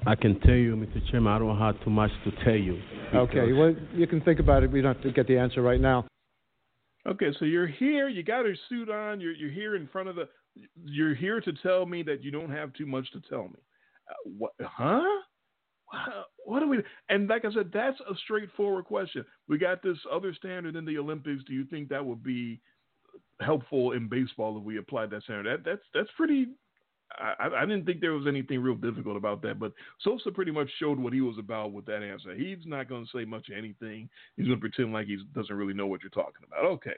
I 0.06 0.16
can 0.16 0.40
tell 0.42 0.56
you, 0.56 0.76
Mr. 0.76 1.00
Chairman, 1.10 1.32
I 1.32 1.40
don't 1.40 1.58
have 1.58 1.82
too 1.84 1.90
much 1.90 2.12
to 2.26 2.32
tell 2.44 2.56
you. 2.56 2.82
Okay, 3.14 3.54
well, 3.54 3.74
you 3.94 4.06
can 4.08 4.22
think 4.22 4.40
about 4.40 4.64
it. 4.64 4.72
We 4.72 4.82
don't 4.82 4.96
have 4.96 5.04
to 5.04 5.12
get 5.12 5.28
the 5.28 5.38
answer 5.38 5.62
right 5.62 5.80
now. 5.80 6.06
Okay, 7.08 7.28
so 7.40 7.46
you're 7.46 7.68
here. 7.68 8.10
You 8.10 8.24
got 8.24 8.46
a 8.46 8.54
suit 8.70 8.90
on. 8.90 9.20
You're 9.20 9.34
you're 9.34 9.52
here 9.52 9.76
in 9.76 9.88
front 9.88 10.10
of 10.10 10.16
the. 10.16 10.28
You're 10.86 11.16
here 11.16 11.42
to 11.42 11.54
tell 11.62 11.86
me 11.86 12.04
that 12.04 12.24
you 12.24 12.32
don't 12.32 12.52
have 12.52 12.74
too 12.74 12.86
much 12.86 13.12
to 13.12 13.22
tell 13.30 13.44
me. 13.44 13.60
Uh, 14.10 14.30
what? 14.38 14.52
Huh? 14.62 15.02
What, 15.86 16.28
what 16.46 16.60
do 16.60 16.68
we? 16.68 16.80
And 17.10 17.28
like 17.28 17.46
I 17.46 17.54
said, 17.54 17.72
that's 17.74 18.00
a 18.02 18.16
straightforward 18.24 18.86
question. 18.86 19.26
We 19.48 19.58
got 19.58 19.84
this 19.84 19.98
other 20.12 20.34
standard 20.34 20.76
in 20.76 20.86
the 20.86 20.98
Olympics. 20.98 21.44
Do 21.46 21.54
you 21.54 21.66
think 21.66 21.90
that 21.90 22.06
would 22.06 22.24
be 22.24 22.62
helpful 23.42 23.92
in 23.92 24.08
baseball 24.08 24.58
if 24.58 24.64
we 24.64 24.78
applied 24.78 25.10
that 25.12 25.24
standard? 25.24 25.46
That 25.46 25.70
that's 25.70 25.84
that's 25.94 26.10
pretty 26.16 26.48
I, 27.20 27.50
I 27.56 27.62
didn't 27.62 27.86
think 27.86 28.02
there 28.02 28.14
was 28.14 28.28
anything 28.28 28.62
real 28.62 28.76
difficult 28.76 29.18
about 29.18 29.42
that, 29.44 29.60
but 29.60 29.72
Sosa 30.02 30.32
pretty 30.32 30.52
much 30.52 30.70
showed 30.80 31.00
what 31.00 31.14
he 31.14 31.22
was 31.22 31.38
about 31.38 31.72
with 31.72 31.86
that 31.86 32.04
answer. 32.04 32.34
He's 32.34 32.58
not 32.66 32.90
going 32.90 33.06
to 33.06 33.18
say 33.18 33.26
much 33.26 33.50
of 33.50 33.58
anything. 33.58 34.10
He's 34.36 34.48
going 34.48 34.60
to 34.60 34.62
pretend 34.62 34.94
like 34.94 35.08
he 35.08 35.18
doesn't 35.36 35.56
really 35.56 35.74
know 35.74 35.88
what 35.88 36.02
you're 36.02 36.10
talking 36.10 36.46
about. 36.48 36.66
Okay, 36.66 36.96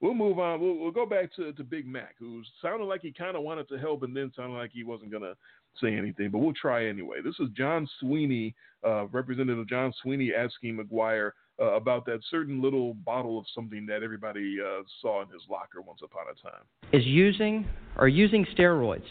we'll 0.00 0.14
move 0.14 0.38
on. 0.38 0.60
We'll, 0.60 0.76
we'll 0.76 0.92
go 0.92 1.06
back 1.06 1.34
to, 1.36 1.52
to 1.52 1.64
Big 1.64 1.86
Mac, 1.86 2.14
who 2.18 2.42
sounded 2.62 2.84
like 2.84 3.02
he 3.02 3.12
kind 3.12 3.36
of 3.36 3.42
wanted 3.42 3.68
to 3.68 3.78
help 3.78 4.02
and 4.02 4.16
then 4.16 4.32
sounded 4.36 4.56
like 4.56 4.70
he 4.72 4.84
wasn't 4.84 5.10
going 5.10 5.22
to 5.22 5.36
say 5.80 5.94
anything, 5.94 6.30
but 6.30 6.38
we'll 6.38 6.54
try 6.54 6.86
anyway. 6.86 7.18
This 7.22 7.34
is 7.40 7.48
John 7.56 7.88
Sweeney, 8.00 8.54
uh, 8.86 9.06
Representative 9.06 9.68
John 9.68 9.92
Sweeney 10.02 10.32
asking 10.34 10.78
McGwire 10.78 11.32
uh, 11.60 11.72
about 11.72 12.04
that 12.06 12.20
certain 12.30 12.62
little 12.62 12.94
bottle 12.94 13.38
of 13.38 13.44
something 13.54 13.86
that 13.86 14.02
everybody 14.02 14.56
uh, 14.60 14.82
saw 15.02 15.22
in 15.22 15.28
his 15.28 15.42
locker 15.50 15.82
once 15.82 16.00
upon 16.02 16.24
a 16.30 16.48
time. 16.48 16.62
Is 16.92 17.04
using 17.04 17.66
or 17.96 18.08
using 18.08 18.46
steroids 18.56 19.04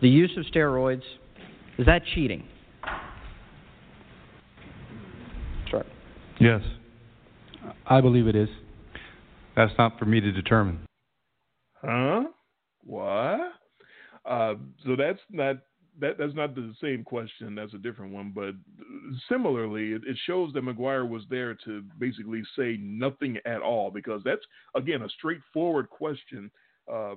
the 0.00 0.08
use 0.08 0.32
of 0.36 0.44
steroids, 0.52 1.02
is 1.78 1.86
that 1.86 2.02
cheating? 2.14 2.46
Sure. 5.70 5.84
Yes. 6.40 6.62
I 7.86 8.00
believe 8.00 8.26
it 8.26 8.36
is. 8.36 8.48
That's 9.56 9.72
not 9.78 9.98
for 9.98 10.04
me 10.04 10.20
to 10.20 10.32
determine. 10.32 10.86
Huh? 11.80 12.24
What? 12.84 13.40
Uh, 14.24 14.54
so 14.84 14.96
that's 14.96 15.20
not 15.30 15.56
that 16.00 16.18
that's 16.18 16.34
not 16.34 16.54
the 16.54 16.72
same 16.82 17.04
question. 17.04 17.54
That's 17.54 17.74
a 17.74 17.78
different 17.78 18.12
one. 18.12 18.32
But 18.34 18.54
similarly, 19.28 19.92
it, 19.92 20.02
it, 20.06 20.16
shows 20.26 20.52
that 20.54 20.64
McGwire 20.64 21.08
was 21.08 21.22
there 21.30 21.54
to 21.64 21.82
basically 21.98 22.42
say 22.58 22.76
nothing 22.80 23.38
at 23.44 23.60
all 23.60 23.90
because 23.90 24.22
that's 24.24 24.44
again 24.74 25.02
a 25.02 25.08
straightforward 25.10 25.88
question. 25.90 26.50
Uh, 26.92 27.12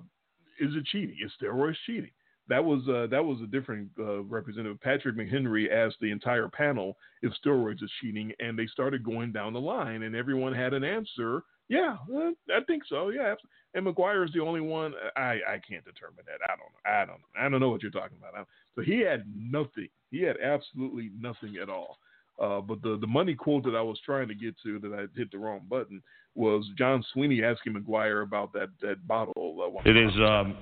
is 0.59 0.75
it 0.75 0.85
cheating? 0.85 1.15
Is 1.23 1.31
steroids 1.41 1.75
cheating? 1.85 2.11
That 2.49 2.63
was 2.63 2.81
uh, 2.87 3.07
that 3.11 3.23
was 3.23 3.39
a 3.41 3.47
different 3.47 3.89
uh, 3.99 4.21
representative. 4.23 4.79
Patrick 4.81 5.17
McHenry 5.17 5.71
asked 5.71 5.97
the 5.99 6.11
entire 6.11 6.47
panel 6.47 6.95
if 7.21 7.33
steroids 7.43 7.83
is 7.83 7.91
cheating, 8.01 8.31
and 8.39 8.57
they 8.57 8.67
started 8.67 9.03
going 9.03 9.33
down 9.33 9.53
the 9.53 9.59
line, 9.59 10.03
and 10.03 10.15
everyone 10.15 10.53
had 10.53 10.73
an 10.73 10.83
answer. 10.83 11.43
Yeah, 11.69 11.97
uh, 12.15 12.29
I 12.55 12.63
think 12.65 12.83
so. 12.87 13.09
Yeah, 13.09 13.35
and 13.73 13.85
McGwire 13.85 14.25
is 14.25 14.31
the 14.33 14.41
only 14.41 14.61
one. 14.61 14.93
I 15.17 15.39
I 15.47 15.61
can't 15.67 15.83
determine 15.83 16.23
that. 16.25 16.39
I 16.45 16.55
don't 16.55 16.59
know. 16.59 16.89
I 16.89 17.05
don't 17.05 17.45
I 17.45 17.49
don't 17.49 17.59
know 17.59 17.69
what 17.69 17.81
you're 17.81 17.91
talking 17.91 18.17
about. 18.17 18.47
So 18.75 18.81
he 18.81 18.99
had 18.99 19.25
nothing. 19.35 19.89
He 20.09 20.21
had 20.21 20.37
absolutely 20.41 21.11
nothing 21.19 21.57
at 21.61 21.69
all. 21.69 21.97
Uh, 22.41 22.61
but 22.61 22.81
the, 22.83 22.97
the 23.01 23.07
money 23.07 23.33
quote 23.33 23.63
that 23.63 23.75
I 23.75 23.81
was 23.81 23.99
trying 24.05 24.27
to 24.27 24.35
get 24.35 24.55
to 24.63 24.79
that 24.79 24.93
I 24.93 25.17
hit 25.17 25.31
the 25.31 25.39
wrong 25.39 25.61
button 25.67 26.03
was 26.35 26.63
John 26.77 27.03
Sweeney 27.11 27.43
asking 27.43 27.73
McGwire 27.73 28.23
about 28.23 28.53
that 28.53 28.69
that 28.81 29.05
bottle. 29.07 29.33
Uh, 29.75 29.89
it 29.89 29.97
is 29.97 30.11
um, 30.17 30.55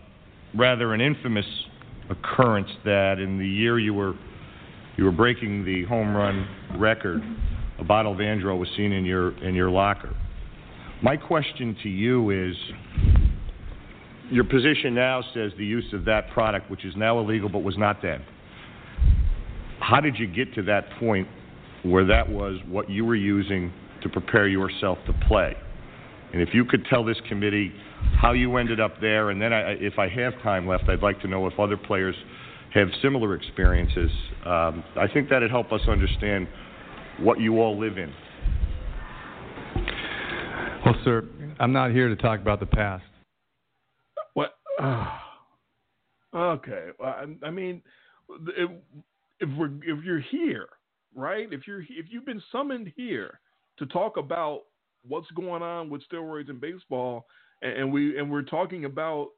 rather 0.55 0.93
an 0.93 1.01
infamous 1.01 1.45
occurrence 2.09 2.69
that 2.83 3.19
in 3.19 3.37
the 3.37 3.47
year 3.47 3.79
you 3.79 3.93
were 3.93 4.13
you 4.97 5.03
were 5.03 5.11
breaking 5.11 5.65
the 5.65 5.83
home 5.85 6.15
run 6.15 6.47
record, 6.77 7.21
a 7.79 7.83
bottle 7.83 8.13
of 8.13 8.19
Andro 8.19 8.57
was 8.57 8.69
seen 8.77 8.91
in 8.91 9.05
your 9.05 9.37
in 9.43 9.55
your 9.55 9.69
locker. 9.69 10.15
My 11.01 11.17
question 11.17 11.75
to 11.83 11.89
you 11.89 12.29
is 12.29 12.55
your 14.31 14.43
position 14.43 14.95
now 14.95 15.21
says 15.33 15.51
the 15.57 15.65
use 15.65 15.85
of 15.93 16.05
that 16.05 16.29
product, 16.31 16.71
which 16.71 16.85
is 16.85 16.95
now 16.95 17.19
illegal 17.19 17.49
but 17.49 17.59
was 17.59 17.77
not 17.77 18.01
then. 18.01 18.23
How 19.79 19.99
did 19.99 20.17
you 20.17 20.25
get 20.27 20.53
to 20.55 20.63
that 20.63 20.89
point 20.99 21.27
where 21.83 22.05
that 22.05 22.27
was 22.27 22.57
what 22.67 22.89
you 22.89 23.05
were 23.05 23.15
using 23.15 23.71
to 24.01 24.09
prepare 24.09 24.47
yourself 24.47 24.97
to 25.05 25.13
play? 25.27 25.55
And 26.33 26.41
if 26.41 26.53
you 26.53 26.65
could 26.65 26.85
tell 26.85 27.03
this 27.03 27.17
committee 27.27 27.71
how 28.19 28.33
you 28.33 28.57
ended 28.57 28.79
up 28.79 28.99
there, 29.01 29.29
and 29.29 29.41
then 29.41 29.53
I, 29.53 29.71
if 29.73 29.99
I 29.99 30.07
have 30.09 30.33
time 30.41 30.67
left, 30.67 30.89
I'd 30.89 31.01
like 31.01 31.21
to 31.21 31.27
know 31.27 31.47
if 31.47 31.59
other 31.59 31.77
players 31.77 32.15
have 32.73 32.87
similar 33.01 33.35
experiences. 33.35 34.11
Um, 34.45 34.83
I 34.95 35.07
think 35.13 35.29
that'd 35.29 35.49
help 35.49 35.71
us 35.71 35.81
understand 35.87 36.47
what 37.19 37.39
you 37.39 37.59
all 37.59 37.79
live 37.79 37.97
in. 37.97 38.13
Well, 40.85 40.95
sir, 41.03 41.25
I'm 41.59 41.71
not 41.71 41.91
here 41.91 42.09
to 42.09 42.15
talk 42.15 42.39
about 42.41 42.59
the 42.59 42.65
past. 42.65 43.03
What? 44.33 44.55
Uh, 44.81 45.07
okay. 46.35 46.89
Well, 46.99 47.09
I, 47.09 47.47
I 47.47 47.49
mean, 47.49 47.81
if, 48.57 48.69
if 49.39 49.49
we're 49.57 49.71
if 49.83 50.03
you're 50.03 50.19
here, 50.19 50.67
right? 51.15 51.47
If 51.51 51.67
you're 51.67 51.81
if 51.81 52.07
you've 52.09 52.25
been 52.25 52.43
summoned 52.51 52.91
here 52.95 53.39
to 53.79 53.85
talk 53.87 54.17
about 54.17 54.61
what's 55.07 55.29
going 55.31 55.61
on 55.61 55.89
with 55.89 56.01
steroids 56.11 56.49
in 56.49 56.59
baseball, 56.59 57.25
and 57.61 57.91
we 57.91 58.17
and 58.17 58.29
we're 58.31 58.43
talking 58.43 58.85
about 58.85 59.29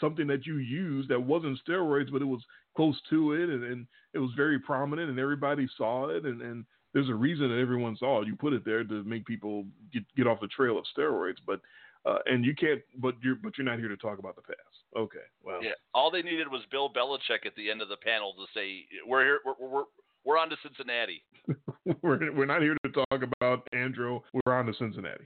something 0.00 0.26
that 0.28 0.46
you 0.46 0.56
used 0.56 1.08
that 1.08 1.20
wasn't 1.20 1.58
steroids, 1.66 2.12
but 2.12 2.22
it 2.22 2.26
was 2.26 2.42
close 2.76 3.00
to 3.10 3.32
it, 3.32 3.48
and, 3.48 3.64
and 3.64 3.86
it 4.14 4.18
was 4.18 4.30
very 4.36 4.58
prominent, 4.58 5.10
and 5.10 5.18
everybody 5.18 5.68
saw 5.76 6.08
it, 6.08 6.24
and, 6.24 6.40
and 6.40 6.64
there's 6.92 7.08
a 7.08 7.14
reason 7.14 7.48
that 7.48 7.58
everyone 7.58 7.96
saw 7.96 8.22
it. 8.22 8.26
You 8.26 8.36
put 8.36 8.52
it 8.52 8.64
there 8.64 8.84
to 8.84 9.04
make 9.04 9.26
people 9.26 9.64
get 9.92 10.04
get 10.16 10.26
off 10.26 10.40
the 10.40 10.48
trail 10.48 10.78
of 10.78 10.84
steroids, 10.96 11.38
but 11.46 11.60
uh, 12.06 12.18
and 12.26 12.44
you 12.44 12.54
can't, 12.54 12.80
but 12.98 13.14
you're 13.22 13.36
but 13.36 13.56
you're 13.58 13.64
not 13.64 13.78
here 13.78 13.88
to 13.88 13.96
talk 13.96 14.18
about 14.18 14.36
the 14.36 14.42
past. 14.42 14.58
Okay, 14.96 15.18
well, 15.44 15.62
yeah. 15.62 15.72
All 15.94 16.10
they 16.10 16.22
needed 16.22 16.48
was 16.48 16.62
Bill 16.70 16.90
Belichick 16.90 17.46
at 17.46 17.54
the 17.56 17.70
end 17.70 17.82
of 17.82 17.88
the 17.88 17.96
panel 17.96 18.34
to 18.34 18.46
say, 18.54 18.86
"We're 19.06 19.22
here. 19.22 19.38
We're 19.44 19.68
we're, 19.68 19.84
we're 20.24 20.38
on 20.38 20.50
to 20.50 20.56
Cincinnati." 20.62 21.22
we're 22.02 22.32
we're 22.32 22.46
not 22.46 22.62
here 22.62 22.76
to 22.84 22.90
talk 22.90 23.22
about 23.40 23.68
Andro. 23.74 24.22
We're 24.32 24.54
on 24.54 24.66
to 24.66 24.74
Cincinnati. 24.78 25.24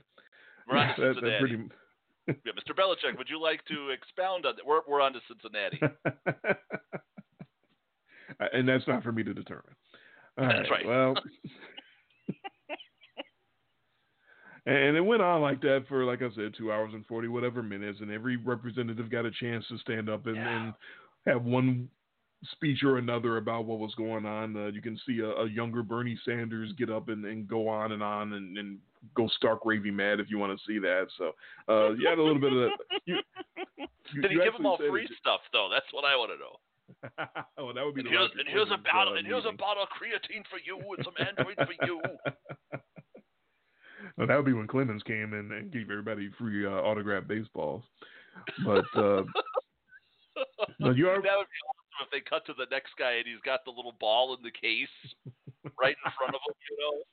We're 0.69 0.77
on 0.77 0.95
to 0.95 1.01
that, 1.01 1.13
Cincinnati. 1.15 1.39
Pretty, 1.39 1.63
yeah, 2.27 2.53
Mr. 2.53 2.77
Belichick, 2.77 3.17
would 3.17 3.29
you 3.29 3.41
like 3.41 3.65
to 3.65 3.89
expound 3.89 4.45
on 4.45 4.55
that? 4.55 4.65
We're 4.65 4.81
we're 4.87 5.01
on 5.01 5.13
to 5.13 5.19
Cincinnati. 5.27 5.81
Uh, 8.39 8.45
and 8.53 8.67
that's 8.67 8.87
not 8.87 9.03
for 9.03 9.11
me 9.11 9.23
to 9.23 9.33
determine. 9.33 9.75
All 10.37 10.47
that's 10.47 10.69
right. 10.69 10.83
right. 10.83 10.85
Well. 10.85 11.15
and 14.65 14.97
it 14.97 15.01
went 15.01 15.21
on 15.21 15.41
like 15.41 15.61
that 15.61 15.85
for, 15.87 16.03
like 16.03 16.21
I 16.21 16.29
said, 16.35 16.53
two 16.57 16.71
hours 16.71 16.91
and 16.93 17.05
forty 17.05 17.27
whatever 17.27 17.63
minutes, 17.63 17.99
and 18.01 18.11
every 18.11 18.37
representative 18.37 19.09
got 19.09 19.25
a 19.25 19.31
chance 19.31 19.65
to 19.69 19.77
stand 19.77 20.09
up 20.09 20.25
and, 20.25 20.35
yeah. 20.35 20.57
and 20.57 20.73
have 21.27 21.43
one 21.43 21.89
speech 22.51 22.83
or 22.83 22.97
another 22.97 23.37
about 23.37 23.65
what 23.65 23.79
was 23.79 23.93
going 23.95 24.25
on. 24.25 24.55
Uh, 24.55 24.67
you 24.67 24.81
can 24.81 24.99
see 25.05 25.19
a, 25.19 25.29
a, 25.29 25.49
younger 25.49 25.83
Bernie 25.83 26.19
Sanders 26.25 26.73
get 26.77 26.89
up 26.89 27.09
and, 27.09 27.25
and 27.25 27.47
go 27.47 27.67
on 27.67 27.91
and 27.91 28.03
on 28.03 28.33
and, 28.33 28.57
and, 28.57 28.79
go 29.13 29.27
stark 29.37 29.59
raving 29.65 29.95
mad 29.95 30.19
if 30.19 30.31
you 30.31 30.39
want 30.39 30.57
to 30.57 30.65
see 30.65 30.79
that. 30.79 31.05
So 31.15 31.31
uh, 31.69 31.91
you 31.93 32.09
had 32.09 32.17
a 32.17 32.23
little 32.23 32.41
bit 32.41 32.51
of 32.51 32.57
that. 32.57 32.71
You, 33.05 33.17
you, 33.77 33.85
Did 34.21 34.31
he 34.31 34.37
give 34.37 34.53
them 34.53 34.65
all 34.65 34.77
free 34.77 35.07
stuff 35.19 35.41
though? 35.53 35.69
That's 35.71 35.85
what 35.91 36.05
I 36.05 36.15
want 36.15 36.31
to 36.31 36.37
know. 36.41 36.57
oh, 37.57 37.73
that 37.73 37.85
would 37.85 37.95
be. 37.95 38.01
And 38.01 38.09
here's, 38.09 38.31
and 38.31 38.47
here's 38.47 38.69
a 38.71 38.77
bottle. 38.77 39.15
And 39.17 39.27
here's 39.27 39.45
a 39.45 39.55
bottle 39.55 39.83
of 39.83 39.89
creatine 39.89 40.43
for 40.49 40.57
you, 40.57 40.77
and 40.97 41.05
some 41.05 41.13
Andro 41.21 41.53
for 41.65 41.85
you. 41.85 42.01
well, 44.17 44.27
that 44.27 44.35
would 44.35 44.45
be 44.45 44.53
when 44.53 44.67
Clemens 44.67 45.03
came 45.03 45.33
and, 45.33 45.51
and 45.51 45.71
gave 45.71 45.89
everybody 45.89 46.29
free 46.37 46.65
uh, 46.65 46.69
autographed 46.69 47.27
baseballs. 47.27 47.83
But 48.65 48.85
uh, 48.95 49.23
but 50.79 50.97
you 50.97 51.07
are. 51.09 51.21
That 51.21 51.37
would 51.37 51.47
be 51.47 51.61
awesome 51.69 51.84
if 52.03 52.11
they 52.11 52.21
cut 52.21 52.45
to 52.47 52.53
the 52.57 52.67
next 52.71 52.91
guy 52.97 53.13
and 53.21 53.25
he's 53.25 53.41
got 53.45 53.63
the 53.65 53.71
little 53.71 53.95
ball 53.99 54.35
in 54.35 54.43
the 54.43 54.51
case 54.51 54.91
right 55.79 55.95
in 55.95 56.11
front 56.17 56.35
of 56.35 56.41
him. 56.47 56.55
You 56.69 56.77
know. 56.79 57.03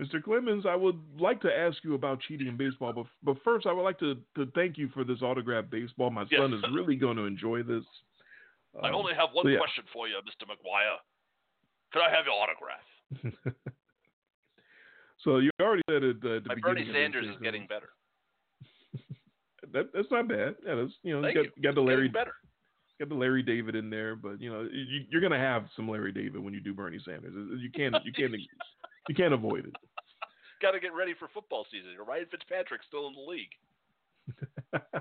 Mr. 0.00 0.22
Clemens, 0.22 0.64
I 0.66 0.74
would 0.74 0.98
like 1.18 1.40
to 1.42 1.52
ask 1.52 1.78
you 1.84 1.94
about 1.94 2.20
cheating 2.20 2.48
in 2.48 2.56
baseball, 2.56 2.92
but 2.92 3.06
but 3.22 3.36
first 3.44 3.66
I 3.66 3.72
would 3.72 3.82
like 3.82 3.98
to, 4.00 4.16
to 4.36 4.46
thank 4.54 4.78
you 4.78 4.88
for 4.88 5.04
this 5.04 5.22
autograph 5.22 5.66
baseball. 5.70 6.10
My 6.10 6.24
yes. 6.30 6.40
son 6.40 6.54
is 6.54 6.62
really 6.72 6.96
going 6.96 7.16
to 7.16 7.24
enjoy 7.24 7.62
this. 7.62 7.84
I 8.82 8.88
um, 8.88 8.94
only 8.94 9.14
have 9.14 9.28
one 9.32 9.44
so 9.44 9.48
yeah. 9.50 9.58
question 9.58 9.84
for 9.92 10.08
you, 10.08 10.14
Mr. 10.16 10.48
McGwire. 10.48 10.96
Can 11.92 12.02
I 12.02 12.10
have 12.10 12.24
your 12.24 12.34
autograph? 12.34 13.54
so 15.24 15.38
you 15.38 15.50
already 15.60 15.82
said 15.90 16.02
it. 16.02 16.16
Uh, 16.24 16.40
My 16.46 16.54
Bernie 16.54 16.88
Sanders 16.90 17.26
is 17.26 17.36
getting 17.42 17.66
better. 17.66 17.90
that, 19.72 19.90
that's 19.92 20.10
not 20.10 20.26
bad. 20.26 20.56
Yeah, 20.66 20.76
that's 20.76 20.92
you 21.02 21.14
know, 21.14 21.22
Thank 21.22 21.36
got, 21.36 21.44
you. 21.44 21.62
got 21.62 21.74
the 21.74 21.82
Larry 21.82 22.08
better. 22.08 22.32
Got 23.00 23.08
the 23.08 23.14
Larry 23.14 23.42
David 23.42 23.74
in 23.74 23.90
there, 23.90 24.14
but 24.14 24.40
you 24.40 24.50
know 24.52 24.62
you, 24.70 25.00
you're 25.10 25.20
going 25.20 25.32
to 25.32 25.38
have 25.38 25.64
some 25.74 25.88
Larry 25.88 26.12
David 26.12 26.42
when 26.42 26.54
you 26.54 26.60
do 26.60 26.74
Bernie 26.74 27.00
Sanders. 27.04 27.32
You 27.60 27.70
can't 27.74 27.96
you 28.04 28.12
can't 28.12 28.32
you 29.08 29.14
can't 29.14 29.34
avoid 29.34 29.66
it. 29.66 29.74
Got 30.62 30.72
to 30.72 30.80
get 30.80 30.94
ready 30.94 31.12
for 31.18 31.28
football 31.34 31.66
season. 31.70 31.90
Ryan 32.06 32.26
Fitzpatrick's 32.30 32.86
still 32.86 33.08
in 33.08 33.14
the 33.14 33.20
league. 33.20 33.50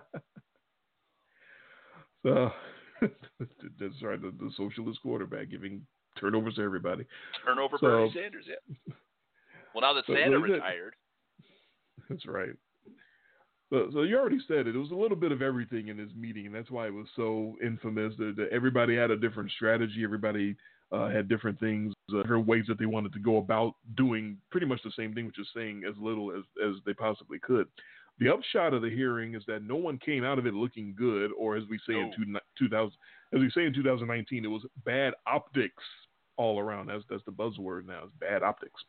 so 2.23 2.51
that's 3.79 4.01
right. 4.01 4.21
The, 4.21 4.31
the, 4.39 4.51
socialist 4.57 4.99
quarterback 5.01 5.49
giving 5.49 5.85
turnovers 6.19 6.55
to 6.55 6.61
everybody. 6.63 7.05
Turnover 7.45 7.77
So- 7.79 7.87
Bernie 7.87 8.11
Sanders, 8.15 8.45
yeah. 8.47 8.93
Well, 9.73 9.81
now 9.81 9.93
that 9.93 10.05
So- 10.07 10.13
Santa 10.15 10.37
so 10.39 10.43
is 10.45 10.49
it- 10.49 10.53
retired, 10.53 10.95
That's 12.09 12.25
right. 12.25 12.49
So, 13.71 13.89
so 13.93 14.01
you 14.03 14.19
already 14.19 14.39
said 14.47 14.67
it. 14.67 14.75
It 14.75 14.79
was 14.79 14.91
a 14.91 14.95
little 14.95 15.15
bit 15.15 15.31
of 15.31 15.41
everything 15.41 15.87
in 15.87 15.97
this 15.97 16.09
meeting, 16.15 16.45
and 16.45 16.53
that's 16.53 16.69
why 16.69 16.87
it 16.87 16.93
was 16.93 17.07
so 17.15 17.55
infamous. 17.63 18.13
That, 18.17 18.35
that 18.35 18.49
everybody 18.51 18.97
had 18.97 19.11
a 19.11 19.17
different 19.17 19.49
strategy. 19.51 20.03
Everybody 20.03 20.57
uh, 20.91 21.09
had 21.09 21.29
different 21.29 21.57
things, 21.59 21.93
uh, 22.13 22.21
different 22.21 22.47
ways 22.47 22.65
that 22.67 22.77
they 22.77 22.85
wanted 22.85 23.13
to 23.13 23.19
go 23.19 23.37
about 23.37 23.75
doing 23.95 24.37
pretty 24.51 24.65
much 24.65 24.81
the 24.83 24.91
same 24.97 25.13
thing, 25.13 25.25
which 25.25 25.39
is 25.39 25.47
saying 25.55 25.83
as 25.87 25.95
little 25.97 26.31
as 26.31 26.43
as 26.65 26.75
they 26.85 26.93
possibly 26.93 27.39
could. 27.39 27.65
The 28.19 28.29
upshot 28.31 28.73
of 28.73 28.81
the 28.81 28.89
hearing 28.89 29.35
is 29.35 29.43
that 29.47 29.63
no 29.63 29.77
one 29.77 29.97
came 29.97 30.25
out 30.25 30.37
of 30.37 30.45
it 30.45 30.53
looking 30.53 30.93
good, 30.97 31.31
or 31.37 31.55
as 31.55 31.63
we 31.69 31.79
say 31.87 31.93
in 31.93 32.11
two, 32.15 32.37
2000, 32.59 32.91
as 33.33 33.39
we 33.39 33.49
say 33.51 33.65
in 33.65 33.73
2019, 33.73 34.43
it 34.43 34.47
was 34.49 34.65
bad 34.85 35.13
optics 35.25 35.83
all 36.35 36.59
around. 36.59 36.87
That's 36.87 37.03
that's 37.09 37.23
the 37.25 37.31
buzzword 37.31 37.85
now. 37.87 38.01
It's 38.03 38.13
bad 38.19 38.43
optics. 38.43 38.81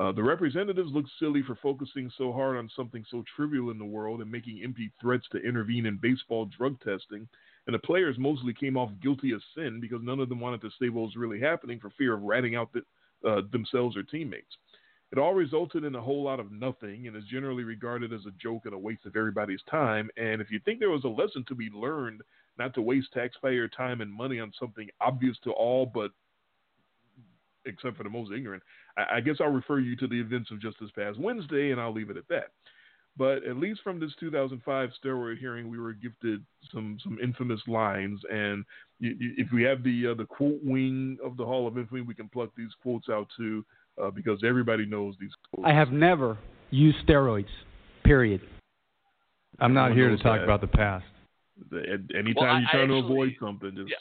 Uh, 0.00 0.10
the 0.12 0.22
representatives 0.22 0.88
look 0.94 1.04
silly 1.18 1.42
for 1.42 1.56
focusing 1.56 2.10
so 2.16 2.32
hard 2.32 2.56
on 2.56 2.70
something 2.74 3.04
so 3.10 3.22
trivial 3.36 3.70
in 3.70 3.78
the 3.78 3.84
world 3.84 4.22
and 4.22 4.32
making 4.32 4.62
empty 4.64 4.90
threats 4.98 5.26
to 5.30 5.46
intervene 5.46 5.84
in 5.84 5.98
baseball 6.00 6.46
drug 6.56 6.80
testing. 6.80 7.28
And 7.66 7.74
the 7.74 7.80
players 7.80 8.16
mostly 8.18 8.54
came 8.54 8.78
off 8.78 8.90
guilty 9.02 9.32
of 9.32 9.42
sin 9.54 9.78
because 9.78 10.00
none 10.02 10.18
of 10.18 10.30
them 10.30 10.40
wanted 10.40 10.62
to 10.62 10.70
say 10.80 10.88
what 10.88 11.02
was 11.02 11.16
really 11.16 11.38
happening 11.38 11.78
for 11.78 11.90
fear 11.98 12.14
of 12.14 12.22
ratting 12.22 12.56
out 12.56 12.70
the, 12.72 12.80
uh, 13.28 13.42
themselves 13.52 13.94
or 13.94 14.02
teammates. 14.02 14.56
It 15.12 15.18
all 15.18 15.34
resulted 15.34 15.84
in 15.84 15.94
a 15.94 16.00
whole 16.00 16.22
lot 16.22 16.40
of 16.40 16.50
nothing 16.50 17.06
and 17.06 17.14
is 17.14 17.24
generally 17.30 17.64
regarded 17.64 18.10
as 18.14 18.24
a 18.26 18.32
joke 18.42 18.62
and 18.64 18.72
a 18.72 18.78
waste 18.78 19.04
of 19.04 19.16
everybody's 19.16 19.62
time. 19.70 20.08
And 20.16 20.40
if 20.40 20.50
you 20.50 20.60
think 20.64 20.78
there 20.80 20.88
was 20.88 21.04
a 21.04 21.08
lesson 21.08 21.44
to 21.48 21.54
be 21.54 21.68
learned 21.74 22.22
not 22.58 22.72
to 22.74 22.80
waste 22.80 23.12
taxpayer 23.12 23.68
time 23.68 24.00
and 24.00 24.10
money 24.10 24.40
on 24.40 24.50
something 24.58 24.88
obvious 25.02 25.36
to 25.44 25.50
all 25.50 25.84
but 25.84 26.12
except 27.66 27.96
for 27.96 28.02
the 28.04 28.10
most 28.10 28.32
ignorant, 28.32 28.62
I, 28.96 29.16
I 29.16 29.20
guess 29.20 29.36
I'll 29.40 29.48
refer 29.50 29.78
you 29.78 29.96
to 29.96 30.06
the 30.06 30.20
events 30.20 30.50
of 30.50 30.60
just 30.60 30.76
this 30.80 30.90
past 30.92 31.18
Wednesday, 31.18 31.70
and 31.72 31.80
I'll 31.80 31.92
leave 31.92 32.10
it 32.10 32.16
at 32.16 32.28
that. 32.28 32.48
But 33.16 33.44
at 33.44 33.56
least 33.56 33.80
from 33.82 33.98
this 33.98 34.12
2005 34.20 34.90
steroid 35.04 35.38
hearing, 35.38 35.68
we 35.68 35.78
were 35.78 35.92
gifted 35.92 36.42
some 36.72 36.96
some 37.02 37.18
infamous 37.22 37.60
lines, 37.66 38.20
and 38.30 38.64
you, 39.00 39.16
you, 39.18 39.34
if 39.36 39.48
we 39.52 39.62
have 39.64 39.82
the 39.82 40.08
uh, 40.08 40.14
the 40.14 40.24
quote 40.24 40.60
wing 40.62 41.18
of 41.24 41.36
the 41.36 41.44
Hall 41.44 41.66
of 41.66 41.76
Infamy, 41.76 42.02
we 42.02 42.14
can 42.14 42.28
pluck 42.28 42.50
these 42.56 42.70
quotes 42.82 43.08
out 43.08 43.26
too, 43.36 43.64
uh, 44.00 44.10
because 44.10 44.42
everybody 44.44 44.86
knows 44.86 45.16
these 45.20 45.32
quotes. 45.52 45.66
I 45.68 45.74
have 45.74 45.90
never 45.90 46.38
used 46.70 46.98
steroids. 47.06 47.46
Period. 48.04 48.40
I'm 49.58 49.74
not 49.74 49.90
Everyone 49.90 50.08
here 50.10 50.16
to 50.16 50.22
talk 50.22 50.38
that. 50.38 50.44
about 50.44 50.60
the 50.62 50.68
past. 50.68 51.04
The- 51.70 51.82
anytime 52.14 52.34
Well, 52.36 52.44
I- 52.46 52.58
you're 52.60 52.68
I 52.68 52.72
trying 52.72 52.88
to 52.88 52.94
actually- 52.98 53.12
avoid 53.12 53.32
something, 53.40 53.70
just 53.76 53.90
nah, 53.90 53.96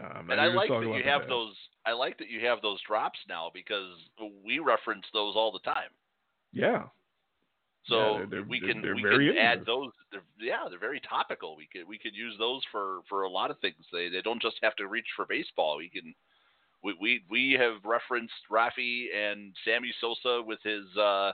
I'm 0.00 0.26
not 0.26 0.32
and 0.32 0.40
I 0.40 0.46
like 0.46 0.68
that 0.70 0.80
you 0.82 1.02
have 1.04 1.22
past. 1.22 1.28
those. 1.28 1.54
I 1.84 1.92
like 1.92 2.16
that 2.18 2.28
you 2.28 2.40
have 2.46 2.62
those 2.62 2.80
drops 2.86 3.18
now 3.28 3.50
because 3.52 3.94
we 4.44 4.58
reference 4.58 5.04
those 5.12 5.34
all 5.36 5.52
the 5.52 5.58
time. 5.70 5.90
Yeah. 6.52 6.84
So 7.86 8.18
Yeah, 8.20 8.24
they're- 8.26 8.42
we 8.44 8.60
they're- 8.60 8.68
can 8.72 8.82
they're 8.82 8.94
we 8.94 9.02
can 9.02 9.36
add 9.38 9.66
those. 9.66 9.90
They're, 10.12 10.22
yeah, 10.38 10.68
they're 10.70 10.78
very 10.78 11.00
topical. 11.00 11.56
We 11.56 11.66
could 11.66 11.86
we 11.86 11.98
could 11.98 12.14
use 12.14 12.36
those 12.38 12.62
for 12.70 13.00
for 13.08 13.22
a 13.24 13.28
lot 13.28 13.50
of 13.50 13.58
things. 13.58 13.84
They 13.92 14.08
they 14.08 14.22
don't 14.22 14.40
just 14.40 14.58
have 14.62 14.76
to 14.76 14.86
reach 14.86 15.08
for 15.16 15.26
baseball. 15.26 15.78
We 15.78 15.88
can 15.88 16.14
we 16.82 16.94
we 17.00 17.24
we 17.28 17.52
have 17.58 17.84
referenced 17.84 18.34
Rafi 18.50 19.06
and 19.14 19.54
Sammy 19.64 19.92
Sosa 20.00 20.42
with 20.42 20.60
his 20.62 20.84
uh 20.96 21.32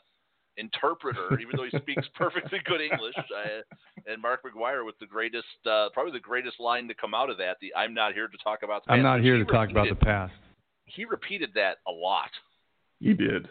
interpreter, 0.59 1.39
even 1.41 1.57
though 1.57 1.65
he 1.71 1.79
speaks 1.79 2.07
perfectly 2.15 2.59
good 2.65 2.81
English, 2.81 3.15
uh, 3.17 3.63
and 4.07 4.21
Mark 4.21 4.43
McGwire 4.45 4.85
with 4.85 4.99
the 4.99 5.07
greatest, 5.07 5.47
uh, 5.67 5.89
probably 5.95 6.13
the 6.13 6.21
greatest 6.21 6.61
line 6.61 6.89
to 6.89 6.95
come 6.95 7.15
out 7.15 7.31
of 7.31 7.39
that. 7.39 7.57
The 7.61 7.75
"I'm 7.75 7.95
not 7.95 8.13
here 8.13 8.29
to 8.29 8.39
talk 8.45 8.63
about." 8.63 8.85
The 8.85 8.89
past. 8.89 8.99
I'm 8.99 9.05
past," 9.05 9.19
not 9.19 9.21
here 9.23 9.37
he 9.37 9.45
to 9.45 9.51
talk 9.51 9.71
about 9.71 9.85
the 9.85 9.91
repeated- 9.91 10.01
past. 10.07 10.35
He 10.87 11.05
repeated 11.05 11.51
that 11.55 11.79
a 11.87 11.93
lot. 11.93 12.31
He 13.01 13.15
did. 13.15 13.49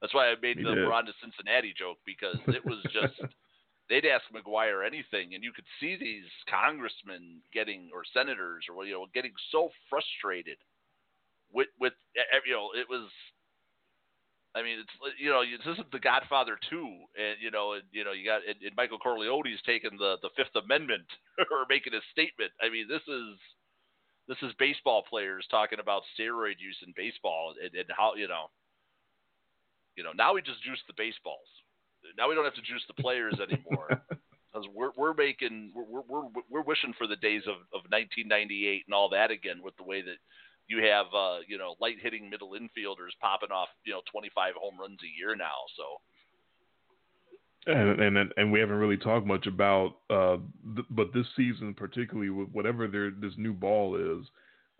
That's 0.00 0.14
why 0.14 0.28
I 0.30 0.34
made 0.40 0.58
He 0.58 0.62
the 0.64 0.74
did. 0.74 0.86
we're 0.86 1.02
to 1.02 1.12
Cincinnati 1.20 1.74
joke 1.76 1.98
because 2.06 2.38
it 2.46 2.64
was 2.64 2.78
just 2.92 3.18
they'd 3.90 4.06
ask 4.06 4.24
McGwire 4.32 4.86
anything, 4.86 5.34
and 5.34 5.42
you 5.42 5.52
could 5.52 5.66
see 5.80 5.96
these 5.96 6.24
congressmen 6.48 7.40
getting 7.52 7.90
or 7.92 8.04
senators 8.14 8.64
or 8.72 8.84
you 8.86 8.92
know 8.94 9.06
getting 9.12 9.32
so 9.50 9.70
frustrated 9.90 10.56
with 11.52 11.68
with 11.80 11.92
e- 12.16 12.20
e- 12.20 12.48
you 12.48 12.54
know 12.54 12.70
it 12.74 12.88
was. 12.88 13.10
I 14.58 14.62
mean, 14.62 14.82
it's 14.82 14.90
you 15.18 15.30
know 15.30 15.42
this 15.46 15.72
isn't 15.78 15.92
The 15.92 16.02
Godfather 16.02 16.58
two, 16.68 16.90
and 17.14 17.38
you 17.40 17.50
know 17.50 17.78
and, 17.78 17.84
you 17.92 18.02
know 18.02 18.12
you 18.12 18.26
got 18.26 18.42
and, 18.42 18.58
and 18.58 18.74
Michael 18.76 18.98
Corleone's 18.98 19.62
taking 19.64 19.96
the 19.96 20.16
the 20.20 20.34
Fifth 20.36 20.56
Amendment 20.58 21.06
or 21.54 21.62
making 21.70 21.94
a 21.94 22.02
statement. 22.10 22.50
I 22.60 22.68
mean, 22.68 22.88
this 22.88 23.06
is 23.06 23.38
this 24.26 24.38
is 24.42 24.52
baseball 24.58 25.04
players 25.08 25.46
talking 25.50 25.78
about 25.78 26.02
steroid 26.18 26.58
use 26.58 26.76
in 26.84 26.92
baseball 26.96 27.54
and, 27.62 27.72
and 27.74 27.86
how 27.96 28.14
you 28.16 28.26
know 28.26 28.50
you 29.98 30.04
know, 30.04 30.14
now 30.14 30.32
we 30.32 30.40
just 30.40 30.62
juice 30.62 30.78
the 30.86 30.94
baseballs. 30.96 31.50
Now 32.16 32.28
we 32.28 32.36
don't 32.36 32.46
have 32.46 32.54
to 32.54 32.62
juice 32.62 32.86
the 32.86 33.02
players 33.02 33.34
anymore. 33.42 34.00
Because 34.46 34.66
we're 34.72 34.92
we're 34.96 35.12
making 35.12 35.72
we're 35.74 36.06
we're 36.08 36.30
we're 36.48 36.62
wishing 36.62 36.94
for 36.96 37.06
the 37.06 37.16
days 37.16 37.42
of, 37.44 37.58
of 37.74 37.84
1998 37.90 38.84
and 38.86 38.94
all 38.94 39.10
that 39.10 39.30
again 39.30 39.60
with 39.60 39.76
the 39.76 39.82
way 39.82 40.00
that 40.00 40.16
you 40.68 40.82
have 40.84 41.06
uh, 41.14 41.38
you 41.48 41.58
know 41.58 41.74
light 41.80 41.96
hitting 42.00 42.30
middle 42.30 42.50
infielders 42.50 43.16
popping 43.20 43.50
off 43.50 43.68
you 43.84 43.92
know 43.92 44.02
25 44.12 44.54
home 44.54 44.78
runs 44.78 44.98
a 45.02 45.18
year 45.18 45.34
now. 45.34 45.64
So 45.76 46.00
And, 47.66 48.00
and 48.00 48.32
and 48.36 48.52
we 48.52 48.60
haven't 48.60 48.76
really 48.76 48.96
talked 48.96 49.26
much 49.26 49.46
about, 49.46 49.96
uh, 50.08 50.38
th- 50.74 50.86
but 50.90 51.12
this 51.12 51.26
season 51.36 51.74
particularly 51.74 52.30
with 52.30 52.48
whatever 52.50 52.86
their 52.88 53.10
this 53.10 53.32
new 53.36 53.52
ball 53.52 53.96
is, 53.96 54.26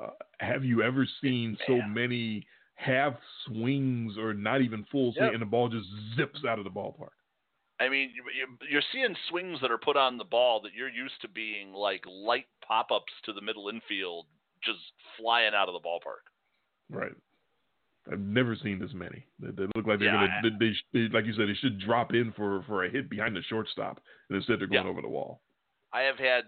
uh, 0.00 0.10
have 0.38 0.64
you 0.64 0.82
ever 0.82 1.06
seen 1.20 1.58
so 1.66 1.80
many 1.82 2.46
half 2.76 3.14
swings 3.46 4.16
or 4.16 4.32
not 4.32 4.62
even 4.62 4.84
full 4.90 5.12
swing 5.12 5.24
Yep. 5.24 5.32
and 5.34 5.42
the 5.42 5.46
ball 5.46 5.68
just 5.68 5.88
zips 6.16 6.44
out 6.48 6.58
of 6.58 6.64
the 6.64 6.70
ballpark? 6.70 7.10
I 7.80 7.88
mean, 7.88 8.10
you- 8.14 8.30
you- 8.30 8.58
you're 8.70 8.82
seeing 8.92 9.14
swings 9.28 9.60
that 9.60 9.70
are 9.70 9.78
put 9.78 9.96
on 9.96 10.16
the 10.16 10.24
ball 10.24 10.60
that 10.60 10.72
you're 10.74 10.88
used 10.88 11.20
to 11.22 11.28
being 11.28 11.72
like 11.72 12.04
light 12.06 12.46
pop 12.60 12.90
ups 12.90 13.12
to 13.24 13.32
the 13.32 13.40
middle 13.40 13.68
infield, 13.68 14.26
just 14.64 14.78
flying 15.18 15.54
out 15.54 15.68
of 15.68 15.74
the 15.74 15.86
ballpark. 15.86 16.24
Right. 16.90 17.12
I've 18.10 18.20
never 18.20 18.56
seen 18.56 18.78
this 18.78 18.92
many. 18.94 19.26
They, 19.38 19.50
they 19.50 19.68
look 19.74 19.86
like 19.86 19.98
they're 19.98 20.08
Yeah, 20.14 20.26
gonna, 20.42 20.56
they, 20.58 20.66
they, 20.66 21.08
they, 21.08 21.12
like 21.12 21.26
you 21.26 21.34
said, 21.34 21.48
they 21.48 21.54
should 21.60 21.78
drop 21.80 22.14
in 22.14 22.32
for 22.32 22.62
for 22.66 22.84
a 22.84 22.90
hit 22.90 23.10
behind 23.10 23.36
the 23.36 23.42
shortstop, 23.42 24.00
and 24.28 24.36
instead 24.36 24.60
they're 24.60 24.66
going 24.66 24.84
Yeah. 24.84 24.90
over 24.90 25.02
the 25.02 25.08
wall. 25.08 25.42
I 25.92 26.02
have 26.02 26.18
had. 26.18 26.44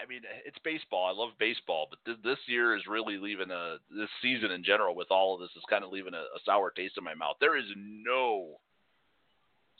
I 0.00 0.06
mean, 0.08 0.22
it's 0.46 0.58
baseball. 0.64 1.06
I 1.06 1.12
love 1.12 1.30
baseball, 1.38 1.88
but 1.90 1.98
th- 2.04 2.22
this 2.22 2.38
year 2.46 2.76
is 2.76 2.86
really 2.86 3.18
leaving 3.18 3.50
a. 3.50 3.76
This 3.90 4.08
season 4.22 4.50
in 4.50 4.64
general, 4.64 4.94
with 4.94 5.08
all 5.10 5.34
of 5.34 5.40
this, 5.40 5.50
is 5.56 5.62
kind 5.68 5.84
of 5.84 5.90
leaving 5.90 6.14
a, 6.14 6.24
a 6.24 6.40
sour 6.46 6.70
taste 6.70 6.96
in 6.96 7.04
my 7.04 7.14
mouth. 7.14 7.36
There 7.40 7.56
is 7.56 7.66
no 7.76 8.60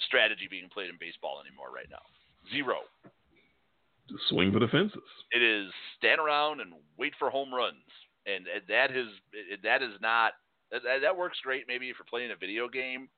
strategy 0.07 0.47
being 0.51 0.69
played 0.69 0.91
in 0.91 0.97
baseball 1.01 1.41
anymore 1.45 1.73
right 1.75 1.89
now. 1.91 2.05
Zero. 2.53 2.81
Just 4.09 4.29
swing 4.29 4.53
for 4.53 4.59
the 4.59 4.69
fences. 4.69 5.03
It 5.33 5.43
is 5.43 5.71
stand 5.99 6.21
around 6.21 6.61
and 6.61 6.73
wait 6.97 7.13
for 7.19 7.31
home 7.31 7.53
runs, 7.53 7.85
and 8.27 8.47
and 8.47 8.63
that 8.69 8.91
is 8.91 9.09
that 9.63 9.83
is 9.83 9.95
not 10.01 10.33
that, 10.71 10.83
that 11.03 11.17
works 11.17 11.39
great 11.43 11.65
maybe 11.69 11.91
if 11.91 11.97
you're 11.99 12.07
playing 12.09 12.31
a 12.31 12.37
video 12.37 12.69
game, 12.69 13.09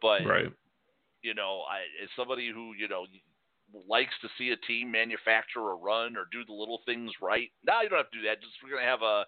but 0.00 0.24
Right. 0.26 0.52
you 1.22 1.34
know, 1.34 1.62
I 1.68 1.80
as 2.02 2.08
somebody 2.16 2.50
who 2.52 2.72
you 2.74 2.88
know 2.88 3.06
likes 3.88 4.14
to 4.22 4.28
see 4.38 4.50
a 4.50 4.56
team 4.66 4.90
manufacture 4.90 5.70
a 5.70 5.74
run 5.74 6.16
or 6.16 6.26
do 6.32 6.44
the 6.44 6.52
little 6.52 6.80
things 6.86 7.10
right. 7.20 7.50
Now 7.66 7.82
you 7.82 7.88
don't 7.88 7.98
have 7.98 8.10
to 8.10 8.18
do 8.18 8.24
that. 8.24 8.40
Just 8.40 8.54
we're 8.62 8.70
gonna 8.70 8.88
have 8.88 9.02
a, 9.02 9.24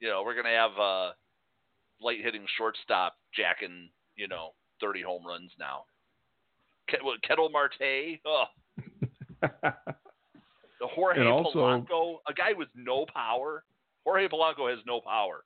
you 0.00 0.08
know, 0.08 0.22
we're 0.24 0.36
gonna 0.36 0.54
have 0.54 0.72
a 0.78 1.12
light 2.00 2.22
hitting 2.22 2.46
shortstop 2.56 3.16
jacking, 3.34 3.90
you 4.16 4.28
know, 4.28 4.50
30 4.80 5.02
home 5.02 5.26
runs 5.26 5.50
now. 5.58 5.84
Ketel 6.88 7.50
Marte, 7.50 8.20
oh, 8.24 8.44
the 10.80 10.86
Jorge 10.86 11.20
And 11.20 11.28
also- 11.28 11.58
Polanco, 11.58 12.16
a 12.28 12.32
guy 12.34 12.52
with 12.52 12.68
no 12.74 13.06
power. 13.12 13.64
Jorge 14.04 14.28
Polanco 14.28 14.70
has 14.70 14.78
no 14.86 15.00
power. 15.00 15.44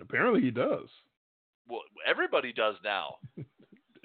Apparently 0.00 0.40
he 0.40 0.50
does. 0.50 0.88
Well, 1.68 1.82
everybody 2.06 2.52
does 2.52 2.76
now. 2.84 3.16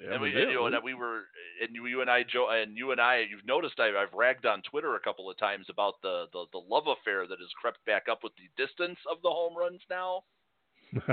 And 0.06 0.20
we, 0.20 0.28
and, 0.38 0.50
you 0.50 0.56
know, 0.56 0.66
and 0.66 0.76
we 0.84 0.92
were, 0.92 1.22
and 1.62 1.74
you 1.74 2.02
and 2.02 2.10
I, 2.10 2.24
Joe, 2.24 2.50
and 2.50 2.76
you 2.76 2.90
and 2.92 3.00
I, 3.00 3.20
you've 3.30 3.46
noticed 3.46 3.80
I, 3.80 3.86
I've 3.88 4.12
ragged 4.12 4.44
on 4.44 4.60
Twitter 4.60 4.96
a 4.96 5.00
couple 5.00 5.30
of 5.30 5.38
times 5.38 5.66
about 5.70 5.94
the, 6.02 6.26
the 6.34 6.44
the 6.52 6.58
love 6.58 6.88
affair 6.88 7.26
that 7.26 7.38
has 7.38 7.48
crept 7.58 7.82
back 7.86 8.02
up 8.10 8.18
with 8.22 8.32
the 8.36 8.50
distance 8.62 8.98
of 9.10 9.22
the 9.22 9.30
home 9.30 9.56
runs 9.56 9.80
now, 9.88 10.24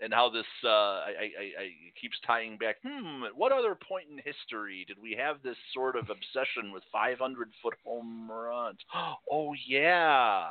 and 0.00 0.12
how 0.12 0.28
this 0.28 0.44
uh, 0.64 0.68
I, 0.68 1.30
I, 1.38 1.62
I 1.62 1.68
keeps 2.00 2.16
tying 2.26 2.58
back. 2.58 2.76
Hmm, 2.86 3.24
at 3.24 3.36
what 3.36 3.52
other 3.52 3.74
point 3.74 4.06
in 4.10 4.18
history 4.18 4.84
did 4.86 4.96
we 5.02 5.12
have 5.18 5.42
this 5.42 5.56
sort 5.72 5.96
of 5.96 6.10
obsession 6.10 6.72
with 6.72 6.82
500 6.92 7.48
foot 7.62 7.74
home 7.84 8.30
runs? 8.30 8.78
Oh 9.30 9.54
yeah, 9.66 10.50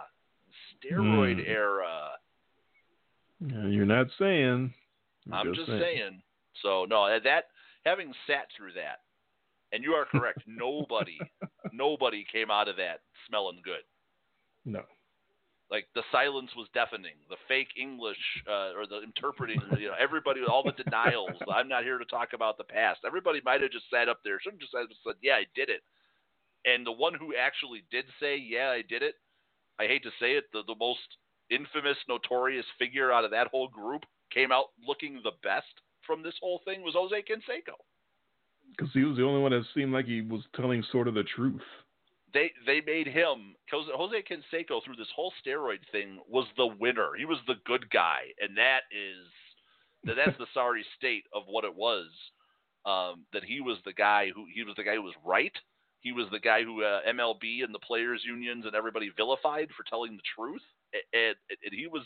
steroid 0.83 1.35
Hmm. 1.43 1.49
era. 1.51 2.09
Yeah, 3.45 3.67
You're 3.67 3.85
not 3.85 4.07
saying. 4.17 4.73
You're 5.25 5.35
I'm 5.35 5.53
just 5.53 5.67
saying. 5.67 6.21
So 6.63 6.85
no, 6.89 7.07
that- 7.07 7.23
that 7.23 7.43
having 7.85 8.13
sat 8.27 8.47
through 8.57 8.73
that, 8.73 9.01
and 9.71 9.83
you 9.83 9.91
are 9.91 10.05
correct. 10.05 10.39
nobody, 10.47 11.17
nobody 11.73 12.25
came 12.31 12.49
out 12.49 12.67
of 12.67 12.77
that 12.77 13.01
smelling 13.27 13.61
good. 13.63 13.83
No. 14.65 14.83
Like 15.71 15.87
the 15.95 16.03
silence 16.11 16.51
was 16.55 16.67
deafening. 16.73 17.17
The 17.29 17.41
fake 17.47 17.73
English 17.79 18.21
uh, 18.47 18.77
or 18.77 18.85
the 18.85 19.01
interpreting, 19.01 19.59
you 19.79 19.87
know, 19.87 19.95
everybody, 19.99 20.41
all 20.47 20.63
the 20.63 20.83
denials. 20.83 21.31
I'm 21.53 21.67
not 21.67 21.83
here 21.83 21.97
to 21.97 22.05
talk 22.05 22.33
about 22.33 22.57
the 22.57 22.63
past. 22.63 22.99
Everybody 23.05 23.41
might 23.43 23.61
have 23.61 23.71
just 23.71 23.89
sat 23.89 24.07
up 24.07 24.19
there, 24.23 24.39
should 24.39 24.53
have 24.53 24.59
just 24.59 24.73
said, 24.73 25.15
"Yeah, 25.21 25.33
I 25.33 25.45
did 25.55 25.69
it." 25.69 25.81
And 26.65 26.85
the 26.85 26.91
one 26.91 27.13
who 27.15 27.33
actually 27.35 27.83
did 27.89 28.05
say, 28.19 28.37
"Yeah, 28.37 28.69
I 28.69 28.83
did 28.87 29.01
it," 29.01 29.15
I 29.79 29.87
hate 29.87 30.03
to 30.03 30.11
say 30.19 30.33
it, 30.33 30.45
the 30.53 30.61
the 30.67 30.75
most 30.79 31.17
infamous, 31.49 31.97
notorious 32.07 32.65
figure 32.77 33.11
out 33.11 33.25
of 33.25 33.31
that 33.31 33.47
whole 33.47 33.67
group 33.67 34.03
came 34.33 34.51
out 34.51 34.65
looking 34.85 35.21
the 35.23 35.31
best 35.43 35.73
from 36.05 36.23
this 36.23 36.35
whole 36.41 36.61
thing 36.65 36.81
was 36.83 36.93
Jose 36.95 37.15
Canseco. 37.15 37.75
Because 38.71 38.91
he 38.93 39.03
was 39.03 39.17
the 39.17 39.23
only 39.23 39.41
one 39.41 39.51
that 39.51 39.63
seemed 39.73 39.93
like 39.93 40.05
he 40.05 40.21
was 40.21 40.41
telling 40.55 40.83
sort 40.91 41.07
of 41.07 41.13
the 41.13 41.23
truth. 41.23 41.61
They 42.35 42.51
they 42.65 42.81
made 42.81 43.07
him 43.07 43.55
Jose, 43.71 43.89
Jose 43.95 44.23
Canseco 44.29 44.83
through 44.83 44.97
this 44.97 45.07
whole 45.15 45.31
steroid 45.39 45.79
thing 45.93 46.19
was 46.27 46.45
the 46.57 46.67
winner. 46.67 47.11
He 47.17 47.23
was 47.23 47.39
the 47.47 47.55
good 47.65 47.89
guy, 47.89 48.23
and 48.41 48.57
that 48.57 48.81
is 48.91 50.15
that's 50.15 50.37
the 50.37 50.45
sorry 50.53 50.85
state 50.97 51.23
of 51.33 51.43
what 51.47 51.63
it 51.63 51.73
was. 51.73 52.07
Um, 52.85 53.25
that 53.33 53.43
he 53.45 53.61
was 53.61 53.77
the 53.85 53.93
guy 53.93 54.31
who 54.35 54.45
he 54.53 54.63
was 54.63 54.75
the 54.75 54.83
guy 54.83 54.95
who 54.95 55.03
was 55.03 55.15
right. 55.25 55.55
He 56.01 56.11
was 56.11 56.27
the 56.29 56.39
guy 56.39 56.61
who 56.61 56.83
uh, 56.83 56.99
MLB 57.09 57.63
and 57.63 57.73
the 57.73 57.79
players 57.79 58.21
unions 58.23 58.65
and 58.65 58.75
everybody 58.75 59.09
vilified 59.15 59.69
for 59.75 59.83
telling 59.89 60.15
the 60.15 60.29
truth. 60.35 60.61
And, 60.93 61.23
and, 61.49 61.57
and 61.63 61.73
he 61.73 61.87
was, 61.87 62.03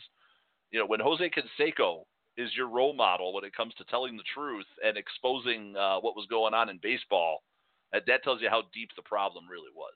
you 0.71 0.79
know, 0.79 0.85
when 0.85 1.01
Jose 1.01 1.29
Canseco 1.31 2.03
is 2.37 2.55
your 2.55 2.69
role 2.69 2.93
model 2.93 3.33
when 3.33 3.43
it 3.43 3.53
comes 3.53 3.73
to 3.73 3.83
telling 3.85 4.15
the 4.15 4.23
truth 4.33 4.67
and 4.85 4.95
exposing 4.95 5.75
uh, 5.75 5.99
what 5.99 6.15
was 6.15 6.27
going 6.29 6.53
on 6.53 6.69
in 6.69 6.79
baseball, 6.81 7.43
that, 7.91 8.03
that 8.07 8.23
tells 8.23 8.41
you 8.41 8.49
how 8.49 8.63
deep 8.73 8.89
the 8.95 9.01
problem 9.01 9.43
really 9.49 9.73
was. 9.75 9.95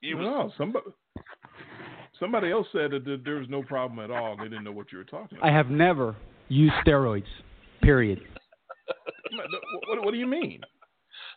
He 0.00 0.14
was 0.14 0.24
no, 0.24 0.52
somebody 0.56 0.86
somebody 2.18 2.50
else 2.50 2.66
said 2.72 2.90
that 2.92 3.22
there 3.24 3.36
was 3.36 3.48
no 3.48 3.62
problem 3.62 3.98
at 3.98 4.10
all. 4.10 4.36
They 4.36 4.44
didn't 4.44 4.64
know 4.64 4.72
what 4.72 4.92
you 4.92 4.98
were 4.98 5.04
talking 5.04 5.38
about. 5.38 5.48
I 5.48 5.52
have 5.52 5.68
never 5.68 6.16
used 6.48 6.74
steroids. 6.86 7.24
Period. 7.82 8.20
what, 9.88 10.04
what, 10.04 10.12
do 10.12 10.18
you 10.18 10.26
mean? 10.26 10.60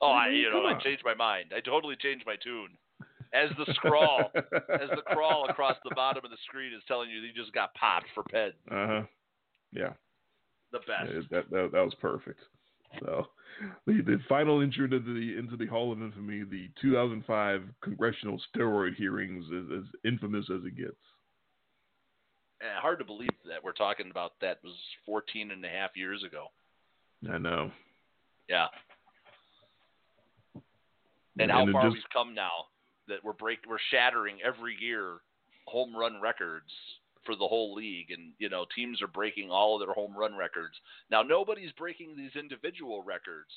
Oh, 0.01 0.11
I 0.11 0.29
you 0.29 0.49
know 0.51 0.65
I 0.65 0.77
changed 0.81 1.03
my 1.05 1.13
mind. 1.13 1.53
I 1.55 1.61
totally 1.61 1.95
changed 2.01 2.25
my 2.25 2.35
tune. 2.43 2.69
As 3.33 3.49
the 3.57 3.73
scrawl, 3.75 4.31
as 4.35 4.89
the 4.89 5.01
crawl 5.07 5.47
across 5.49 5.77
the 5.83 5.95
bottom 5.95 6.23
of 6.23 6.31
the 6.31 6.37
screen 6.45 6.73
is 6.73 6.83
telling 6.87 7.09
you, 7.09 7.19
you 7.19 7.33
just 7.33 7.53
got 7.53 7.73
popped 7.75 8.07
for 8.13 8.23
PED. 8.23 8.53
Uh 8.69 8.87
huh. 8.87 9.01
Yeah. 9.71 9.93
The 10.71 10.79
best. 10.79 11.11
Yeah, 11.13 11.19
that, 11.31 11.49
that 11.49 11.69
that 11.71 11.83
was 11.83 11.95
perfect. 11.99 12.39
So 12.99 13.27
the, 13.85 14.01
the 14.05 14.19
final 14.27 14.61
entry 14.61 14.85
into 14.85 14.99
the 14.99 15.37
into 15.37 15.57
the 15.57 15.65
Hall 15.67 15.91
of 15.91 16.01
Infamy, 16.01 16.43
the 16.43 16.69
2005 16.81 17.61
congressional 17.81 18.41
steroid 18.55 18.95
hearings, 18.95 19.45
is 19.45 19.65
as 19.77 19.83
infamous 20.05 20.45
as 20.53 20.65
it 20.65 20.75
gets. 20.75 20.91
Uh, 22.61 22.79
hard 22.79 22.99
to 22.99 23.05
believe 23.05 23.29
that 23.47 23.63
we're 23.63 23.73
talking 23.73 24.09
about 24.09 24.33
that 24.41 24.59
was 24.63 24.73
14 25.05 25.51
and 25.51 25.65
a 25.65 25.69
half 25.69 25.91
years 25.95 26.23
ago. 26.23 26.47
I 27.29 27.37
know. 27.37 27.71
Yeah. 28.47 28.67
And, 30.53 30.63
and 31.41 31.51
how 31.51 31.71
far 31.71 31.83
just, 31.83 31.95
we've 31.95 32.03
come 32.13 32.33
now 32.33 32.67
that 33.07 33.17
we're 33.23 33.33
break 33.33 33.59
we're 33.67 33.77
shattering 33.91 34.37
every 34.45 34.77
year 34.79 35.17
home 35.65 35.95
run 35.95 36.21
records 36.21 36.69
for 37.25 37.35
the 37.35 37.47
whole 37.47 37.73
league, 37.73 38.11
and 38.11 38.33
you 38.39 38.49
know 38.49 38.65
teams 38.75 39.01
are 39.01 39.07
breaking 39.07 39.49
all 39.51 39.75
of 39.75 39.85
their 39.85 39.93
home 39.93 40.15
run 40.15 40.35
records. 40.35 40.75
Now 41.09 41.21
nobody's 41.21 41.71
breaking 41.73 42.15
these 42.15 42.35
individual 42.35 43.03
records. 43.03 43.49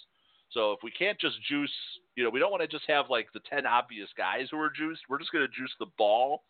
So 0.52 0.72
if 0.72 0.78
we 0.82 0.90
can't 0.90 1.18
just 1.18 1.36
juice, 1.48 1.72
you 2.14 2.24
know, 2.24 2.30
we 2.30 2.38
don't 2.38 2.51
want 2.51 2.62
to 2.62 2.68
just 2.68 2.84
have 2.88 3.06
like 3.10 3.28
the 3.32 3.40
ten 3.51 3.66
obvious 3.66 4.09
guys 4.16 4.48
who 4.51 4.59
are 4.59 4.70
juiced. 4.70 5.02
We're 5.09 5.18
just 5.18 5.32
going 5.32 5.47
to 5.47 5.52
juice 5.52 5.74
the 5.78 5.86
ball. 5.98 6.44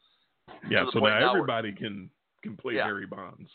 Yeah, 0.70 0.84
so 0.92 1.00
now 1.00 1.30
everybody 1.30 1.72
can 1.72 2.10
can 2.42 2.56
play 2.56 2.74
yeah. 2.74 2.84
Barry 2.84 3.06
Bonds. 3.06 3.50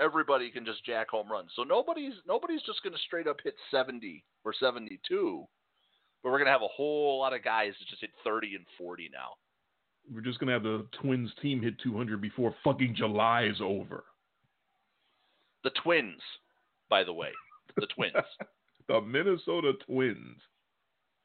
Everybody 0.00 0.50
can 0.50 0.64
just 0.64 0.84
jack 0.84 1.08
home 1.10 1.30
runs. 1.30 1.50
So 1.54 1.62
nobody's 1.62 2.14
nobody's 2.26 2.62
just 2.62 2.82
going 2.82 2.94
to 2.94 2.98
straight 3.06 3.26
up 3.26 3.38
hit 3.42 3.54
seventy 3.70 4.24
or 4.44 4.54
seventy 4.58 5.00
two, 5.06 5.44
but 6.22 6.30
we're 6.30 6.38
going 6.38 6.46
to 6.46 6.52
have 6.52 6.62
a 6.62 6.74
whole 6.74 7.18
lot 7.18 7.34
of 7.34 7.44
guys 7.44 7.72
that 7.78 7.88
just 7.88 8.00
hit 8.00 8.10
thirty 8.24 8.54
and 8.54 8.64
forty 8.78 9.10
now 9.12 9.32
we're 10.12 10.20
just 10.20 10.38
gonna 10.38 10.52
have 10.52 10.62
the 10.62 10.86
Twins 11.00 11.30
team 11.40 11.62
hit 11.62 11.74
200 11.82 12.20
before 12.20 12.54
fucking 12.62 12.94
July 12.96 13.44
is 13.44 13.60
over. 13.60 14.04
The 15.62 15.70
Twins, 15.82 16.20
by 16.90 17.04
the 17.04 17.12
way, 17.12 17.30
the 17.76 17.86
Twins. 17.94 18.14
the 18.88 19.00
Minnesota 19.00 19.72
Twins 19.86 20.38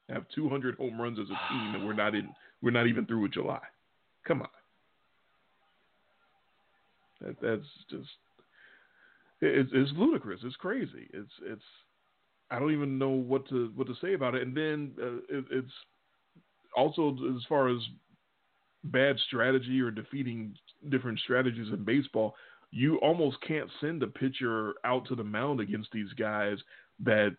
have 0.08 0.24
200 0.34 0.76
home 0.76 1.00
runs 1.00 1.18
as 1.18 1.26
a 1.26 1.52
team, 1.52 1.74
and 1.74 1.86
we're 1.86 1.92
not 1.92 2.14
in. 2.14 2.28
We're 2.62 2.70
not 2.70 2.86
even 2.86 3.06
through 3.06 3.22
with 3.22 3.32
July. 3.32 3.60
Come 4.26 4.42
on. 4.42 4.48
That, 7.20 7.36
that's 7.40 7.66
just. 7.90 8.08
It's, 9.42 9.70
it's 9.72 9.90
ludicrous. 9.96 10.40
It's 10.44 10.56
crazy. 10.56 11.08
It's 11.12 11.30
it's. 11.42 11.62
I 12.50 12.58
don't 12.58 12.72
even 12.72 12.98
know 12.98 13.10
what 13.10 13.48
to 13.50 13.70
what 13.74 13.86
to 13.86 13.94
say 14.02 14.14
about 14.14 14.34
it. 14.34 14.42
And 14.42 14.56
then 14.56 14.92
uh, 15.00 15.38
it, 15.38 15.44
it's 15.50 15.72
also 16.76 17.16
as 17.36 17.42
far 17.48 17.68
as 17.68 17.78
bad 18.84 19.16
strategy 19.26 19.80
or 19.80 19.90
defeating 19.90 20.54
different 20.88 21.18
strategies 21.20 21.68
in 21.72 21.84
baseball, 21.84 22.34
you 22.70 22.96
almost 22.98 23.36
can't 23.46 23.68
send 23.80 24.02
a 24.02 24.06
pitcher 24.06 24.74
out 24.84 25.06
to 25.08 25.14
the 25.14 25.24
mound 25.24 25.60
against 25.60 25.90
these 25.92 26.12
guys 26.18 26.58
that 27.00 27.36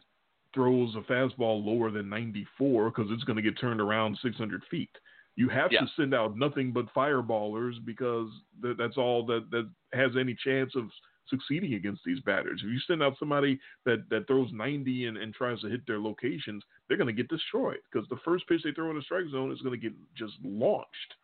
throws 0.54 0.94
a 0.96 1.12
fastball 1.12 1.64
lower 1.66 1.92
than 1.92 2.10
94 2.10 2.90
because 2.90 3.10
it's 3.12 3.24
going 3.24 3.38
to 3.38 3.42
get 3.42 3.60
turned 3.60 3.80
around 3.80 4.18
600 4.22 4.62
feet. 4.70 4.90
You 5.36 5.48
have 5.50 5.72
yeah. 5.72 5.82
to 5.82 5.88
send 5.96 6.14
out 6.14 6.38
nothing 6.38 6.74
but 6.74 6.94
fireballers 6.94 7.74
because 7.86 8.30
th- 8.62 8.76
that's 8.78 8.98
all 8.98 9.26
that, 9.28 9.50
that 9.52 9.70
has 9.94 10.12
any 10.20 10.36
chance 10.44 10.74
of 10.76 10.90
succeeding 11.30 11.76
against 11.76 12.02
these 12.06 12.20
batters. 12.20 12.62
If 12.64 12.70
you 12.70 12.80
send 12.86 13.02
out 13.02 13.16
somebody 13.18 13.58
that, 13.86 14.04
that 14.10 14.28
throws 14.28 14.50
90 14.52 15.06
and, 15.06 15.18
and 15.18 15.34
tries 15.34 15.62
to 15.62 15.70
hit 15.70 15.88
their 15.88 16.00
locations, 16.00 16.64
they're 16.88 16.98
going 16.98 17.08
to 17.08 17.14
get 17.14 17.30
destroyed 17.30 17.80
because 17.92 18.08
the 18.10 18.20
first 18.26 18.48
pitch 18.48 18.62
they 18.64 18.74
throw 18.74 18.90
in 18.90 18.98
the 18.98 19.02
strike 19.04 19.30
zone 19.32 19.52
is 19.52 19.62
going 19.62 19.80
to 19.80 19.82
get 19.82 19.94
just 20.18 20.34
launched. 20.44 21.16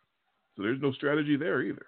So 0.58 0.64
there's 0.64 0.82
no 0.82 0.92
strategy 0.92 1.36
there 1.36 1.62
either. 1.62 1.86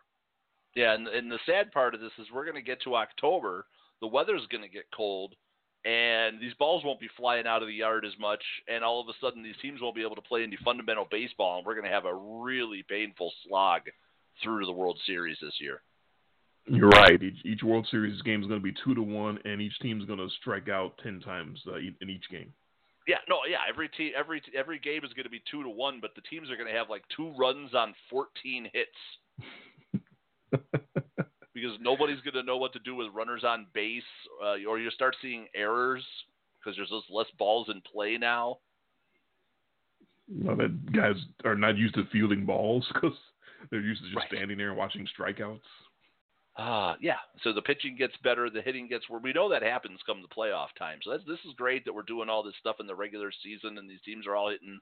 Yeah, 0.77 0.95
and, 0.95 1.09
and 1.09 1.31
the 1.31 1.41
sad 1.45 1.73
part 1.73 1.93
of 1.93 2.01
this 2.01 2.13
is 2.21 2.29
we're 2.33 2.45
going 2.45 2.55
to 2.55 2.63
get 2.63 2.81
to 2.83 2.95
October. 2.95 3.67
The 4.01 4.07
weather's 4.07 4.47
going 4.49 4.63
to 4.63 4.69
get 4.69 4.85
cold, 4.97 5.35
and 5.85 6.41
these 6.41 6.55
balls 6.55 6.85
won't 6.85 7.01
be 7.01 7.09
flying 7.17 7.49
out 7.49 7.63
of 7.63 7.69
the 7.69 7.75
yard 7.75 8.05
as 8.05 8.17
much. 8.21 8.43
And 8.73 8.85
all 8.85 9.01
of 9.01 9.09
a 9.09 9.19
sudden, 9.21 9.43
these 9.43 9.57
teams 9.61 9.81
won't 9.83 9.97
be 9.97 10.05
able 10.05 10.15
to 10.15 10.23
play 10.23 10.45
any 10.45 10.57
fundamental 10.65 11.09
baseball, 11.11 11.59
and 11.59 11.67
we're 11.67 11.75
going 11.75 11.87
to 11.87 11.93
have 11.93 12.05
a 12.05 12.15
really 12.15 12.85
painful 12.89 13.33
slog 13.45 13.83
through 14.41 14.65
the 14.67 14.73
World 14.73 15.01
Series 15.05 15.39
this 15.43 15.57
year. 15.61 15.83
You're 16.67 16.91
right. 16.91 17.21
Each, 17.21 17.45
each 17.45 17.63
World 17.65 17.89
Series 17.91 18.23
game 18.23 18.41
is 18.41 18.47
going 18.47 18.61
to 18.61 18.65
be 18.65 18.75
two 18.85 18.95
to 18.95 19.03
one, 19.03 19.41
and 19.45 19.61
each 19.61 19.77
team 19.81 20.01
is 20.01 20.07
going 20.07 20.21
to 20.21 20.29
strike 20.41 20.69
out 20.69 20.97
ten 21.03 21.19
times 21.19 21.61
uh, 21.67 21.79
in 21.79 22.09
each 22.09 22.31
game. 22.31 22.53
Yeah, 23.11 23.17
no, 23.29 23.41
yeah. 23.51 23.59
Every 23.69 23.89
team, 23.89 24.13
every 24.17 24.41
every 24.57 24.79
game 24.79 25.05
is 25.05 25.13
going 25.15 25.25
to 25.25 25.31
be 25.31 25.43
two 25.51 25.65
to 25.65 25.69
one, 25.69 25.99
but 26.01 26.15
the 26.15 26.21
teams 26.31 26.49
are 26.49 26.55
going 26.55 26.69
to 26.69 26.79
have 26.79 26.89
like 26.89 27.03
two 27.17 27.33
runs 27.37 27.75
on 27.75 27.93
fourteen 28.09 28.71
hits. 28.73 29.99
because 31.53 31.77
nobody's 31.81 32.21
going 32.21 32.35
to 32.35 32.45
know 32.45 32.57
what 32.57 32.73
to 32.73 32.79
do 32.79 32.95
with 32.95 33.09
runners 33.13 33.43
on 33.43 33.67
base, 33.75 34.05
uh, 34.41 34.65
or 34.69 34.79
you 34.79 34.93
start 34.93 35.17
seeing 35.21 35.49
errors 35.57 36.05
because 36.61 36.77
there's 36.77 36.89
just 36.89 37.11
less 37.11 37.27
balls 37.37 37.69
in 37.69 37.83
play 37.93 38.17
now. 38.17 38.59
Well, 40.29 40.55
that 40.55 40.93
guys 40.93 41.17
are 41.45 41.57
not 41.57 41.77
used 41.77 41.97
to 41.97 42.05
fielding 42.13 42.47
balls 42.47 42.89
because 42.95 43.19
they're 43.73 43.81
used 43.81 44.03
to 44.03 44.07
just 44.07 44.19
right. 44.19 44.29
standing 44.33 44.57
there 44.57 44.69
and 44.69 44.79
watching 44.79 45.05
strikeouts. 45.19 45.59
Uh, 46.61 46.95
yeah. 47.01 47.17
So 47.43 47.55
the 47.55 47.63
pitching 47.63 47.97
gets 47.97 48.13
better, 48.23 48.51
the 48.51 48.61
hitting 48.61 48.87
gets 48.87 49.09
where 49.09 49.21
we 49.21 49.33
know 49.33 49.49
that 49.49 49.63
happens 49.63 49.99
come 50.05 50.21
the 50.21 50.29
playoff 50.29 50.69
time. 50.79 50.99
So 51.03 51.11
that's 51.11 51.25
this 51.25 51.39
is 51.49 51.55
great 51.57 51.87
that 51.87 51.95
we're 51.95 52.03
doing 52.03 52.29
all 52.29 52.43
this 52.43 52.55
stuff 52.61 52.77
in 52.81 52.87
the 52.87 52.95
regular 52.95 53.33
season, 53.43 53.79
and 53.79 53.89
these 53.89 54.03
teams 54.05 54.27
are 54.27 54.37
all 54.37 54.51
hitting. 54.51 54.79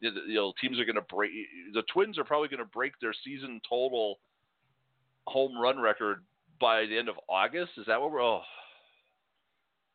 You 0.00 0.12
know, 0.34 0.52
teams 0.60 0.78
are 0.78 0.84
going 0.84 0.94
to 0.94 1.02
break. 1.02 1.32
The 1.74 1.82
Twins 1.92 2.18
are 2.18 2.24
probably 2.24 2.46
going 2.46 2.60
to 2.60 2.64
break 2.66 2.92
their 3.00 3.14
season 3.24 3.60
total 3.68 4.20
home 5.26 5.58
run 5.60 5.80
record 5.80 6.22
by 6.60 6.86
the 6.86 6.96
end 6.96 7.08
of 7.08 7.16
August. 7.28 7.72
Is 7.78 7.86
that 7.88 8.00
what 8.00 8.12
we're? 8.12 8.22
Oh, 8.22 8.42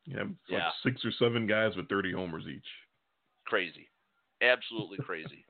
yeah, 0.05 0.23
yeah. 0.49 0.57
Like 0.57 0.73
six 0.83 1.05
or 1.05 1.11
seven 1.17 1.47
guys 1.47 1.77
with 1.77 1.87
thirty 1.87 2.11
homers 2.11 2.43
each. 2.53 2.67
Crazy, 3.45 3.87
absolutely 4.41 4.97
crazy. 4.97 5.45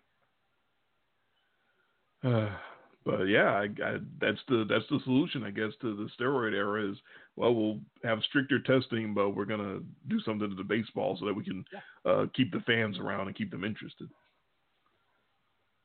But 3.05 3.23
yeah, 3.23 3.51
I, 3.51 3.63
I, 3.83 3.97
that's 4.21 4.39
the 4.47 4.65
that's 4.69 4.85
the 4.89 4.99
solution, 5.03 5.43
I 5.43 5.51
guess, 5.51 5.71
to 5.81 5.95
the 5.95 6.09
steroid 6.17 6.53
era 6.53 6.89
is 6.89 6.97
well, 7.35 7.53
we'll 7.53 7.79
have 8.03 8.19
stricter 8.29 8.59
testing, 8.59 9.13
but 9.13 9.31
we're 9.31 9.45
gonna 9.45 9.79
do 10.07 10.21
something 10.21 10.49
to 10.49 10.55
the 10.55 10.63
baseball 10.63 11.17
so 11.19 11.25
that 11.25 11.33
we 11.33 11.43
can 11.43 11.65
yeah. 11.73 12.11
uh, 12.11 12.25
keep 12.33 12.51
the 12.51 12.61
fans 12.61 12.97
around 12.99 13.27
and 13.27 13.35
keep 13.35 13.51
them 13.51 13.63
interested. 13.63 14.09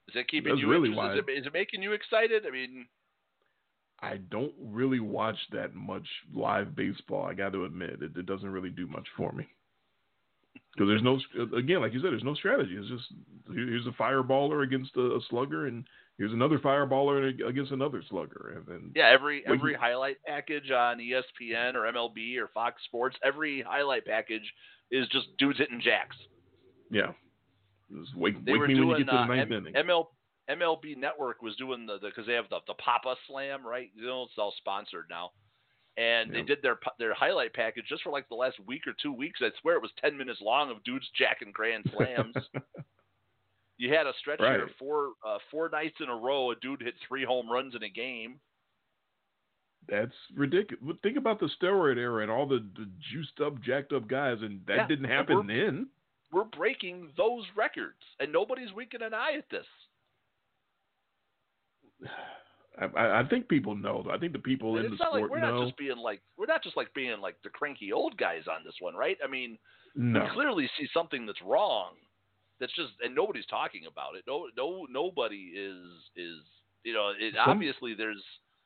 Is 0.09 0.15
that 0.15 0.29
keeping 0.29 0.53
that's 0.53 0.63
you 0.63 0.71
really 0.71 0.91
interested? 0.91 1.27
Why, 1.27 1.33
is, 1.33 1.39
it, 1.39 1.41
is 1.41 1.47
it 1.47 1.53
making 1.53 1.83
you 1.83 1.93
excited? 1.93 2.45
I 2.47 2.51
mean, 2.51 2.87
I 4.01 4.19
don't 4.31 4.55
really 4.61 5.01
watch 5.01 5.37
that 5.53 5.75
much 5.75 6.07
live 6.33 6.77
baseball. 6.77 7.27
I 7.27 7.35
got 7.35 7.53
to 7.53 7.65
admit, 7.65 8.01
it, 8.01 8.17
it 8.17 8.27
doesn't 8.27 8.49
really 8.49 8.71
do 8.71 8.87
much 8.87 9.07
for 9.17 9.33
me. 9.33 9.47
Because 10.55 10.89
there's 10.89 11.03
no, 11.03 11.19
again, 11.57 11.81
like 11.81 11.93
you 11.93 12.01
said, 12.01 12.13
there's 12.13 12.23
no 12.23 12.35
strategy. 12.35 12.77
It's 12.79 12.89
just 12.89 13.13
here's 13.53 13.87
a 13.87 13.91
fireballer 13.91 14.63
against 14.63 14.97
a, 14.97 15.17
a 15.17 15.21
slugger, 15.29 15.67
and 15.67 15.85
here's 16.19 16.33
another 16.33 16.59
fireballer 16.59 17.33
against 17.49 17.73
another 17.73 18.03
slugger, 18.09 18.55
and 18.57 18.67
then 18.67 18.93
yeah, 18.95 19.11
every 19.13 19.45
every 19.47 19.73
you, 19.73 19.79
highlight 19.79 20.19
package 20.25 20.71
on 20.71 20.99
ESPN 20.99 21.75
or 21.75 21.93
MLB 21.93 22.37
or 22.39 22.49
Fox 22.55 22.83
Sports, 22.85 23.17
every 23.25 23.61
highlight 23.63 24.05
package 24.07 24.53
is 24.91 25.09
just 25.09 25.27
dudes 25.39 25.59
hitting 25.59 25.81
jacks. 25.81 26.17
Yeah, 26.91 27.13
just 27.91 28.17
wake, 28.17 28.45
they 28.45 28.53
wake 28.53 28.61
were 28.61 28.69
me 28.69 28.75
doing, 28.75 28.89
when 28.89 28.99
you 28.99 29.05
get 29.05 29.11
to 29.11 29.17
the 29.17 29.23
uh, 29.23 29.27
ninth 29.27 29.51
M- 29.51 29.67
inning. 29.67 29.75
ML, 29.75 30.05
MLB 30.49 30.97
Network 30.97 31.43
was 31.43 31.57
doing 31.57 31.87
the 31.87 31.99
because 32.01 32.27
they 32.27 32.35
have 32.35 32.49
the 32.51 32.59
the 32.67 32.75
Papa 32.75 33.17
Slam, 33.27 33.67
right? 33.67 33.91
You 33.95 34.07
know, 34.07 34.23
it's 34.25 34.35
all 34.39 34.55
sponsored 34.59 35.07
now. 35.11 35.31
And 35.99 36.33
they 36.33 36.43
did 36.43 36.63
their 36.63 36.79
their 37.01 37.13
highlight 37.13 37.55
package 37.55 37.87
just 37.89 38.05
for 38.05 38.11
like 38.11 38.29
the 38.29 38.37
last 38.37 38.57
week 38.67 38.87
or 38.87 38.93
two 39.03 39.13
weeks. 39.13 39.41
I 39.43 39.51
swear 39.61 39.75
it 39.75 39.83
was 39.83 39.91
ten 40.01 40.17
minutes 40.17 40.39
long 40.41 40.71
of 40.71 40.85
dudes 40.85 41.09
jacking 41.19 41.51
grand 41.53 41.91
slams. 41.97 42.37
you 43.79 43.93
had 43.93 44.07
a 44.07 44.13
stretch 44.21 44.39
here 44.39 44.71
four 44.79 45.15
uh, 45.27 45.39
four 45.51 45.69
nights 45.71 45.97
in 46.01 46.09
a 46.09 46.15
row. 46.15 46.53
A 46.53 46.57
dude 46.57 46.83
hit 46.83 46.95
three 47.09 47.25
home 47.25 47.51
runs 47.51 47.75
in 47.75 47.83
a 47.83 47.89
game. 47.89 48.39
That's 49.89 50.15
ridiculous. 50.37 50.97
Think 51.03 51.17
about 51.17 51.41
the 51.41 51.51
steroid 51.61 51.97
era 51.97 52.23
and 52.23 52.31
all 52.31 52.47
the, 52.47 52.65
the 52.77 52.89
juiced 53.11 53.41
up, 53.45 53.61
jacked 53.63 53.93
up 53.93 54.07
guys, 54.07 54.37
and 54.43 54.61
that 54.69 54.77
Yeah, 54.77 54.87
didn't 54.87 55.07
happen 55.09 55.47
we're- 55.47 55.61
then. 55.65 55.89
We're 56.31 56.45
breaking 56.45 57.09
those 57.17 57.45
records, 57.57 57.97
and 58.21 58.31
nobody's 58.31 58.71
winking 58.73 59.01
an 59.03 59.15
eye 59.15 59.37
at 59.39 59.49
this. 59.51 59.65
I, 62.81 63.21
I, 63.21 63.25
think 63.29 63.49
people 63.49 63.75
know. 63.75 64.07
I 64.13 64.19
think 64.19 64.33
the 64.33 64.39
people 64.39 64.77
And 64.77 64.85
in 64.87 64.91
the 64.93 64.97
not 64.99 65.13
like 65.13 65.21
sport 65.21 65.31
we're 65.31 65.41
know. 65.41 65.59
not 65.59 65.65
just 65.67 65.79
being 65.79 65.99
like 65.99 66.21
we're 66.37 66.47
not 66.47 66.63
just 66.63 66.77
like 66.77 66.93
being 66.95 67.21
like 67.21 67.37
the 67.43 67.51
cranky 67.51 67.93
old 67.93 68.17
guys 68.17 68.43
on 68.49 68.65
this 68.65 68.75
one, 68.81 68.95
right? 68.95 69.19
I 69.25 69.29
mean, 69.29 69.59
No. 69.97 70.23
we 70.23 70.31
clearly 70.31 70.71
see 70.79 70.87
something 70.95 71.27
that's 71.27 71.43
wrong. 71.43 71.95
That's 72.61 72.75
just 72.75 72.91
and 73.03 73.15
nobody's 73.15 73.47
talking 73.47 73.83
about 73.91 74.17
it. 74.17 74.25
No, 74.27 74.47
no, 74.57 74.87
nobody 74.91 75.53
is 75.55 75.79
is 76.17 76.39
you 76.85 76.93
know. 76.93 77.13
It, 77.19 77.35
Some- 77.35 77.51
obviously, 77.51 77.95
there's 77.95 78.23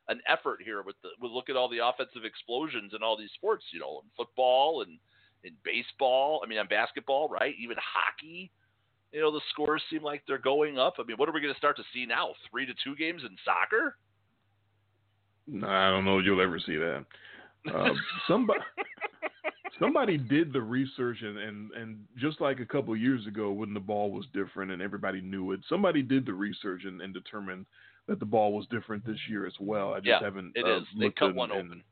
an 0.09 0.21
effort 0.29 0.61
here 0.65 0.83
with 0.83 0.97
the. 1.03 1.11
We 1.21 1.29
look 1.29 1.49
at 1.51 1.57
all 1.57 1.69
the 1.69 1.87
offensive 1.87 2.25
explosions 2.25 2.93
in 2.95 3.03
all 3.03 3.17
these 3.19 3.33
sports. 3.35 3.65
You 3.73 3.81
know, 3.81 4.01
in 4.05 4.11
football 4.17 4.83
and 4.83 4.99
in 5.45 5.53
baseball. 5.65 6.41
I 6.45 6.49
mean, 6.49 6.59
on 6.59 6.69
basketball, 6.69 7.29
right? 7.29 7.55
Even 7.59 7.77
hockey. 7.79 8.51
You 9.13 9.21
know, 9.21 9.31
the 9.31 9.41
scores 9.51 9.83
seem 9.91 10.03
like 10.03 10.23
they're 10.27 10.39
going 10.39 10.79
up. 10.79 10.95
I 10.99 11.03
mean, 11.05 11.17
what 11.19 11.29
are 11.29 11.33
we 11.33 11.41
going 11.41 11.53
to 11.53 11.59
start 11.59 11.77
to 11.77 11.83
see 11.93 12.07
now? 12.07 12.31
Three 12.51 12.65
to 12.67 12.73
two 12.83 12.97
games 12.97 13.23
in 13.23 13.37
soccer? 13.45 13.97
No, 15.47 15.69
I 15.69 15.91
don't 15.91 16.05
know 16.05 16.19
if 16.19 16.25
you'll 16.25 16.41
ever 16.41 16.59
see 16.59 16.77
that. 16.77 17.05
Uh, 17.73 17.91
somebody 18.27 18.61
somebody 19.79 20.17
did 20.17 20.53
the 20.53 20.61
research 20.61 21.19
and, 21.23 21.39
and, 21.39 21.71
and 21.73 21.99
just 22.19 22.41
like 22.41 22.61
a 22.61 22.65
couple 22.67 22.97
years 22.97 23.27
ago 23.27 23.51
when 23.53 23.75
the 23.75 23.81
ball 23.81 24.11
was 24.11 24.25
different 24.33 24.71
and 24.73 24.81
everybody 24.83 25.21
knew 25.21 25.53
it, 25.53 25.61
somebody 25.69 26.03
did 26.03 26.25
the 26.27 26.33
research 26.33 26.83
and, 26.85 27.01
and 27.01 27.13
determined 27.15 27.67
that 28.09 28.19
the 28.19 28.27
ball 28.27 28.53
was 28.53 28.67
different 28.71 29.05
this 29.07 29.19
year 29.29 29.47
as 29.47 29.53
well. 29.61 29.93
I 29.95 29.99
just 29.99 30.07
Yeah, 30.09 30.21
haven't. 30.21 30.53
it 30.57 30.65
uh, 30.65 30.79
is. 30.79 30.85
They 30.99 31.11
cut 31.11 31.31
in- 31.31 31.37
one 31.37 31.51
in- 31.53 31.59
open. 31.67 31.83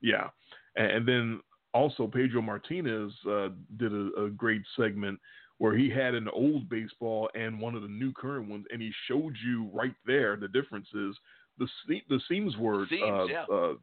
Yeah, 0.00 0.28
and, 0.76 0.86
and 0.92 1.08
then 1.08 1.40
also 1.74 2.06
Pedro 2.06 2.40
Martinez 2.42 3.12
uh, 3.28 3.48
did 3.76 3.92
a, 3.92 4.10
a 4.24 4.30
great 4.30 4.62
segment 4.76 5.18
where 5.58 5.76
he 5.76 5.90
had 5.90 6.14
an 6.14 6.28
old 6.28 6.68
baseball 6.68 7.28
and 7.34 7.60
one 7.60 7.74
of 7.74 7.82
the 7.82 7.88
new 7.88 8.12
current 8.12 8.48
ones, 8.48 8.64
and 8.72 8.80
he 8.80 8.92
showed 9.06 9.36
you 9.44 9.68
right 9.72 9.94
there 10.06 10.36
the 10.36 10.48
differences. 10.48 11.16
The 11.58 11.68
se- 11.86 12.04
the 12.08 12.20
seams 12.28 12.56
were 12.56 12.86
Seams, 12.88 13.02
uh, 13.02 13.24
yeah. 13.24 13.44
uh, 13.52 13.74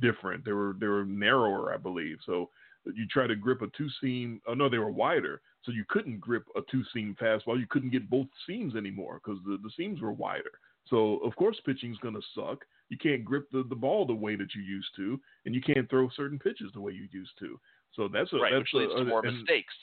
different. 0.00 0.44
They 0.44 0.52
were 0.52 0.76
they 0.78 0.86
were 0.86 1.04
narrower, 1.04 1.74
I 1.74 1.76
believe. 1.76 2.18
So 2.24 2.50
you 2.94 3.06
try 3.10 3.26
to 3.26 3.34
grip 3.34 3.62
a 3.62 3.66
two 3.76 3.88
seam. 4.00 4.40
Oh 4.46 4.54
no, 4.54 4.68
they 4.68 4.78
were 4.78 4.90
wider. 4.90 5.40
So 5.64 5.72
you 5.72 5.84
couldn't 5.88 6.20
grip 6.20 6.44
a 6.54 6.60
two 6.70 6.84
seam 6.94 7.16
fastball. 7.20 7.58
You 7.58 7.66
couldn't 7.68 7.90
get 7.90 8.08
both 8.08 8.28
seams 8.46 8.76
anymore 8.76 9.20
because 9.22 9.40
the, 9.44 9.58
the 9.62 9.70
seams 9.76 10.00
were 10.00 10.12
wider. 10.12 10.52
So 10.88 11.18
of 11.18 11.34
course 11.34 11.60
pitching's 11.66 11.98
gonna 11.98 12.20
suck. 12.34 12.64
You 12.88 12.96
can't 12.96 13.24
grip 13.24 13.48
the, 13.50 13.64
the 13.68 13.74
ball 13.74 14.06
the 14.06 14.14
way 14.14 14.36
that 14.36 14.54
you 14.54 14.62
used 14.62 14.90
to, 14.94 15.20
and 15.44 15.54
you 15.54 15.60
can't 15.60 15.90
throw 15.90 16.08
certain 16.16 16.38
pitches 16.38 16.70
the 16.72 16.80
way 16.80 16.92
you 16.92 17.08
used 17.10 17.32
to. 17.40 17.58
So 17.94 18.06
that's 18.06 18.32
a 18.32 18.36
right, 18.36 18.52
that's 18.52 18.72
which 18.72 18.82
leads 18.82 18.92
a, 18.94 18.98
to 18.98 19.04
more 19.04 19.26
and 19.26 19.38
mistakes. 19.38 19.74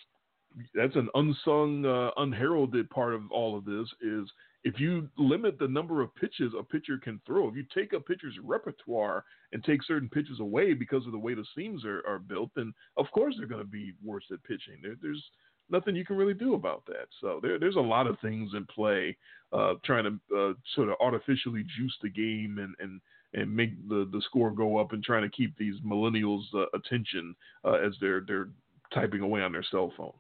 That's 0.74 0.96
an 0.96 1.10
unsung, 1.16 1.86
uh, 1.86 2.12
unheralded 2.18 2.90
part 2.90 3.14
of 3.14 3.32
all 3.32 3.58
of 3.58 3.66
this. 3.66 3.88
Is 4.02 4.30
if 4.64 4.80
you 4.80 5.10
limit 5.18 5.60
the 5.60 5.68
number 5.68 6.02
of 6.02 6.16
pitches 6.16 6.54
a 6.58 6.64
pitcher 6.64 6.98
can 6.98 7.20
throw, 7.26 7.50
if 7.50 7.56
you 7.56 7.66
take 7.74 7.94
a 7.94 8.00
pitcher's 8.00 8.38
repertoire 8.44 9.26
and 9.52 9.64
take 9.64 9.84
certain 9.84 10.10
pitches 10.10 10.40
away 10.40 10.74
because 10.74 11.06
of 11.06 11.12
the 11.12 11.18
way 11.18 11.34
the 11.34 11.46
seams 11.56 11.84
are, 11.86 12.02
are 12.08 12.20
built, 12.20 12.52
then 12.56 12.74
of 12.98 13.06
course 13.12 13.36
they're 13.38 13.48
going 13.48 13.62
to 13.62 13.68
be 13.68 13.94
worse 14.04 14.26
at 14.32 14.44
pitching. 14.44 14.80
There, 14.82 14.96
there's 15.02 15.24
nothing 15.70 15.96
you 15.96 16.06
can 16.06 16.18
really 16.18 16.34
do 16.34 16.54
about 16.54 16.86
that. 16.86 17.08
So 17.20 17.40
there, 17.42 17.60
there's 17.60 17.76
a 17.76 17.82
lot 17.82 18.08
of 18.08 18.20
things 18.20 18.52
in 18.54 18.66
play, 18.66 19.18
uh, 19.52 19.74
trying 19.84 20.06
to 20.06 20.38
uh, 20.38 20.54
sort 20.76 20.90
of 20.90 20.96
artificially 21.02 21.66
juice 21.78 21.96
the 22.02 22.10
game 22.10 22.58
and 22.60 22.76
and 22.80 23.02
and 23.36 23.54
make 23.54 23.72
the, 23.90 24.08
the 24.12 24.22
score 24.22 24.52
go 24.52 24.78
up 24.78 24.94
and 24.94 25.04
trying 25.04 25.24
to 25.24 25.30
keep 25.30 25.58
these 25.58 25.76
millennials' 25.86 26.44
uh, 26.54 26.66
attention 26.74 27.36
uh, 27.66 27.74
as 27.74 27.94
they're 28.00 28.24
they're 28.28 28.50
typing 28.94 29.22
away 29.22 29.42
on 29.42 29.52
their 29.52 29.66
cell 29.72 29.92
phones. 29.98 30.14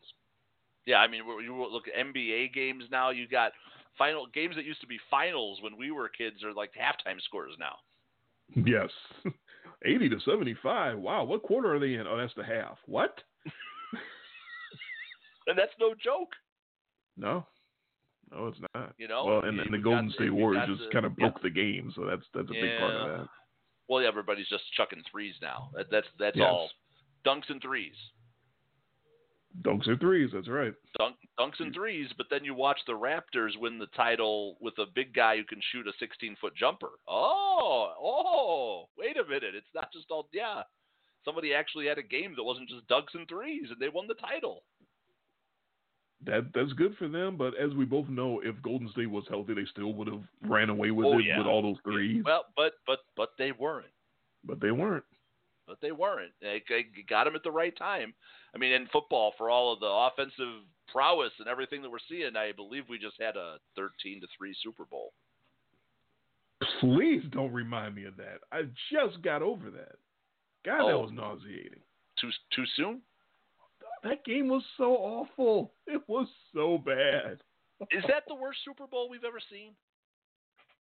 Yeah, 0.85 0.97
I 0.97 1.07
mean, 1.07 1.21
you 1.43 1.67
look 1.71 1.85
at 1.87 2.05
NBA 2.05 2.53
games 2.53 2.83
now. 2.91 3.09
You 3.09 3.27
got 3.27 3.53
final 3.97 4.27
games 4.33 4.55
that 4.55 4.65
used 4.65 4.81
to 4.81 4.87
be 4.87 4.99
finals 5.09 5.59
when 5.61 5.77
we 5.77 5.91
were 5.91 6.09
kids 6.09 6.43
are 6.43 6.53
like 6.53 6.71
halftime 6.71 7.21
scores 7.21 7.53
now. 7.59 7.75
Yes, 8.55 8.89
eighty 9.85 10.09
to 10.09 10.19
seventy-five. 10.25 10.97
Wow, 10.97 11.23
what 11.23 11.43
quarter 11.43 11.73
are 11.73 11.79
they 11.79 11.93
in? 11.93 12.05
Oh, 12.07 12.17
that's 12.17 12.33
the 12.35 12.43
half. 12.43 12.77
What? 12.85 13.21
and 15.47 15.57
that's 15.57 15.71
no 15.79 15.93
joke. 15.93 16.33
No, 17.15 17.45
no, 18.31 18.47
it's 18.47 18.59
not. 18.75 18.93
You 18.97 19.07
know, 19.07 19.25
well, 19.25 19.43
and, 19.45 19.59
and 19.59 19.73
the 19.73 19.77
Golden 19.77 20.11
State 20.11 20.33
Warriors 20.33 20.67
just 20.77 20.91
kind 20.91 21.05
of 21.05 21.13
yeah. 21.17 21.29
broke 21.29 21.41
the 21.41 21.49
game, 21.49 21.91
so 21.95 22.05
that's 22.05 22.23
that's 22.33 22.49
a 22.49 22.53
big 22.53 22.79
part 22.79 22.93
of 22.93 23.07
that. 23.19 23.27
Well, 23.87 24.01
yeah, 24.01 24.07
everybody's 24.07 24.47
just 24.47 24.63
chucking 24.75 25.03
threes 25.09 25.35
now. 25.41 25.69
That, 25.75 25.87
that's 25.91 26.07
that's 26.19 26.37
Yes. 26.37 26.47
all 26.49 26.69
dunks 27.25 27.49
and 27.49 27.61
threes. 27.61 27.95
Dunks 29.61 29.87
and 29.87 29.99
threes. 29.99 30.31
That's 30.33 30.49
right. 30.49 30.73
Dunk, 30.97 31.15
dunks 31.39 31.59
and 31.59 31.73
threes, 31.73 32.07
but 32.17 32.25
then 32.31 32.43
you 32.43 32.55
watch 32.55 32.79
the 32.87 32.93
Raptors 32.93 33.51
win 33.59 33.77
the 33.77 33.85
title 33.95 34.57
with 34.59 34.73
a 34.79 34.85
big 34.95 35.13
guy 35.13 35.37
who 35.37 35.43
can 35.43 35.59
shoot 35.71 35.87
a 35.87 35.93
16 35.99 36.35
foot 36.41 36.55
jumper. 36.55 36.89
Oh, 37.07 37.93
oh, 38.01 38.85
wait 38.97 39.15
a 39.17 39.23
minute. 39.23 39.53
It's 39.55 39.67
not 39.75 39.93
just 39.93 40.07
all, 40.09 40.27
yeah. 40.33 40.63
Somebody 41.23 41.53
actually 41.53 41.85
had 41.87 41.97
a 41.99 42.03
game 42.03 42.33
that 42.35 42.43
wasn't 42.43 42.67
just 42.69 42.87
dunks 42.87 43.13
and 43.13 43.27
threes, 43.27 43.67
and 43.69 43.79
they 43.79 43.89
won 43.89 44.07
the 44.07 44.15
title. 44.15 44.63
That 46.25 46.51
that's 46.55 46.71
good 46.73 46.95
for 46.97 47.07
them, 47.09 47.35
but 47.37 47.53
as 47.57 47.73
we 47.73 47.83
both 47.85 48.07
know, 48.07 48.39
if 48.43 48.55
Golden 48.61 48.89
State 48.91 49.09
was 49.09 49.25
healthy, 49.29 49.53
they 49.53 49.65
still 49.69 49.93
would 49.93 50.07
have 50.07 50.21
ran 50.47 50.69
away 50.69 50.89
with 50.91 51.05
Oh, 51.05 51.19
it 51.19 51.25
yeah. 51.25 51.37
with 51.37 51.47
all 51.47 51.61
those 51.61 51.75
threes. 51.83 52.23
Well, 52.25 52.45
but 52.55 52.73
but 52.87 52.99
but 53.17 53.29
they 53.37 53.51
weren't. 53.51 53.87
But 54.45 54.61
they 54.61 54.71
weren't. 54.71 55.03
But 55.67 55.77
they 55.81 55.91
weren't. 55.91 56.31
They, 56.41 56.61
they 56.67 56.85
got 57.07 57.25
him 57.27 57.35
at 57.35 57.43
the 57.43 57.51
right 57.51 57.75
time. 57.77 58.13
I 58.53 58.57
mean, 58.57 58.73
in 58.73 58.87
football, 58.91 59.33
for 59.37 59.49
all 59.49 59.71
of 59.73 59.79
the 59.79 59.85
offensive 59.87 60.63
prowess 60.91 61.31
and 61.39 61.47
everything 61.47 61.81
that 61.81 61.89
we're 61.89 61.97
seeing, 62.09 62.35
I 62.35 62.51
believe 62.51 62.83
we 62.89 62.97
just 62.99 63.19
had 63.19 63.35
a 63.37 63.57
13 63.75 64.21
to 64.21 64.27
three 64.37 64.55
Super 64.61 64.85
Bowl. 64.85 65.13
Please 66.79 67.23
don't 67.31 67.51
remind 67.51 67.95
me 67.95 68.05
of 68.05 68.15
that. 68.17 68.39
I 68.51 68.63
just 68.91 69.21
got 69.21 69.41
over 69.41 69.69
that. 69.71 69.95
God, 70.65 70.87
that 70.87 70.93
Oh. 70.93 71.01
was 71.01 71.11
nauseating. 71.11 71.81
Too 72.19 72.29
too 72.51 72.65
soon? 72.75 73.01
That 74.03 74.23
game 74.25 74.47
was 74.49 74.63
so 74.77 74.95
awful. 74.97 75.73
It 75.87 76.01
was 76.07 76.27
so 76.53 76.77
bad. 76.77 77.41
Is 77.91 78.03
that 78.07 78.23
the 78.27 78.35
worst 78.35 78.59
Super 78.63 78.87
Bowl 78.87 79.09
we've 79.09 79.23
ever 79.23 79.39
seen? 79.51 79.75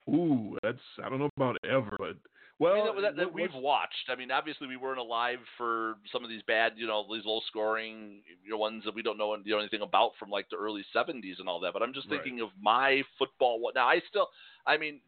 Ooh, 0.08 0.58
that's 0.62 0.80
I 1.04 1.10
don't 1.10 1.20
know 1.20 1.30
about 1.36 1.58
ever, 1.66 1.96
but 1.98 2.16
well, 2.60 2.94
that, 2.96 3.02
that, 3.02 3.16
that 3.18 3.34
we've 3.34 3.54
watched. 3.54 4.10
I 4.10 4.16
mean, 4.16 4.32
obviously 4.32 4.68
we 4.68 4.78
weren't 4.78 5.00
alive 5.00 5.40
for 5.58 5.96
some 6.12 6.24
of 6.24 6.30
these 6.30 6.42
bad, 6.44 6.74
you 6.78 6.88
know, 6.88 7.06
these 7.12 7.26
low 7.26 7.42
scoring 7.48 8.22
you 8.44 8.52
know, 8.52 8.58
ones 8.58 8.84
that 8.86 8.96
we 8.96 9.02
don't 9.02 9.18
know, 9.18 9.36
you 9.44 9.54
know 9.54 9.60
anything 9.60 9.82
about 9.82 10.12
from 10.20 10.30
like 10.30 10.50
the 10.50 10.58
early 10.58 10.86
'70s 10.96 11.40
and 11.40 11.50
all 11.50 11.60
that. 11.62 11.74
But 11.74 11.84
I'm 11.84 11.94
just 11.94 12.10
Right. 12.10 12.22
thinking 12.24 12.42
of 12.42 12.50
my 12.62 13.04
football. 13.20 13.60
What 13.60 13.76
now? 13.76 13.88
I 13.88 14.02
still, 14.10 14.30
I 14.66 14.78
mean, 14.78 15.02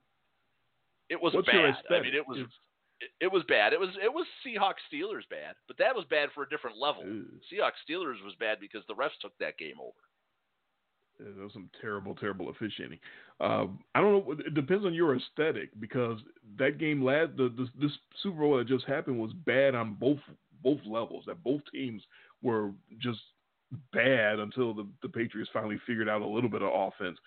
it 1.10 1.22
was 1.22 1.34
What's 1.34 1.48
bad. 1.48 1.76
I 1.90 2.02
mean, 2.02 2.14
it 2.16 2.28
was. 2.28 2.38
It's- 2.40 2.60
It, 3.22 3.32
was 3.32 3.44
bad. 3.48 3.74
It 3.74 3.80
was 3.80 3.90
it 4.02 4.12
was 4.12 4.26
Seahawks 4.44 4.82
Steelers 4.92 5.30
bad, 5.30 5.54
but 5.68 5.78
that 5.78 5.96
was 5.96 6.04
bad 6.10 6.30
for 6.34 6.42
a 6.42 6.50
different 6.50 6.78
level. 6.78 7.04
Seahawks 7.46 7.78
Steelers 7.88 8.24
was 8.26 8.34
bad 8.40 8.60
because 8.60 8.82
the 8.88 8.96
refs 8.96 9.14
took 9.22 9.38
that 9.38 9.56
game 9.60 9.80
over. 9.80 9.94
There 11.20 11.44
was 11.44 11.54
some 11.54 11.70
terrible, 11.82 12.16
terrible 12.16 12.50
officiating. 12.50 13.00
Um, 13.40 13.80
I 13.96 14.02
don't 14.02 14.28
know. 14.28 14.36
It 14.46 14.54
depends 14.54 14.86
on 14.86 14.94
your 14.94 15.16
aesthetic 15.16 15.70
because 15.80 16.20
that 16.60 16.78
game 16.78 17.04
last 17.04 17.32
the, 17.38 17.50
the 17.56 17.68
this 17.80 17.92
Super 18.22 18.40
Bowl 18.40 18.58
that 18.58 18.68
just 18.68 18.86
happened 18.86 19.20
was 19.20 19.32
bad 19.46 19.76
on 19.76 19.96
both 20.00 20.20
both 20.64 20.80
levels. 20.86 21.24
That 21.28 21.44
both 21.44 21.62
teams 21.72 22.04
were 22.42 22.72
just 23.00 23.20
bad 23.94 24.40
until 24.40 24.74
the 24.74 24.88
the 25.02 25.10
Patriots 25.10 25.50
finally 25.52 25.80
figured 25.88 26.10
out 26.10 26.22
a 26.22 26.28
little 26.28 26.50
bit 26.50 26.62
of 26.62 26.70
offense. 26.74 27.18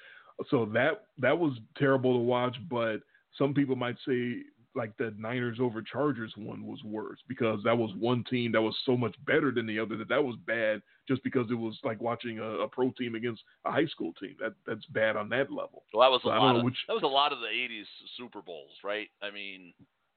So 0.51 0.67
that 0.67 1.07
that 1.19 1.39
was 1.39 1.55
terrible 1.77 2.15
to 2.15 2.21
watch. 2.21 2.57
But 2.71 2.99
some 3.37 3.55
people 3.55 3.77
might 3.77 3.97
say 4.07 4.43
like 4.77 4.97
the 4.99 5.13
Niners 5.19 5.59
over 5.61 5.83
Chargers 5.83 6.33
one 6.37 6.65
was 6.67 6.79
worse 6.85 7.19
because 7.27 7.61
that 7.65 7.77
was 7.77 7.91
one 7.99 8.23
team 8.31 8.53
that 8.53 8.63
was 8.63 8.77
so 8.87 8.97
much 8.97 9.17
better 9.27 9.51
than 9.51 9.67
the 9.67 9.79
other 9.81 9.97
that 9.97 10.09
that 10.09 10.23
was 10.23 10.37
bad 10.47 10.81
just 11.09 11.25
because 11.25 11.51
it 11.51 11.55
was 11.59 11.77
like 11.83 12.01
watching 12.01 12.39
a, 12.39 12.45
a 12.61 12.69
pro 12.69 12.91
team 12.93 13.17
against 13.17 13.43
a 13.65 13.73
high 13.73 13.87
school 13.87 14.13
team. 14.21 14.37
That 14.41 14.55
that's 14.67 14.87
bad 14.87 15.17
on 15.17 15.29
that 15.31 15.51
level. 15.51 15.83
Well, 15.93 16.03
that 16.09 16.13
was 16.13 16.21
So 16.23 16.31
a 16.31 16.35
I 16.35 16.39
lot 16.39 16.57
of 16.57 16.63
which- 16.65 16.85
that 16.87 16.95
was 16.95 17.03
a 17.03 17.07
lot 17.09 17.33
of 17.33 17.41
the 17.41 17.47
'80s 17.49 17.87
Super 18.17 18.43
Bowls, 18.43 18.73
right? 18.85 19.09
I 19.21 19.31
mean, 19.33 19.73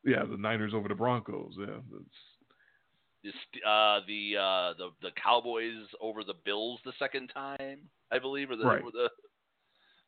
Yeah, 0.06 0.24
the 0.24 0.38
Niners 0.38 0.74
over 0.76 0.88
the 0.88 0.96
Broncos. 0.96 1.56
Yeah, 1.58 1.66
the 3.24 3.32
uh, 3.68 4.02
the 4.06 4.38
uh, 4.38 4.74
the 4.78 4.90
the 5.02 5.12
Cowboys 5.22 5.88
over 6.02 6.24
the 6.24 6.34
Bills 6.46 6.80
the 6.86 6.92
second 7.00 7.30
time, 7.30 7.80
I 8.12 8.20
believe, 8.20 8.52
or 8.52 8.56
the, 8.58 8.66
Right. 8.66 8.84
or 8.84 8.92
the 8.92 9.10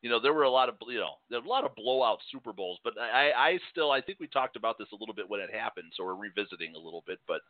you 0.06 0.12
know 0.12 0.20
there 0.20 0.36
were 0.36 0.44
a 0.44 0.50
lot 0.52 0.70
of 0.70 0.76
you 0.88 1.00
know 1.00 1.16
there 1.32 1.40
were 1.42 1.48
a 1.48 1.50
lot 1.50 1.64
of 1.66 1.74
blowout 1.76 2.20
Super 2.32 2.54
Bowls, 2.54 2.78
but 2.84 2.94
I 3.00 3.32
I 3.36 3.60
still 3.72 3.90
I 3.90 4.02
think 4.02 4.20
we 4.20 4.28
talked 4.28 4.56
about 4.56 4.78
this 4.78 4.88
a 4.94 4.96
little 4.96 5.16
bit 5.16 5.28
when 5.28 5.40
it 5.40 5.50
happened, 5.52 5.94
so 5.98 6.06
we're 6.06 6.14
revisiting 6.14 6.76
a 6.76 6.78
little 6.78 7.04
bit, 7.08 7.18
but 7.28 7.42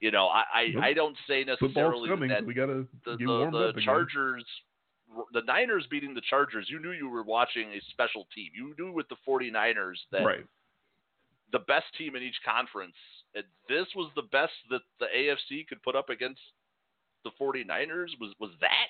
you 0.00 0.10
know 0.10 0.26
I 0.26 0.42
I. 0.52 0.88
I 0.88 0.92
don't 0.92 1.16
say 1.28 1.44
necessarily 1.44 2.08
coming. 2.08 2.30
that 2.30 2.44
we 2.44 2.52
gotta 2.52 2.84
the, 3.04 3.16
the, 3.16 3.72
the. 3.76 3.80
Chargers, 3.84 4.44
the 5.32 5.42
Niners 5.42 5.86
beating 5.88 6.14
the 6.14 6.22
Chargers, 6.28 6.66
you 6.68 6.80
knew 6.80 6.90
you 6.90 7.08
were 7.08 7.22
watching 7.22 7.68
a 7.68 7.80
special 7.90 8.26
team. 8.34 8.50
You 8.52 8.74
knew 8.76 8.90
with 8.90 9.08
the 9.08 9.16
49ers 9.24 9.98
that 10.10 10.24
Right. 10.24 10.44
the 11.52 11.60
best 11.60 11.86
team 11.96 12.16
in 12.16 12.24
each 12.24 12.40
conference, 12.44 12.96
and 13.36 13.44
this 13.68 13.86
was 13.94 14.10
the 14.16 14.26
best 14.32 14.54
that 14.70 14.82
the 14.98 15.06
AFC 15.16 15.68
could 15.68 15.80
put 15.84 15.94
up 15.94 16.10
against 16.10 16.40
the 17.22 17.30
49ers. 17.40 18.18
Was 18.20 18.34
was 18.40 18.50
that? 18.60 18.88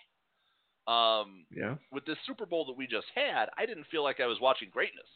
Um, 0.87 1.47
Yeah. 1.51 1.77
with 1.91 2.05
this 2.05 2.19
Super 2.27 2.47
Bowl 2.47 2.65
that 2.67 2.77
we 2.77 2.87
just 2.87 3.07
had, 3.15 3.49
I 3.57 3.65
didn't 3.67 3.87
feel 3.91 4.03
like 4.03 4.21
I 4.21 4.27
was 4.27 4.41
watching 4.41 4.69
greatness. 4.71 5.09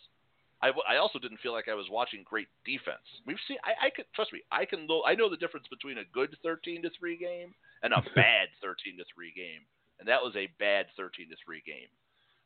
I, 0.61 0.69
w- 0.69 0.82
I 0.89 0.97
also 0.97 1.19
didn't 1.20 1.39
feel 1.40 1.53
like 1.53 1.69
I 1.69 1.74
was 1.74 1.86
watching 1.90 2.24
great 2.24 2.49
defense. 2.65 3.05
We've 3.27 3.39
seen. 3.47 3.59
I, 3.62 3.86
I 3.86 3.90
could 3.90 4.07
trust 4.15 4.32
me. 4.32 4.40
I 4.51 4.65
can. 4.65 4.86
Know, 4.89 5.05
I 5.07 5.15
know 5.15 5.28
the 5.31 5.36
difference 5.36 5.66
between 5.69 5.99
a 5.99 6.05
good 6.12 6.35
thirteen 6.43 6.82
to 6.82 6.90
three 6.99 7.16
game 7.16 7.55
and 7.82 7.93
a 7.93 8.03
bad 8.16 8.49
thirteen 8.61 8.97
to 8.99 9.05
three 9.15 9.32
game, 9.36 9.62
and 10.01 10.09
that 10.09 10.20
was 10.23 10.35
a 10.35 10.49
bad 10.59 10.86
thirteen 10.97 11.28
to 11.31 11.36
three 11.45 11.62
game. 11.65 11.86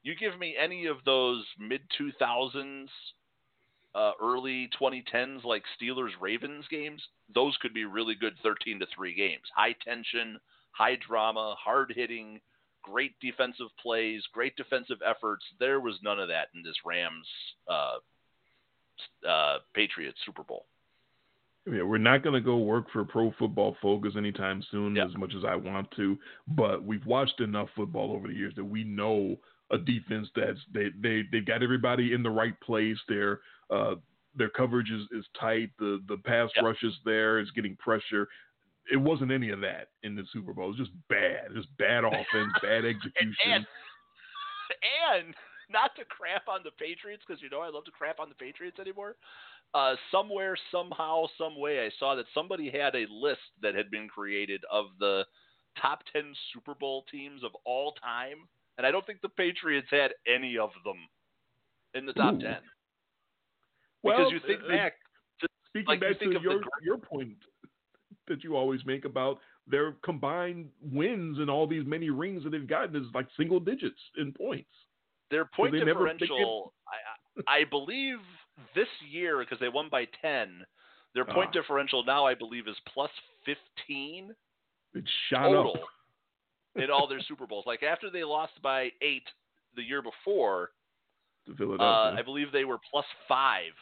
You 0.03 0.15
give 0.15 0.39
me 0.39 0.57
any 0.61 0.87
of 0.87 0.99
those 1.07 1.47
mid 1.59 1.81
two 1.97 2.13
thousands, 2.19 2.91
uh, 3.95 4.13
early 4.21 4.69
twenty 4.77 5.03
tens 5.11 5.43
like 5.45 5.63
Steelers 5.81 6.13
Ravens 6.21 6.65
games. 6.71 7.01
Those 7.35 7.57
could 7.63 7.73
be 7.73 7.85
really 7.85 8.15
good 8.15 8.35
thirteen 8.43 8.79
to 8.81 8.87
three 8.95 9.15
games. 9.15 9.45
High 9.55 9.75
tension, 9.85 10.39
high 10.73 10.97
drama, 10.97 11.55
hard 11.59 11.93
hitting 11.97 12.41
great 12.83 13.13
defensive 13.21 13.69
plays, 13.83 14.23
great 14.33 14.57
defensive 14.57 14.99
efforts. 15.05 15.45
There 15.59 15.81
was 15.81 15.95
none 16.03 16.19
of 16.19 16.29
that 16.29 16.49
in 16.55 16.63
this 16.63 16.77
Rams 16.85 17.27
uh, 17.69 19.29
uh, 19.29 19.59
Patriots 19.75 20.19
Super 20.25 20.43
Bowl. 20.43 20.67
Yeah, 21.67 21.83
we're 21.85 21.99
not 21.99 22.25
going 22.25 22.35
to 22.35 22.41
go 22.41 22.57
work 22.57 22.87
for 22.93 23.05
Pro 23.05 23.33
Football 23.39 23.77
Focus 23.81 24.15
anytime 24.17 24.65
soon, 24.73 24.99
as 24.99 25.17
much 25.17 25.33
as 25.37 25.45
I 25.45 25.55
want 25.55 25.89
to. 25.93 26.19
But 26.49 26.83
we've 26.83 27.07
watched 27.07 27.41
enough 27.41 27.69
football 27.77 28.11
over 28.13 28.27
the 28.27 28.35
years 28.35 28.53
that 28.57 28.65
we 28.65 28.83
know 28.83 29.37
a 29.71 29.79
defense 29.79 30.29
that's 30.35 30.59
they 30.75 30.89
they 31.01 31.23
they've 31.31 31.47
got 31.47 31.63
everybody 31.63 32.15
in 32.15 32.23
the 32.25 32.31
right 32.31 32.59
place. 32.61 32.99
Their 33.09 33.41
uh, 33.71 33.95
their 34.37 34.49
coverage 34.49 34.91
is, 34.91 35.03
is 35.13 35.25
tight. 35.39 35.71
The 35.79 36.03
the 36.09 36.17
pass 36.19 36.51
rush 36.61 36.83
is 36.83 36.95
there. 37.05 37.39
It's 37.39 37.51
getting 37.53 37.77
pressure. 37.77 38.29
It 38.91 38.97
wasn't 38.97 39.31
any 39.31 39.51
of 39.51 39.61
that 39.61 39.89
in 40.03 40.17
the 40.17 40.25
Super 40.33 40.53
Bowl. 40.53 40.67
It 40.67 40.79
was 40.79 40.89
just 40.89 40.91
bad. 41.09 41.55
Just 41.55 41.69
bad 41.79 42.05
offense, 42.05 42.53
bad 42.63 42.85
execution. 42.85 43.37
And 43.47 43.67
and 45.07 45.35
not 45.71 45.95
to 45.97 46.05
crap 46.05 46.49
on 46.49 46.61
the 46.65 46.71
Patriots 46.79 47.23
because 47.27 47.43
you 47.43 47.51
know 47.51 47.61
I 47.61 47.69
love 47.69 47.85
to 47.85 47.91
crap 47.91 48.21
on 48.21 48.29
the 48.29 48.35
Patriots 48.35 48.79
anymore. 48.79 49.17
Uh, 49.75 49.95
somewhere, 50.11 50.55
somehow, 50.71 51.25
some 51.39 51.59
way, 51.59 51.81
I 51.81 51.91
saw 51.99 52.15
that 52.15 52.27
somebody 52.35 52.71
had 52.71 52.95
a 52.95 53.07
list 53.11 53.41
that 53.63 53.75
had 53.75 53.91
been 53.91 54.07
created 54.07 54.63
of 54.71 54.87
the 54.99 55.25
top 55.81 56.01
ten 56.13 56.35
Super 56.53 56.75
Bowl 56.75 57.05
teams 57.11 57.43
of 57.43 57.53
all 57.65 57.93
time, 57.93 58.49
and 58.77 58.87
I 58.87 58.91
don't 58.91 59.07
think 59.07 59.21
the 59.23 59.31
Patriots 59.31 59.89
had 59.91 60.13
any 60.27 60.59
of 60.59 60.71
them 60.85 60.99
in 61.95 62.05
the 62.05 62.13
top 62.13 62.35
Ooh. 62.35 62.41
ten. 62.41 62.59
Well, 64.03 64.19
because 64.19 64.33
you 64.33 64.41
think 64.47 64.63
uh, 64.65 64.69
back 64.69 64.95
to 65.41 65.49
Speaking 65.69 65.87
like, 65.89 66.01
back 66.01 66.19
think 66.19 66.33
to 66.33 66.37
of 66.37 66.43
the 66.43 66.51
your 66.51 66.61
gr- 66.61 66.85
your 66.85 66.99
point 66.99 67.39
that 68.29 68.45
you 68.45 68.57
always 68.57 68.85
make 68.87 69.05
about 69.05 69.39
their 69.67 69.93
combined 70.05 70.69
wins 70.93 71.39
and 71.39 71.49
all 71.51 71.67
these 71.67 71.87
many 71.87 72.11
rings 72.11 72.43
that 72.45 72.51
they've 72.51 72.67
gotten 72.67 72.97
is 72.97 73.07
like 73.15 73.27
single 73.37 73.61
digits 73.61 73.99
in 74.17 74.33
points. 74.33 74.71
Their 75.31 75.45
point 75.47 75.73
never- 75.75 75.85
they 76.05 76.13
differential, 76.13 76.73
I, 77.49 77.61
I 77.61 77.65
believe 77.65 78.19
this 78.75 78.89
year 79.11 79.39
because 79.39 79.59
they 79.61 79.69
won 79.69 79.89
by 79.91 80.07
ten. 80.21 80.65
Their 81.15 81.25
point 81.25 81.49
Ah. 81.51 81.53
differential 81.53 82.05
now, 82.05 82.27
I 82.27 82.35
believe, 82.35 82.69
is 82.69 82.77
plus 82.93 83.11
fifteen 83.45 84.35
It 84.95 85.05
shot 85.29 85.49
total 85.49 85.75
up. 85.75 86.83
in 86.83 86.91
all 86.91 87.07
their 87.07 87.21
Super 87.21 87.47
Bowls. 87.47 87.65
Like 87.67 87.83
after 87.83 88.11
they 88.11 88.25
lost 88.25 88.53
by 88.63 88.91
eight 89.01 89.25
the 89.77 89.83
year 89.83 90.03
before, 90.03 90.71
to 91.47 91.75
uh, 91.81 92.15
I 92.17 92.23
believe 92.23 92.53
they 92.53 92.65
were 92.65 92.79
plus 92.91 93.07
five 93.27 93.73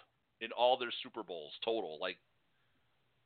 in 0.40 0.50
all 0.52 0.76
their 0.78 0.92
Super 1.02 1.22
Bowls 1.22 1.52
total. 1.64 1.98
Like 2.00 2.18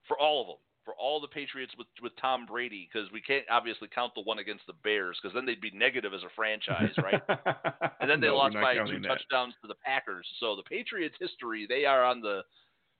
for 0.09 0.19
all 0.19 0.41
of 0.43 0.47
them, 0.49 0.57
for 0.85 0.95
all 0.95 1.21
the 1.21 1.29
Patriots 1.29 1.73
with 1.79 1.87
with 2.03 2.13
Tom 2.21 2.47
Brady, 2.47 2.89
because 2.93 3.11
we 3.13 3.21
can't 3.21 3.45
obviously 3.51 3.89
count 3.95 4.13
the 4.15 4.23
one 4.23 4.39
against 4.39 4.67
the 4.67 4.75
Bears, 4.85 5.19
because 5.21 5.35
then 5.35 5.47
they'd 5.47 5.61
be 5.61 5.71
negative 5.73 6.13
as 6.15 6.23
a 6.23 6.31
franchise, 6.37 6.93
right? 7.03 7.23
and 8.01 8.11
then 8.11 8.21
they 8.21 8.27
No, 8.29 8.37
lost 8.37 8.55
by 8.55 8.75
two 8.75 9.01
that. 9.01 9.09
touchdowns 9.09 9.55
to 9.63 9.69
the 9.69 9.75
Packers. 9.85 10.27
So 10.41 10.57
the 10.57 10.63
Patriots' 10.63 11.17
history, 11.19 11.67
they 11.69 11.85
are 11.85 12.05
on 12.05 12.21
the 12.21 12.43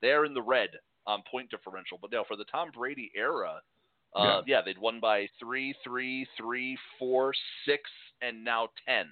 they 0.01 0.11
are 0.11 0.25
in 0.25 0.33
the 0.33 0.41
red 0.41 0.69
on 1.07 1.23
point 1.29 1.49
differential. 1.51 1.97
But 2.01 2.11
now 2.11 2.23
for 2.27 2.35
the 2.35 2.45
Tom 2.45 2.71
Brady 2.71 3.11
era, 3.15 3.61
uh, 4.15 4.41
yeah. 4.47 4.61
they'd 4.63 4.77
won 4.77 4.99
by 4.99 5.27
three, 5.39 5.75
three, 5.83 6.27
three, 6.37 6.77
four, 6.97 7.33
six, 7.65 7.83
and 8.21 8.43
now 8.43 8.69
ten. 8.87 9.07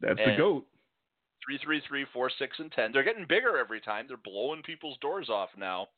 That's 0.00 0.18
the 0.18 0.34
goat. 0.36 0.66
Three, 1.44 1.58
three, 1.62 1.80
three, 1.88 2.04
four, 2.12 2.30
six, 2.38 2.58
and 2.58 2.70
ten. 2.72 2.90
They're 2.92 3.04
getting 3.04 3.24
bigger 3.28 3.56
every 3.56 3.80
time. 3.80 4.06
They're 4.08 4.16
blowing 4.16 4.62
people's 4.62 4.98
doors 4.98 5.28
off 5.28 5.50
now. 5.56 5.88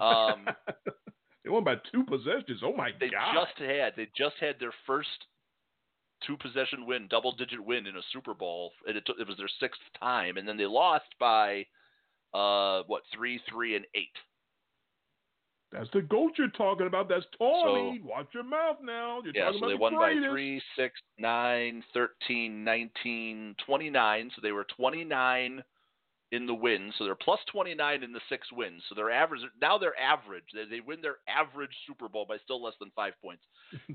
Um, 0.00 0.46
they 1.44 1.50
won 1.50 1.64
by 1.64 1.76
two 1.92 2.04
possessions. 2.04 2.60
Oh 2.64 2.74
my 2.76 2.90
they 2.98 3.08
god! 3.10 3.34
just 3.34 3.58
had 3.58 3.92
they 3.96 4.08
just 4.16 4.36
had 4.40 4.56
their 4.58 4.72
first 4.86 5.08
two 6.26 6.36
possession 6.36 6.86
win, 6.86 7.06
double 7.08 7.32
digit 7.32 7.62
win 7.64 7.86
in 7.86 7.96
a 7.96 8.02
Super 8.12 8.34
Bowl, 8.34 8.72
and 8.86 8.96
it, 8.96 9.08
it 9.18 9.28
was 9.28 9.36
their 9.36 9.48
sixth 9.60 9.80
time, 10.00 10.36
and 10.36 10.46
then 10.48 10.56
they 10.56 10.66
lost 10.66 11.06
by 11.20 11.66
uh 12.34 12.82
what 12.86 13.02
three, 13.14 13.40
three, 13.48 13.76
and 13.76 13.84
eight. 13.94 14.16
That's 15.72 15.90
the 15.92 16.00
goat 16.00 16.32
you're 16.38 16.48
talking 16.48 16.86
about. 16.86 17.08
That's 17.08 17.26
Tommy. 17.36 18.00
Watch 18.02 18.28
your 18.32 18.44
mouth 18.44 18.76
now. 18.82 19.20
You're 19.24 19.32
Yeah, 19.34 19.46
talking 19.46 19.60
so 19.60 19.66
about 19.66 19.68
they 19.68 19.74
the 19.74 19.78
won 19.80 19.94
by 19.94 20.12
greatest. 20.12 20.26
three, 20.30 20.62
six, 20.76 21.00
nine, 21.18 21.82
thirteen, 21.92 22.64
nineteen, 22.64 23.54
twenty-nine. 23.66 24.30
So 24.34 24.40
they 24.42 24.52
were 24.52 24.64
29 24.76 25.62
in 26.32 26.46
the 26.46 26.54
wins. 26.54 26.92
So 26.98 27.04
they're 27.04 27.14
plus 27.14 27.40
29 27.52 28.02
in 28.02 28.12
the 28.12 28.20
six 28.28 28.50
wins. 28.52 28.82
So 28.88 28.94
they're 28.94 29.10
average 29.10 29.42
now 29.60 29.78
they're 29.78 29.98
average. 29.98 30.44
They, 30.54 30.64
they 30.64 30.80
win 30.80 31.00
their 31.02 31.16
average 31.28 31.70
Super 31.86 32.08
Bowl 32.08 32.26
by 32.28 32.38
still 32.44 32.62
less 32.62 32.74
than 32.80 32.90
five 32.96 33.14
points, 33.22 33.42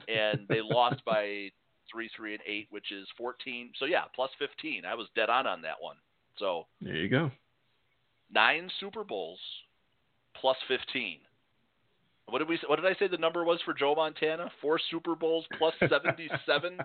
and 0.07 0.45
they 0.47 0.61
lost 0.63 1.03
by 1.05 1.49
three, 1.91 2.09
three, 2.15 2.33
and 2.33 2.43
eight, 2.47 2.67
which 2.69 2.91
is 2.91 3.07
14. 3.17 3.71
So 3.77 3.85
yeah, 3.85 4.03
plus 4.15 4.29
15. 4.39 4.85
I 4.85 4.95
was 4.95 5.07
dead 5.15 5.29
on 5.29 5.45
on 5.47 5.61
that 5.63 5.75
one. 5.81 5.97
So 6.37 6.67
There 6.81 6.95
you 6.95 7.09
go. 7.09 7.31
nine 8.33 8.69
Super 8.79 9.03
Bowls 9.03 9.39
plus 10.39 10.57
15. 10.69 11.17
What 12.27 12.39
did 12.39 12.47
we? 12.47 12.57
What 12.67 12.77
did 12.77 12.85
I 12.85 12.97
say 12.97 13.07
the 13.07 13.17
number 13.17 13.43
was 13.43 13.59
for 13.65 13.73
Joe 13.73 13.93
Montana? 13.93 14.49
Four 14.61 14.79
Super 14.89 15.15
Bowls 15.15 15.45
plus 15.57 15.73
77. 15.89 16.77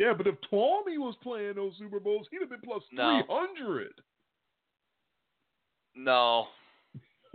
Yeah, 0.00 0.14
but 0.16 0.26
if 0.26 0.36
Tommy 0.48 0.96
was 0.96 1.14
playing 1.22 1.56
those 1.56 1.74
Super 1.78 2.00
Bowls, 2.00 2.26
he'd 2.30 2.40
have 2.40 2.48
been 2.48 2.62
plus 2.64 2.82
No. 2.90 3.20
300. 3.26 3.92
No. 5.94 6.46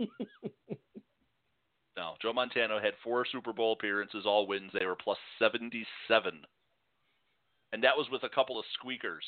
no. 1.96 2.14
Joe 2.20 2.32
Montana 2.32 2.80
had 2.82 2.94
four 3.04 3.24
Super 3.30 3.52
Bowl 3.52 3.74
appearances, 3.74 4.26
all 4.26 4.48
wins. 4.48 4.72
They 4.76 4.84
were 4.84 4.96
plus 4.96 5.16
77. 5.38 6.40
And 7.72 7.84
that 7.84 7.96
was 7.96 8.08
with 8.10 8.24
a 8.24 8.28
couple 8.28 8.58
of 8.58 8.64
squeakers. 8.74 9.24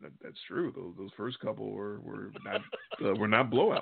That, 0.00 0.12
that's 0.22 0.40
true. 0.48 0.72
Those 0.74 0.94
those 0.96 1.10
first 1.18 1.38
couple 1.40 1.70
were 1.70 2.00
were 2.00 2.30
not 2.46 2.62
uh, 3.04 3.14
were 3.14 3.28
not 3.28 3.50
blowouts. 3.50 3.80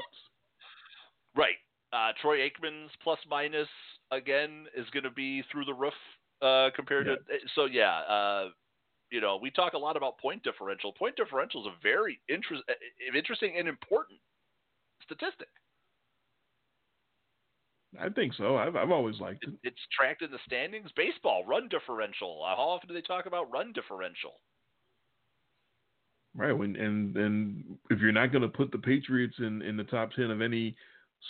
Right. 1.37 1.55
Uh, 1.93 2.11
Troy 2.21 2.39
Aikman's 2.39 2.91
plus 3.03 3.19
minus, 3.31 3.69
again, 4.11 4.67
is 4.77 4.91
going 4.91 5.05
to 5.05 5.11
be 5.11 5.45
through 5.53 5.67
the 5.67 5.75
roof 5.75 5.95
uh, 6.43 6.71
compared 6.75 7.07
to. 7.07 7.17
So, 7.55 7.67
yeah. 7.67 8.01
Uh, 8.01 8.49
you 9.11 9.21
know, 9.21 9.39
we 9.41 9.51
talk 9.51 9.75
a 9.75 9.79
lot 9.79 9.97
about 9.97 10.19
point 10.19 10.43
differential. 10.43 10.93
Point 10.93 11.17
differential 11.17 11.61
is 11.61 11.67
a 11.67 11.83
very 11.83 12.19
interest, 12.29 12.63
uh, 12.69 12.73
interesting 13.17 13.55
and 13.59 13.69
important 13.69 14.19
statistic. 15.05 15.49
I 18.01 18.09
think 18.09 18.33
so. 18.35 18.57
I've 18.57 18.75
I've 18.75 18.91
always 18.91 19.21
liked 19.21 19.45
it. 19.45 19.53
It's 19.63 19.77
tracked 19.95 20.23
in 20.23 20.31
the 20.31 20.39
standings. 20.47 20.91
Baseball 20.97 21.45
run 21.45 21.69
differential. 21.69 22.43
Uh, 22.43 22.57
How 22.57 22.63
often 22.63 22.89
do 22.89 22.95
they 22.95 23.03
talk 23.03 23.27
about 23.27 23.53
run 23.53 23.73
differential? 23.75 24.33
Right. 26.35 26.53
When 26.53 26.75
and 26.77 27.15
and 27.15 27.65
if 27.91 28.01
you're 28.01 28.13
not 28.13 28.33
going 28.33 28.43
to 28.43 28.49
put 28.49 28.73
the 28.73 28.79
Patriots 28.79 29.35
in 29.39 29.61
in 29.61 29.77
the 29.77 29.85
top 29.85 30.13
ten 30.13 30.31
of 30.31 30.41
any 30.41 30.75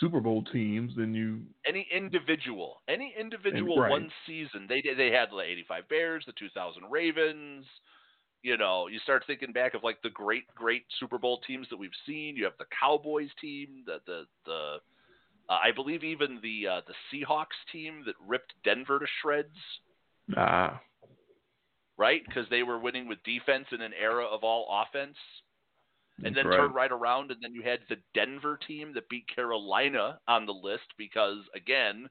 Super 0.00 0.20
Bowl 0.20 0.42
teams, 0.52 0.92
then 0.96 1.14
you 1.14 1.40
any 1.66 1.86
individual, 1.94 2.80
any 2.88 3.14
individual 3.18 3.78
right. 3.78 3.90
one 3.90 4.10
season. 4.26 4.66
They 4.68 4.82
they 4.96 5.10
had 5.10 5.28
the 5.30 5.40
'85 5.40 5.88
Bears, 5.88 6.24
the 6.26 6.32
2000 6.32 6.84
Ravens. 6.90 7.66
You 8.42 8.56
know, 8.56 8.88
you 8.88 8.98
start 9.00 9.22
thinking 9.26 9.52
back 9.52 9.74
of 9.74 9.84
like 9.84 10.00
the 10.02 10.10
great 10.10 10.44
great 10.54 10.84
Super 10.98 11.18
Bowl 11.18 11.40
teams 11.46 11.66
that 11.70 11.76
we've 11.76 11.90
seen. 12.06 12.36
You 12.36 12.44
have 12.44 12.56
the 12.58 12.66
Cowboys 12.78 13.30
team, 13.40 13.84
the 13.86 13.98
the 14.06 14.24
the. 14.46 14.76
Uh, 15.48 15.58
I 15.62 15.72
believe 15.74 16.04
even 16.04 16.38
the 16.42 16.68
uh, 16.68 16.80
the 16.86 16.94
Seahawks 17.12 17.58
team 17.70 18.02
that 18.06 18.14
ripped 18.26 18.54
Denver 18.64 18.98
to 18.98 19.06
shreds. 19.20 19.56
Ah. 20.36 20.80
Right, 21.98 22.22
because 22.26 22.46
they 22.48 22.62
were 22.62 22.78
winning 22.78 23.06
with 23.06 23.22
defense 23.22 23.66
in 23.70 23.82
an 23.82 23.92
era 24.00 24.24
of 24.24 24.42
all 24.42 24.66
offense 24.88 25.16
and 26.24 26.36
then 26.36 26.46
right. 26.46 26.56
turned 26.56 26.74
right 26.74 26.92
around, 26.92 27.30
and 27.30 27.42
then 27.42 27.54
you 27.54 27.62
had 27.62 27.80
the 27.88 27.96
Denver 28.14 28.58
team 28.66 28.92
that 28.94 29.08
beat 29.08 29.24
Carolina 29.34 30.18
on 30.28 30.46
the 30.46 30.52
list 30.52 30.86
because 30.98 31.38
again, 31.54 32.08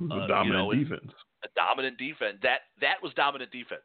a 0.00 0.14
uh, 0.14 0.26
dominant 0.26 0.46
you 0.46 0.52
know, 0.52 0.84
defense. 0.84 1.12
A 1.44 1.48
dominant 1.54 1.98
defense. 1.98 2.38
That 2.42 2.60
that 2.80 2.96
was 3.02 3.12
dominant 3.14 3.50
defense. 3.50 3.80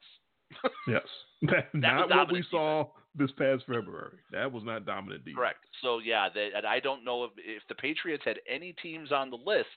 yes, 0.88 1.04
that, 1.44 1.70
That 1.74 2.10
not 2.10 2.10
what 2.10 2.32
we 2.32 2.44
saw 2.52 2.88
this 3.16 3.32
past 3.32 3.64
February. 3.66 4.18
That 4.32 4.52
was 4.52 4.64
not 4.64 4.86
dominant 4.86 5.24
defense. 5.24 5.38
Correct. 5.38 5.66
So 5.82 6.00
yeah, 6.00 6.28
they, 6.34 6.50
and 6.56 6.66
I 6.66 6.80
don't 6.80 7.04
know 7.04 7.24
if 7.26 7.32
if 7.38 7.64
the 7.70 7.76
Patriots 7.76 8.24
had 8.26 8.40
any 8.50 8.74
teams 8.82 9.12
on 9.12 9.30
the 9.30 9.38
list. 9.38 9.68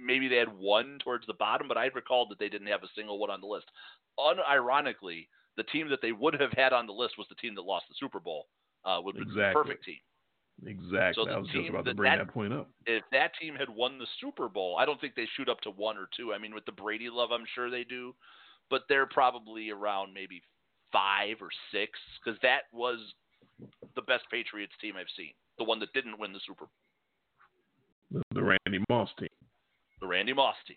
Maybe 0.00 0.28
they 0.28 0.36
had 0.36 0.56
one 0.56 0.98
towards 1.02 1.26
the 1.26 1.34
bottom, 1.34 1.66
but 1.66 1.76
I 1.76 1.86
recalled 1.86 2.30
that 2.30 2.38
they 2.38 2.48
didn't 2.48 2.68
have 2.68 2.84
a 2.84 2.94
single 2.94 3.18
one 3.18 3.30
on 3.30 3.40
the 3.40 3.46
list. 3.48 3.66
Unironically, 4.18 5.26
the 5.56 5.62
team 5.64 5.88
that 5.90 6.00
they 6.02 6.12
would 6.12 6.34
have 6.40 6.52
had 6.52 6.72
on 6.72 6.86
the 6.86 6.92
list 6.92 7.18
was 7.18 7.26
the 7.28 7.34
team 7.36 7.54
that 7.54 7.62
lost 7.62 7.86
the 7.88 7.94
Super 7.98 8.20
Bowl. 8.20 8.46
Uh, 8.84 8.98
would 9.02 9.14
be 9.16 9.24
the 9.24 9.50
perfect 9.52 9.84
team. 9.84 9.98
Exactly. 10.66 11.24
So 11.24 11.30
I 11.30 11.38
was 11.38 11.48
just 11.48 11.68
about 11.68 11.84
to 11.86 11.94
bring 11.94 12.10
that- 12.12 12.26
that 12.26 12.32
point 12.32 12.52
up. 12.52 12.68
If 12.86 13.02
that 13.12 13.34
team 13.40 13.54
had 13.54 13.68
won 13.68 13.98
the 13.98 14.06
Super 14.20 14.48
Bowl, 14.48 14.76
I 14.78 14.84
don't 14.84 15.00
think 15.00 15.14
they 15.14 15.26
shoot 15.36 15.48
up 15.48 15.60
to 15.62 15.70
one 15.70 15.96
or 15.96 16.08
two. 16.16 16.32
I 16.34 16.38
mean, 16.38 16.54
with 16.54 16.64
the 16.66 16.72
Brady 16.72 17.08
love, 17.10 17.30
I'm 17.32 17.44
sure 17.54 17.70
they 17.70 17.84
do, 17.84 18.14
but 18.68 18.82
they're 18.88 19.06
probably 19.06 19.70
around 19.70 20.12
maybe 20.14 20.42
five 20.92 21.40
or 21.40 21.50
six 21.72 21.98
because 22.22 22.38
that 22.40 22.64
was 22.72 22.98
the 23.94 24.02
best 24.02 24.24
Patriots 24.30 24.76
team 24.80 24.96
I've 24.96 25.10
seen. 25.16 25.32
The 25.58 25.64
one 25.64 25.78
that 25.80 25.92
didn't 25.92 26.18
win 26.18 26.32
the 26.32 26.40
Super 26.40 26.66
Bowl, 26.66 26.72
The, 28.10 28.22
the 28.34 28.42
Randy 28.42 28.84
Moss 28.88 29.10
team. 29.18 29.28
the 30.00 30.06
Randy 30.06 30.32
Moss 30.32 30.56
team, 30.66 30.76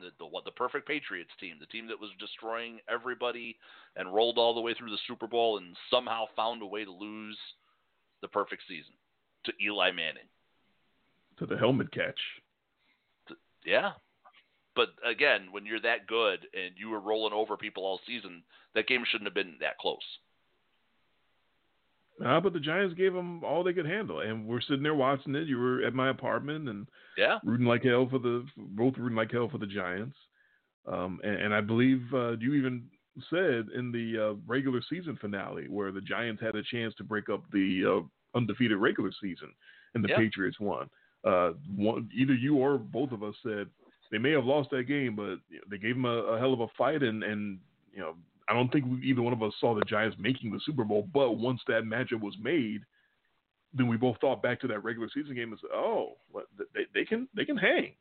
the 0.00 0.10
the 0.18 0.40
the 0.44 0.50
perfect 0.50 0.86
Patriots 0.86 1.30
team, 1.40 1.56
the 1.60 1.66
team 1.66 1.86
that 1.88 2.00
was 2.00 2.10
destroying 2.18 2.80
everybody 2.88 3.56
and 3.96 4.12
rolled 4.12 4.38
all 4.38 4.54
the 4.54 4.60
way 4.60 4.74
through 4.74 4.90
the 4.90 4.98
Super 5.06 5.26
Bowl 5.26 5.58
and 5.58 5.76
somehow 5.90 6.24
found 6.36 6.62
a 6.62 6.66
way 6.66 6.84
to 6.84 6.90
lose 6.90 7.38
the 8.22 8.28
perfect 8.28 8.62
season 8.68 8.94
to 9.44 9.52
Eli 9.62 9.90
Manning. 9.90 10.28
To 11.38 11.46
the 11.46 11.58
helmet 11.58 11.92
catch. 11.92 12.20
Yeah. 13.64 13.92
But 14.76 14.88
again, 15.04 15.48
when 15.50 15.66
you're 15.66 15.80
that 15.80 16.06
good 16.06 16.46
and 16.52 16.74
you 16.76 16.90
were 16.90 17.00
rolling 17.00 17.32
over 17.32 17.56
people 17.56 17.84
all 17.84 18.00
season, 18.06 18.42
that 18.74 18.88
game 18.88 19.04
shouldn't 19.06 19.28
have 19.28 19.34
been 19.34 19.56
that 19.60 19.78
close. 19.78 20.02
Uh, 22.24 22.40
but 22.40 22.52
the 22.52 22.60
Giants 22.60 22.94
gave 22.94 23.12
them 23.12 23.42
all 23.42 23.64
they 23.64 23.72
could 23.72 23.86
handle, 23.86 24.20
and 24.20 24.46
we're 24.46 24.60
sitting 24.60 24.82
there 24.82 24.94
watching 24.94 25.34
it. 25.34 25.48
You 25.48 25.58
were 25.58 25.82
at 25.82 25.94
my 25.94 26.10
apartment 26.10 26.68
and 26.68 26.86
Yeah. 27.16 27.38
rooting 27.44 27.66
like 27.66 27.82
hell 27.82 28.08
for 28.08 28.18
the 28.18 28.46
both 28.56 28.96
rooting 28.98 29.16
like 29.16 29.32
hell 29.32 29.48
for 29.48 29.58
the 29.58 29.66
Giants. 29.66 30.16
Um, 30.86 31.20
and, 31.24 31.34
and 31.36 31.54
I 31.54 31.60
believe 31.60 32.02
uh, 32.12 32.36
you 32.38 32.54
even 32.54 32.84
said 33.30 33.66
in 33.74 33.90
the 33.90 34.30
uh, 34.30 34.34
regular 34.46 34.80
season 34.88 35.16
finale 35.20 35.68
where 35.68 35.90
the 35.92 36.00
Giants 36.00 36.42
had 36.42 36.54
a 36.56 36.62
chance 36.62 36.94
to 36.96 37.04
break 37.04 37.28
up 37.28 37.42
the 37.52 37.82
uh, 38.04 38.38
undefeated 38.38 38.78
regular 38.78 39.10
season, 39.20 39.52
and 39.94 40.04
the 40.04 40.08
Yeah. 40.08 40.16
Patriots 40.18 40.60
won. 40.60 40.88
Uh, 41.24 41.52
one, 41.74 42.08
either 42.14 42.34
you 42.34 42.56
or 42.56 42.76
both 42.78 43.10
of 43.12 43.22
us 43.22 43.34
said 43.42 43.68
they 44.12 44.18
may 44.18 44.30
have 44.32 44.44
lost 44.44 44.70
that 44.70 44.84
game, 44.84 45.16
but 45.16 45.36
they 45.68 45.78
gave 45.78 45.94
them 45.96 46.04
a, 46.04 46.16
a 46.34 46.38
hell 46.38 46.52
of 46.52 46.60
a 46.60 46.68
fight, 46.78 47.02
and 47.02 47.24
and 47.24 47.58
you 47.92 48.00
know 48.00 48.14
I 48.48 48.52
don't 48.52 48.70
think 48.70 48.84
we, 48.86 49.00
either 49.02 49.22
one 49.22 49.32
of 49.32 49.42
us 49.42 49.52
saw 49.60 49.74
the 49.74 49.84
Giants 49.84 50.16
making 50.18 50.52
the 50.52 50.60
Super 50.64 50.84
Bowl. 50.84 51.08
But 51.12 51.32
once 51.32 51.60
that 51.66 51.84
matchup 51.84 52.20
was 52.20 52.36
made, 52.40 52.82
then 53.72 53.88
we 53.88 53.96
both 53.96 54.18
thought 54.20 54.42
back 54.42 54.60
to 54.60 54.68
that 54.68 54.84
regular 54.84 55.08
season 55.12 55.34
game 55.34 55.50
and 55.50 55.60
said, 55.60 55.70
"Oh, 55.74 56.16
what, 56.30 56.46
they 56.74 56.86
they 56.94 57.04
can 57.04 57.28
they 57.34 57.44
can 57.44 57.56
hang, 57.56 57.92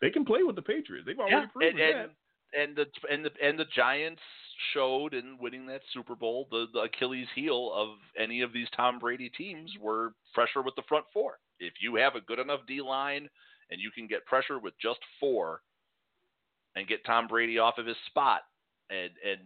they 0.00 0.10
can 0.10 0.24
play 0.24 0.42
with 0.42 0.56
the 0.56 0.62
Patriots. 0.62 1.06
They've 1.06 1.18
already 1.18 1.36
Yeah. 1.36 1.46
proven 1.46 1.68
And, 1.68 1.78
that." 1.78 1.96
and 2.04 2.10
and 2.54 2.76
the 2.76 2.86
and 3.10 3.24
the 3.24 3.30
and 3.42 3.58
the 3.58 3.64
Giants 3.74 4.20
showed 4.74 5.14
in 5.14 5.38
winning 5.38 5.66
that 5.66 5.80
Super 5.92 6.14
Bowl 6.14 6.48
the, 6.50 6.66
the 6.74 6.80
Achilles 6.80 7.28
heel 7.34 7.72
of 7.74 7.96
any 8.18 8.42
of 8.42 8.52
these 8.52 8.68
Tom 8.76 8.98
Brady 8.98 9.30
teams 9.30 9.70
were 9.80 10.12
pressure 10.34 10.60
with 10.62 10.74
the 10.76 10.82
front 10.88 11.06
four. 11.12 11.38
If 11.60 11.74
you 11.80 11.94
have 11.94 12.14
a 12.14 12.20
good 12.20 12.38
enough 12.38 12.60
D 12.66 12.82
line 12.82 13.30
and 13.70 13.80
you 13.80 13.90
can 13.90 14.06
get 14.06 14.26
pressure 14.26 14.58
with 14.58 14.74
just 14.78 15.00
four 15.18 15.62
and 16.76 16.86
get 16.86 17.04
Tom 17.06 17.26
Brady 17.26 17.58
off 17.58 17.78
of 17.78 17.86
his 17.86 17.96
spot 18.08 18.42
and 18.90 19.10
and 19.26 19.40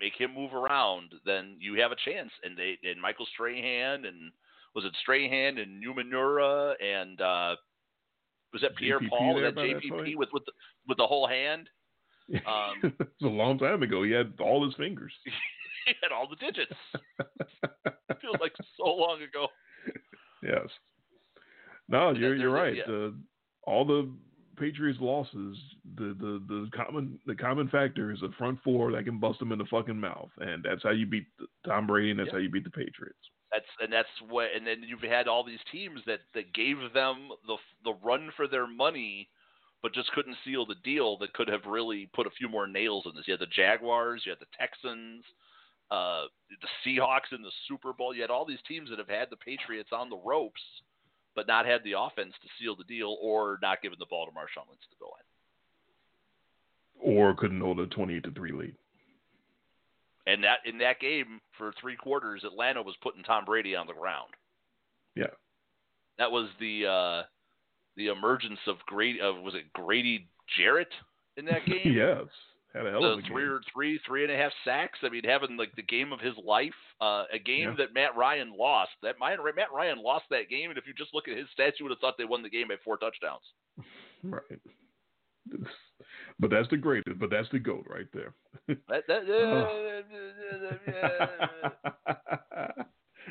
make 0.00 0.14
him 0.18 0.34
move 0.34 0.54
around, 0.54 1.12
then 1.24 1.56
you 1.58 1.80
have 1.80 1.92
a 1.92 1.96
chance. 2.04 2.30
And 2.42 2.56
they 2.56 2.78
and 2.88 3.00
Michael 3.00 3.26
Strahan 3.32 4.04
and 4.04 4.32
was 4.74 4.84
it 4.84 4.92
Strahan 5.02 5.58
and 5.58 5.82
Umenyiora 5.82 6.74
and 6.82 7.20
uh, 7.20 7.56
was 8.52 8.62
that 8.62 8.76
Pierre 8.76 9.00
JPP 9.00 9.08
Paul? 9.08 9.34
Was 9.34 9.42
that 9.44 9.54
by 9.54 9.66
that 9.68 10.16
with 10.16 10.28
with 10.32 10.44
the, 10.44 10.52
with 10.88 10.98
the 10.98 11.06
whole 11.06 11.26
hand? 11.28 11.68
Um, 12.46 12.94
it's 13.00 13.22
a 13.22 13.26
long 13.26 13.58
time 13.58 13.82
ago. 13.82 14.02
He 14.02 14.10
had 14.10 14.32
all 14.40 14.64
his 14.64 14.74
fingers. 14.76 15.12
he 15.84 15.92
had 16.02 16.10
all 16.10 16.26
the 16.26 16.36
digits. 16.36 16.72
feels 18.22 18.36
like 18.40 18.52
so 18.78 18.84
long 18.86 19.20
ago. 19.20 19.48
Yes. 20.42 20.68
No, 21.86 22.12
you're 22.12 22.34
you're 22.34 22.50
right. 22.50 22.78
a- 22.78 23.08
Uh, 23.08 23.10
all 23.64 23.84
the 23.84 24.10
Patriots 24.56 24.98
losses, 25.00 25.56
the, 25.96 26.14
the 26.18 26.42
the 26.48 26.70
common 26.74 27.18
the 27.26 27.34
common 27.34 27.68
factor 27.68 28.10
is 28.12 28.22
a 28.22 28.30
front 28.38 28.58
four 28.62 28.92
that 28.92 29.04
can 29.04 29.18
bust 29.18 29.38
them 29.38 29.52
in 29.52 29.58
the 29.58 29.64
fucking 29.66 29.98
mouth, 29.98 30.30
and 30.38 30.62
that's 30.62 30.82
how 30.82 30.90
you 30.90 31.06
beat 31.06 31.26
the- 31.38 31.46
Tom 31.66 31.86
Brady, 31.86 32.10
and 32.10 32.18
that's 32.20 32.28
Yeah. 32.28 32.32
how 32.34 32.38
you 32.38 32.50
beat 32.50 32.64
the 32.64 32.70
Patriots. 32.70 33.18
That's 33.52 33.66
and 33.80 33.92
that's 33.92 34.08
what 34.28 34.50
and 34.54 34.66
then 34.66 34.82
you've 34.86 35.00
had 35.02 35.28
all 35.28 35.44
these 35.44 35.62
teams 35.70 36.00
that 36.06 36.20
that 36.34 36.52
gave 36.52 36.76
them 36.92 37.30
the 37.46 37.56
the 37.84 37.94
run 38.02 38.30
for 38.36 38.48
their 38.48 38.66
money, 38.66 39.28
but 39.82 39.92
just 39.94 40.10
couldn't 40.12 40.36
seal 40.44 40.66
the 40.66 40.74
deal. 40.76 41.16
That 41.18 41.32
could 41.34 41.48
have 41.48 41.64
really 41.66 42.06
put 42.14 42.26
a 42.26 42.30
few 42.30 42.48
more 42.48 42.66
nails 42.66 43.04
in 43.06 43.14
this. 43.14 43.26
You 43.28 43.32
had 43.32 43.40
the 43.40 43.46
Jaguars, 43.46 44.22
you 44.24 44.30
had 44.30 44.40
the 44.40 44.46
Texans, 44.58 45.24
uh, 45.90 46.24
the 46.60 46.68
Seahawks 46.84 47.32
in 47.32 47.42
the 47.42 47.52
Super 47.68 47.92
Bowl. 47.92 48.14
You 48.14 48.22
had 48.22 48.30
all 48.30 48.44
these 48.44 48.62
teams 48.66 48.90
that 48.90 48.98
have 48.98 49.08
had 49.08 49.30
the 49.30 49.36
Patriots 49.36 49.90
on 49.92 50.10
the 50.10 50.16
ropes, 50.16 50.62
but 51.34 51.46
not 51.46 51.66
had 51.66 51.82
the 51.84 51.98
offense 51.98 52.32
to 52.42 52.48
seal 52.58 52.76
the 52.76 52.84
deal, 52.84 53.16
or 53.20 53.58
not 53.62 53.82
given 53.82 53.98
the 53.98 54.06
ball 54.06 54.26
to 54.26 54.32
Marshawn 54.32 54.68
Lynch 54.68 54.80
to 54.90 54.96
go 55.00 55.10
in. 57.06 57.14
Or 57.16 57.34
couldn't 57.34 57.60
hold 57.60 57.80
a 57.80 57.86
twenty-eight 57.86 58.24
to 58.24 58.30
three 58.30 58.52
lead. 58.52 58.74
And 60.26 60.42
that 60.44 60.58
in 60.64 60.78
that 60.78 61.00
game 61.00 61.40
for 61.58 61.72
three 61.80 61.96
quarters, 61.96 62.44
Atlanta 62.44 62.82
was 62.82 62.94
putting 63.02 63.22
Tom 63.22 63.44
Brady 63.44 63.76
on 63.76 63.86
the 63.86 63.92
ground. 63.92 64.30
Yeah. 65.14 65.26
That 66.18 66.30
was 66.32 66.48
the 66.60 66.86
uh, 66.86 67.26
the 67.96 68.08
emergence 68.08 68.60
of 68.66 68.76
Grady. 68.86 69.20
Of 69.20 69.42
was 69.42 69.54
it 69.54 69.72
Grady 69.72 70.28
Jarrett 70.56 70.92
in 71.36 71.44
that 71.46 71.66
game? 71.66 71.92
yes, 71.92 72.24
had 72.74 72.86
a 72.86 72.90
hell 72.90 73.04
of 73.04 73.18
a 73.20 73.22
three 73.22 73.42
game. 73.44 73.52
or 73.52 73.60
three, 73.72 74.00
three 74.06 74.24
and 74.24 74.32
a 74.32 74.36
half 74.36 74.52
sacks. 74.64 74.98
I 75.02 75.08
mean, 75.08 75.22
having 75.24 75.56
like 75.56 75.74
the 75.76 75.82
game 75.82 76.12
of 76.12 76.20
his 76.20 76.34
life, 76.44 76.74
uh, 77.00 77.24
a 77.32 77.38
game 77.38 77.68
Yeah. 77.70 77.74
that 77.78 77.94
Matt 77.94 78.16
Ryan 78.16 78.52
lost. 78.56 78.90
That 79.02 79.16
Matt 79.20 79.38
Matt 79.54 79.72
Ryan 79.72 79.98
lost 80.02 80.24
that 80.30 80.48
game, 80.50 80.70
and 80.70 80.78
if 80.78 80.86
you 80.86 80.92
just 80.94 81.14
look 81.14 81.28
at 81.28 81.36
his 81.36 81.46
stats, 81.58 81.78
you 81.78 81.84
would 81.84 81.90
have 81.92 82.00
thought 82.00 82.14
they 82.18 82.24
won 82.24 82.42
the 82.42 82.50
game 82.50 82.68
by 82.68 82.76
four 82.84 82.96
touchdowns. 82.98 83.44
Right. 84.22 84.60
But 86.40 86.50
that's 86.50 86.68
the 86.68 86.76
greatest. 86.76 87.18
But 87.18 87.30
that's 87.30 87.48
the 87.50 87.58
goat 87.58 87.86
right 87.88 88.06
there. 88.12 88.34
That, 88.88 89.04
that, 89.06 89.24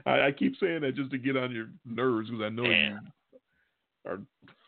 I, 0.05 0.27
I 0.27 0.31
keep 0.31 0.55
saying 0.59 0.81
that 0.81 0.95
just 0.95 1.11
to 1.11 1.17
get 1.17 1.37
on 1.37 1.51
your 1.51 1.67
nerves 1.85 2.29
because 2.29 2.43
I 2.43 2.49
know 2.49 2.63
you 2.63 2.97
are 4.05 4.19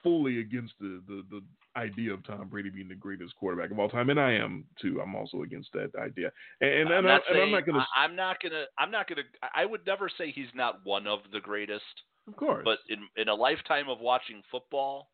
fully 0.06 0.40
against 0.40 0.74
the, 0.80 1.02
the, 1.08 1.24
the 1.32 1.42
idea 1.76 2.14
of 2.14 2.24
Tom 2.26 2.48
Brady 2.48 2.70
being 2.70 2.88
the 2.88 2.96
greatest 2.96 3.36
quarterback 3.36 3.72
of 3.72 3.80
all 3.80 3.90
time, 3.90 4.12
and 4.12 4.20
I 4.20 4.34
am 4.34 4.64
too. 4.80 5.02
I'm 5.02 5.16
also 5.16 5.42
against 5.42 5.74
that 5.74 5.90
idea. 6.00 6.32
And, 6.62 6.72
and, 6.72 6.94
I'm 6.94 7.04
not 7.04 7.24
I, 7.28 7.40
I'm 7.40 7.52
not 7.52 7.66
going 7.66 7.76
to. 7.76 7.82
I- 7.82 8.04
I'm 8.04 8.16
not 8.16 8.38
gonna. 8.42 8.66
I'm 8.78 8.92
not 8.92 9.10
gonna. 9.10 9.24
I 9.54 9.66
would 9.66 9.86
never 9.86 10.08
say 10.16 10.32
he's 10.32 10.54
not 10.54 10.82
one 10.84 11.08
of 11.08 11.20
the 11.34 11.40
greatest. 11.40 11.84
Of 12.28 12.36
course. 12.36 12.62
But 12.64 12.78
in 12.88 13.00
in 13.18 13.30
a 13.30 13.34
lifetime 13.34 13.90
of 13.90 14.00
watching 14.00 14.44
football, 14.52 15.10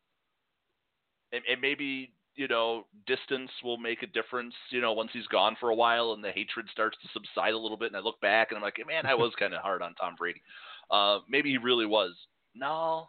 and, 1.32 1.42
and 1.50 1.60
maybe 1.60 2.12
you 2.34 2.48
know 2.48 2.84
distance 3.06 3.50
will 3.64 3.78
make 3.78 4.02
a 4.02 4.06
difference. 4.08 4.54
You 4.70 4.82
know, 4.82 4.92
once 4.92 5.10
he's 5.14 5.26
gone 5.28 5.56
for 5.58 5.70
a 5.70 5.74
while 5.74 6.12
and 6.12 6.22
the 6.22 6.32
hatred 6.32 6.66
starts 6.70 6.98
to 7.02 7.08
subside 7.14 7.54
a 7.54 7.58
little 7.58 7.78
bit, 7.78 7.88
and 7.88 7.96
I 7.96 8.00
look 8.00 8.20
back 8.20 8.50
and 8.50 8.58
I'm 8.58 8.62
like, 8.62 8.76
man, 8.86 9.06
I 9.06 9.14
was 9.14 9.32
kind 9.38 9.54
of 9.54 9.62
hard 9.62 9.80
on 9.80 9.94
Tom 9.94 10.16
Brady. 10.18 10.42
Uh, 10.90 11.20
maybe 11.30 11.50
he 11.50 11.58
really 11.58 11.86
was. 11.86 12.12
No, 12.54 13.08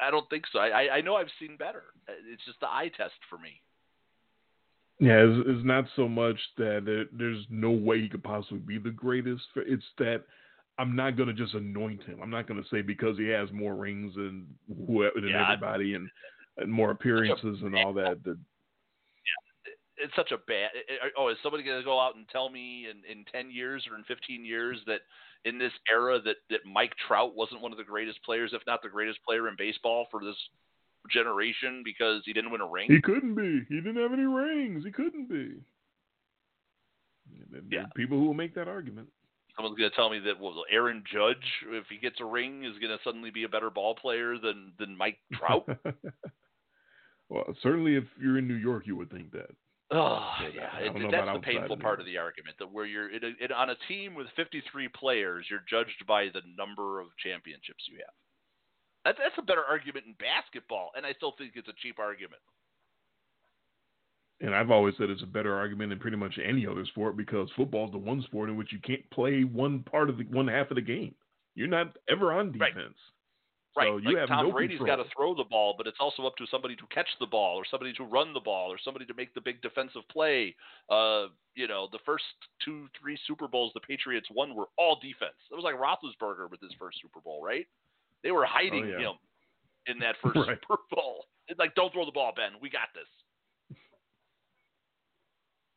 I 0.00 0.10
don't 0.10 0.28
think 0.30 0.44
so. 0.52 0.58
I 0.58 0.68
I- 0.84 0.94
I 0.96 1.00
know 1.00 1.16
I've 1.16 1.30
seen 1.38 1.56
better. 1.56 1.84
It's 2.08 2.44
just 2.44 2.60
the 2.60 2.68
eye 2.68 2.90
test 2.96 3.14
for 3.30 3.38
me. 3.38 3.60
Yeah, 5.00 5.18
it's, 5.24 5.48
it's 5.48 5.64
not 5.64 5.86
so 5.96 6.08
much 6.08 6.38
that 6.56 6.82
there, 6.84 7.06
there's 7.12 7.44
no 7.50 7.70
way 7.70 8.00
he 8.00 8.08
could 8.08 8.22
possibly 8.22 8.58
be 8.60 8.78
the 8.78 8.90
greatest. 8.94 9.42
It's 9.56 9.84
that 9.98 10.22
I'm 10.78 10.94
not 10.94 11.16
going 11.16 11.28
to 11.28 11.34
just 11.34 11.54
anoint 11.54 12.02
him. 12.04 12.20
I'm 12.22 12.30
not 12.30 12.46
going 12.46 12.62
to 12.62 12.68
say 12.68 12.80
because 12.80 13.18
he 13.18 13.26
has 13.28 13.50
more 13.52 13.74
rings 13.74 14.14
than 14.14 14.46
whoever 14.86 15.20
than 15.20 15.30
Yeah, 15.30 15.42
everybody 15.52 15.94
and, 15.94 16.08
and 16.58 16.70
more 16.72 16.90
appearances 16.92 17.58
and 17.62 17.74
all 17.76 17.92
that. 17.94 18.22
That 18.24 18.38
it's 19.96 20.14
such 20.16 20.32
a 20.32 20.38
bad. 20.38 20.70
it- 20.74 21.12
Oh, 21.16 21.28
is 21.28 21.38
somebody 21.42 21.62
going 21.64 21.78
to 21.78 21.84
go 21.84 22.00
out 22.00 22.16
and 22.16 22.28
tell 22.28 22.48
me 22.48 22.86
in, 22.90 23.02
in 23.10 23.24
ten 23.32 23.50
years 23.50 23.86
or 23.90 23.96
in 23.96 24.04
fifteen 24.04 24.44
years 24.44 24.78
that 24.86 25.00
in 25.44 25.58
this 25.58 25.72
era 25.90 26.20
that 26.22 26.36
that 26.50 26.60
Mike 26.64 26.92
Trout 27.06 27.34
wasn't 27.34 27.60
one 27.60 27.72
of 27.72 27.78
the 27.78 27.84
greatest 27.84 28.22
players, 28.24 28.52
if 28.52 28.62
not 28.66 28.82
the 28.82 28.88
greatest 28.88 29.18
player 29.26 29.48
in 29.48 29.54
baseball 29.56 30.06
for 30.10 30.20
this 30.24 30.36
generation 31.12 31.82
because 31.84 32.22
he 32.24 32.32
didn't 32.32 32.50
win 32.50 32.60
a 32.60 32.66
ring? 32.66 32.86
he 32.90 33.00
couldn't 33.00 33.34
be. 33.34 33.64
He 33.68 33.80
didn't 33.80 34.00
have 34.02 34.12
any 34.12 34.24
rings. 34.24 34.84
He 34.84 34.90
couldn't 34.90 35.28
be. 35.28 35.60
There 37.50 37.86
People 37.96 38.18
who 38.18 38.26
will 38.26 38.34
make 38.34 38.54
that 38.54 38.68
argument. 38.68 39.08
Someone's 39.56 39.78
going 39.78 39.90
to 39.90 39.96
tell 39.96 40.10
me 40.10 40.18
that 40.20 40.40
well, 40.40 40.64
Aaron 40.70 41.04
Judge, 41.10 41.36
if 41.70 41.84
he 41.88 41.96
gets 41.98 42.20
a 42.20 42.24
ring, 42.24 42.64
is 42.64 42.78
going 42.80 42.90
to 42.90 42.98
suddenly 43.04 43.30
be 43.30 43.44
a 43.44 43.48
better 43.48 43.70
ball 43.70 43.94
player 43.94 44.36
than 44.38 44.72
than 44.78 44.96
Mike 44.96 45.18
Trout. 45.32 45.64
well, 47.28 47.44
certainly 47.62 47.94
if 47.94 48.04
you're 48.20 48.38
in 48.38 48.48
New 48.48 48.54
York, 48.54 48.86
you 48.86 48.96
would 48.96 49.10
think 49.10 49.30
that. 49.32 49.50
Oh, 49.90 50.24
yeah, 50.54 50.78
it- 50.78 50.92
that's 51.10 51.26
the 51.34 51.40
painful 51.40 51.76
part 51.76 52.00
of 52.00 52.06
the 52.06 52.16
argument. 52.18 52.56
That 52.58 52.72
where 52.72 52.86
you're 52.86 53.08
a, 53.10 53.16
in, 53.44 53.52
on 53.54 53.70
a 53.70 53.76
team 53.86 54.14
with 54.14 54.26
53 54.36 54.88
players, 54.88 55.46
you're 55.50 55.64
judged 55.68 56.06
by 56.06 56.24
the 56.32 56.40
number 56.56 57.00
of 57.00 57.08
championships 57.22 57.84
you 57.90 57.98
have. 57.98 58.14
That, 59.04 59.16
that's 59.22 59.36
a 59.38 59.42
better 59.42 59.62
argument 59.68 60.06
in 60.06 60.14
basketball, 60.14 60.90
and 60.96 61.04
I 61.04 61.12
still 61.12 61.34
think 61.36 61.52
it's 61.54 61.68
a 61.68 61.74
cheap 61.82 61.98
argument. 61.98 62.40
And 64.40 64.54
I've 64.54 64.70
always 64.70 64.94
said 64.98 65.10
it's 65.10 65.22
a 65.22 65.26
better 65.26 65.54
argument 65.54 65.92
in 65.92 65.98
pretty 65.98 66.16
much 66.16 66.38
any 66.42 66.66
other 66.66 66.84
sport 66.86 67.16
because 67.16 67.48
football 67.54 67.84
is 67.86 67.92
the 67.92 67.98
one 67.98 68.22
sport 68.22 68.48
in 68.48 68.56
which 68.56 68.72
you 68.72 68.78
can't 68.80 69.08
play 69.10 69.42
one 69.44 69.80
part 69.84 70.10
of 70.10 70.18
the 70.18 70.24
one 70.24 70.48
half 70.48 70.70
of 70.70 70.74
the 70.74 70.82
game. 70.82 71.14
You're 71.54 71.68
not 71.68 71.96
ever 72.08 72.32
on 72.32 72.50
defense. 72.50 72.74
Right, 72.74 72.88
So 73.76 73.96
you 73.96 74.10
like 74.10 74.16
have 74.18 74.28
Tom 74.28 74.46
no 74.46 74.52
Brady's 74.52 74.78
got 74.78 74.96
to 74.96 75.04
throw 75.16 75.34
the 75.34 75.44
ball, 75.44 75.74
but 75.76 75.86
it's 75.86 75.96
also 75.98 76.26
up 76.26 76.36
to 76.36 76.46
somebody 76.50 76.76
to 76.76 76.82
catch 76.94 77.08
the 77.18 77.26
ball, 77.26 77.56
or 77.56 77.64
somebody 77.68 77.92
to 77.94 78.04
run 78.04 78.32
the 78.32 78.40
ball, 78.40 78.70
or 78.72 78.78
somebody 78.84 79.04
to 79.06 79.14
make 79.14 79.34
the 79.34 79.40
big 79.40 79.60
defensive 79.62 80.02
play. 80.10 80.54
Uh, 80.88 81.26
you 81.56 81.66
know, 81.66 81.88
the 81.90 81.98
first 82.06 82.24
two, 82.64 82.86
three 83.00 83.18
Super 83.26 83.48
Bowls 83.48 83.72
the 83.74 83.80
Patriots 83.80 84.28
won 84.32 84.54
were 84.54 84.66
all 84.78 84.96
defense. 85.02 85.34
It 85.50 85.54
was 85.54 85.64
like 85.64 85.74
Roethlisberger 85.74 86.50
with 86.50 86.60
his 86.60 86.72
first 86.78 86.98
Super 87.02 87.20
Bowl, 87.20 87.42
right? 87.44 87.66
They 88.22 88.30
were 88.30 88.46
hiding 88.46 88.84
Oh, 88.84 88.98
yeah. 88.98 89.10
him 89.10 89.14
in 89.86 89.98
that 89.98 90.16
first 90.22 90.36
Right. 90.36 90.58
Super 90.62 90.80
Bowl. 90.90 91.26
It's 91.48 91.58
like, 91.58 91.74
don't 91.74 91.92
throw 91.92 92.04
the 92.06 92.12
ball, 92.12 92.32
Ben. 92.34 92.52
We 92.62 92.70
got 92.70 92.88
this. 92.94 93.76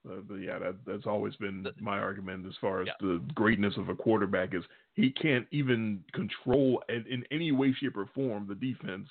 Uh, 0.09 0.21
but 0.27 0.35
yeah, 0.35 0.57
that, 0.59 0.75
that's 0.85 1.05
always 1.05 1.35
been 1.35 1.67
my 1.81 1.99
argument 1.99 2.45
as 2.47 2.53
far 2.61 2.81
as 2.81 2.87
the 3.01 3.21
greatness 3.35 3.75
of 3.77 3.89
a 3.89 3.95
quarterback 3.95 4.53
is 4.53 4.63
he 4.97 5.11
can't 5.11 5.45
even 5.51 6.03
control 6.13 6.83
in, 6.89 7.05
in 7.09 7.23
any 7.31 7.51
way, 7.51 7.73
shape, 7.79 7.95
or 7.95 8.07
form 8.13 8.47
the 8.47 8.55
defense 8.55 9.07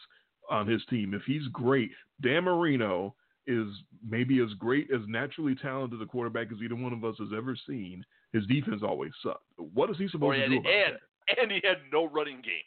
on 0.50 0.66
his 0.66 0.84
team. 0.90 1.14
If 1.14 1.22
he's 1.26 1.46
great, 1.52 1.92
Dan 2.20 2.44
Marino 2.44 3.14
is 3.46 3.68
maybe 4.06 4.42
as 4.42 4.52
great 4.58 4.88
as 4.92 5.00
naturally 5.06 5.54
talented 5.54 6.02
a 6.02 6.06
quarterback 6.06 6.48
as 6.52 6.58
either 6.62 6.74
one 6.74 6.92
of 6.92 7.04
us 7.04 7.14
has 7.20 7.28
ever 7.34 7.56
seen. 7.68 8.04
His 8.32 8.44
defense 8.46 8.82
always 8.82 9.12
sucked. 9.22 9.44
What 9.56 9.88
is 9.88 9.96
he 9.96 10.08
supposed 10.08 10.40
to 10.40 10.48
do 10.48 10.58
about 10.58 10.72
and 10.72 10.96
that? 10.96 11.40
and 11.40 11.52
he 11.52 11.60
had 11.62 11.78
no 11.92 12.08
running 12.08 12.42
game. 12.42 12.66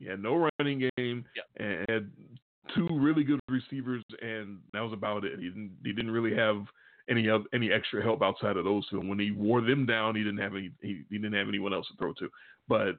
He 0.00 0.06
had 0.06 0.20
no 0.20 0.48
running 0.58 0.90
game 0.96 1.24
yeah. 1.36 1.64
and 1.64 1.86
had 1.88 2.10
two 2.74 2.88
really 2.90 3.22
good 3.22 3.40
receivers, 3.48 4.02
and 4.20 4.58
that 4.72 4.80
was 4.80 4.92
about 4.92 5.24
it. 5.24 5.38
He 5.38 5.46
didn't 5.46 5.76
he 5.84 5.92
didn't 5.92 6.10
really 6.10 6.34
have 6.36 6.64
any 7.08 7.28
of 7.28 7.44
any 7.52 7.72
extra 7.72 8.02
help 8.02 8.22
outside 8.22 8.56
of 8.56 8.64
those 8.64 8.88
two. 8.88 9.00
And 9.00 9.08
when 9.08 9.18
he 9.18 9.30
wore 9.30 9.60
them 9.60 9.86
down, 9.86 10.14
he 10.14 10.22
didn't 10.22 10.40
have 10.40 10.54
any 10.54 10.70
he, 10.80 11.02
he 11.10 11.18
didn't 11.18 11.34
have 11.34 11.48
anyone 11.48 11.72
else 11.72 11.86
to 11.88 11.96
throw 11.96 12.12
to. 12.14 12.28
But 12.68 12.96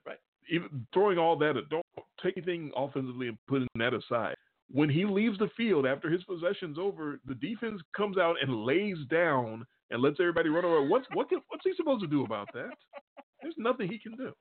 even 0.52 0.86
throwing 0.94 1.18
all 1.18 1.38
that, 1.38 1.56
don't 1.70 1.86
take 2.24 2.38
anything 2.38 2.72
offensively 2.76 3.28
and 3.28 3.38
putting 3.48 3.68
that 3.76 3.94
aside. 3.94 4.36
When 4.72 4.90
he 4.90 5.06
leaves 5.06 5.38
the 5.40 5.50
field 5.58 5.86
after 5.86 6.10
his 6.10 6.24
possession's 6.24 6.78
over, 6.78 7.20
the 7.26 7.36
defense 7.36 7.82
comes 7.96 8.18
out 8.18 8.36
and 8.42 8.66
lays 8.66 8.98
down 9.10 9.66
and 9.90 10.02
lets 10.02 10.20
everybody 10.20 10.50
run 10.50 10.66
over. 10.66 10.88
What's 10.88 11.08
what 11.14 11.30
can, 11.30 11.40
what's 11.50 11.64
he 11.64 11.74
supposed 11.76 12.02
to 12.02 12.08
do 12.08 12.24
about 12.24 12.48
that? 12.54 12.70
There's 13.42 13.56
nothing 13.58 13.90
he 13.90 13.98
can 13.98 14.16
do. 14.16 14.32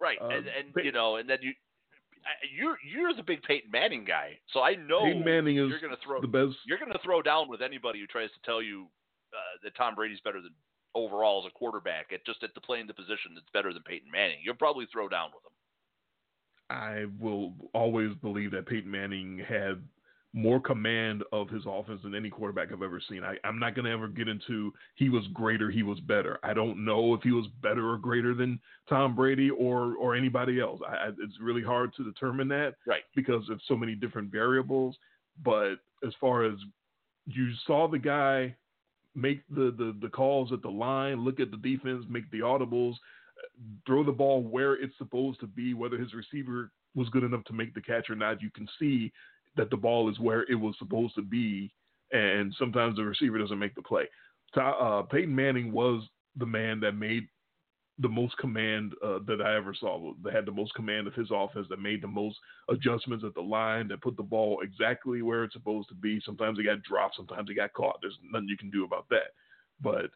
Right, 0.00 0.18
Um, 0.20 0.30
and 0.30 0.46
and 0.46 0.84
you 0.84 0.92
know, 0.92 1.16
and 1.16 1.28
then 1.28 1.38
you, 1.42 1.52
you're 2.54 2.76
you're 2.84 3.14
the 3.14 3.22
big 3.22 3.42
Peyton 3.42 3.70
Manning 3.70 4.04
guy, 4.04 4.38
so 4.52 4.62
I 4.62 4.74
know 4.74 5.04
Peyton 5.04 5.24
Manning 5.24 5.58
is 5.58 5.68
you're 5.68 5.80
going 5.80 5.94
to 5.94 6.02
throw 6.04 6.20
the 6.20 6.26
best. 6.26 6.56
You're 6.66 6.78
going 6.78 6.92
to 6.92 6.98
throw 7.02 7.22
down 7.22 7.48
with 7.48 7.62
anybody 7.62 8.00
who 8.00 8.06
tries 8.06 8.30
to 8.30 8.40
tell 8.44 8.62
you 8.62 8.86
uh, 9.32 9.58
that 9.64 9.76
Tom 9.76 9.94
Brady's 9.94 10.20
better 10.20 10.40
than 10.40 10.52
overall 10.94 11.44
as 11.44 11.50
a 11.50 11.58
quarterback. 11.58 12.12
At 12.12 12.24
just 12.26 12.42
at 12.42 12.54
the 12.54 12.60
playing 12.60 12.86
the 12.86 12.94
position 12.94 13.32
that's 13.34 13.50
better 13.52 13.72
than 13.72 13.82
Peyton 13.82 14.10
Manning. 14.10 14.38
You'll 14.42 14.54
probably 14.54 14.86
throw 14.92 15.08
down 15.08 15.30
with 15.34 15.44
him. 15.44 15.52
I 16.70 17.06
will 17.20 17.52
always 17.74 18.14
believe 18.22 18.52
that 18.52 18.66
Peyton 18.66 18.90
Manning 18.90 19.38
had 19.38 19.82
more 20.32 20.60
command 20.60 21.24
of 21.32 21.48
his 21.48 21.64
offense 21.66 22.00
than 22.04 22.14
any 22.14 22.30
quarterback 22.30 22.72
I've 22.72 22.82
ever 22.82 23.02
seen. 23.08 23.24
I, 23.24 23.34
I'm 23.42 23.58
not 23.58 23.74
going 23.74 23.84
to 23.84 23.90
ever 23.90 24.06
get 24.06 24.28
into 24.28 24.72
he 24.94 25.08
was 25.08 25.26
greater, 25.34 25.70
he 25.70 25.82
was 25.82 25.98
better. 26.00 26.38
I 26.44 26.54
don't 26.54 26.84
know 26.84 27.14
if 27.14 27.22
he 27.22 27.32
was 27.32 27.46
better 27.62 27.90
or 27.90 27.98
greater 27.98 28.34
than 28.34 28.60
Tom 28.88 29.16
Brady 29.16 29.50
or 29.50 29.96
or 29.96 30.14
anybody 30.14 30.60
else. 30.60 30.80
I, 30.88 30.94
I, 30.94 31.08
it's 31.08 31.40
really 31.40 31.62
hard 31.62 31.94
to 31.96 32.04
determine 32.04 32.48
that, 32.48 32.76
right? 32.86 33.02
Because 33.16 33.48
of 33.50 33.60
so 33.66 33.76
many 33.76 33.94
different 33.94 34.30
variables. 34.30 34.96
But 35.44 35.76
as 36.06 36.12
far 36.20 36.44
as 36.44 36.54
you 37.26 37.50
saw 37.66 37.88
the 37.88 37.98
guy 37.98 38.54
make 39.14 39.42
the, 39.48 39.74
the, 39.76 39.96
the 40.00 40.08
calls 40.08 40.52
at 40.52 40.62
the 40.62 40.70
line, 40.70 41.24
look 41.24 41.40
at 41.40 41.50
the 41.50 41.56
defense, 41.56 42.04
make 42.08 42.30
the 42.30 42.40
audibles, 42.40 42.94
throw 43.86 44.04
the 44.04 44.12
ball 44.12 44.42
where 44.42 44.74
it's 44.74 44.96
supposed 44.98 45.40
to 45.40 45.46
be, 45.46 45.74
whether 45.74 45.98
his 45.98 46.14
receiver 46.14 46.70
was 46.94 47.08
good 47.08 47.24
enough 47.24 47.44
to 47.44 47.52
make 47.52 47.74
the 47.74 47.80
catch 47.80 48.10
or 48.10 48.16
not. 48.16 48.42
You 48.42 48.50
can 48.50 48.68
see 48.78 49.12
that 49.56 49.70
the 49.70 49.76
ball 49.76 50.10
is 50.10 50.18
where 50.18 50.42
it 50.50 50.54
was 50.54 50.74
supposed 50.78 51.14
to 51.16 51.22
be, 51.22 51.72
and 52.12 52.54
sometimes 52.58 52.96
the 52.96 53.04
receiver 53.04 53.38
doesn't 53.38 53.58
make 53.58 53.74
the 53.74 53.82
play. 53.82 54.04
Uh, 54.56 55.02
Peyton 55.02 55.34
Manning 55.34 55.72
was 55.72 56.02
the 56.36 56.46
man 56.46 56.80
that 56.80 56.92
made 56.92 57.28
the 58.00 58.08
most 58.08 58.36
command 58.38 58.94
uh, 59.04 59.18
that 59.26 59.40
I 59.42 59.56
ever 59.56 59.74
saw. 59.78 60.12
That 60.24 60.32
had 60.32 60.46
the 60.46 60.52
most 60.52 60.74
command 60.74 61.06
of 61.06 61.14
his 61.14 61.28
offense. 61.30 61.66
That 61.68 61.80
made 61.80 62.02
the 62.02 62.08
most 62.08 62.38
adjustments 62.68 63.24
at 63.24 63.34
the 63.34 63.42
line. 63.42 63.88
That 63.88 64.00
put 64.00 64.16
the 64.16 64.22
ball 64.22 64.60
exactly 64.62 65.22
where 65.22 65.44
it's 65.44 65.52
supposed 65.52 65.88
to 65.90 65.94
be. 65.94 66.20
Sometimes 66.24 66.58
he 66.58 66.64
got 66.64 66.82
dropped. 66.82 67.16
Sometimes 67.16 67.48
he 67.48 67.54
got 67.54 67.74
caught. 67.74 67.98
There's 68.00 68.18
nothing 68.32 68.48
you 68.48 68.56
can 68.56 68.70
do 68.70 68.84
about 68.84 69.06
that. 69.10 69.34
But 69.82 70.10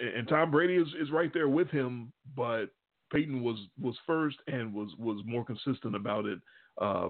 and 0.00 0.26
Tom 0.28 0.50
Brady 0.50 0.76
is, 0.76 0.88
is 1.00 1.10
right 1.10 1.32
there 1.34 1.48
with 1.48 1.68
him, 1.68 2.12
but 2.36 2.66
Peyton 3.12 3.42
was 3.42 3.58
was 3.80 3.96
first 4.06 4.38
and 4.46 4.72
was 4.72 4.90
was 4.98 5.22
more 5.26 5.44
consistent 5.44 5.94
about 5.94 6.24
it. 6.24 6.38
Uh, 6.80 7.08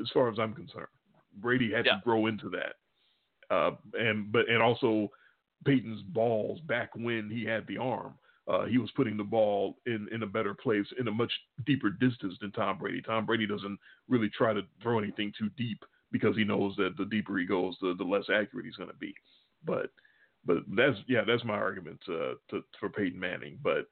as 0.00 0.08
far 0.12 0.30
as 0.30 0.38
I'm 0.38 0.54
concerned, 0.54 0.88
Brady 1.36 1.72
had 1.72 1.84
to 1.84 2.00
grow 2.04 2.26
into 2.26 2.50
that, 2.50 3.54
uh, 3.54 3.72
and 3.94 4.30
but 4.32 4.48
and 4.48 4.62
also 4.62 5.10
Peyton's 5.64 6.02
balls 6.02 6.60
back 6.66 6.90
when 6.94 7.30
he 7.30 7.44
had 7.44 7.66
the 7.66 7.78
arm. 7.78 8.14
Uh, 8.46 8.66
he 8.66 8.76
was 8.76 8.90
putting 8.94 9.16
the 9.16 9.24
ball 9.24 9.78
in, 9.86 10.06
in 10.12 10.22
a 10.22 10.26
better 10.26 10.52
place 10.52 10.86
in 10.98 11.08
a 11.08 11.12
much 11.12 11.32
deeper 11.64 11.88
distance 11.88 12.34
than 12.40 12.52
Tom 12.52 12.76
Brady. 12.76 13.00
Tom 13.00 13.24
Brady 13.24 13.46
doesn't 13.46 13.78
really 14.06 14.28
try 14.36 14.52
to 14.52 14.60
throw 14.82 14.98
anything 14.98 15.32
too 15.38 15.48
deep 15.56 15.82
because 16.12 16.36
he 16.36 16.44
knows 16.44 16.76
that 16.76 16.96
the 16.98 17.06
deeper 17.06 17.38
he 17.38 17.46
goes, 17.46 17.74
the, 17.80 17.94
the 17.96 18.04
less 18.04 18.24
accurate 18.32 18.66
he's 18.66 18.76
going 18.76 18.90
to 18.90 18.96
be. 18.96 19.14
But 19.64 19.90
but 20.46 20.58
that's 20.76 20.98
yeah, 21.08 21.22
that's 21.26 21.44
my 21.44 21.54
argument 21.54 22.00
uh, 22.08 22.34
to, 22.50 22.62
for 22.78 22.90
Peyton 22.90 23.18
Manning. 23.18 23.58
But 23.62 23.86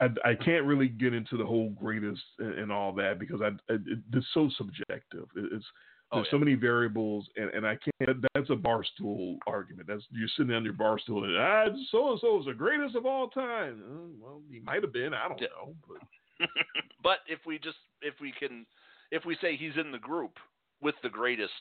I, 0.00 0.06
I 0.24 0.34
can't 0.34 0.64
really 0.64 0.88
get 0.88 1.12
into 1.12 1.36
the 1.36 1.44
whole 1.44 1.70
greatest 1.70 2.22
and, 2.38 2.54
and 2.54 2.72
all 2.72 2.92
that 2.94 3.18
because 3.18 3.40
I, 3.42 3.48
I 3.70 3.74
it, 3.74 3.98
it's 4.12 4.26
so 4.32 4.50
subjective. 4.56 5.26
It, 5.36 5.52
it's 5.52 5.66
there's 6.12 6.26
so 6.30 6.38
many 6.38 6.54
variables, 6.54 7.28
and, 7.36 7.50
and 7.50 7.64
I 7.64 7.76
can't. 7.76 8.24
That's 8.34 8.50
a 8.50 8.56
barstool 8.56 9.38
argument. 9.46 9.86
That's 9.86 10.02
you're 10.10 10.28
sitting 10.36 10.52
on 10.52 10.64
your 10.64 10.74
barstool 10.74 11.24
and 11.24 11.36
ah, 11.36 11.66
so 11.92 12.10
and 12.10 12.20
so 12.20 12.40
is 12.40 12.46
the 12.46 12.54
greatest 12.54 12.96
of 12.96 13.06
all 13.06 13.28
time. 13.28 13.80
Uh, 13.86 14.08
well, 14.20 14.42
he 14.50 14.58
might 14.60 14.82
have 14.82 14.92
been. 14.92 15.14
I 15.14 15.28
don't 15.28 15.40
know, 15.40 15.74
but 15.86 16.48
but 17.02 17.18
if 17.28 17.38
we 17.46 17.58
just 17.58 17.78
if 18.02 18.14
we 18.20 18.32
can 18.32 18.66
if 19.12 19.24
we 19.24 19.36
say 19.40 19.56
he's 19.56 19.76
in 19.78 19.92
the 19.92 19.98
group 19.98 20.32
with 20.80 20.96
the 21.02 21.08
greatest, 21.08 21.52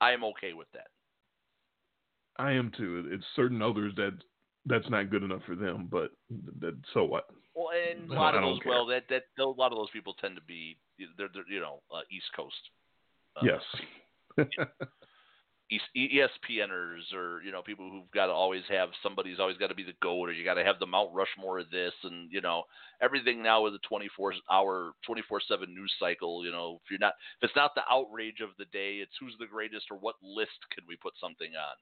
I 0.00 0.12
am 0.12 0.22
okay 0.24 0.52
with 0.52 0.68
that. 0.74 0.88
I 2.36 2.52
am 2.52 2.70
too. 2.76 3.08
It's 3.10 3.24
certain 3.34 3.60
others 3.60 3.94
that 3.96 4.12
that's 4.68 4.88
not 4.90 5.10
good 5.10 5.22
enough 5.22 5.42
for 5.46 5.56
them, 5.56 5.88
but 5.90 6.10
that 6.60 6.76
so 6.94 7.04
what? 7.04 7.24
Well, 7.54 7.68
and 7.72 8.10
a 8.10 8.14
lot 8.14 8.34
of 8.34 8.42
those, 8.42 8.58
care. 8.60 8.72
well, 8.72 8.86
that 8.86 9.04
that 9.10 9.24
a 9.40 9.44
lot 9.44 9.72
of 9.72 9.78
those 9.78 9.90
people 9.90 10.14
tend 10.20 10.36
to 10.36 10.42
be 10.42 10.76
they're, 11.16 11.28
they're 11.32 11.48
you 11.50 11.60
know 11.60 11.82
uh, 11.92 12.02
East 12.10 12.26
Coast. 12.36 12.54
Uh, 13.36 13.46
yes. 13.46 14.48
East, 15.70 15.84
ESPNers 15.94 17.12
or 17.14 17.42
you 17.44 17.52
know 17.52 17.60
people 17.60 17.90
who've 17.90 18.10
got 18.12 18.26
to 18.26 18.32
always 18.32 18.62
have 18.70 18.88
somebody's 19.02 19.38
always 19.38 19.58
got 19.58 19.66
to 19.66 19.74
be 19.74 19.82
the 19.82 19.92
goat 20.00 20.28
or 20.28 20.32
you 20.32 20.44
got 20.44 20.54
to 20.54 20.64
have 20.64 20.78
the 20.78 20.86
Mount 20.86 21.10
Rushmore 21.12 21.58
of 21.58 21.70
this 21.70 21.92
and 22.04 22.32
you 22.32 22.40
know 22.40 22.62
everything 23.02 23.42
now 23.42 23.62
with 23.62 23.74
a 23.74 23.78
24 23.86 24.34
hour 24.50 24.92
24 25.04 25.42
7 25.46 25.74
news 25.74 25.92
cycle 26.00 26.42
you 26.42 26.50
know 26.50 26.80
if 26.82 26.90
you're 26.90 26.98
not 26.98 27.12
if 27.42 27.48
it's 27.48 27.56
not 27.56 27.74
the 27.74 27.82
outrage 27.90 28.40
of 28.40 28.50
the 28.58 28.64
day 28.72 29.00
it's 29.02 29.12
who's 29.20 29.36
the 29.38 29.46
greatest 29.46 29.86
or 29.90 29.98
what 29.98 30.14
list 30.22 30.56
can 30.74 30.84
we 30.88 30.96
put 30.96 31.12
something 31.20 31.50
on 31.52 31.76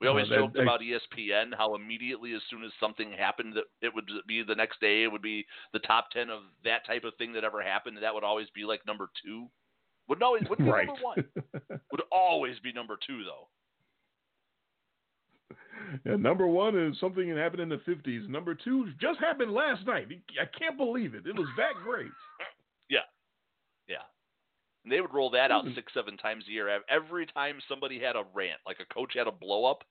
We 0.00 0.08
always 0.08 0.30
Uh, 0.30 0.36
joked 0.36 0.56
about 0.58 0.80
ESPN, 0.80 1.54
how 1.56 1.74
immediately 1.74 2.34
as 2.34 2.42
soon 2.50 2.64
as 2.64 2.72
something 2.80 3.12
happened, 3.12 3.54
that 3.54 3.64
it 3.80 3.94
would 3.94 4.10
be 4.26 4.42
the 4.42 4.54
next 4.54 4.80
day. 4.80 5.02
It 5.04 5.12
would 5.12 5.22
be 5.22 5.46
the 5.72 5.78
top 5.78 6.10
ten 6.10 6.28
of 6.30 6.42
that 6.64 6.84
type 6.84 7.04
of 7.04 7.14
thing 7.16 7.32
that 7.34 7.44
ever 7.44 7.62
happened. 7.62 7.96
And 7.96 8.04
that 8.04 8.12
would 8.14 8.24
always 8.24 8.50
be 8.50 8.64
like 8.64 8.84
number 8.86 9.08
two. 9.24 9.48
Wouldn't 10.08 10.22
always 10.22 10.42
wouldn't 10.48 10.66
be 10.66 10.72
Right. 10.72 10.86
number 10.86 11.02
one. 11.02 11.24
would 11.90 12.02
always 12.10 12.58
be 12.60 12.72
number 12.72 12.98
two 13.06 13.24
though. 13.24 13.48
Yeah, 16.04 16.16
number 16.16 16.46
one 16.46 16.76
is 16.78 16.98
something 16.98 17.28
that 17.28 17.36
happened 17.38 17.60
in 17.62 17.68
the 17.68 17.78
50s. 17.78 18.28
Number 18.28 18.54
two 18.54 18.90
just 19.00 19.20
happened 19.20 19.52
last 19.52 19.86
night. 19.86 20.08
I 20.40 20.46
can't 20.58 20.76
believe 20.76 21.14
it. 21.14 21.26
It 21.26 21.36
was 21.36 21.48
that 21.56 21.74
great. 21.82 22.10
And 24.84 24.92
they 24.92 25.00
would 25.00 25.14
roll 25.14 25.30
that 25.30 25.50
out 25.50 25.64
Mhm. 25.64 25.74
six, 25.74 25.92
seven 25.94 26.16
times 26.18 26.46
a 26.46 26.50
year. 26.50 26.68
Every 26.88 27.26
time 27.26 27.60
somebody 27.62 27.98
had 27.98 28.16
a 28.16 28.24
rant, 28.34 28.60
like 28.66 28.80
a 28.80 28.86
coach 28.86 29.14
had 29.14 29.26
a 29.26 29.32
blow 29.32 29.64
up, 29.64 29.84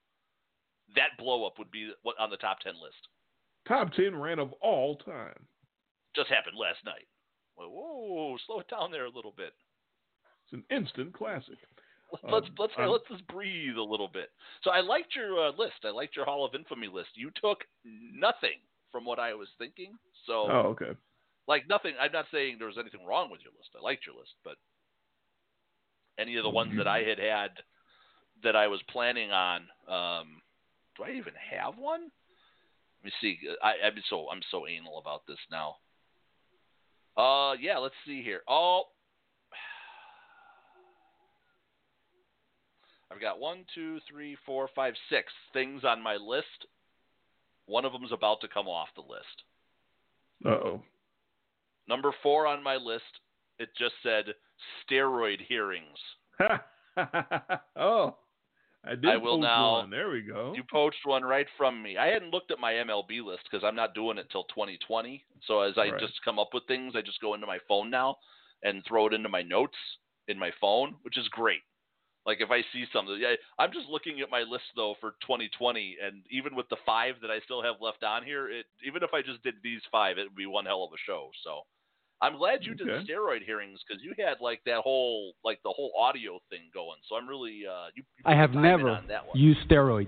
that 0.95 1.17
blow 1.17 1.45
up 1.45 1.57
would 1.57 1.71
be 1.71 1.91
what 2.03 2.17
on 2.19 2.29
the 2.29 2.37
top 2.37 2.59
ten 2.59 2.75
list. 2.79 3.07
Top 3.65 3.91
10 3.93 4.15
rant 4.19 4.39
of 4.41 4.51
all 4.61 4.97
time. 4.97 5.47
Just 6.15 6.29
happened 6.29 6.57
last 6.57 6.83
night. 6.83 7.07
Well, 7.55 7.69
whoa, 7.71 8.37
slow 8.45 8.59
it 8.59 8.67
down 8.67 8.91
there 8.91 9.05
a 9.05 9.09
little 9.09 9.31
bit. 9.31 9.55
It's 10.43 10.53
an 10.53 10.65
instant 10.69 11.13
classic. 11.13 11.57
Let's 12.23 12.47
Um, 12.49 12.55
let's 12.59 12.77
um, 12.77 12.89
let's 12.89 13.07
just 13.07 13.25
breathe 13.27 13.77
a 13.77 13.81
little 13.81 14.07
bit. 14.09 14.31
So 14.61 14.69
I 14.69 14.81
liked 14.81 15.15
your 15.15 15.47
uh, 15.47 15.51
list. 15.51 15.83
I 15.85 15.89
liked 15.89 16.15
your 16.15 16.25
Hall 16.25 16.45
of 16.45 16.53
Infamy 16.53 16.87
list. 16.87 17.15
You 17.17 17.31
took 17.31 17.65
nothing 17.83 18.59
from 18.91 19.05
what 19.05 19.17
I 19.17 19.33
was 19.33 19.49
thinking. 19.57 19.97
So 20.25 20.51
Oh, 20.51 20.59
okay. 20.77 20.95
like 21.47 21.65
nothing. 21.67 21.95
I'm 21.99 22.11
not 22.11 22.29
saying 22.29 22.57
there 22.59 22.67
was 22.67 22.77
anything 22.77 23.03
wrong 23.05 23.31
with 23.31 23.41
your 23.41 23.53
list. 23.57 23.71
I 23.75 23.79
liked 23.81 24.05
your 24.05 24.15
list, 24.15 24.35
but 24.43 24.57
any 26.17 26.37
of 26.37 26.43
the 26.43 26.49
ones 26.49 26.73
that 26.77 26.87
I 26.87 26.99
had 26.99 27.19
had 27.19 27.49
that 28.43 28.55
I 28.55 28.67
was 28.67 28.81
planning 28.89 29.31
on, 29.31 29.61
um, 29.87 30.41
do 30.97 31.03
I 31.03 31.11
even 31.11 31.33
have 31.51 31.77
one? 31.77 32.09
Let 33.03 33.05
me 33.05 33.11
see. 33.21 33.37
I, 33.61 33.87
I'm 33.87 33.93
so 34.09 34.27
I'm 34.31 34.41
so 34.51 34.67
anal 34.67 34.99
about 34.99 35.23
this 35.27 35.37
now. 35.51 35.75
Uh, 37.17 37.53
yeah. 37.59 37.77
Let's 37.77 37.95
see 38.05 38.23
here. 38.23 38.41
Oh, 38.47 38.83
I've 43.11 43.21
got 43.21 43.39
one, 43.39 43.65
two, 43.75 43.99
three, 44.09 44.37
four, 44.45 44.69
five, 44.75 44.93
six 45.09 45.33
things 45.51 45.83
on 45.83 46.01
my 46.01 46.15
list. 46.15 46.67
One 47.65 47.85
of 47.85 47.91
them's 47.91 48.11
about 48.11 48.41
to 48.41 48.47
come 48.47 48.67
off 48.67 48.89
the 48.95 49.01
list. 49.01 49.43
Uh-oh. 50.45 50.81
Number 51.87 52.13
four 52.21 52.45
on 52.47 52.63
my 52.63 52.75
list, 52.75 53.03
it 53.59 53.69
just 53.77 53.93
said 54.03 54.25
steroid 54.89 55.39
hearings. 55.47 55.97
oh, 57.77 58.15
I 58.85 58.95
did 58.95 59.05
I 59.05 59.17
will 59.17 59.37
now- 59.39 59.71
one. 59.79 59.89
There 59.89 60.09
we 60.09 60.21
go. 60.21 60.53
You 60.55 60.63
poached 60.69 61.05
one 61.05 61.23
right 61.23 61.47
from 61.57 61.81
me. 61.81 61.97
I 61.97 62.07
hadn't 62.07 62.31
looked 62.31 62.51
at 62.51 62.59
my 62.59 62.73
MLB 62.73 63.23
list 63.25 63.43
because 63.49 63.63
I'm 63.63 63.75
not 63.75 63.95
doing 63.95 64.17
it 64.17 64.27
till 64.31 64.43
2020. 64.45 65.23
So 65.47 65.61
as 65.61 65.77
I 65.77 65.89
Right. 65.89 65.99
just 65.99 66.21
come 66.23 66.39
up 66.39 66.53
with 66.53 66.65
things, 66.67 66.95
I 66.95 67.01
just 67.01 67.21
go 67.21 67.33
into 67.33 67.47
my 67.47 67.59
phone 67.67 67.89
now 67.89 68.17
and 68.63 68.83
throw 68.85 69.07
it 69.07 69.13
into 69.13 69.29
my 69.29 69.41
notes 69.41 69.77
in 70.27 70.37
my 70.39 70.51
phone, 70.59 70.95
which 71.03 71.17
is 71.17 71.27
great. 71.29 71.61
Like 72.25 72.39
if 72.39 72.51
I 72.51 72.61
see 72.71 72.85
something, 72.93 73.17
yeah, 73.19 73.35
I'm 73.59 73.71
just 73.73 73.89
looking 73.89 74.21
at 74.21 74.29
my 74.29 74.41
list 74.43 74.63
though 74.75 74.95
for 75.01 75.11
2020, 75.21 75.97
and 76.01 76.23
even 76.31 76.55
with 76.55 76.69
the 76.69 76.77
five 76.85 77.15
that 77.21 77.29
I 77.31 77.39
still 77.41 77.61
have 77.61 77.81
left 77.81 78.03
on 78.03 78.23
here, 78.23 78.49
it 78.49 78.65
even 78.85 79.03
if 79.03 79.13
I 79.13 79.21
just 79.21 79.43
did 79.43 79.55
these 79.61 79.81
five, 79.91 80.17
it 80.17 80.23
would 80.23 80.35
be 80.35 80.45
one 80.45 80.65
hell 80.65 80.83
of 80.83 80.93
a 80.93 80.97
show. 81.05 81.31
So 81.43 81.63
I'm 82.23 82.37
glad 82.37 82.59
you 82.61 82.73
did 82.73 82.87
Okay. 82.87 83.05
steroid 83.05 83.43
hearings 83.43 83.81
because 83.85 84.01
you 84.01 84.13
had 84.17 84.35
like 84.39 84.61
that 84.65 84.77
whole 84.77 85.33
like 85.43 85.61
the 85.63 85.69
whole 85.75 85.91
audio 85.99 86.39
thing 86.49 86.61
going. 86.73 86.97
So 87.09 87.17
I'm 87.17 87.27
really 87.27 87.63
uh, 87.69 87.87
you. 87.93 88.03
you 88.17 88.23
I 88.25 88.33
have 88.33 88.51
the 88.51 88.55
time 88.55 88.65
in 88.65 88.71
never 88.71 88.89
on 88.91 89.07
that 89.07 89.27
one. 89.27 89.37
used 89.37 89.59
steroids. 89.69 90.07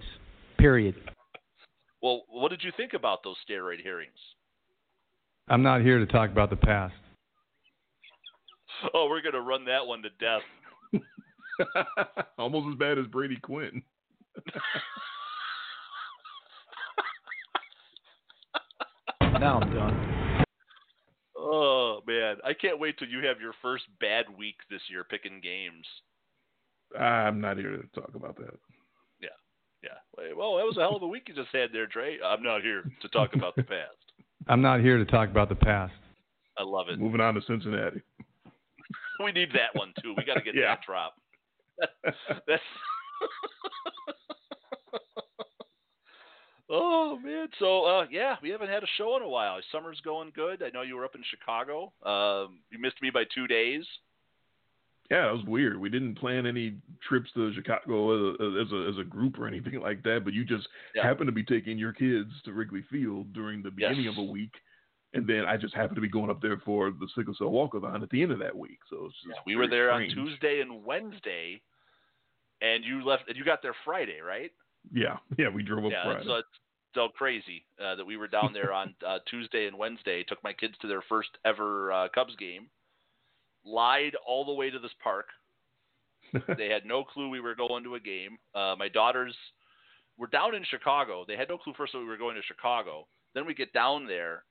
Period. 0.58 0.96
Well, 2.02 2.24
what 2.30 2.52
did 2.52 2.64
you 2.64 2.72
think 2.78 2.94
about 2.94 3.20
those 3.24 3.36
steroid 3.48 3.82
hearings? 3.82 4.18
I'm 5.50 5.62
not 5.62 5.82
here 5.82 6.00
to 6.00 6.06
talk 6.06 6.32
about 6.32 6.50
the 6.50 6.56
past. 6.56 6.94
Oh, 8.94 9.08
we're 9.10 9.22
gonna 9.22 9.42
run 9.42 9.66
that 9.66 9.86
one 9.86 10.02
to 10.04 10.10
death. 10.20 10.42
Almost 12.38 12.74
as 12.74 12.80
bad 12.80 12.98
as 12.98 13.08
Brady 13.08 13.38
Quinn. 13.38 13.84
Now 19.40 19.60
I'm 19.60 19.74
done. 19.74 20.15
Oh 21.48 22.02
man, 22.08 22.38
I 22.44 22.54
can't 22.54 22.80
wait 22.80 22.98
till 22.98 23.08
you 23.08 23.20
have 23.28 23.40
your 23.40 23.54
first 23.62 23.84
bad 24.00 24.26
week 24.36 24.56
this 24.70 24.82
year 24.90 25.04
picking 25.04 25.40
games. 25.42 25.86
I'm 27.00 27.40
not 27.40 27.58
here 27.58 27.78
to 27.78 27.84
talk 28.00 28.12
about 28.16 28.36
that. 28.38 28.58
Yeah, 29.22 29.30
yeah. 29.84 30.34
Well, 30.36 30.58
that 30.58 30.66
was 30.66 30.78
a 30.78 30.82
hell 30.82 30.96
of 30.96 31.04
a 31.04 31.08
week 31.08 31.24
you 31.28 31.36
just 31.36 31.50
had 31.54 31.70
there, 31.72 31.86
Dre. 31.88 32.18
I'm 32.26 32.42
not 32.42 32.62
here 32.62 32.84
to 33.02 33.08
talk 33.10 33.36
about 33.36 33.56
the 33.56 33.64
past. 33.64 33.96
I'm 34.48 34.62
not 34.62 34.80
here 34.82 34.98
to 34.98 35.06
talk 35.06 35.30
about 35.30 35.50
the 35.50 35.56
past. 35.56 35.94
I 36.58 36.64
love 36.64 36.90
it. 36.90 37.00
Moving 37.00 37.22
on 37.22 37.36
to 37.36 37.42
Cincinnati. 37.48 38.02
We 39.24 39.32
need 39.32 39.50
that 39.54 39.74
one 39.74 39.94
too. 40.04 40.14
We 40.18 40.26
got 40.26 40.34
to 40.34 40.42
get 40.42 40.56
Yeah. 40.56 40.76
that 40.76 40.80
drop. 40.86 41.14
That's. 42.46 42.62
Oh 46.70 47.18
man, 47.24 47.48
so 47.60 47.86
uh, 47.86 48.06
yeah, 48.12 48.36
we 48.42 48.50
haven't 48.50 48.70
had 48.70 48.84
a 48.84 48.88
show 48.98 49.16
in 49.18 49.24
a 49.24 49.30
while. 49.30 49.60
Summer's 49.72 50.02
going 50.04 50.32
good. 50.36 50.64
I 50.64 50.70
know 50.70 50.82
you 50.82 50.96
were 50.96 51.06
up 51.06 51.16
in 51.16 51.24
Chicago. 51.30 51.94
Um, 52.04 52.60
you 52.72 52.80
missed 52.80 53.02
me 53.02 53.10
by 53.10 53.24
two 53.34 53.48
days. 53.48 53.86
Yeah, 55.12 55.30
it 55.30 55.34
was 55.34 55.46
weird. 55.46 55.80
We 55.80 55.90
didn't 55.90 56.16
plan 56.18 56.48
any 56.48 56.78
trips 57.08 57.30
to 57.36 57.54
Chicago 57.54 58.34
as 58.34 58.72
a, 58.72 58.90
as 58.90 58.98
a, 58.98 59.04
group 59.04 59.38
or 59.38 59.48
anything 59.48 59.80
like 59.80 60.02
that, 60.02 60.22
but 60.24 60.34
you 60.34 60.44
just 60.44 60.68
Yeah. 60.96 61.04
happened 61.04 61.28
to 61.28 61.32
be 61.32 61.44
taking 61.44 61.78
your 61.78 61.94
kids 61.94 62.32
to 62.46 62.54
Wrigley 62.54 62.82
Field 62.90 63.32
during 63.32 63.62
the 63.62 63.70
beginning 63.70 64.06
Yes. 64.06 64.14
of 64.14 64.18
a 64.18 64.24
week, 64.24 64.50
and 65.14 65.28
then 65.28 65.46
I 65.46 65.58
just 65.58 65.76
happened 65.76 65.96
to 65.98 66.02
be 66.02 66.10
going 66.10 66.32
up 66.32 66.42
there 66.42 66.58
for 66.66 66.90
the 66.90 67.08
sickle 67.16 67.36
cell 67.36 67.52
walkathon 67.52 68.02
at 68.02 68.10
the 68.10 68.24
end 68.24 68.32
of 68.32 68.40
that 68.40 68.58
week. 68.58 68.80
So 68.90 69.06
it's 69.06 69.16
just 69.28 69.46
We 69.46 69.56
were 69.56 69.68
there 69.68 69.92
strange. 69.94 70.18
on 70.18 70.26
Tuesday 70.26 70.62
and 70.62 70.84
Wednesday, 70.84 71.62
and 72.64 72.84
you 72.84 73.04
left. 73.06 73.28
And 73.28 73.38
you 73.38 73.46
got 73.46 73.62
there 73.62 73.76
Friday, 73.86 74.22
right? 74.22 74.52
Yeah, 74.94 75.18
yeah, 75.38 75.50
we 75.50 75.64
drove 75.64 75.86
up 75.86 75.92
yeah, 75.92 76.04
Friday. 76.04 76.20
it's, 76.22 76.30
it's 76.30 76.60
so 76.94 77.10
crazy 77.10 77.66
uh, 77.84 77.96
that 77.96 78.06
we 78.06 78.18
were 78.18 78.28
down 78.28 78.54
there 78.54 78.74
on 78.74 78.96
uh, 79.08 79.20
Tuesday 79.30 79.68
and 79.68 79.78
Wednesday. 79.78 80.24
Took 80.24 80.44
my 80.44 80.54
kids 80.54 80.76
to 80.82 80.88
their 80.88 81.04
first 81.08 81.30
ever 81.46 81.92
uh, 81.92 82.08
Cubs 82.14 82.36
game. 82.38 82.68
Lied 83.66 84.14
all 84.28 84.46
the 84.46 84.54
way 84.54 84.70
to 84.70 84.80
this 84.80 84.94
park. 85.04 85.26
they 86.58 86.70
had 86.70 86.86
no 86.86 87.04
clue 87.04 87.30
we 87.30 87.40
were 87.40 87.56
going 87.56 87.84
to 87.84 87.96
a 87.96 88.00
game. 88.00 88.38
Uh, 88.54 88.76
my 88.78 88.88
daughters 88.88 89.36
were 90.18 90.28
down 90.28 90.56
in 90.56 90.64
Chicago. 90.64 91.26
They 91.28 91.36
had 91.36 91.50
no 91.50 91.58
clue 91.58 91.74
first 91.76 91.94
that 91.94 92.00
we 92.00 92.06
were 92.06 92.18
going 92.18 92.36
to 92.36 92.42
Chicago. 92.42 93.08
Then 93.34 93.46
we 93.46 93.54
get 93.54 93.74
down 93.74 94.08
there, 94.08 94.44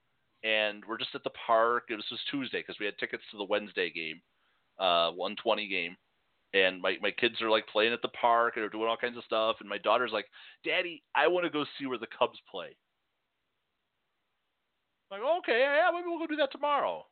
and 0.43 0.83
we're 0.87 0.99
just 0.99 1.15
at 1.15 1.25
the 1.25 1.31
park. 1.47 1.85
It 1.89 1.95
was 1.95 2.05
just 2.09 2.29
Tuesday 2.31 2.61
because 2.61 2.77
we 2.79 2.87
had 2.87 2.99
tickets 2.99 3.23
to 3.31 3.39
the 3.39 3.45
Wednesday 3.45 3.91
game, 3.91 4.21
uh, 4.79 5.11
120 5.13 5.69
game. 5.69 5.97
And 6.55 6.81
my, 6.81 6.97
my 7.03 7.11
kids 7.11 7.43
are 7.43 7.51
like 7.51 7.67
playing 7.67 7.93
at 7.93 8.01
the 8.01 8.09
park 8.09 8.55
and 8.55 8.63
they're 8.63 8.71
doing 8.71 8.89
all 8.89 8.97
kinds 8.97 9.19
of 9.19 9.25
stuff. 9.25 9.57
And 9.59 9.69
my 9.69 9.79
daughter's 9.79 10.13
like, 10.13 10.27
Daddy, 10.65 11.03
I 11.15 11.27
want 11.27 11.45
to 11.45 11.51
go 11.51 11.65
see 11.79 11.87
where 11.87 11.99
the 11.99 12.07
Cubs 12.17 12.39
play. 12.49 12.77
I'm 15.11 15.21
like, 15.21 15.29
okay, 15.41 15.59
yeah, 15.61 15.91
maybe 15.93 16.07
we'll 16.07 16.21
go 16.21 16.29
do 16.29 16.37
that 16.37 16.53
tomorrow. 16.53 17.05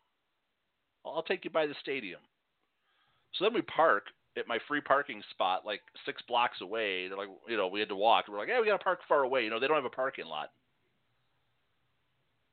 I'll 1.04 1.24
take 1.24 1.44
you 1.44 1.50
by 1.50 1.66
the 1.66 1.74
stadium. 1.80 2.20
So 3.34 3.44
then 3.44 3.54
we 3.54 3.62
park 3.62 4.04
at 4.38 4.46
my 4.46 4.58
free 4.68 4.80
parking 4.80 5.22
spot, 5.30 5.66
like 5.66 5.80
six 6.06 6.22
blocks 6.28 6.60
away. 6.60 7.08
They're 7.08 7.18
like, 7.18 7.28
you 7.48 7.56
know, 7.56 7.66
we 7.66 7.80
had 7.80 7.88
to 7.88 7.96
walk. 7.96 8.26
We're 8.28 8.38
like, 8.38 8.48
yeah, 8.48 8.60
we 8.60 8.66
got 8.66 8.78
to 8.78 8.84
park 8.84 9.00
far 9.08 9.24
away. 9.24 9.42
You 9.42 9.50
know, 9.50 9.58
they 9.58 9.66
don't 9.66 9.76
have 9.76 9.84
a 9.84 9.90
parking 9.90 10.26
lot. 10.26 10.50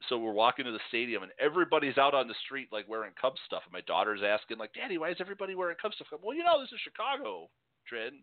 So 0.08 0.18
we're 0.18 0.32
walking 0.32 0.66
to 0.66 0.72
the 0.72 0.80
stadium, 0.88 1.24
and 1.24 1.32
everybody's 1.40 1.98
out 1.98 2.14
on 2.14 2.28
the 2.28 2.36
street, 2.46 2.70
like 2.72 2.88
wearing 2.88 3.12
Cubs 3.20 3.40
stuff. 3.46 3.64
And 3.66 3.74
my 3.74 3.82
daughter's 3.82 4.22
asking, 4.26 4.58
like, 4.58 4.74
Daddy, 4.74 4.98
why 4.98 5.10
is 5.10 5.18
everybody 5.20 5.56
wearing 5.56 5.76
Cubs 5.82 5.96
stuff? 5.96 6.08
I'm, 6.14 6.20
well, 6.24 6.36
you 6.36 6.44
know, 6.44 6.62
this 6.62 6.72
is 6.72 6.80
Chicago, 6.84 7.50
Trent. 7.86 8.16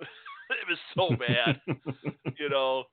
it 0.00 0.68
was 0.68 0.78
so 0.96 1.14
bad, 1.16 1.60
you 2.38 2.48
know. 2.48 2.84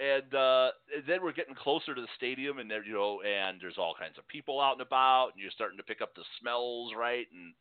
And 0.00 0.32
uh, 0.32 0.70
and 0.94 1.02
then 1.08 1.22
we're 1.22 1.32
getting 1.32 1.56
closer 1.56 1.94
to 1.94 2.00
the 2.00 2.08
stadium, 2.16 2.58
and 2.58 2.70
there, 2.70 2.84
you 2.84 2.94
know, 2.94 3.20
and 3.22 3.58
there's 3.60 3.78
all 3.78 3.94
kinds 3.98 4.16
of 4.16 4.26
people 4.28 4.60
out 4.60 4.74
and 4.74 4.82
about, 4.82 5.30
and 5.34 5.42
you're 5.42 5.50
starting 5.50 5.76
to 5.78 5.82
pick 5.82 6.00
up 6.00 6.14
the 6.14 6.22
smells, 6.40 6.92
right? 6.96 7.26
And 7.34 7.52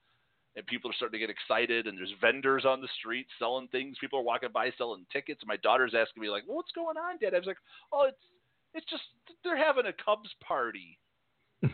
and 0.57 0.65
people 0.65 0.89
are 0.89 0.93
starting 0.93 1.19
to 1.19 1.25
get 1.25 1.33
excited, 1.33 1.87
and 1.87 1.97
there's 1.97 2.13
vendors 2.19 2.65
on 2.65 2.81
the 2.81 2.89
street 2.99 3.27
selling 3.39 3.69
things. 3.69 3.95
People 4.01 4.19
are 4.19 4.23
walking 4.23 4.49
by 4.53 4.71
selling 4.77 5.05
tickets. 5.13 5.41
And 5.41 5.47
my 5.47 5.57
daughter's 5.57 5.93
asking 5.95 6.21
me 6.21 6.29
like, 6.29 6.43
well, 6.47 6.57
"What's 6.57 6.71
going 6.73 6.97
on, 6.97 7.17
Dad?" 7.19 7.33
I 7.33 7.37
was 7.37 7.47
like, 7.47 7.57
"Oh, 7.93 8.05
it's 8.07 8.17
it's 8.73 8.89
just 8.89 9.03
they're 9.43 9.57
having 9.57 9.85
a 9.85 9.93
Cubs 9.93 10.33
party." 10.45 10.99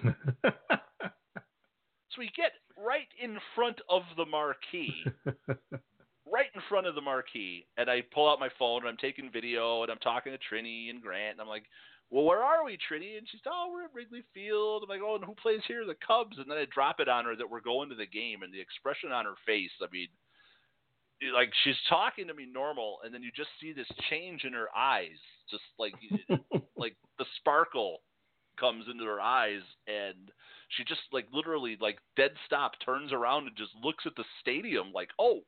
So 2.14 2.20
we 2.20 2.30
get 2.38 2.52
right 2.78 3.08
in 3.22 3.38
front 3.56 3.82
of 3.90 4.04
the 4.18 4.26
marquee, 4.26 5.04
right 6.32 6.46
in 6.54 6.62
front 6.70 6.86
of 6.86 6.94
the 6.94 7.02
marquee, 7.02 7.66
and 7.78 7.90
I 7.90 8.04
pull 8.14 8.30
out 8.30 8.40
my 8.40 8.50
phone 8.60 8.82
and 8.82 8.90
I'm 8.90 8.98
taking 8.98 9.32
video 9.32 9.82
and 9.82 9.92
I'm 9.92 9.98
talking 9.98 10.32
to 10.32 10.38
Trini 10.38 10.92
and 10.92 11.02
Grant 11.02 11.34
and 11.34 11.42
I'm 11.42 11.48
like, 11.48 11.64
"Well, 12.14 12.26
where 12.26 12.44
are 12.44 12.64
we, 12.64 12.78
Trini?" 12.78 13.18
And 13.18 13.28
she's, 13.28 13.42
"Oh, 13.48 13.72
we're 13.74 13.86
at 13.86 13.94
Wrigley 13.94 14.24
Field." 14.36 14.84
I'm 14.84 14.90
like, 14.90 15.02
"Oh, 15.04 15.16
and 15.16 15.26
who 15.26 15.34
plays 15.34 15.62
here? 15.68 15.84
The 15.84 15.96
Cubs." 16.06 16.38
And 16.38 16.46
then 16.50 16.60
I 16.60 16.66
drop 16.66 17.00
it 17.00 17.10
on 17.10 17.26
her 17.26 17.36
that 17.36 17.50
we're 17.50 17.60
going 17.60 17.90
to 17.90 17.96
the 17.96 18.06
game, 18.06 18.44
and 18.44 18.54
the 18.54 18.62
expression 18.62 19.12
on 19.12 19.26
her 19.26 19.34
face, 19.48 19.72
I 19.82 19.88
mean, 19.92 20.10
like 21.34 21.52
she's 21.64 21.76
talking 21.90 22.28
to 22.28 22.36
me 22.36 22.46
normal, 22.46 23.00
and 23.04 23.12
then 23.12 23.24
you 23.24 23.32
just 23.36 23.50
see 23.60 23.74
this 23.74 23.90
change 24.12 24.44
in 24.44 24.54
her 24.54 24.68
eyes, 24.76 25.18
just 25.50 25.64
like 25.80 25.94
like 26.78 26.96
the 27.18 27.26
sparkle 27.38 28.02
comes 28.60 28.86
into 28.92 29.06
her 29.06 29.20
eyes, 29.20 29.62
and 29.88 30.32
she 30.70 30.84
just 30.84 31.02
like 31.12 31.26
literally 31.34 31.78
like 31.82 31.98
dead 32.16 32.32
stop 32.46 32.74
turns 32.86 33.12
around 33.12 33.48
and 33.48 33.58
just 33.58 33.72
looks 33.82 34.06
at 34.06 34.16
the 34.16 34.26
stadium 34.42 34.92
like, 34.94 35.10
oh, 35.20 35.40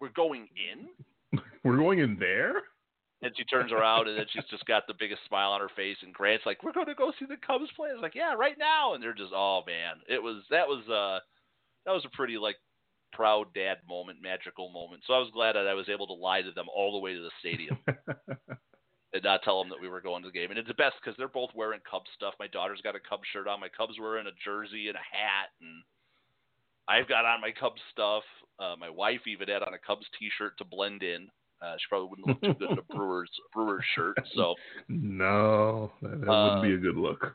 we're 0.00 0.08
going 0.10 0.48
in. 0.72 1.40
We're 1.64 1.76
going 1.76 1.98
in 1.98 2.16
there. 2.18 2.62
And 3.20 3.32
she 3.36 3.44
turns 3.44 3.72
around 3.72 4.06
and 4.06 4.16
then 4.16 4.26
she's 4.32 4.44
just 4.48 4.64
got 4.66 4.86
the 4.86 4.94
biggest 4.98 5.22
smile 5.26 5.50
on 5.50 5.60
her 5.60 5.70
face. 5.74 5.96
And 6.02 6.14
Grant's 6.14 6.46
like, 6.46 6.62
"We're 6.62 6.72
going 6.72 6.86
to 6.86 6.94
go 6.94 7.12
see 7.18 7.26
the 7.26 7.36
Cubs 7.36 7.70
play." 7.74 7.90
I 7.90 7.94
was 7.94 8.02
like, 8.02 8.14
"Yeah, 8.14 8.34
right 8.34 8.56
now." 8.56 8.94
And 8.94 9.02
they're 9.02 9.12
just, 9.12 9.32
"Oh 9.34 9.62
man, 9.66 9.96
it 10.08 10.22
was 10.22 10.44
that 10.50 10.68
was 10.68 10.86
uh 10.88 11.18
that 11.84 11.92
was 11.92 12.04
a 12.04 12.16
pretty 12.16 12.38
like 12.38 12.56
proud 13.12 13.52
dad 13.54 13.78
moment, 13.88 14.22
magical 14.22 14.70
moment." 14.70 15.02
So 15.06 15.14
I 15.14 15.18
was 15.18 15.32
glad 15.32 15.56
that 15.56 15.66
I 15.66 15.74
was 15.74 15.88
able 15.88 16.06
to 16.06 16.12
lie 16.12 16.42
to 16.42 16.52
them 16.52 16.66
all 16.74 16.92
the 16.92 17.02
way 17.02 17.14
to 17.14 17.20
the 17.20 17.34
stadium 17.40 17.78
and 19.12 19.24
not 19.24 19.42
tell 19.42 19.58
them 19.58 19.70
that 19.70 19.80
we 19.80 19.88
were 19.88 20.00
going 20.00 20.22
to 20.22 20.28
the 20.28 20.38
game. 20.38 20.50
And 20.50 20.58
it's 20.58 20.68
the 20.68 20.74
best 20.74 20.94
because 21.02 21.16
they're 21.18 21.26
both 21.26 21.50
wearing 21.54 21.80
Cubs 21.90 22.10
stuff. 22.14 22.34
My 22.38 22.46
daughter's 22.46 22.82
got 22.82 22.94
a 22.94 23.00
Cubs 23.00 23.26
shirt 23.32 23.48
on. 23.48 23.58
My 23.60 23.68
Cubs 23.68 23.98
wearing 23.98 24.26
a 24.26 24.44
jersey 24.44 24.88
and 24.88 24.96
a 24.96 25.02
hat, 25.10 25.50
and 25.60 25.82
I've 26.88 27.08
got 27.08 27.24
on 27.24 27.40
my 27.40 27.50
Cubs 27.50 27.80
stuff. 27.90 28.22
Uh, 28.58 28.74
my 28.78 28.90
wife 28.90 29.26
even 29.26 29.48
had 29.48 29.62
on 29.62 29.74
a 29.74 29.78
Cubs 29.78 30.06
T-shirt 30.18 30.58
to 30.58 30.64
blend 30.64 31.02
in. 31.02 31.28
Uh, 31.60 31.74
she 31.78 31.84
probably 31.88 32.08
wouldn't 32.08 32.28
look 32.28 32.40
too 32.42 32.54
good 32.54 32.70
in 32.70 32.78
a 32.78 32.94
Brewers 32.94 33.30
Brewers 33.54 33.84
shirt. 33.94 34.16
So 34.34 34.54
no, 34.88 35.90
that, 36.02 36.20
that 36.20 36.28
Uh, 36.30 36.44
wouldn't 36.44 36.62
be 36.62 36.74
a 36.74 36.78
good 36.78 36.96
look. 36.96 37.34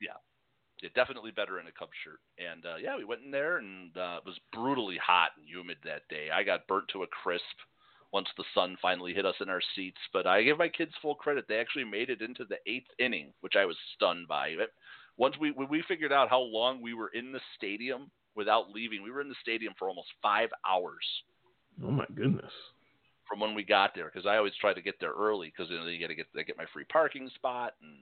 yeah, 0.00 0.12
yeah, 0.82 0.88
definitely 0.94 1.30
better 1.30 1.60
in 1.60 1.66
a 1.66 1.72
Cubs 1.72 1.92
shirt. 2.02 2.20
And 2.38 2.64
uh, 2.64 2.76
yeah, 2.76 2.96
we 2.96 3.04
went 3.04 3.22
in 3.24 3.30
there, 3.30 3.58
and 3.58 3.96
uh, 3.96 4.18
it 4.18 4.26
was 4.26 4.38
brutally 4.52 4.96
hot 4.96 5.30
and 5.36 5.46
humid 5.46 5.76
that 5.84 6.08
day. 6.08 6.28
I 6.32 6.42
got 6.42 6.66
burnt 6.66 6.88
to 6.92 7.02
a 7.02 7.06
crisp 7.06 7.44
once 8.12 8.28
the 8.36 8.44
sun 8.54 8.76
finally 8.82 9.14
hit 9.14 9.24
us 9.26 9.36
in 9.40 9.48
our 9.48 9.62
seats. 9.74 10.00
But 10.12 10.26
I 10.26 10.42
give 10.42 10.58
my 10.58 10.68
kids 10.68 10.92
full 11.00 11.14
credit; 11.14 11.44
they 11.48 11.58
actually 11.58 11.84
made 11.84 12.10
it 12.10 12.22
into 12.22 12.44
the 12.44 12.56
eighth 12.66 12.88
inning, 12.98 13.32
which 13.40 13.54
I 13.56 13.64
was 13.66 13.76
stunned 13.94 14.28
by. 14.28 14.48
It- 14.48 14.72
Once 15.18 15.36
we 15.38 15.50
when 15.50 15.68
we 15.68 15.82
figured 15.86 16.12
out 16.12 16.30
how 16.30 16.40
long 16.40 16.80
we 16.80 16.94
were 16.94 17.10
in 17.12 17.32
the 17.32 17.40
stadium 17.56 18.10
without 18.34 18.70
leaving, 18.70 19.02
we 19.02 19.10
were 19.10 19.20
in 19.20 19.28
the 19.28 19.34
stadium 19.42 19.74
for 19.78 19.88
almost 19.88 20.08
five 20.22 20.48
hours 20.66 21.04
Oh 21.84 21.90
my 21.90 22.06
goodness. 22.14 22.52
From 23.32 23.40
when 23.40 23.54
we 23.54 23.64
got 23.64 23.94
there 23.94 24.10
because 24.12 24.26
I 24.26 24.36
always 24.36 24.52
try 24.60 24.74
to 24.74 24.82
get 24.82 25.00
there 25.00 25.12
early 25.12 25.48
because 25.48 25.70
you 25.70 25.78
know 25.78 25.86
you 25.86 25.98
got 25.98 26.08
to 26.08 26.14
get 26.14 26.26
get 26.46 26.58
my 26.58 26.66
free 26.70 26.84
parking 26.92 27.30
spot 27.34 27.72
and 27.80 27.96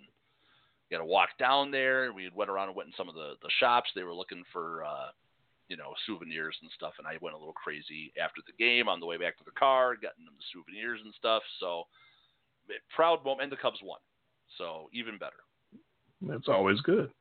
got 0.91 0.99
to 0.99 1.05
walk 1.05 1.29
down 1.39 1.71
there. 1.71 2.13
We 2.13 2.29
went 2.35 2.51
around 2.51 2.67
and 2.67 2.77
went 2.77 2.89
in 2.89 2.95
some 2.97 3.09
of 3.09 3.15
the 3.15 3.35
the 3.41 3.51
shops. 3.61 3.91
They 3.95 4.03
were 4.03 4.13
looking 4.13 4.43
for 4.53 4.83
uh, 4.85 5.15
you 5.69 5.77
know 5.77 5.95
souvenirs 6.05 6.57
and 6.63 6.71
stuff, 6.75 6.95
and 6.99 7.07
I 7.07 7.15
went 7.23 7.37
a 7.37 7.39
little 7.39 7.55
crazy 7.55 8.13
after 8.21 8.41
the 8.45 8.59
game 8.59 8.89
on 8.89 8.99
the 8.99 9.07
way 9.07 9.19
back 9.19 9.39
to 9.39 9.45
the 9.45 9.53
car, 9.53 9.95
getting 9.95 10.25
them 10.25 10.35
the 10.37 10.51
souvenirs 10.53 10.99
and 11.05 11.15
stuff. 11.17 11.45
So 11.61 11.85
proud 12.97 13.25
moment, 13.25 13.45
and 13.45 13.53
the 13.53 13.63
Cubs 13.63 13.79
won, 13.85 14.01
so 14.59 14.91
even 14.93 15.17
better. 15.17 15.47
That's 16.23 16.49
always 16.49 16.81
good. 16.81 17.13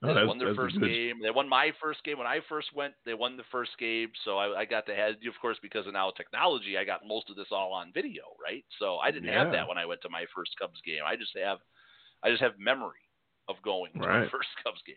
No, 0.00 0.14
they 0.14 0.24
won 0.24 0.38
their 0.38 0.54
first 0.54 0.78
good- 0.78 0.88
game. 0.88 1.16
They 1.20 1.30
won 1.30 1.48
my 1.48 1.72
first 1.82 2.04
game 2.04 2.18
when 2.18 2.26
I 2.26 2.38
first 2.48 2.68
went. 2.74 2.94
They 3.04 3.14
won 3.14 3.36
the 3.36 3.42
first 3.50 3.72
game, 3.78 4.10
so 4.24 4.38
I, 4.38 4.60
I 4.60 4.64
got 4.64 4.86
to 4.86 4.94
have, 4.94 5.14
of 5.26 5.40
course, 5.42 5.58
because 5.60 5.88
of 5.88 5.92
now 5.92 6.10
technology, 6.10 6.78
I 6.78 6.84
got 6.84 7.00
most 7.06 7.28
of 7.30 7.36
this 7.36 7.48
all 7.50 7.72
on 7.72 7.92
video, 7.92 8.22
right? 8.42 8.64
So 8.78 8.98
I 8.98 9.10
didn't 9.10 9.28
have 9.34 9.50
that 9.52 9.68
when 9.68 9.76
I 9.76 9.86
went 9.86 10.00
to 10.02 10.08
my 10.08 10.24
first 10.34 10.52
Cubs 10.58 10.80
game. 10.86 11.00
I 11.04 11.16
just 11.16 11.36
have, 11.36 11.58
I 12.22 12.30
just 12.30 12.42
have 12.42 12.52
memory 12.58 13.02
of 13.48 13.56
going 13.64 13.92
to 13.94 13.98
my 13.98 14.28
first 14.30 14.48
Cubs 14.62 14.80
game. 14.86 14.94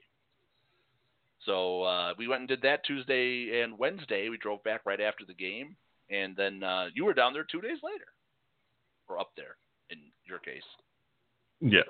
So 1.45 1.81
uh, 1.83 2.13
we 2.19 2.27
went 2.27 2.41
and 2.41 2.47
did 2.47 2.61
that 2.61 2.85
Tuesday 2.85 3.61
and 3.63 3.77
Wednesday. 3.79 4.29
We 4.29 4.37
drove 4.37 4.63
back 4.63 4.81
right 4.85 5.01
after 5.01 5.25
the 5.25 5.33
game, 5.33 5.75
and 6.11 6.35
then 6.35 6.61
uh, 6.61 6.89
you 6.93 7.05
were 7.05 7.15
down 7.15 7.33
there 7.33 7.45
two 7.49 7.61
days 7.61 7.79
later, 7.83 8.05
or 9.09 9.19
up 9.19 9.31
there 9.35 9.55
in 9.89 9.97
your 10.25 10.37
case. 10.37 10.61
Yes, 11.59 11.89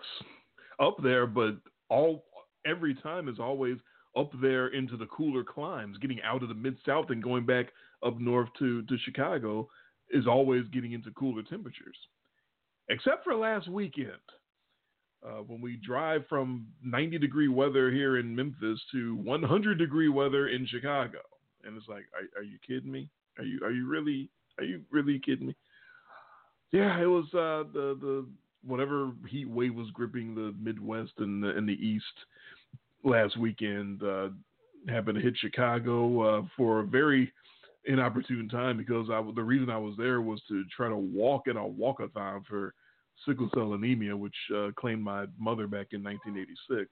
up 0.79 0.95
there, 1.03 1.27
but 1.27 1.57
all 1.89 2.23
every 2.65 2.95
time 2.95 3.27
is 3.27 3.39
always 3.39 3.77
up 4.17 4.31
there 4.41 4.67
into 4.69 4.97
the 4.97 5.05
cooler 5.07 5.43
climes. 5.43 5.97
Getting 5.97 6.21
out 6.21 6.43
of 6.43 6.49
the 6.49 6.55
mid 6.55 6.77
south 6.85 7.09
and 7.09 7.23
going 7.23 7.45
back 7.45 7.67
up 8.05 8.19
north 8.19 8.49
to 8.59 8.81
to 8.83 8.97
Chicago 8.99 9.69
is 10.09 10.27
always 10.27 10.65
getting 10.73 10.91
into 10.91 11.11
cooler 11.11 11.43
temperatures. 11.43 11.97
Except 12.89 13.23
for 13.23 13.35
last 13.35 13.69
weekend, 13.69 14.11
uh, 15.25 15.41
when 15.47 15.61
we 15.61 15.77
drive 15.77 16.23
from 16.27 16.67
90 16.83 17.19
degree 17.19 17.47
weather 17.47 17.91
here 17.91 18.17
in 18.17 18.35
Memphis 18.35 18.81
to 18.91 19.15
100 19.17 19.77
degree 19.77 20.09
weather 20.09 20.47
in 20.49 20.67
Chicago, 20.67 21.19
and 21.63 21.77
it's 21.77 21.88
like, 21.88 22.05
are, 22.13 22.41
are 22.41 22.43
you 22.43 22.57
kidding 22.67 22.91
me? 22.91 23.07
Are 23.38 23.43
you 23.45 23.59
are 23.63 23.71
you 23.71 23.88
really 23.88 24.29
are 24.57 24.63
you 24.63 24.81
really 24.91 25.19
kidding 25.19 25.47
me? 25.47 25.55
Yeah, 26.71 26.99
it 27.01 27.05
was 27.05 27.25
uh, 27.33 27.71
the 27.71 27.97
the 28.01 28.25
whatever 28.65 29.11
heat 29.27 29.49
wave 29.49 29.75
was 29.75 29.89
gripping 29.91 30.35
the 30.35 30.53
Midwest 30.61 31.13
and 31.17 31.43
the, 31.43 31.49
and 31.49 31.67
the 31.67 31.73
East 31.73 32.05
last 33.03 33.38
weekend 33.38 34.03
uh, 34.03 34.29
happened 34.88 35.15
to 35.15 35.21
hit 35.21 35.38
Chicago 35.38 36.21
uh, 36.39 36.41
for 36.55 36.79
a 36.79 36.85
very 36.85 37.31
inopportune 37.85 38.47
time 38.47 38.77
because 38.77 39.09
I 39.09 39.21
the 39.35 39.41
reason 39.41 39.69
I 39.69 39.77
was 39.77 39.95
there 39.97 40.21
was 40.21 40.41
to 40.49 40.63
try 40.75 40.88
to 40.88 40.97
walk 40.97 41.47
in 41.47 41.57
a 41.57 41.61
walkathon 41.61 42.45
for 42.45 42.73
sickle 43.25 43.49
cell 43.53 43.73
anemia, 43.73 44.15
which 44.15 44.35
uh, 44.55 44.69
claimed 44.75 45.03
my 45.03 45.25
mother 45.39 45.67
back 45.67 45.88
in 45.91 46.03
1986. 46.03 46.89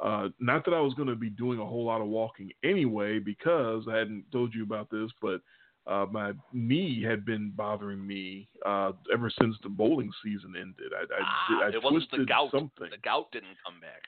Uh, 0.00 0.28
not 0.38 0.64
that 0.64 0.74
I 0.74 0.80
was 0.80 0.94
going 0.94 1.08
to 1.08 1.16
be 1.16 1.30
doing 1.30 1.58
a 1.58 1.66
whole 1.66 1.84
lot 1.84 2.00
of 2.00 2.06
walking 2.06 2.50
anyway, 2.62 3.18
because 3.18 3.84
I 3.90 3.96
hadn't 3.96 4.24
told 4.30 4.54
you 4.54 4.62
about 4.62 4.90
this, 4.90 5.10
but 5.20 5.40
uh, 5.88 6.06
my 6.10 6.32
knee 6.52 7.02
had 7.02 7.24
been 7.24 7.50
bothering 7.56 8.06
me 8.06 8.46
uh, 8.66 8.92
ever 9.12 9.30
since 9.40 9.56
the 9.62 9.68
bowling 9.68 10.10
season 10.22 10.54
ended. 10.56 10.92
I, 10.94 11.02
I, 11.02 11.18
Ah, 11.22 11.64
I 11.64 11.68
it 11.68 11.82
wasn't 11.82 12.10
the 12.10 12.24
gout. 12.26 12.50
something. 12.50 12.88
The 12.90 12.98
gout 12.98 13.32
didn't 13.32 13.56
come 13.64 13.80
back. 13.80 14.02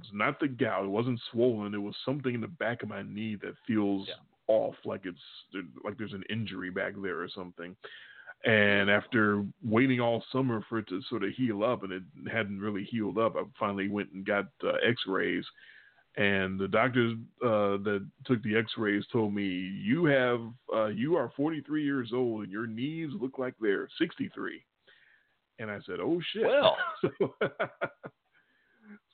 It's 0.00 0.10
not 0.12 0.40
the 0.40 0.48
gout. 0.48 0.84
It 0.84 0.88
wasn't 0.88 1.20
swollen. 1.30 1.74
It 1.74 1.78
was 1.78 1.94
something 2.04 2.34
in 2.34 2.40
the 2.40 2.48
back 2.48 2.82
of 2.82 2.88
my 2.88 3.02
knee 3.02 3.36
that 3.42 3.54
feels 3.66 4.08
off, 4.48 4.74
like 4.84 5.02
it's 5.04 5.20
like 5.84 5.96
there's 5.96 6.12
an 6.14 6.24
injury 6.28 6.70
back 6.70 6.94
there 7.00 7.20
or 7.20 7.28
something. 7.28 7.76
And 8.44 8.90
after 8.90 9.44
waiting 9.64 10.00
all 10.00 10.24
summer 10.32 10.64
for 10.68 10.78
it 10.78 10.88
to 10.88 11.00
sort 11.08 11.22
of 11.22 11.30
heal 11.30 11.62
up, 11.62 11.84
and 11.84 11.92
it 11.92 12.02
hadn't 12.30 12.58
really 12.58 12.82
healed 12.82 13.16
up, 13.18 13.36
I 13.36 13.42
finally 13.60 13.88
went 13.88 14.10
and 14.12 14.26
got 14.26 14.46
uh, 14.64 14.72
X-rays. 14.84 15.44
And 16.16 16.60
the 16.60 16.68
doctors 16.68 17.14
uh, 17.42 17.80
that 17.84 18.06
took 18.26 18.42
the 18.42 18.56
X-rays 18.56 19.04
told 19.10 19.32
me 19.32 19.44
you 19.44 20.04
have 20.04 20.40
uh, 20.74 20.88
you 20.88 21.16
are 21.16 21.32
43 21.36 21.82
years 21.82 22.10
old 22.12 22.42
and 22.42 22.52
your 22.52 22.66
knees 22.66 23.08
look 23.18 23.38
like 23.38 23.54
they're 23.60 23.88
63. 23.98 24.62
And 25.58 25.70
I 25.70 25.78
said, 25.86 26.00
"Oh 26.00 26.20
shit!" 26.32 26.44
Well. 26.44 26.76
so, 27.18 27.34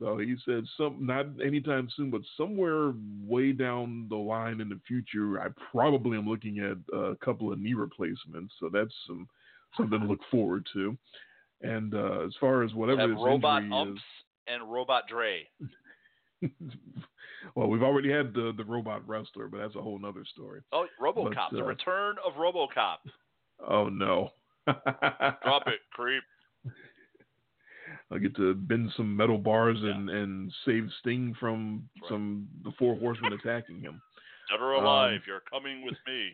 so 0.00 0.18
he 0.18 0.34
said, 0.44 0.64
"Some 0.76 1.06
not 1.06 1.26
anytime 1.44 1.88
soon, 1.96 2.10
but 2.10 2.22
somewhere 2.36 2.94
way 3.24 3.52
down 3.52 4.06
the 4.08 4.16
line 4.16 4.60
in 4.60 4.68
the 4.68 4.80
future, 4.86 5.40
I 5.40 5.48
probably 5.70 6.16
am 6.16 6.28
looking 6.28 6.58
at 6.60 6.78
a 6.96 7.14
couple 7.16 7.52
of 7.52 7.60
knee 7.60 7.74
replacements. 7.74 8.54
So 8.58 8.70
that's 8.72 8.94
some 9.06 9.28
something 9.76 10.00
to 10.00 10.06
look 10.06 10.20
forward 10.30 10.66
to." 10.72 10.96
And 11.60 11.94
uh, 11.94 12.24
as 12.24 12.32
far 12.40 12.62
as 12.62 12.72
whatever 12.72 13.02
have 13.02 13.10
this 13.10 13.18
robot 13.18 13.62
injury 13.62 13.78
umps 13.78 14.02
and 14.48 14.72
robot 14.72 15.04
Dre. 15.08 15.46
well, 17.54 17.68
we've 17.68 17.82
already 17.82 18.10
had 18.10 18.32
the 18.34 18.52
the 18.56 18.64
robot 18.64 19.06
wrestler, 19.06 19.48
but 19.48 19.58
that's 19.58 19.76
a 19.76 19.82
whole 19.82 19.98
nother 19.98 20.24
story. 20.24 20.60
Oh, 20.72 20.86
RoboCop, 21.00 21.34
But, 21.50 21.56
the 21.56 21.64
uh, 21.64 21.66
return 21.66 22.16
of 22.24 22.34
RoboCop. 22.34 22.98
Oh 23.66 23.88
no. 23.88 24.30
Drop 24.66 25.66
it, 25.66 25.80
creep. 25.92 26.22
I 28.10 28.18
get 28.18 28.36
to 28.36 28.54
bend 28.54 28.90
some 28.96 29.16
metal 29.16 29.38
bars 29.38 29.78
and, 29.80 30.08
and 30.10 30.52
save 30.64 30.88
Sting 31.00 31.34
from 31.38 31.88
some 32.08 32.48
the 32.64 32.72
four 32.78 32.96
horsemen 32.96 33.32
attacking 33.32 33.80
him. 33.80 34.00
Dead 34.50 34.60
or 34.60 34.72
alive, 34.72 35.16
Um, 35.16 35.22
you're 35.26 35.42
coming 35.50 35.84
with 35.84 35.96
me. 36.06 36.30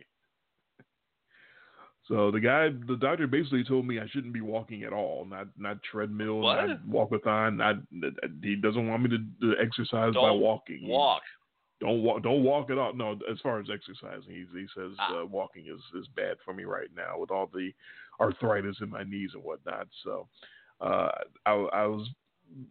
So 2.08 2.30
the 2.30 2.40
guy, 2.40 2.68
the 2.86 2.96
doctor 2.96 3.26
basically 3.26 3.64
told 3.64 3.86
me 3.86 3.98
I 3.98 4.06
shouldn't 4.08 4.34
be 4.34 4.42
walking 4.42 4.82
at 4.82 4.92
all, 4.92 5.24
not 5.24 5.48
not 5.56 5.82
treadmill, 5.82 6.40
What? 6.40 6.66
not 6.66 6.86
walkathon. 6.86 7.56
Not 7.56 7.76
he 8.42 8.56
doesn't 8.56 8.86
want 8.88 9.02
me 9.04 9.08
to, 9.10 9.18
to 9.40 9.60
exercise 9.60 10.12
by 10.14 10.20
Don't 10.28 10.40
walking. 10.40 10.86
Walk. 10.86 11.22
Don't 11.80 12.02
walk. 12.02 12.22
Don't 12.22 12.42
walk 12.44 12.70
at 12.70 12.78
all. 12.78 12.92
No, 12.94 13.12
as 13.30 13.38
far 13.42 13.58
as 13.58 13.66
exercising, 13.72 14.30
he, 14.32 14.44
he 14.58 14.66
says 14.76 14.92
Ah. 14.98 15.22
uh, 15.22 15.24
walking 15.26 15.64
is 15.66 15.80
is 16.00 16.06
bad 16.14 16.36
for 16.44 16.52
me 16.52 16.64
right 16.64 16.88
now 16.94 17.18
with 17.18 17.30
all 17.30 17.46
the 17.52 17.72
arthritis 18.20 18.76
in 18.80 18.90
my 18.90 19.02
knees 19.02 19.30
and 19.34 19.42
whatnot. 19.42 19.88
So 20.04 20.28
uh, 20.80 21.10
I, 21.46 21.52
I 21.52 21.86
was 21.86 22.06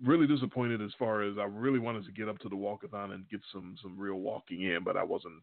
really 0.03 0.27
disappointed 0.27 0.81
as 0.81 0.91
far 0.99 1.23
as 1.23 1.37
I 1.39 1.45
really 1.45 1.79
wanted 1.79 2.05
to 2.05 2.11
get 2.11 2.29
up 2.29 2.37
to 2.39 2.49
the 2.49 2.55
walkathon 2.55 3.13
and 3.13 3.27
get 3.29 3.41
some 3.51 3.75
some 3.81 3.97
real 3.97 4.15
walking 4.19 4.61
in, 4.61 4.83
but 4.83 4.95
I 4.95 5.03
wasn't 5.03 5.41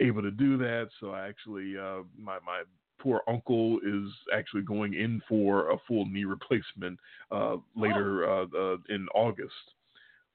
able 0.00 0.20
to 0.22 0.30
do 0.30 0.58
that. 0.58 0.88
So 1.00 1.10
I 1.12 1.28
actually 1.28 1.78
uh, 1.78 2.02
my 2.18 2.38
my 2.44 2.62
poor 3.02 3.22
uncle 3.28 3.78
is 3.84 4.10
actually 4.34 4.62
going 4.62 4.94
in 4.94 5.20
for 5.28 5.70
a 5.70 5.76
full 5.88 6.06
knee 6.06 6.24
replacement 6.24 6.98
uh, 7.30 7.56
later 7.76 8.28
uh, 8.30 8.46
uh, 8.56 8.76
in 8.88 9.08
August. 9.14 9.52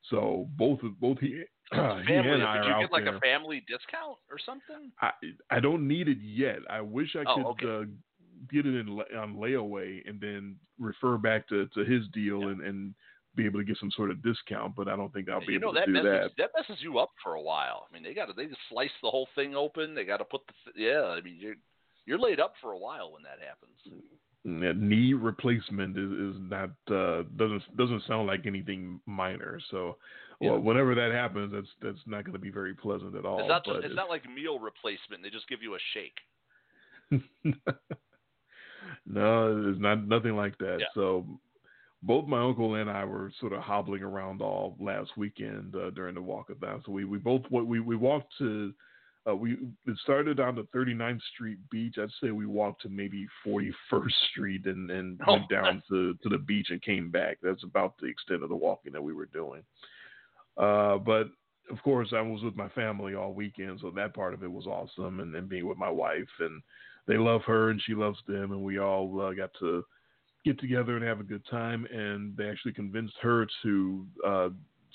So 0.10 0.48
both 0.58 0.82
of 0.84 1.00
both 1.00 1.20
he 1.20 1.44
Uh, 1.72 1.98
he 2.02 2.08
family. 2.08 2.32
and 2.32 2.44
I 2.44 2.58
Did 2.58 2.68
you 2.68 2.82
get 2.82 2.92
like 2.92 3.04
there. 3.06 3.16
a 3.18 3.20
family 3.20 3.64
discount 3.68 4.18
or 4.32 4.38
something? 4.46 4.92
I 5.02 5.12
I 5.50 5.60
don't 5.60 5.88
need 5.88 6.08
it 6.08 6.20
yet. 6.22 6.60
I 6.70 6.82
wish 6.82 7.16
I 7.16 7.24
Oh, 7.28 7.56
could 7.56 7.66
okay. 7.68 7.90
uh, 7.90 7.92
get 8.52 8.66
it 8.66 8.76
in 8.76 8.88
on 9.18 9.36
layaway 9.36 10.08
and 10.08 10.20
then 10.22 10.56
refer 10.80 11.18
back 11.18 11.48
to, 11.50 11.68
to 11.74 11.84
his 11.84 12.08
deal 12.14 12.50
and, 12.50 12.62
and 12.62 12.94
be 13.36 13.46
able 13.46 13.60
to 13.60 13.66
get 13.66 13.78
some 13.80 13.92
sort 13.92 14.12
of 14.12 14.22
discount. 14.24 14.76
But 14.76 14.88
I 14.88 14.96
don't 14.96 15.12
think 15.14 15.28
I'll 15.30 15.40
be 15.46 15.54
you 15.54 15.60
know 15.60 15.68
able 15.68 15.74
that 15.74 15.86
to 15.88 15.94
do 15.94 16.04
messes, 16.04 16.32
that. 16.38 16.52
messes 16.56 16.82
you 16.82 17.00
up 17.00 17.12
for 17.24 17.34
a 17.36 17.42
while. 17.42 17.88
I 17.90 17.94
mean, 17.94 18.04
they 18.04 18.14
got 18.14 18.28
to 18.28 18.34
they 18.34 18.46
just 18.46 18.62
slice 18.70 18.92
the 19.04 19.10
whole 19.10 19.28
thing 19.36 19.56
open. 19.56 19.94
They 19.96 20.06
got 20.06 20.18
to 20.18 20.26
put 20.26 20.42
the 20.48 20.54
yeah. 20.82 21.04
I 21.04 21.22
mean, 21.22 21.56
you're 22.08 22.18
laid 22.18 22.40
up 22.40 22.54
for 22.62 22.72
a 22.72 22.78
while 22.78 23.12
when 23.12 23.22
that 23.24 23.38
happens. 23.46 23.76
That 24.46 24.78
knee 24.78 25.14
replacement 25.14 25.98
is, 25.98 26.36
is 26.36 26.42
not 26.42 26.70
uh, 26.90 27.24
doesn't 27.36 27.78
doesn't 27.78 28.04
sound 28.08 28.28
like 28.28 28.46
anything 28.46 29.02
minor. 29.06 29.60
So, 29.70 29.98
Yeah. 30.40 30.52
well, 30.52 30.62
whenever 30.62 30.96
that 30.96 31.12
happens, 31.12 31.52
that's 31.54 31.68
that's 31.82 32.00
not 32.08 32.24
going 32.24 32.34
to 32.34 32.40
be 32.40 32.50
very 32.50 32.74
pleasant 32.74 33.16
at 33.16 33.26
all. 33.26 33.40
it's 33.40 33.50
not 33.50 33.66
just, 33.66 33.84
it's 33.84 33.96
not 33.96 34.10
like 34.10 34.24
meal 34.30 34.58
replacement. 34.58 35.22
They 35.22 35.30
just 35.30 35.50
give 35.50 35.62
you 35.62 35.76
a 35.76 35.80
shake. 35.94 36.18
no, 39.06 39.70
it's 39.70 39.82
not 39.82 40.08
nothing 40.08 40.38
like 40.38 40.58
that. 40.60 40.78
Yeah. 40.80 40.86
So 40.96 41.26
both 42.04 42.26
my 42.26 42.42
uncle 42.42 42.76
and 42.76 42.90
I 42.90 43.04
were 43.04 43.34
sort 43.42 43.52
of 43.52 43.62
hobbling 43.62 44.04
around 44.04 44.42
all 44.42 44.78
last 44.80 45.12
weekend 45.18 45.76
uh, 45.76 45.90
during 45.90 46.16
the 46.16 46.22
walkathon. 46.22 46.86
So 46.86 46.92
we, 46.94 47.04
we 47.04 47.18
both 47.18 47.42
we 47.52 47.82
we 47.82 47.98
walked 47.98 48.34
to 48.38 48.74
uh, 49.28 49.36
we 49.36 49.54
it 49.54 49.98
started 50.04 50.40
on 50.40 50.56
the 50.56 50.68
39th 50.76 51.22
Street 51.34 51.58
beach. 51.70 51.96
I'd 52.00 52.10
say 52.22 52.32
we 52.32 52.46
walked 52.46 52.84
to 52.84 52.90
maybe 52.90 53.28
41st 53.46 53.72
Street 54.32 54.66
and 54.66 54.90
and 54.92 55.20
Oh, 55.28 55.34
went 55.34 55.50
down 55.50 55.84
to 55.90 56.14
to 56.14 56.30
the 56.30 56.38
beach 56.38 56.68
and 56.70 56.82
came 56.82 57.10
back. 57.12 57.38
That's 57.42 57.64
about 57.64 57.96
the 58.00 58.08
extent 58.08 58.44
of 58.44 58.50
the 58.50 58.56
walking 58.56 58.94
that 58.94 59.04
we 59.04 59.14
were 59.14 59.28
doing. 59.28 59.64
Uh, 60.58 60.98
but 60.98 61.28
of 61.70 61.82
course, 61.84 62.14
I 62.16 62.22
was 62.22 62.44
with 62.44 62.56
my 62.56 62.70
family 62.70 63.16
all 63.16 63.34
weekend, 63.34 63.80
so 63.82 63.92
that 63.92 64.14
part 64.14 64.34
of 64.34 64.44
it 64.44 64.52
was 64.52 64.66
awesome, 64.66 65.20
and 65.20 65.34
then 65.34 65.48
being 65.48 65.68
with 65.68 65.78
my 65.78 65.90
wife, 65.90 66.30
and 66.40 66.62
they 67.08 67.18
love 67.18 67.42
her 67.44 67.70
and 67.70 67.82
she 67.86 67.94
loves 67.94 68.20
them, 68.28 68.52
and 68.52 68.62
we 68.62 68.80
all 68.80 69.22
uh, 69.22 69.34
got 69.34 69.50
to 69.60 69.84
get 70.46 70.60
together 70.60 70.96
and 70.96 71.06
have 71.06 71.20
a 71.20 71.24
good 71.24 71.44
time. 71.50 71.86
And 71.92 72.36
they 72.38 72.50
actually 72.50 72.74
convinced 72.74 73.16
her 73.22 73.48
to 73.64 74.08
uh, 74.26 74.50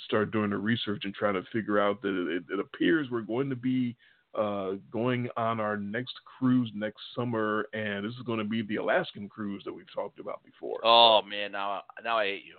start 0.07 0.31
doing 0.31 0.51
the 0.51 0.57
research 0.57 1.03
and 1.05 1.15
trying 1.15 1.35
to 1.35 1.43
figure 1.53 1.79
out 1.79 2.01
that 2.03 2.29
it, 2.29 2.45
it 2.51 2.61
appears 2.61 3.09
we're 3.11 3.21
going 3.21 3.51
to 3.51 3.57
be 3.57 3.97
uh, 4.35 4.73
going 4.91 5.29
on 5.37 5.61
our 5.61 5.77
next 5.77 6.15
cruise 6.39 6.71
next 6.75 7.01
summer, 7.15 7.67
and 7.73 8.05
this 8.05 8.15
is 8.15 8.23
going 8.23 8.39
to 8.39 8.45
be 8.45 8.63
the 8.63 8.77
Alaskan 8.77 9.29
cruise 9.29 9.63
that 9.65 9.73
we've 9.73 9.93
talked 9.95 10.19
about 10.19 10.43
before. 10.45 10.81
Oh 10.85 11.21
man, 11.23 11.53
now 11.53 11.83
now 12.03 12.19
I 12.19 12.25
hate 12.27 12.45
you. 12.45 12.57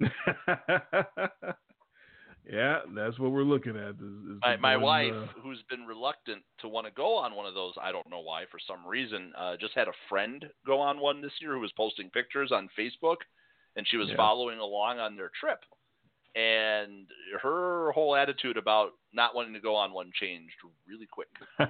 yeah, 2.50 2.80
that's 2.94 3.18
what 3.18 3.30
we're 3.30 3.42
looking 3.44 3.76
at. 3.76 3.90
Is, 3.90 4.00
is 4.00 4.38
My 4.42 4.56
my 4.56 4.72
going, 4.74 4.82
wife, 4.82 5.14
uh, 5.14 5.40
who's 5.42 5.62
been 5.70 5.86
reluctant 5.86 6.42
to 6.60 6.68
want 6.68 6.86
to 6.86 6.92
go 6.92 7.16
on 7.16 7.34
one 7.34 7.46
of 7.46 7.54
those, 7.54 7.74
I 7.80 7.92
don't 7.92 8.08
know 8.10 8.20
why, 8.20 8.44
for 8.50 8.58
some 8.66 8.86
reason, 8.86 9.32
uh, 9.38 9.56
just 9.60 9.74
had 9.74 9.88
a 9.88 9.92
friend 10.08 10.44
go 10.66 10.80
on 10.80 10.98
one 10.98 11.22
this 11.22 11.32
year 11.40 11.52
who 11.52 11.60
was 11.60 11.72
posting 11.76 12.10
pictures 12.10 12.50
on 12.52 12.68
Facebook, 12.78 13.18
and 13.76 13.86
she 13.88 13.96
was 13.96 14.08
Yeah. 14.08 14.16
following 14.16 14.58
along 14.58 14.98
on 14.98 15.16
their 15.16 15.30
trip. 15.38 15.60
And 16.34 17.08
her 17.42 17.92
whole 17.92 18.16
attitude 18.16 18.56
about 18.56 18.92
not 19.12 19.34
wanting 19.34 19.52
to 19.52 19.60
go 19.60 19.74
on 19.74 19.92
one 19.92 20.10
changed 20.18 20.54
really 20.88 21.06
quick. 21.06 21.28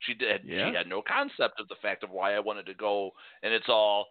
She 0.00 0.14
did. 0.14 0.42
Yeah? 0.44 0.70
She 0.70 0.76
had 0.76 0.88
no 0.88 1.02
concept 1.02 1.60
of 1.60 1.68
the 1.68 1.76
fact 1.82 2.02
of 2.02 2.10
why 2.10 2.34
I 2.34 2.40
wanted 2.40 2.66
to 2.66 2.74
go, 2.74 3.10
and 3.42 3.52
it's 3.52 3.68
all 3.68 4.06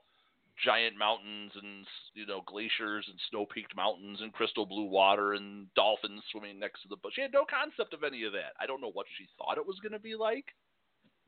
giant 0.63 0.97
mountains 0.97 1.51
and 1.55 1.85
you 2.13 2.25
know 2.25 2.41
glaciers 2.45 3.05
and 3.07 3.17
snow-peaked 3.29 3.75
mountains 3.75 4.19
and 4.21 4.33
crystal 4.33 4.65
blue 4.65 4.85
water 4.85 5.33
and 5.33 5.67
dolphins 5.73 6.21
swimming 6.31 6.59
next 6.59 6.81
to 6.83 6.87
the. 6.89 6.97
But 7.01 7.13
she 7.13 7.21
had 7.21 7.33
no 7.33 7.45
concept 7.49 7.93
of 7.93 8.03
any 8.03 8.23
of 8.23 8.33
that. 8.33 8.53
I 8.59 8.67
don't 8.67 8.81
know 8.81 8.91
what 8.91 9.07
she 9.17 9.27
thought 9.37 9.57
it 9.57 9.65
was 9.65 9.79
going 9.81 9.93
to 9.93 9.99
be 9.99 10.15
like, 10.15 10.45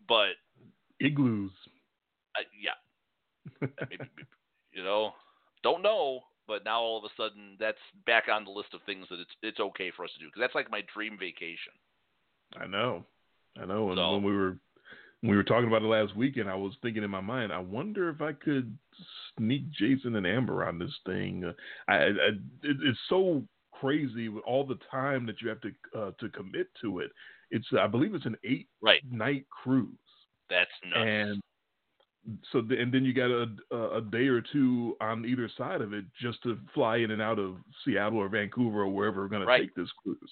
but 0.07 0.38
igloos. 0.99 1.52
I, 2.36 2.41
yeah, 2.61 3.68
maybe 3.90 4.10
you 4.73 4.84
know, 4.84 5.11
don't 5.64 5.82
know. 5.82 6.22
But 6.48 6.66
now 6.66 6.82
all 6.82 6.98
of 6.98 7.04
a 7.06 7.14
sudden, 7.16 7.56
that's 7.60 7.78
back 8.06 8.26
on 8.32 8.44
the 8.44 8.52
list 8.52 8.74
of 8.74 8.82
things 8.86 9.08
that 9.10 9.20
it's 9.20 9.32
it's 9.42 9.60
okay 9.60 9.92
for 9.96 10.04
us 10.06 10.12
to 10.14 10.20
do 10.20 10.26
because 10.26 10.42
that's 10.42 10.56
like 10.56 10.72
my 10.72 10.82
dream 10.94 11.18
vacation. 11.20 11.74
I 12.58 12.68
know, 12.68 13.06
I 13.62 13.66
know. 13.66 13.90
And 13.90 13.98
So- 13.98 14.14
when 14.14 14.24
we 14.24 14.36
were 14.36 14.58
when 15.22 15.30
we 15.32 15.38
were 15.38 15.44
talking 15.44 15.68
about 15.68 15.84
it 15.84 15.86
last 15.86 16.16
weekend, 16.16 16.50
I 16.50 16.56
was 16.56 16.74
thinking 16.82 17.04
in 17.04 17.12
my 17.12 17.22
mind, 17.22 17.54
I 17.54 17.60
wonder 17.60 18.10
if 18.10 18.22
I 18.22 18.34
could 18.34 18.76
sneak 19.38 19.70
Jason 19.70 20.16
and 20.16 20.26
Amber 20.26 20.66
on 20.66 20.80
this 20.80 20.94
thing. 21.06 21.46
Uh, 21.46 21.54
I, 21.88 21.94
I 21.96 22.08
it, 22.64 22.78
it's 22.84 23.00
so 23.08 23.46
crazy 23.72 24.30
with 24.30 24.44
all 24.46 24.66
the 24.66 24.80
time 24.90 25.26
that 25.28 25.40
you 25.42 25.50
have 25.50 25.62
to 25.62 25.72
uh, 25.96 26.12
to 26.20 26.30
commit 26.30 26.68
to 26.82 27.00
it. 27.00 27.12
It's 27.52 27.68
I 27.80 27.86
believe 27.88 28.16
it's 28.16 28.26
an 28.26 28.38
eight 28.44 28.68
Right. 28.82 29.02
night 29.12 29.46
cruise. 29.50 29.96
That's 30.50 30.72
nuts. 30.84 30.98
and 30.98 31.42
so 32.52 32.61
th- 32.61 32.80
and 32.80 32.93
then 32.93 33.03
you 33.03 33.14
got 33.14 33.31
a, 33.31 33.95
a 33.98 34.02
day 34.02 34.27
or 34.27 34.41
two 34.41 34.95
on 35.02 35.26
either 35.26 35.49
side 35.57 35.81
of 35.81 35.93
it 35.93 36.06
just 36.22 36.41
to 36.43 36.57
fly 36.73 36.98
in 36.98 37.11
and 37.11 37.22
out 37.22 37.39
of 37.39 37.56
Seattle 37.84 38.19
or 38.19 38.30
Vancouver 38.30 38.81
or 38.81 38.89
wherever 38.89 39.22
we're 39.22 39.27
going 39.27 39.45
Right. 39.48 39.57
to 39.57 39.64
take 39.64 39.76
this 39.76 39.89
cruise. 40.03 40.31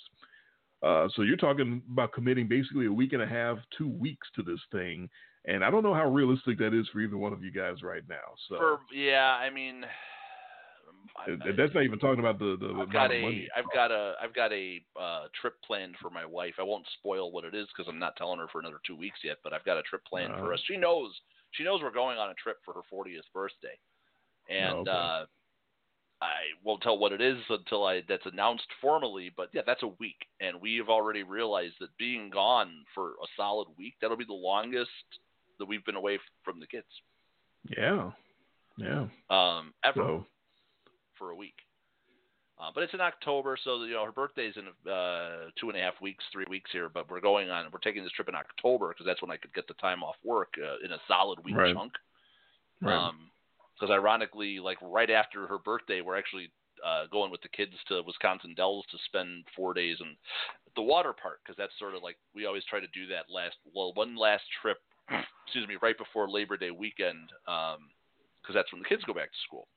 Uh, 0.84 1.10
so 1.16 1.24
you're 1.24 1.36
talking 1.36 1.82
about 1.92 2.14
committing 2.14 2.48
basically 2.48 2.86
a 2.86 2.94
week 2.94 3.14
and 3.14 3.22
a 3.22 3.28
half, 3.28 3.58
two 3.78 3.90
weeks 3.90 4.28
to 4.36 4.44
this 4.44 4.60
thing, 4.72 5.10
and 5.46 5.64
I 5.66 5.70
don't 5.72 5.84
know 5.84 5.94
how 5.94 6.08
realistic 6.10 6.58
that 6.60 6.74
is 6.74 6.88
for 6.90 7.00
either 7.02 7.18
one 7.18 7.34
of 7.34 7.44
you 7.44 7.52
guys 7.52 7.82
right 7.84 8.04
now. 8.08 8.36
So 8.48 8.56
For 8.58 8.80
yeah, 8.94 9.38
I 9.42 9.50
mean, 9.50 9.84
and 11.28 11.42
that's 11.58 11.74
not 11.74 11.84
even 11.84 12.00
talking 12.00 12.20
about 12.20 12.40
the 12.40 12.56
the 12.60 12.74
I've 12.82 12.94
got 12.94 13.12
a 13.12 13.22
money. 13.22 13.48
I've 13.58 13.66
got 13.74 13.92
a 13.92 14.14
I've 14.22 14.34
got 14.34 14.54
a 14.54 14.82
uh, 15.00 15.24
trip 15.42 15.56
planned 15.66 15.96
for 16.02 16.10
my 16.10 16.26
wife. 16.26 16.54
I 16.60 16.64
won't 16.64 16.86
spoil 17.00 17.32
what 17.32 17.44
it 17.46 17.54
is 17.56 17.68
because 17.76 17.90
I'm 17.92 18.00
not 18.00 18.16
telling 18.16 18.40
her 18.40 18.48
for 18.52 18.60
another 18.60 18.80
two 18.86 18.96
weeks 18.96 19.20
yet. 19.24 19.38
But 19.44 19.54
I've 19.54 19.66
got 19.66 19.78
a 19.78 19.82
trip 19.84 20.06
planned 20.06 20.34
for 20.40 20.52
Uh. 20.52 20.56
us. 20.56 20.62
She 20.66 20.78
knows 20.78 21.12
she 21.52 21.64
knows 21.64 21.82
we're 21.82 21.92
going 21.92 22.18
on 22.18 22.30
a 22.30 22.34
trip 22.36 22.58
for 22.64 22.74
her 22.74 22.82
40th 22.94 23.26
birthday, 23.34 23.78
and 24.50 24.76
Oh, 24.76 24.80
okay. 24.82 24.92
uh, 24.92 25.26
I 26.22 26.34
won't 26.64 26.82
tell 26.82 26.98
what 26.98 27.14
it 27.14 27.22
is 27.22 27.38
until 27.50 27.86
I 27.86 28.02
that's 28.08 28.26
announced 28.26 28.68
formally. 28.82 29.32
But 29.36 29.50
yeah, 29.54 29.62
that's 29.66 29.84
a 29.84 29.88
week, 30.00 30.18
and 30.42 30.60
we 30.62 30.76
have 30.78 30.90
already 30.90 31.24
realized 31.24 31.76
that 31.80 31.96
being 31.98 32.30
gone 32.30 32.84
for 32.94 33.12
a 33.12 33.28
solid 33.38 33.68
week 33.78 33.94
that'll 34.02 34.18
be 34.18 34.26
the 34.26 34.34
longest 34.34 34.90
that 35.60 35.66
we've 35.66 35.86
been 35.86 35.96
away 35.96 36.16
f- 36.16 36.22
from 36.44 36.60
the 36.60 36.68
kids 36.68 36.88
Yeah, 37.70 38.12
yeah. 38.78 39.08
um, 39.30 39.74
ever 39.84 40.02
for 41.18 41.32
a 41.32 41.36
week. 41.36 41.56
Uh, 42.60 42.70
but 42.76 42.84
it's 42.84 42.94
in 42.94 43.00
October, 43.00 43.58
so 43.64 43.84
you 43.84 43.94
know 43.94 44.04
her 44.04 44.12
birthday's 44.12 44.56
in 44.58 44.92
uh, 44.92 45.46
two 45.60 45.70
and 45.70 45.78
a 45.78 45.82
half 45.82 45.94
weeks, 46.02 46.24
three 46.32 46.46
weeks 46.50 46.70
here. 46.74 46.90
But 46.90 47.10
we're 47.10 47.22
going 47.22 47.50
on, 47.50 47.66
we're 47.72 47.80
taking 47.80 48.04
this 48.04 48.12
trip 48.12 48.28
in 48.28 48.36
October 48.36 48.90
because 48.90 49.06
that's 49.06 49.22
when 49.22 49.32
I 49.32 49.38
could 49.38 49.54
get 49.54 49.68
the 49.68 49.76
time 49.76 50.04
off 50.04 50.16
work 50.26 50.54
uh, 50.62 50.86
in 50.86 50.92
a 50.92 51.00
solid 51.08 51.40
week 51.44 51.56
Right. 51.56 51.74
chunk. 51.74 51.94
right. 52.82 53.14
Because 53.80 53.94
ironically, 53.94 54.60
like 54.60 54.78
right 54.82 55.10
after 55.10 55.48
her 55.48 55.58
birthday, 55.58 56.02
we're 56.02 56.18
actually 56.18 56.52
uh, 56.86 57.06
going 57.10 57.32
with 57.32 57.42
the 57.42 57.48
kids 57.48 57.72
to 57.88 58.02
Wisconsin 58.06 58.54
Dells 58.56 58.86
to 58.92 58.98
spend 59.06 59.46
four 59.56 59.74
days 59.74 59.96
in 60.02 60.18
the 60.76 60.82
water 60.82 61.14
park 61.14 61.40
because 61.44 61.56
that's 61.58 61.78
sort 61.80 61.96
of 61.96 62.04
like 62.04 62.18
we 62.36 62.46
always 62.46 62.64
try 62.66 62.82
to 62.82 62.88
do 62.88 63.08
that 63.08 63.32
last 63.34 63.56
well 63.74 63.94
one 63.94 64.18
last 64.18 64.44
trip, 64.62 64.80
excuse 65.46 65.66
me, 65.66 65.78
right 65.82 65.98
before 65.98 66.30
Labor 66.30 66.58
Day 66.58 66.72
weekend 66.72 67.32
because 67.46 68.54
that's 68.54 68.72
when 68.74 68.82
the 68.82 68.90
kids 68.90 69.04
go 69.06 69.14
back 69.14 69.32
to 69.32 69.38
school. 69.48 69.68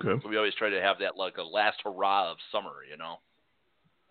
Okay, 0.00 0.20
So 0.22 0.28
we 0.28 0.36
always 0.36 0.54
try 0.54 0.70
to 0.70 0.80
have 0.80 0.98
that 1.00 1.16
like 1.16 1.36
a 1.38 1.42
last 1.42 1.78
hurrah 1.84 2.30
of 2.30 2.36
summer, 2.52 2.84
you 2.90 2.96
know. 2.96 3.16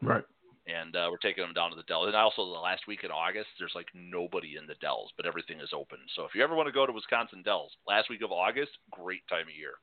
right. 0.02 0.23
And 0.68 0.95
uh, 0.98 1.07
we're 1.10 1.18
taking 1.18 1.45
them 1.45 1.53
down 1.53 1.69
to 1.69 1.77
the 1.77 1.84
Dells. 1.84 2.07
And 2.07 2.15
also 2.15 2.44
the 2.44 2.60
last 2.60 2.88
week 2.88 3.06
in 3.06 3.11
August, 3.11 3.48
there's 3.57 3.72
like 3.73 3.88
nobody 3.95 4.57
in 4.60 4.68
the 4.68 4.76
Dells, 4.81 5.11
but 5.15 5.26
everything 5.26 5.61
is 5.61 5.69
open. 5.73 5.98
So 6.15 6.23
if 6.26 6.35
you 6.35 6.44
ever 6.44 6.56
want 6.56 6.68
to 6.68 6.73
go 6.73 6.85
to 6.85 6.91
Wisconsin 6.91 7.41
Dells, 7.41 7.72
last 7.88 8.10
week 8.10 8.22
of 8.22 8.34
August, 8.34 8.72
great 8.91 9.26
time 9.30 9.48
of 9.48 9.56
year. 9.56 9.76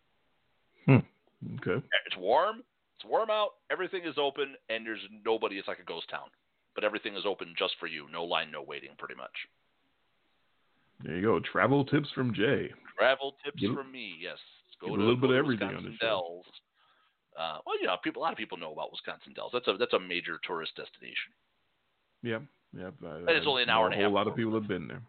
Okay. 1.61 1.85
It's 2.06 2.16
warm. 2.19 2.62
It's 2.97 3.05
warm 3.09 3.31
out. 3.31 3.51
Everything 3.70 4.02
is 4.05 4.16
open, 4.19 4.55
and 4.69 4.85
there's 4.86 5.01
nobody. 5.24 5.56
It's 5.56 5.69
like 5.69 5.78
a 5.78 5.85
ghost 5.85 6.09
town, 6.11 6.28
but 6.74 6.85
everything 6.85 7.16
is 7.16 7.24
open 7.27 7.55
just 7.59 7.74
for 7.81 7.86
you. 7.86 8.06
No 8.12 8.24
line, 8.24 8.51
no 8.51 8.62
waiting, 8.62 8.90
pretty 8.98 9.15
much. 9.15 9.32
There 11.02 11.16
you 11.16 11.23
go. 11.23 11.40
Travel 11.40 11.85
tips 11.85 12.09
from 12.15 12.32
Jay. 12.35 12.70
Travel 12.98 13.36
tips 13.44 13.62
a- 13.62 13.74
from 13.74 13.90
me. 13.93 14.15
Yes, 14.20 14.39
go 14.80 14.88
get 14.88 14.94
a 14.94 14.96
to 14.98 15.02
little 15.02 15.16
bit 15.16 15.30
of 15.30 15.34
to 15.34 15.38
everything 15.38 15.68
on 15.68 15.74
Wisconsin 15.84 15.98
the. 16.01 16.06
Dells. 16.06 16.46
Uh, 17.38 17.59
well, 17.66 17.78
you 17.80 17.86
know, 17.86 17.96
people. 18.02 18.22
A 18.22 18.24
lot 18.24 18.32
of 18.32 18.38
people 18.38 18.59
know 18.59 18.72
about 18.72 18.90
Wisconsin 18.92 19.32
Dells. 19.34 19.51
That's 19.52 19.66
a 19.68 19.76
that's 19.78 19.92
a 19.92 19.98
major 20.01 20.38
tourist 20.46 20.72
destination. 20.76 21.32
Yeah, 22.22 22.38
Yep. 22.76 22.94
I, 23.05 23.16
And 23.18 23.30
it's 23.30 23.46
only 23.46 23.62
an 23.64 23.70
hour 23.70 23.86
and 23.86 23.94
a 23.94 23.98
half. 23.98 24.10
A 24.10 24.14
lot 24.14 24.26
of 24.28 24.34
people 24.36 24.55
have 24.55 24.66
been 24.68 24.86
there. 24.88 25.02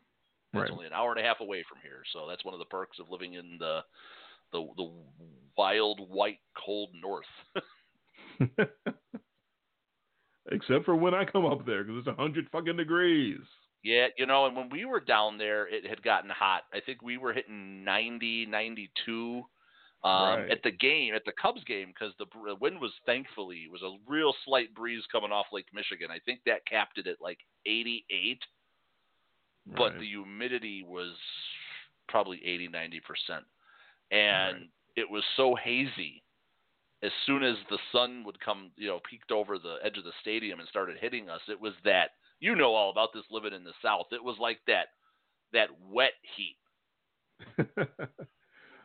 It's 0.54 0.62
Right. 0.62 0.72
only 0.72 0.86
an 0.86 0.94
hour 0.94 1.12
and 1.12 1.20
a 1.20 1.24
half 1.24 1.40
away 1.42 1.64
from 1.68 1.80
here, 1.84 2.02
so 2.14 2.28
that's 2.28 2.44
one 2.46 2.54
of 2.54 2.60
the 2.60 2.66
perks 2.66 2.98
of 3.00 3.10
living 3.10 3.34
in 3.36 3.58
the 3.60 3.82
the 4.52 4.66
the 4.78 4.92
wild, 5.58 6.00
white, 6.10 6.40
cold 6.58 6.90
north. 6.96 7.26
Except 10.52 10.86
for 10.86 10.96
when 10.96 11.14
I 11.16 11.26
come 11.26 11.46
up 11.46 11.66
there, 11.66 11.84
because 11.84 12.00
it's 12.00 12.08
a 12.08 12.14
hundred 12.22 12.48
fucking 12.52 12.78
degrees. 12.78 13.40
yeah, 13.84 14.08
you 14.18 14.26
know, 14.28 14.46
and 14.46 14.56
when 14.56 14.70
we 14.70 14.86
were 14.86 15.00
down 15.00 15.38
there, 15.40 15.68
it 15.68 15.86
had 15.88 16.04
gotten 16.04 16.30
hot. 16.30 16.64
I 16.74 16.80
think 16.82 17.02
we 17.02 17.18
were 17.18 17.34
hitting 17.34 17.84
90, 17.84 18.46
92 18.46 19.44
um, 20.06 20.42
Right. 20.42 20.52
at 20.52 20.62
the 20.64 20.72
game, 20.72 21.16
at 21.16 21.26
the 21.26 21.32
Cubs 21.42 21.64
game, 21.64 21.88
because 21.88 22.14
the 22.20 22.28
br- 22.28 22.54
wind 22.62 22.80
was 22.80 22.92
thankfully 23.08 23.68
was 23.72 23.82
a 23.82 23.98
real 24.08 24.34
slight 24.46 24.74
breeze 24.76 25.04
coming 25.12 25.32
off 25.32 25.48
Lake 25.52 25.66
Michigan. 25.74 26.12
I 26.12 26.20
think 26.20 26.42
that 26.46 26.66
capped 26.68 27.00
it 27.00 27.08
at 27.08 27.20
like 27.20 27.40
88, 27.66 28.40
but 29.76 29.92
Right. 29.94 30.00
the 30.00 30.06
humidity 30.06 30.84
was 30.84 31.16
probably 32.08 32.40
80, 32.46 32.68
90 32.68 33.00
percent, 33.00 33.46
and 34.12 34.70
it 34.96 35.10
was 35.10 35.24
so 35.36 35.56
hazy. 35.56 36.22
As 37.02 37.12
soon 37.26 37.44
as 37.44 37.56
the 37.70 37.80
sun 37.92 38.24
would 38.26 38.40
come, 38.40 38.72
you 38.78 38.88
know, 38.88 39.00
peeked 39.10 39.32
over 39.32 39.58
the 39.58 39.78
edge 39.84 39.98
of 39.98 40.04
the 40.04 40.14
stadium 40.22 40.60
and 40.60 40.70
started 40.70 40.98
hitting 41.00 41.30
us, 41.30 41.42
it 41.50 41.60
was 41.60 41.74
that 41.84 42.12
you 42.40 42.56
know 42.56 42.76
all 42.76 42.92
about 42.92 43.12
this 43.14 43.26
living 43.32 43.54
in 43.54 43.64
the 43.64 43.74
South. 43.82 44.06
It 44.12 44.24
was 44.24 44.38
like 44.40 44.60
that 44.68 44.90
that 45.52 45.70
wet 45.92 46.14
heat. 46.36 46.58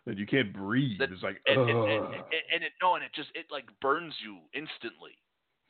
that 0.07 0.19
you 0.19 0.27
can't 0.27 0.53
breathe. 0.53 1.01
it's 1.01 1.23
like, 1.23 1.41
and, 1.47 1.61
and, 1.61 1.71
and, 1.71 2.05
and, 2.05 2.45
and 2.55 2.65
it 2.65 2.73
no, 2.83 2.95
and 2.95 3.05
it 3.05 3.11
just 3.15 3.29
it 3.35 3.47
like 3.51 3.65
burns 3.81 4.15
you 4.25 4.39
instantly 4.55 5.13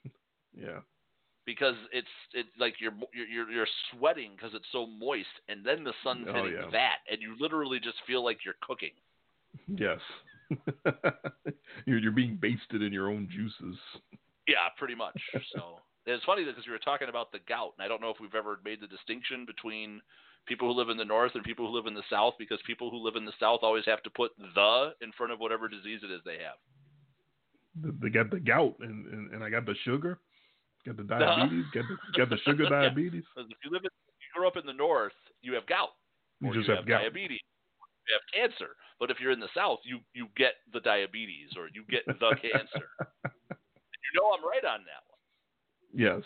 yeah. 0.56 0.80
because 1.46 1.74
it's 1.92 2.08
it 2.32 2.46
like 2.58 2.74
you're 2.80 2.92
you're 3.12 3.26
you're, 3.26 3.50
you're 3.50 3.66
sweating 3.92 4.32
because 4.36 4.52
it's 4.54 4.68
so 4.72 4.86
moist, 4.86 5.28
and 5.48 5.64
then 5.64 5.84
the 5.84 5.92
sun's 6.04 6.26
Oh, 6.28 6.32
hitting 6.34 6.52
yeah. 6.52 6.66
the 6.66 6.70
vat, 6.70 7.00
and 7.10 7.20
you 7.20 7.34
literally 7.40 7.80
just 7.80 7.96
feel 8.06 8.24
like 8.24 8.38
you're 8.44 8.58
cooking. 8.62 8.92
Yes. 9.66 10.00
you're 11.86 11.98
you're 11.98 12.12
being 12.12 12.36
basted 12.40 12.82
in 12.82 12.92
your 12.92 13.08
own 13.08 13.28
juices. 13.30 13.78
Yeah, 14.48 14.66
pretty 14.78 14.94
much. 14.94 15.20
So 15.54 15.78
it's 16.06 16.24
funny 16.24 16.44
because 16.44 16.66
we 16.66 16.72
were 16.72 16.78
talking 16.78 17.08
about 17.08 17.30
the 17.30 17.38
gout, 17.48 17.74
and 17.78 17.84
I 17.84 17.88
don't 17.88 18.00
know 18.00 18.10
if 18.10 18.16
we've 18.20 18.34
ever 18.34 18.58
made 18.64 18.80
the 18.80 18.86
distinction 18.86 19.44
between 19.44 20.00
people 20.46 20.72
who 20.72 20.78
live 20.78 20.88
in 20.88 20.96
the 20.96 21.04
north 21.04 21.32
and 21.34 21.44
people 21.44 21.68
who 21.68 21.74
live 21.76 21.86
in 21.86 21.94
the 21.94 22.02
south, 22.10 22.34
because 22.38 22.58
people 22.66 22.90
who 22.90 22.98
live 22.98 23.16
in 23.16 23.24
the 23.24 23.32
south 23.38 23.60
always 23.62 23.84
have 23.86 24.02
to 24.02 24.10
put 24.10 24.32
the 24.54 24.94
in 25.00 25.12
front 25.12 25.32
of 25.32 25.38
whatever 25.38 25.68
disease 25.68 26.00
it 26.02 26.10
is 26.10 26.20
they 26.24 26.38
have. 26.38 26.58
They 28.00 28.08
got 28.10 28.30
the 28.30 28.40
gout, 28.40 28.76
and, 28.80 29.06
and, 29.06 29.32
and 29.32 29.44
I 29.44 29.50
got 29.50 29.64
the 29.64 29.74
sugar, 29.84 30.18
got 30.84 30.96
the 30.96 31.02
diabetes, 31.04 31.64
got 31.72 31.84
the 31.88 31.96
got 32.16 32.30
the 32.30 32.38
sugar 32.44 32.64
Yeah. 32.70 32.70
diabetes. 32.70 33.24
'Cause 33.34 33.46
if 33.48 33.58
you 33.64 33.70
live 33.70 33.82
in, 33.84 33.90
if 34.08 34.14
you 34.20 34.40
grow 34.40 34.48
up 34.48 34.56
in 34.56 34.66
the 34.66 34.72
north, 34.72 35.12
you 35.42 35.54
have 35.54 35.66
gout. 35.66 35.90
You 36.40 36.48
or 36.48 36.54
just 36.54 36.68
you 36.68 36.74
have 36.74 36.86
gout. 36.86 37.02
diabetes. 37.02 37.40
You 38.08 38.14
have 38.14 38.50
cancer. 38.50 38.74
But 38.98 39.10
if 39.10 39.20
you're 39.20 39.30
in 39.30 39.40
the 39.40 39.48
south, 39.54 39.78
you 39.84 40.00
you 40.14 40.28
get 40.36 40.54
the 40.72 40.80
diabetes 40.80 41.50
or 41.56 41.68
you 41.72 41.84
get 41.88 42.04
the 42.06 42.34
cancer. 42.42 42.88
You 44.12 44.20
know 44.20 44.32
I'm 44.32 44.42
right 44.44 44.64
on 44.64 44.80
that 44.80 45.04
one. 45.06 45.18
Yes. 45.94 46.22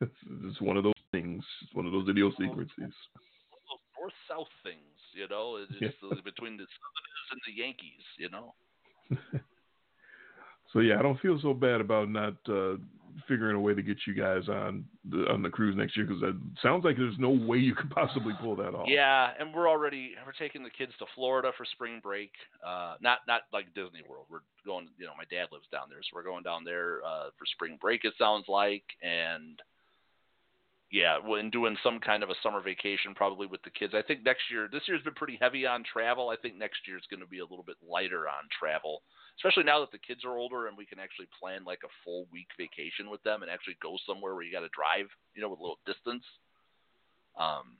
It's 0.00 0.60
one 0.60 0.76
of 0.76 0.82
those 0.82 0.92
things. 1.12 1.44
It's 1.62 1.74
one 1.74 1.86
of 1.86 1.92
those 1.92 2.08
idiosyncrasies. 2.08 2.72
Those 2.78 3.84
north 3.98 4.12
south 4.28 4.48
things, 4.62 4.96
you 5.14 5.28
know, 5.28 5.56
it's 5.56 5.72
Yeah. 5.80 5.88
just 5.88 6.24
between 6.24 6.56
the 6.56 6.66
Southerners 6.66 7.28
and 7.32 7.40
the 7.46 7.52
Yankees, 7.52 8.04
you 8.18 8.28
know. 8.30 8.54
So 10.72 10.80
yeah, 10.80 10.98
I 10.98 11.02
don't 11.02 11.18
feel 11.20 11.38
so 11.40 11.54
bad 11.54 11.80
about 11.80 12.10
not 12.10 12.34
uh, 12.46 12.76
figuring 13.26 13.56
a 13.56 13.60
way 13.60 13.74
to 13.74 13.80
get 13.82 13.96
you 14.06 14.12
guys 14.12 14.48
on 14.50 14.84
the 15.08 15.24
on 15.30 15.40
the 15.42 15.48
cruise 15.48 15.74
next 15.74 15.96
year 15.96 16.04
because 16.04 16.22
it 16.22 16.34
sounds 16.62 16.84
like 16.84 16.98
there's 16.98 17.18
no 17.18 17.30
way 17.30 17.56
you 17.56 17.74
could 17.74 17.88
possibly 17.90 18.34
pull 18.40 18.54
that 18.56 18.74
off. 18.74 18.86
Yeah, 18.86 19.30
and 19.40 19.54
we're 19.54 19.68
already 19.68 20.12
we're 20.26 20.32
taking 20.32 20.62
the 20.62 20.70
kids 20.70 20.92
to 20.98 21.06
Florida 21.14 21.52
for 21.56 21.64
spring 21.64 22.00
break. 22.02 22.32
Uh, 22.64 22.96
not 23.00 23.20
not 23.26 23.42
like 23.50 23.72
Disney 23.74 24.02
World. 24.06 24.26
We're 24.28 24.44
going. 24.66 24.88
You 24.98 25.06
know, 25.06 25.12
my 25.16 25.24
dad 25.34 25.48
lives 25.52 25.66
down 25.72 25.88
there, 25.88 26.02
so 26.02 26.10
we're 26.14 26.22
going 26.22 26.42
down 26.42 26.64
there 26.64 27.00
uh, 27.02 27.30
for 27.38 27.46
spring 27.46 27.78
break. 27.80 28.04
It 28.04 28.12
sounds 28.18 28.44
like, 28.46 28.84
and 29.02 29.58
yeah, 30.90 31.18
and 31.20 31.52
doing 31.52 31.76
some 31.84 32.00
kind 32.00 32.22
of 32.22 32.30
a 32.30 32.40
summer 32.42 32.62
vacation 32.62 33.14
probably 33.14 33.46
with 33.46 33.60
the 33.62 33.70
kids. 33.70 33.92
I 33.92 34.00
think 34.00 34.24
next 34.24 34.48
year. 34.50 34.68
This 34.72 34.88
year's 34.88 35.02
been 35.02 35.14
pretty 35.14 35.38
heavy 35.40 35.66
on 35.66 35.84
travel. 35.84 36.30
I 36.30 36.36
think 36.40 36.56
next 36.56 36.88
year's 36.88 37.04
going 37.10 37.20
to 37.20 37.28
be 37.28 37.40
a 37.40 37.48
little 37.48 37.64
bit 37.64 37.76
lighter 37.84 38.24
on 38.24 38.48
travel, 38.48 39.02
especially 39.36 39.64
now 39.64 39.80
that 39.80 39.92
the 39.92 40.00
kids 40.00 40.24
are 40.24 40.40
older 40.40 40.66
and 40.66 40.76
we 40.76 40.86
can 40.86 40.98
actually 40.98 41.28
plan 41.38 41.64
like 41.64 41.84
a 41.84 41.92
full 42.04 42.24
week 42.32 42.48
vacation 42.56 43.10
with 43.12 43.22
them 43.22 43.42
and 43.42 43.50
actually 43.50 43.76
go 43.82 44.00
somewhere 44.08 44.32
where 44.32 44.44
you 44.44 44.52
got 44.52 44.64
to 44.64 44.72
drive, 44.72 45.12
you 45.36 45.42
know, 45.44 45.52
with 45.52 45.60
a 45.60 45.62
little 45.62 45.84
distance. 45.84 46.24
Um, 47.36 47.76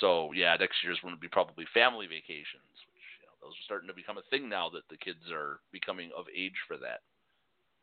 so 0.00 0.32
yeah, 0.32 0.56
next 0.56 0.80
year's 0.82 0.98
going 1.04 1.14
to 1.14 1.20
be 1.20 1.28
probably 1.28 1.68
family 1.76 2.08
vacations, 2.08 2.72
which 2.96 3.08
you 3.20 3.28
know, 3.28 3.36
those 3.44 3.60
are 3.60 3.68
starting 3.68 3.92
to 3.92 3.94
become 3.94 4.16
a 4.16 4.24
thing 4.32 4.48
now 4.48 4.72
that 4.72 4.88
the 4.88 4.96
kids 4.96 5.28
are 5.28 5.60
becoming 5.68 6.16
of 6.16 6.24
age 6.32 6.56
for 6.64 6.80
that. 6.80 7.04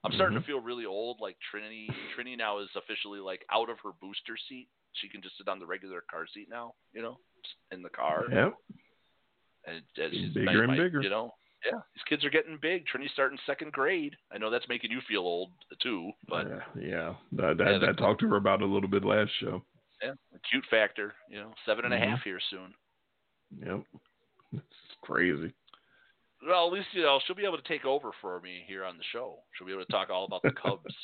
I'm 0.04 0.12
starting 0.14 0.38
Mhm. 0.38 0.42
to 0.42 0.48
feel 0.48 0.60
really 0.60 0.86
old. 0.86 1.20
Like 1.20 1.38
Trinity, 1.52 1.88
Trinity 2.16 2.36
now 2.36 2.58
is 2.60 2.70
officially 2.76 3.20
like 3.20 3.46
out 3.52 3.70
of 3.70 3.80
her 3.82 3.92
booster 4.02 4.36
seat. 4.50 4.68
She 4.94 5.08
can 5.10 5.22
just 5.22 5.38
sit 5.38 5.48
on 5.48 5.60
the 5.60 5.66
regular 5.66 6.02
car 6.02 6.26
seat 6.28 6.50
now, 6.50 6.74
you 6.94 7.02
know, 7.02 7.20
in 7.72 7.82
the 7.82 7.90
car. 7.90 8.26
Yeah. 8.32 8.52
And 9.66 9.84
as 9.98 10.12
she's 10.12 10.34
Bigger 10.34 10.66
my- 10.68 10.74
and 10.74 10.78
bigger. 10.78 11.02
You 11.04 11.10
know, 11.10 11.34
yeah, 11.64 11.80
these 11.94 12.04
kids 12.06 12.26
are 12.26 12.32
getting 12.32 12.58
big. 12.58 12.86
Trinity's 12.88 13.14
starting 13.14 13.38
second 13.46 13.74
grade. 13.74 14.18
I 14.32 14.38
know 14.40 14.50
that's 14.50 14.68
making 14.68 14.90
you 14.92 15.02
feel 15.02 15.22
old 15.22 15.52
too, 15.80 16.12
but 16.28 16.48
yeah, 16.48 16.64
yeah. 16.76 17.10
I, 17.40 17.42
Yeah, 17.42 17.50
I, 17.50 17.54
the- 17.54 17.90
I 17.90 17.94
talked 17.94 18.22
to 18.22 18.28
her 18.30 18.38
about 18.38 18.62
it 18.62 18.70
a 18.70 18.72
little 18.72 18.90
bit 18.90 19.06
last 19.06 19.32
show. 19.40 19.64
yeah, 20.02 20.14
the 20.32 20.40
cute 20.40 20.66
factor. 20.66 21.14
You 21.30 21.42
know, 21.42 21.54
seven 21.66 21.86
and 21.86 21.94
a 21.94 22.00
half 22.00 22.24
here 22.24 22.40
soon. 22.50 22.74
Yep. 23.60 23.84
It's 24.54 24.96
crazy. 25.02 25.54
Well, 26.46 26.68
at 26.68 26.74
least 26.74 26.88
you 26.94 27.04
know 27.04 27.20
she'll 27.26 27.36
be 27.36 27.46
able 27.46 27.58
to 27.58 27.68
take 27.68 27.86
over 27.86 28.12
for 28.20 28.40
me 28.42 28.64
here 28.68 28.84
on 28.84 28.98
the 28.98 29.04
show. 29.12 29.40
She'll 29.54 29.68
be 29.68 29.74
able 29.74 29.86
to 29.86 29.92
talk 29.92 30.10
all 30.10 30.26
about 30.26 30.42
the 30.42 30.52
Cubs. 30.52 30.96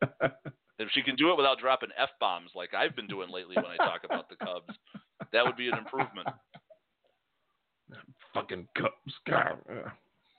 if 0.78 0.88
she 0.92 1.02
can 1.02 1.16
do 1.16 1.30
it 1.30 1.36
without 1.36 1.58
dropping 1.58 1.90
f 1.98 2.10
bombs 2.18 2.50
like 2.54 2.72
I've 2.74 2.96
been 2.96 3.06
doing 3.06 3.30
lately 3.30 3.56
when 3.56 3.66
I 3.66 3.76
talk 3.76 4.02
about 4.04 4.28
the 4.28 4.36
Cubs, 4.36 4.74
that 5.32 5.44
would 5.44 5.56
be 5.56 5.68
an 5.68 5.78
improvement. 5.78 6.28
Fucking 8.32 8.66
Cubs. 8.76 9.14
God. 9.28 9.58
uh, 9.70 9.90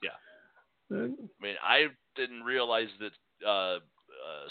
Yeah. 0.04 0.98
uh, 0.98 1.04
I 1.04 1.42
mean, 1.42 1.56
I 1.64 1.88
didn't 2.16 2.44
realize 2.44 2.90
that 3.00 3.48
uh, 3.48 3.80
uh, 3.80 4.48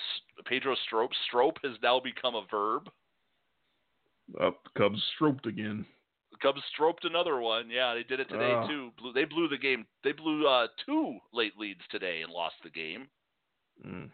Pedro 0.46 0.74
Strop 0.86 1.10
Strop 1.26 1.58
has 1.64 1.74
now 1.82 2.00
become 2.00 2.34
a 2.34 2.46
verb. 2.50 2.88
Up, 4.40 4.60
Cubs 4.76 5.02
stroked 5.14 5.46
again. 5.46 5.84
The 6.34 6.38
Cubs 6.48 6.60
stroped 6.74 7.04
another 7.04 7.38
one. 7.40 7.70
Yeah, 7.70 7.94
they 7.94 8.02
did 8.02 8.18
it 8.20 8.28
today 8.28 8.52
Oh. 8.52 8.66
too. 8.66 8.90
Blew, 8.98 9.12
they 9.12 9.24
blew 9.24 9.48
the 9.48 9.56
game. 9.58 9.86
They 10.02 10.12
blew 10.12 10.46
uh, 10.48 10.66
two 10.84 11.18
late 11.32 11.56
leads 11.56 11.80
today 11.90 12.22
and 12.22 12.32
lost 12.32 12.56
the 12.64 12.70
game. 12.70 13.06
Mm. 13.86 14.10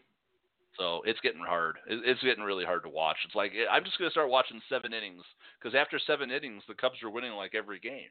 So 0.78 1.00
it's 1.04 1.20
getting 1.20 1.40
hard. 1.42 1.76
It's 1.86 2.22
getting 2.22 2.44
really 2.44 2.64
hard 2.64 2.82
to 2.84 2.88
watch. 2.88 3.16
It's 3.24 3.34
like 3.34 3.52
I'm 3.70 3.84
just 3.84 3.98
gonna 3.98 4.10
start 4.10 4.28
watching 4.30 4.60
seven 4.68 4.92
innings 4.92 5.22
because 5.58 5.74
after 5.74 5.98
seven 5.98 6.30
innings, 6.30 6.62
the 6.68 6.74
Cubs 6.74 7.02
are 7.02 7.10
winning 7.10 7.32
like 7.32 7.54
every 7.54 7.80
game. 7.80 8.10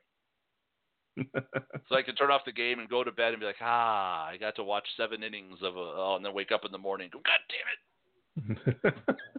So 1.89 1.95
I 1.95 2.03
can 2.03 2.13
turn 2.15 2.29
off 2.29 2.45
the 2.45 2.51
game 2.51 2.77
and 2.77 2.87
go 2.87 3.03
to 3.03 3.11
bed 3.11 3.33
and 3.33 3.39
be 3.39 3.47
like, 3.47 3.55
ah, 3.61 4.27
I 4.27 4.37
got 4.37 4.55
to 4.57 4.63
watch 4.63 4.85
seven 4.95 5.23
innings 5.23 5.57
of 5.63 5.75
a, 5.75 5.79
oh, 5.79 6.13
and 6.15 6.23
then 6.23 6.35
wake 6.35 6.51
up 6.51 6.65
in 6.65 6.71
the 6.71 6.77
morning 6.77 7.09
and 7.11 7.11
go, 7.11 7.19
God 7.25 8.85
damn 8.85 8.85
it. 8.85 8.93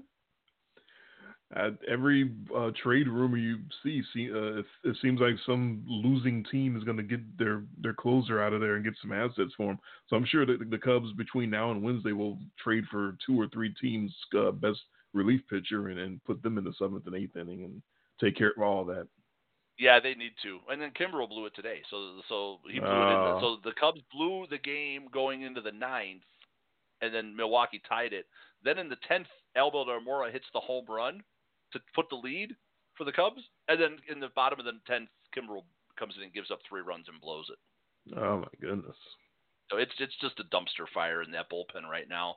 At 1.56 1.72
every 1.88 2.30
uh, 2.56 2.70
trade 2.80 3.08
rumor 3.08 3.36
you 3.36 3.58
see, 3.82 4.02
see 4.14 4.30
uh, 4.30 4.58
it, 4.60 4.66
it 4.84 4.96
seems 5.02 5.20
like 5.20 5.34
some 5.44 5.82
losing 5.88 6.44
team 6.44 6.76
is 6.76 6.84
going 6.84 6.96
to 6.96 7.02
get 7.02 7.20
their, 7.38 7.64
their 7.82 7.92
closer 7.92 8.40
out 8.40 8.52
of 8.52 8.60
there 8.60 8.76
and 8.76 8.84
get 8.84 8.94
some 9.02 9.10
assets 9.10 9.50
for 9.56 9.72
him. 9.72 9.78
So 10.06 10.14
I'm 10.14 10.24
sure 10.26 10.46
that 10.46 10.70
the 10.70 10.78
Cubs 10.78 11.12
between 11.14 11.50
now 11.50 11.72
and 11.72 11.82
Wednesday 11.82 12.12
will 12.12 12.38
trade 12.62 12.84
for 12.88 13.16
two 13.26 13.40
or 13.40 13.48
three 13.48 13.74
teams' 13.80 14.14
uh, 14.38 14.52
best 14.52 14.78
relief 15.12 15.40
pitcher 15.50 15.88
and, 15.88 15.98
and 15.98 16.22
put 16.24 16.40
them 16.40 16.56
in 16.56 16.62
the 16.62 16.72
seventh 16.78 17.06
and 17.06 17.16
eighth 17.16 17.34
inning 17.36 17.64
and 17.64 17.82
take 18.20 18.36
care 18.36 18.52
of 18.56 18.62
all 18.62 18.84
that. 18.84 19.08
Yeah, 19.76 19.98
they 19.98 20.14
need 20.14 20.34
to. 20.44 20.60
And 20.68 20.80
then 20.80 20.92
Kimbrel 20.92 21.28
blew 21.28 21.46
it 21.46 21.56
today. 21.56 21.80
So 21.90 22.20
so 22.28 22.58
he 22.70 22.78
blew 22.78 22.88
it 22.88 23.12
in 23.12 23.18
Oh. 23.18 23.34
the, 23.34 23.40
so 23.40 23.56
the 23.64 23.74
Cubs 23.80 24.02
blew 24.12 24.46
the 24.48 24.58
game 24.58 25.08
going 25.12 25.42
into 25.42 25.62
the 25.62 25.72
ninth, 25.72 26.22
and 27.00 27.12
then 27.12 27.34
Milwaukee 27.34 27.82
tied 27.88 28.12
it. 28.12 28.26
Then 28.62 28.78
in 28.78 28.88
the 28.88 28.98
tenth, 29.08 29.26
Albert 29.56 29.86
Almora 29.88 30.30
hits 30.30 30.44
the 30.52 30.60
home 30.60 30.84
run 30.88 31.22
to 31.72 31.80
put 31.94 32.08
the 32.10 32.16
lead 32.16 32.54
for 32.96 33.04
the 33.04 33.12
Cubs, 33.12 33.42
and 33.68 33.80
then 33.80 33.96
in 34.10 34.20
the 34.20 34.28
bottom 34.34 34.58
of 34.58 34.64
the 34.66 34.72
tenth, 34.86 35.08
Kimbrel 35.36 35.62
comes 35.98 36.14
in 36.16 36.22
and 36.24 36.32
gives 36.32 36.50
up 36.50 36.58
three 36.68 36.80
runs 36.82 37.06
and 37.08 37.20
blows 37.20 37.46
it. 37.50 38.16
Oh 38.18 38.38
my 38.38 38.48
goodness. 38.60 38.96
So 39.70 39.76
it's 39.78 39.92
it's 39.98 40.16
just 40.20 40.40
a 40.40 40.44
dumpster 40.44 40.88
fire 40.92 41.22
in 41.22 41.30
that 41.32 41.50
bullpen 41.50 41.88
right 41.90 42.08
now. 42.08 42.36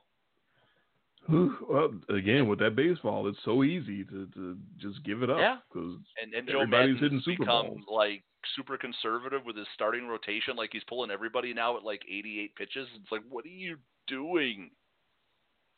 Well, 1.26 1.94
again, 2.10 2.48
with 2.48 2.58
that 2.58 2.76
baseball, 2.76 3.26
it's 3.28 3.38
so 3.46 3.64
easy 3.64 4.04
to, 4.04 4.26
to 4.34 4.58
just 4.78 5.02
give 5.04 5.22
it 5.22 5.30
up. 5.30 5.38
Yeah. 5.38 5.56
'cause 5.72 5.96
And 6.22 6.34
and 6.34 6.46
Joe 6.46 6.66
Maddon's 6.66 7.00
hitting 7.00 7.20
Super 7.24 7.44
become 7.44 7.66
Bowls. 7.68 7.80
like 7.90 8.22
super 8.54 8.76
conservative 8.76 9.42
with 9.46 9.56
his 9.56 9.66
starting 9.74 10.06
rotation. 10.06 10.54
Like 10.54 10.70
he's 10.72 10.84
pulling 10.84 11.10
everybody 11.10 11.54
now 11.54 11.78
at 11.78 11.82
like 11.82 12.02
88 12.06 12.54
pitches. 12.56 12.88
It's 13.00 13.10
like, 13.10 13.22
what 13.30 13.46
are 13.46 13.48
you 13.48 13.78
doing? 14.06 14.70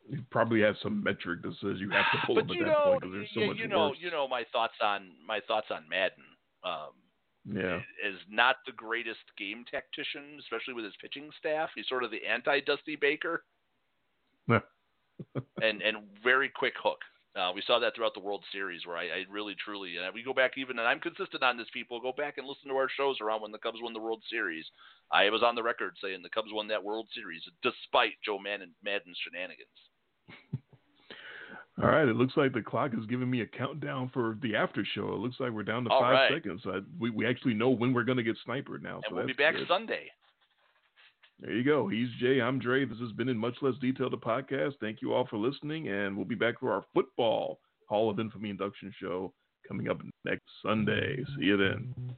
You 0.09 0.23
probably 0.31 0.61
have 0.61 0.75
some 0.81 1.03
metric 1.03 1.41
that 1.43 1.53
says 1.61 1.79
you 1.79 1.89
have 1.89 2.05
to 2.13 2.25
pull 2.25 2.35
them 2.35 2.49
at 2.49 2.59
that 2.59 2.65
know, 2.65 2.83
point 2.85 3.01
because 3.01 3.13
there's 3.13 3.29
so 3.33 3.39
you, 3.41 3.47
much 3.47 3.57
you 3.57 3.67
know, 3.67 3.89
worse. 3.89 3.97
you 3.99 4.11
know 4.11 4.27
my 4.27 4.43
thoughts 4.51 4.75
on 4.81 5.11
my 5.25 5.39
thoughts 5.47 5.67
on 5.69 5.83
Maddon. 5.89 6.23
Um, 6.63 6.93
yeah. 7.49 7.77
is 8.05 8.19
not 8.29 8.57
the 8.65 8.73
greatest 8.73 9.23
game 9.37 9.63
tactician, 9.69 10.37
especially 10.39 10.73
with 10.73 10.85
his 10.85 10.95
pitching 11.01 11.29
staff. 11.39 11.69
He's 11.75 11.87
sort 11.87 12.03
of 12.03 12.11
the 12.11 12.25
anti 12.25 12.59
Dusty 12.61 12.95
Baker, 12.95 13.43
and 14.47 14.61
and 15.81 15.97
very 16.23 16.49
quick 16.49 16.73
hook. 16.81 16.99
Uh, 17.37 17.51
we 17.53 17.61
saw 17.67 17.77
that 17.77 17.93
throughout 17.93 18.15
the 18.15 18.19
World 18.19 18.43
Series, 18.51 18.87
where 18.87 18.97
I, 18.97 19.03
I 19.03 19.25
really, 19.29 19.55
truly, 19.63 19.95
and 19.97 20.11
we 20.11 20.23
go 20.23 20.33
back 20.33 20.57
even, 20.57 20.79
and 20.79 20.87
I'm 20.87 20.99
consistent 20.99 21.43
on 21.43 21.55
this. 21.55 21.67
People 21.71 22.01
go 22.01 22.11
back 22.11 22.39
and 22.39 22.47
listen 22.47 22.69
to 22.69 22.75
our 22.75 22.89
shows 22.89 23.21
around 23.21 23.43
when 23.43 23.51
the 23.51 23.59
Cubs 23.59 23.77
won 23.79 23.93
the 23.93 24.01
World 24.01 24.23
Series. 24.27 24.65
I 25.11 25.29
was 25.29 25.43
on 25.43 25.53
the 25.53 25.61
record 25.61 25.93
saying 26.01 26.23
the 26.23 26.33
Cubs 26.33 26.49
won 26.51 26.67
that 26.69 26.83
World 26.83 27.07
Series 27.13 27.43
despite 27.61 28.17
Joe 28.25 28.39
Maddon, 28.39 28.73
Maddon's 28.83 29.19
shenanigans. 29.21 29.69
All 31.81 31.89
right, 31.89 32.07
it 32.07 32.15
looks 32.15 32.35
like 32.35 32.53
the 32.53 32.61
clock 32.61 32.91
is 32.97 33.05
giving 33.05 33.29
me 33.29 33.41
a 33.41 33.45
countdown 33.45 34.09
for 34.11 34.37
the 34.41 34.55
after 34.55 34.83
show. 34.95 35.09
It 35.09 35.19
looks 35.19 35.35
like 35.39 35.51
we're 35.51 35.61
down 35.61 35.83
to 35.83 35.91
All 35.91 36.01
five 36.01 36.13
right. 36.13 36.31
seconds. 36.33 36.61
I, 36.65 36.79
we 36.99 37.11
we 37.11 37.27
actually 37.27 37.53
know 37.53 37.69
when 37.69 37.93
we're 37.93 38.03
going 38.03 38.17
to 38.17 38.23
get 38.23 38.35
snipered 38.43 38.81
now. 38.81 38.95
And 38.95 39.05
so 39.09 39.15
we'll 39.15 39.27
be 39.27 39.33
back 39.33 39.55
good. 39.55 39.67
Sunday. 39.67 40.09
There 41.39 41.53
you 41.53 41.63
go. 41.63 41.87
He's 41.87 42.07
Jay. 42.19 42.41
I'm 42.41 42.57
Dre. 42.57 42.83
This 42.85 42.97
has 42.97 43.11
been 43.11 43.29
in 43.29 43.37
much 43.37 43.53
less 43.61 43.75
detail 43.79 44.09
the 44.09 44.17
podcast. 44.17 44.73
Thank 44.81 45.03
you 45.03 45.13
all 45.13 45.27
for 45.27 45.37
listening, 45.37 45.87
and 45.89 46.15
we'll 46.15 46.25
be 46.25 46.33
back 46.33 46.59
for 46.59 46.71
our 46.71 46.83
football 46.95 47.59
Hall 47.87 48.09
of 48.09 48.19
Infamy 48.19 48.49
induction 48.49 48.91
show 48.99 49.31
coming 49.67 49.87
up 49.87 50.01
next 50.25 50.45
Sunday. 50.63 51.23
See 51.37 51.45
you 51.45 51.57
then. 51.57 52.17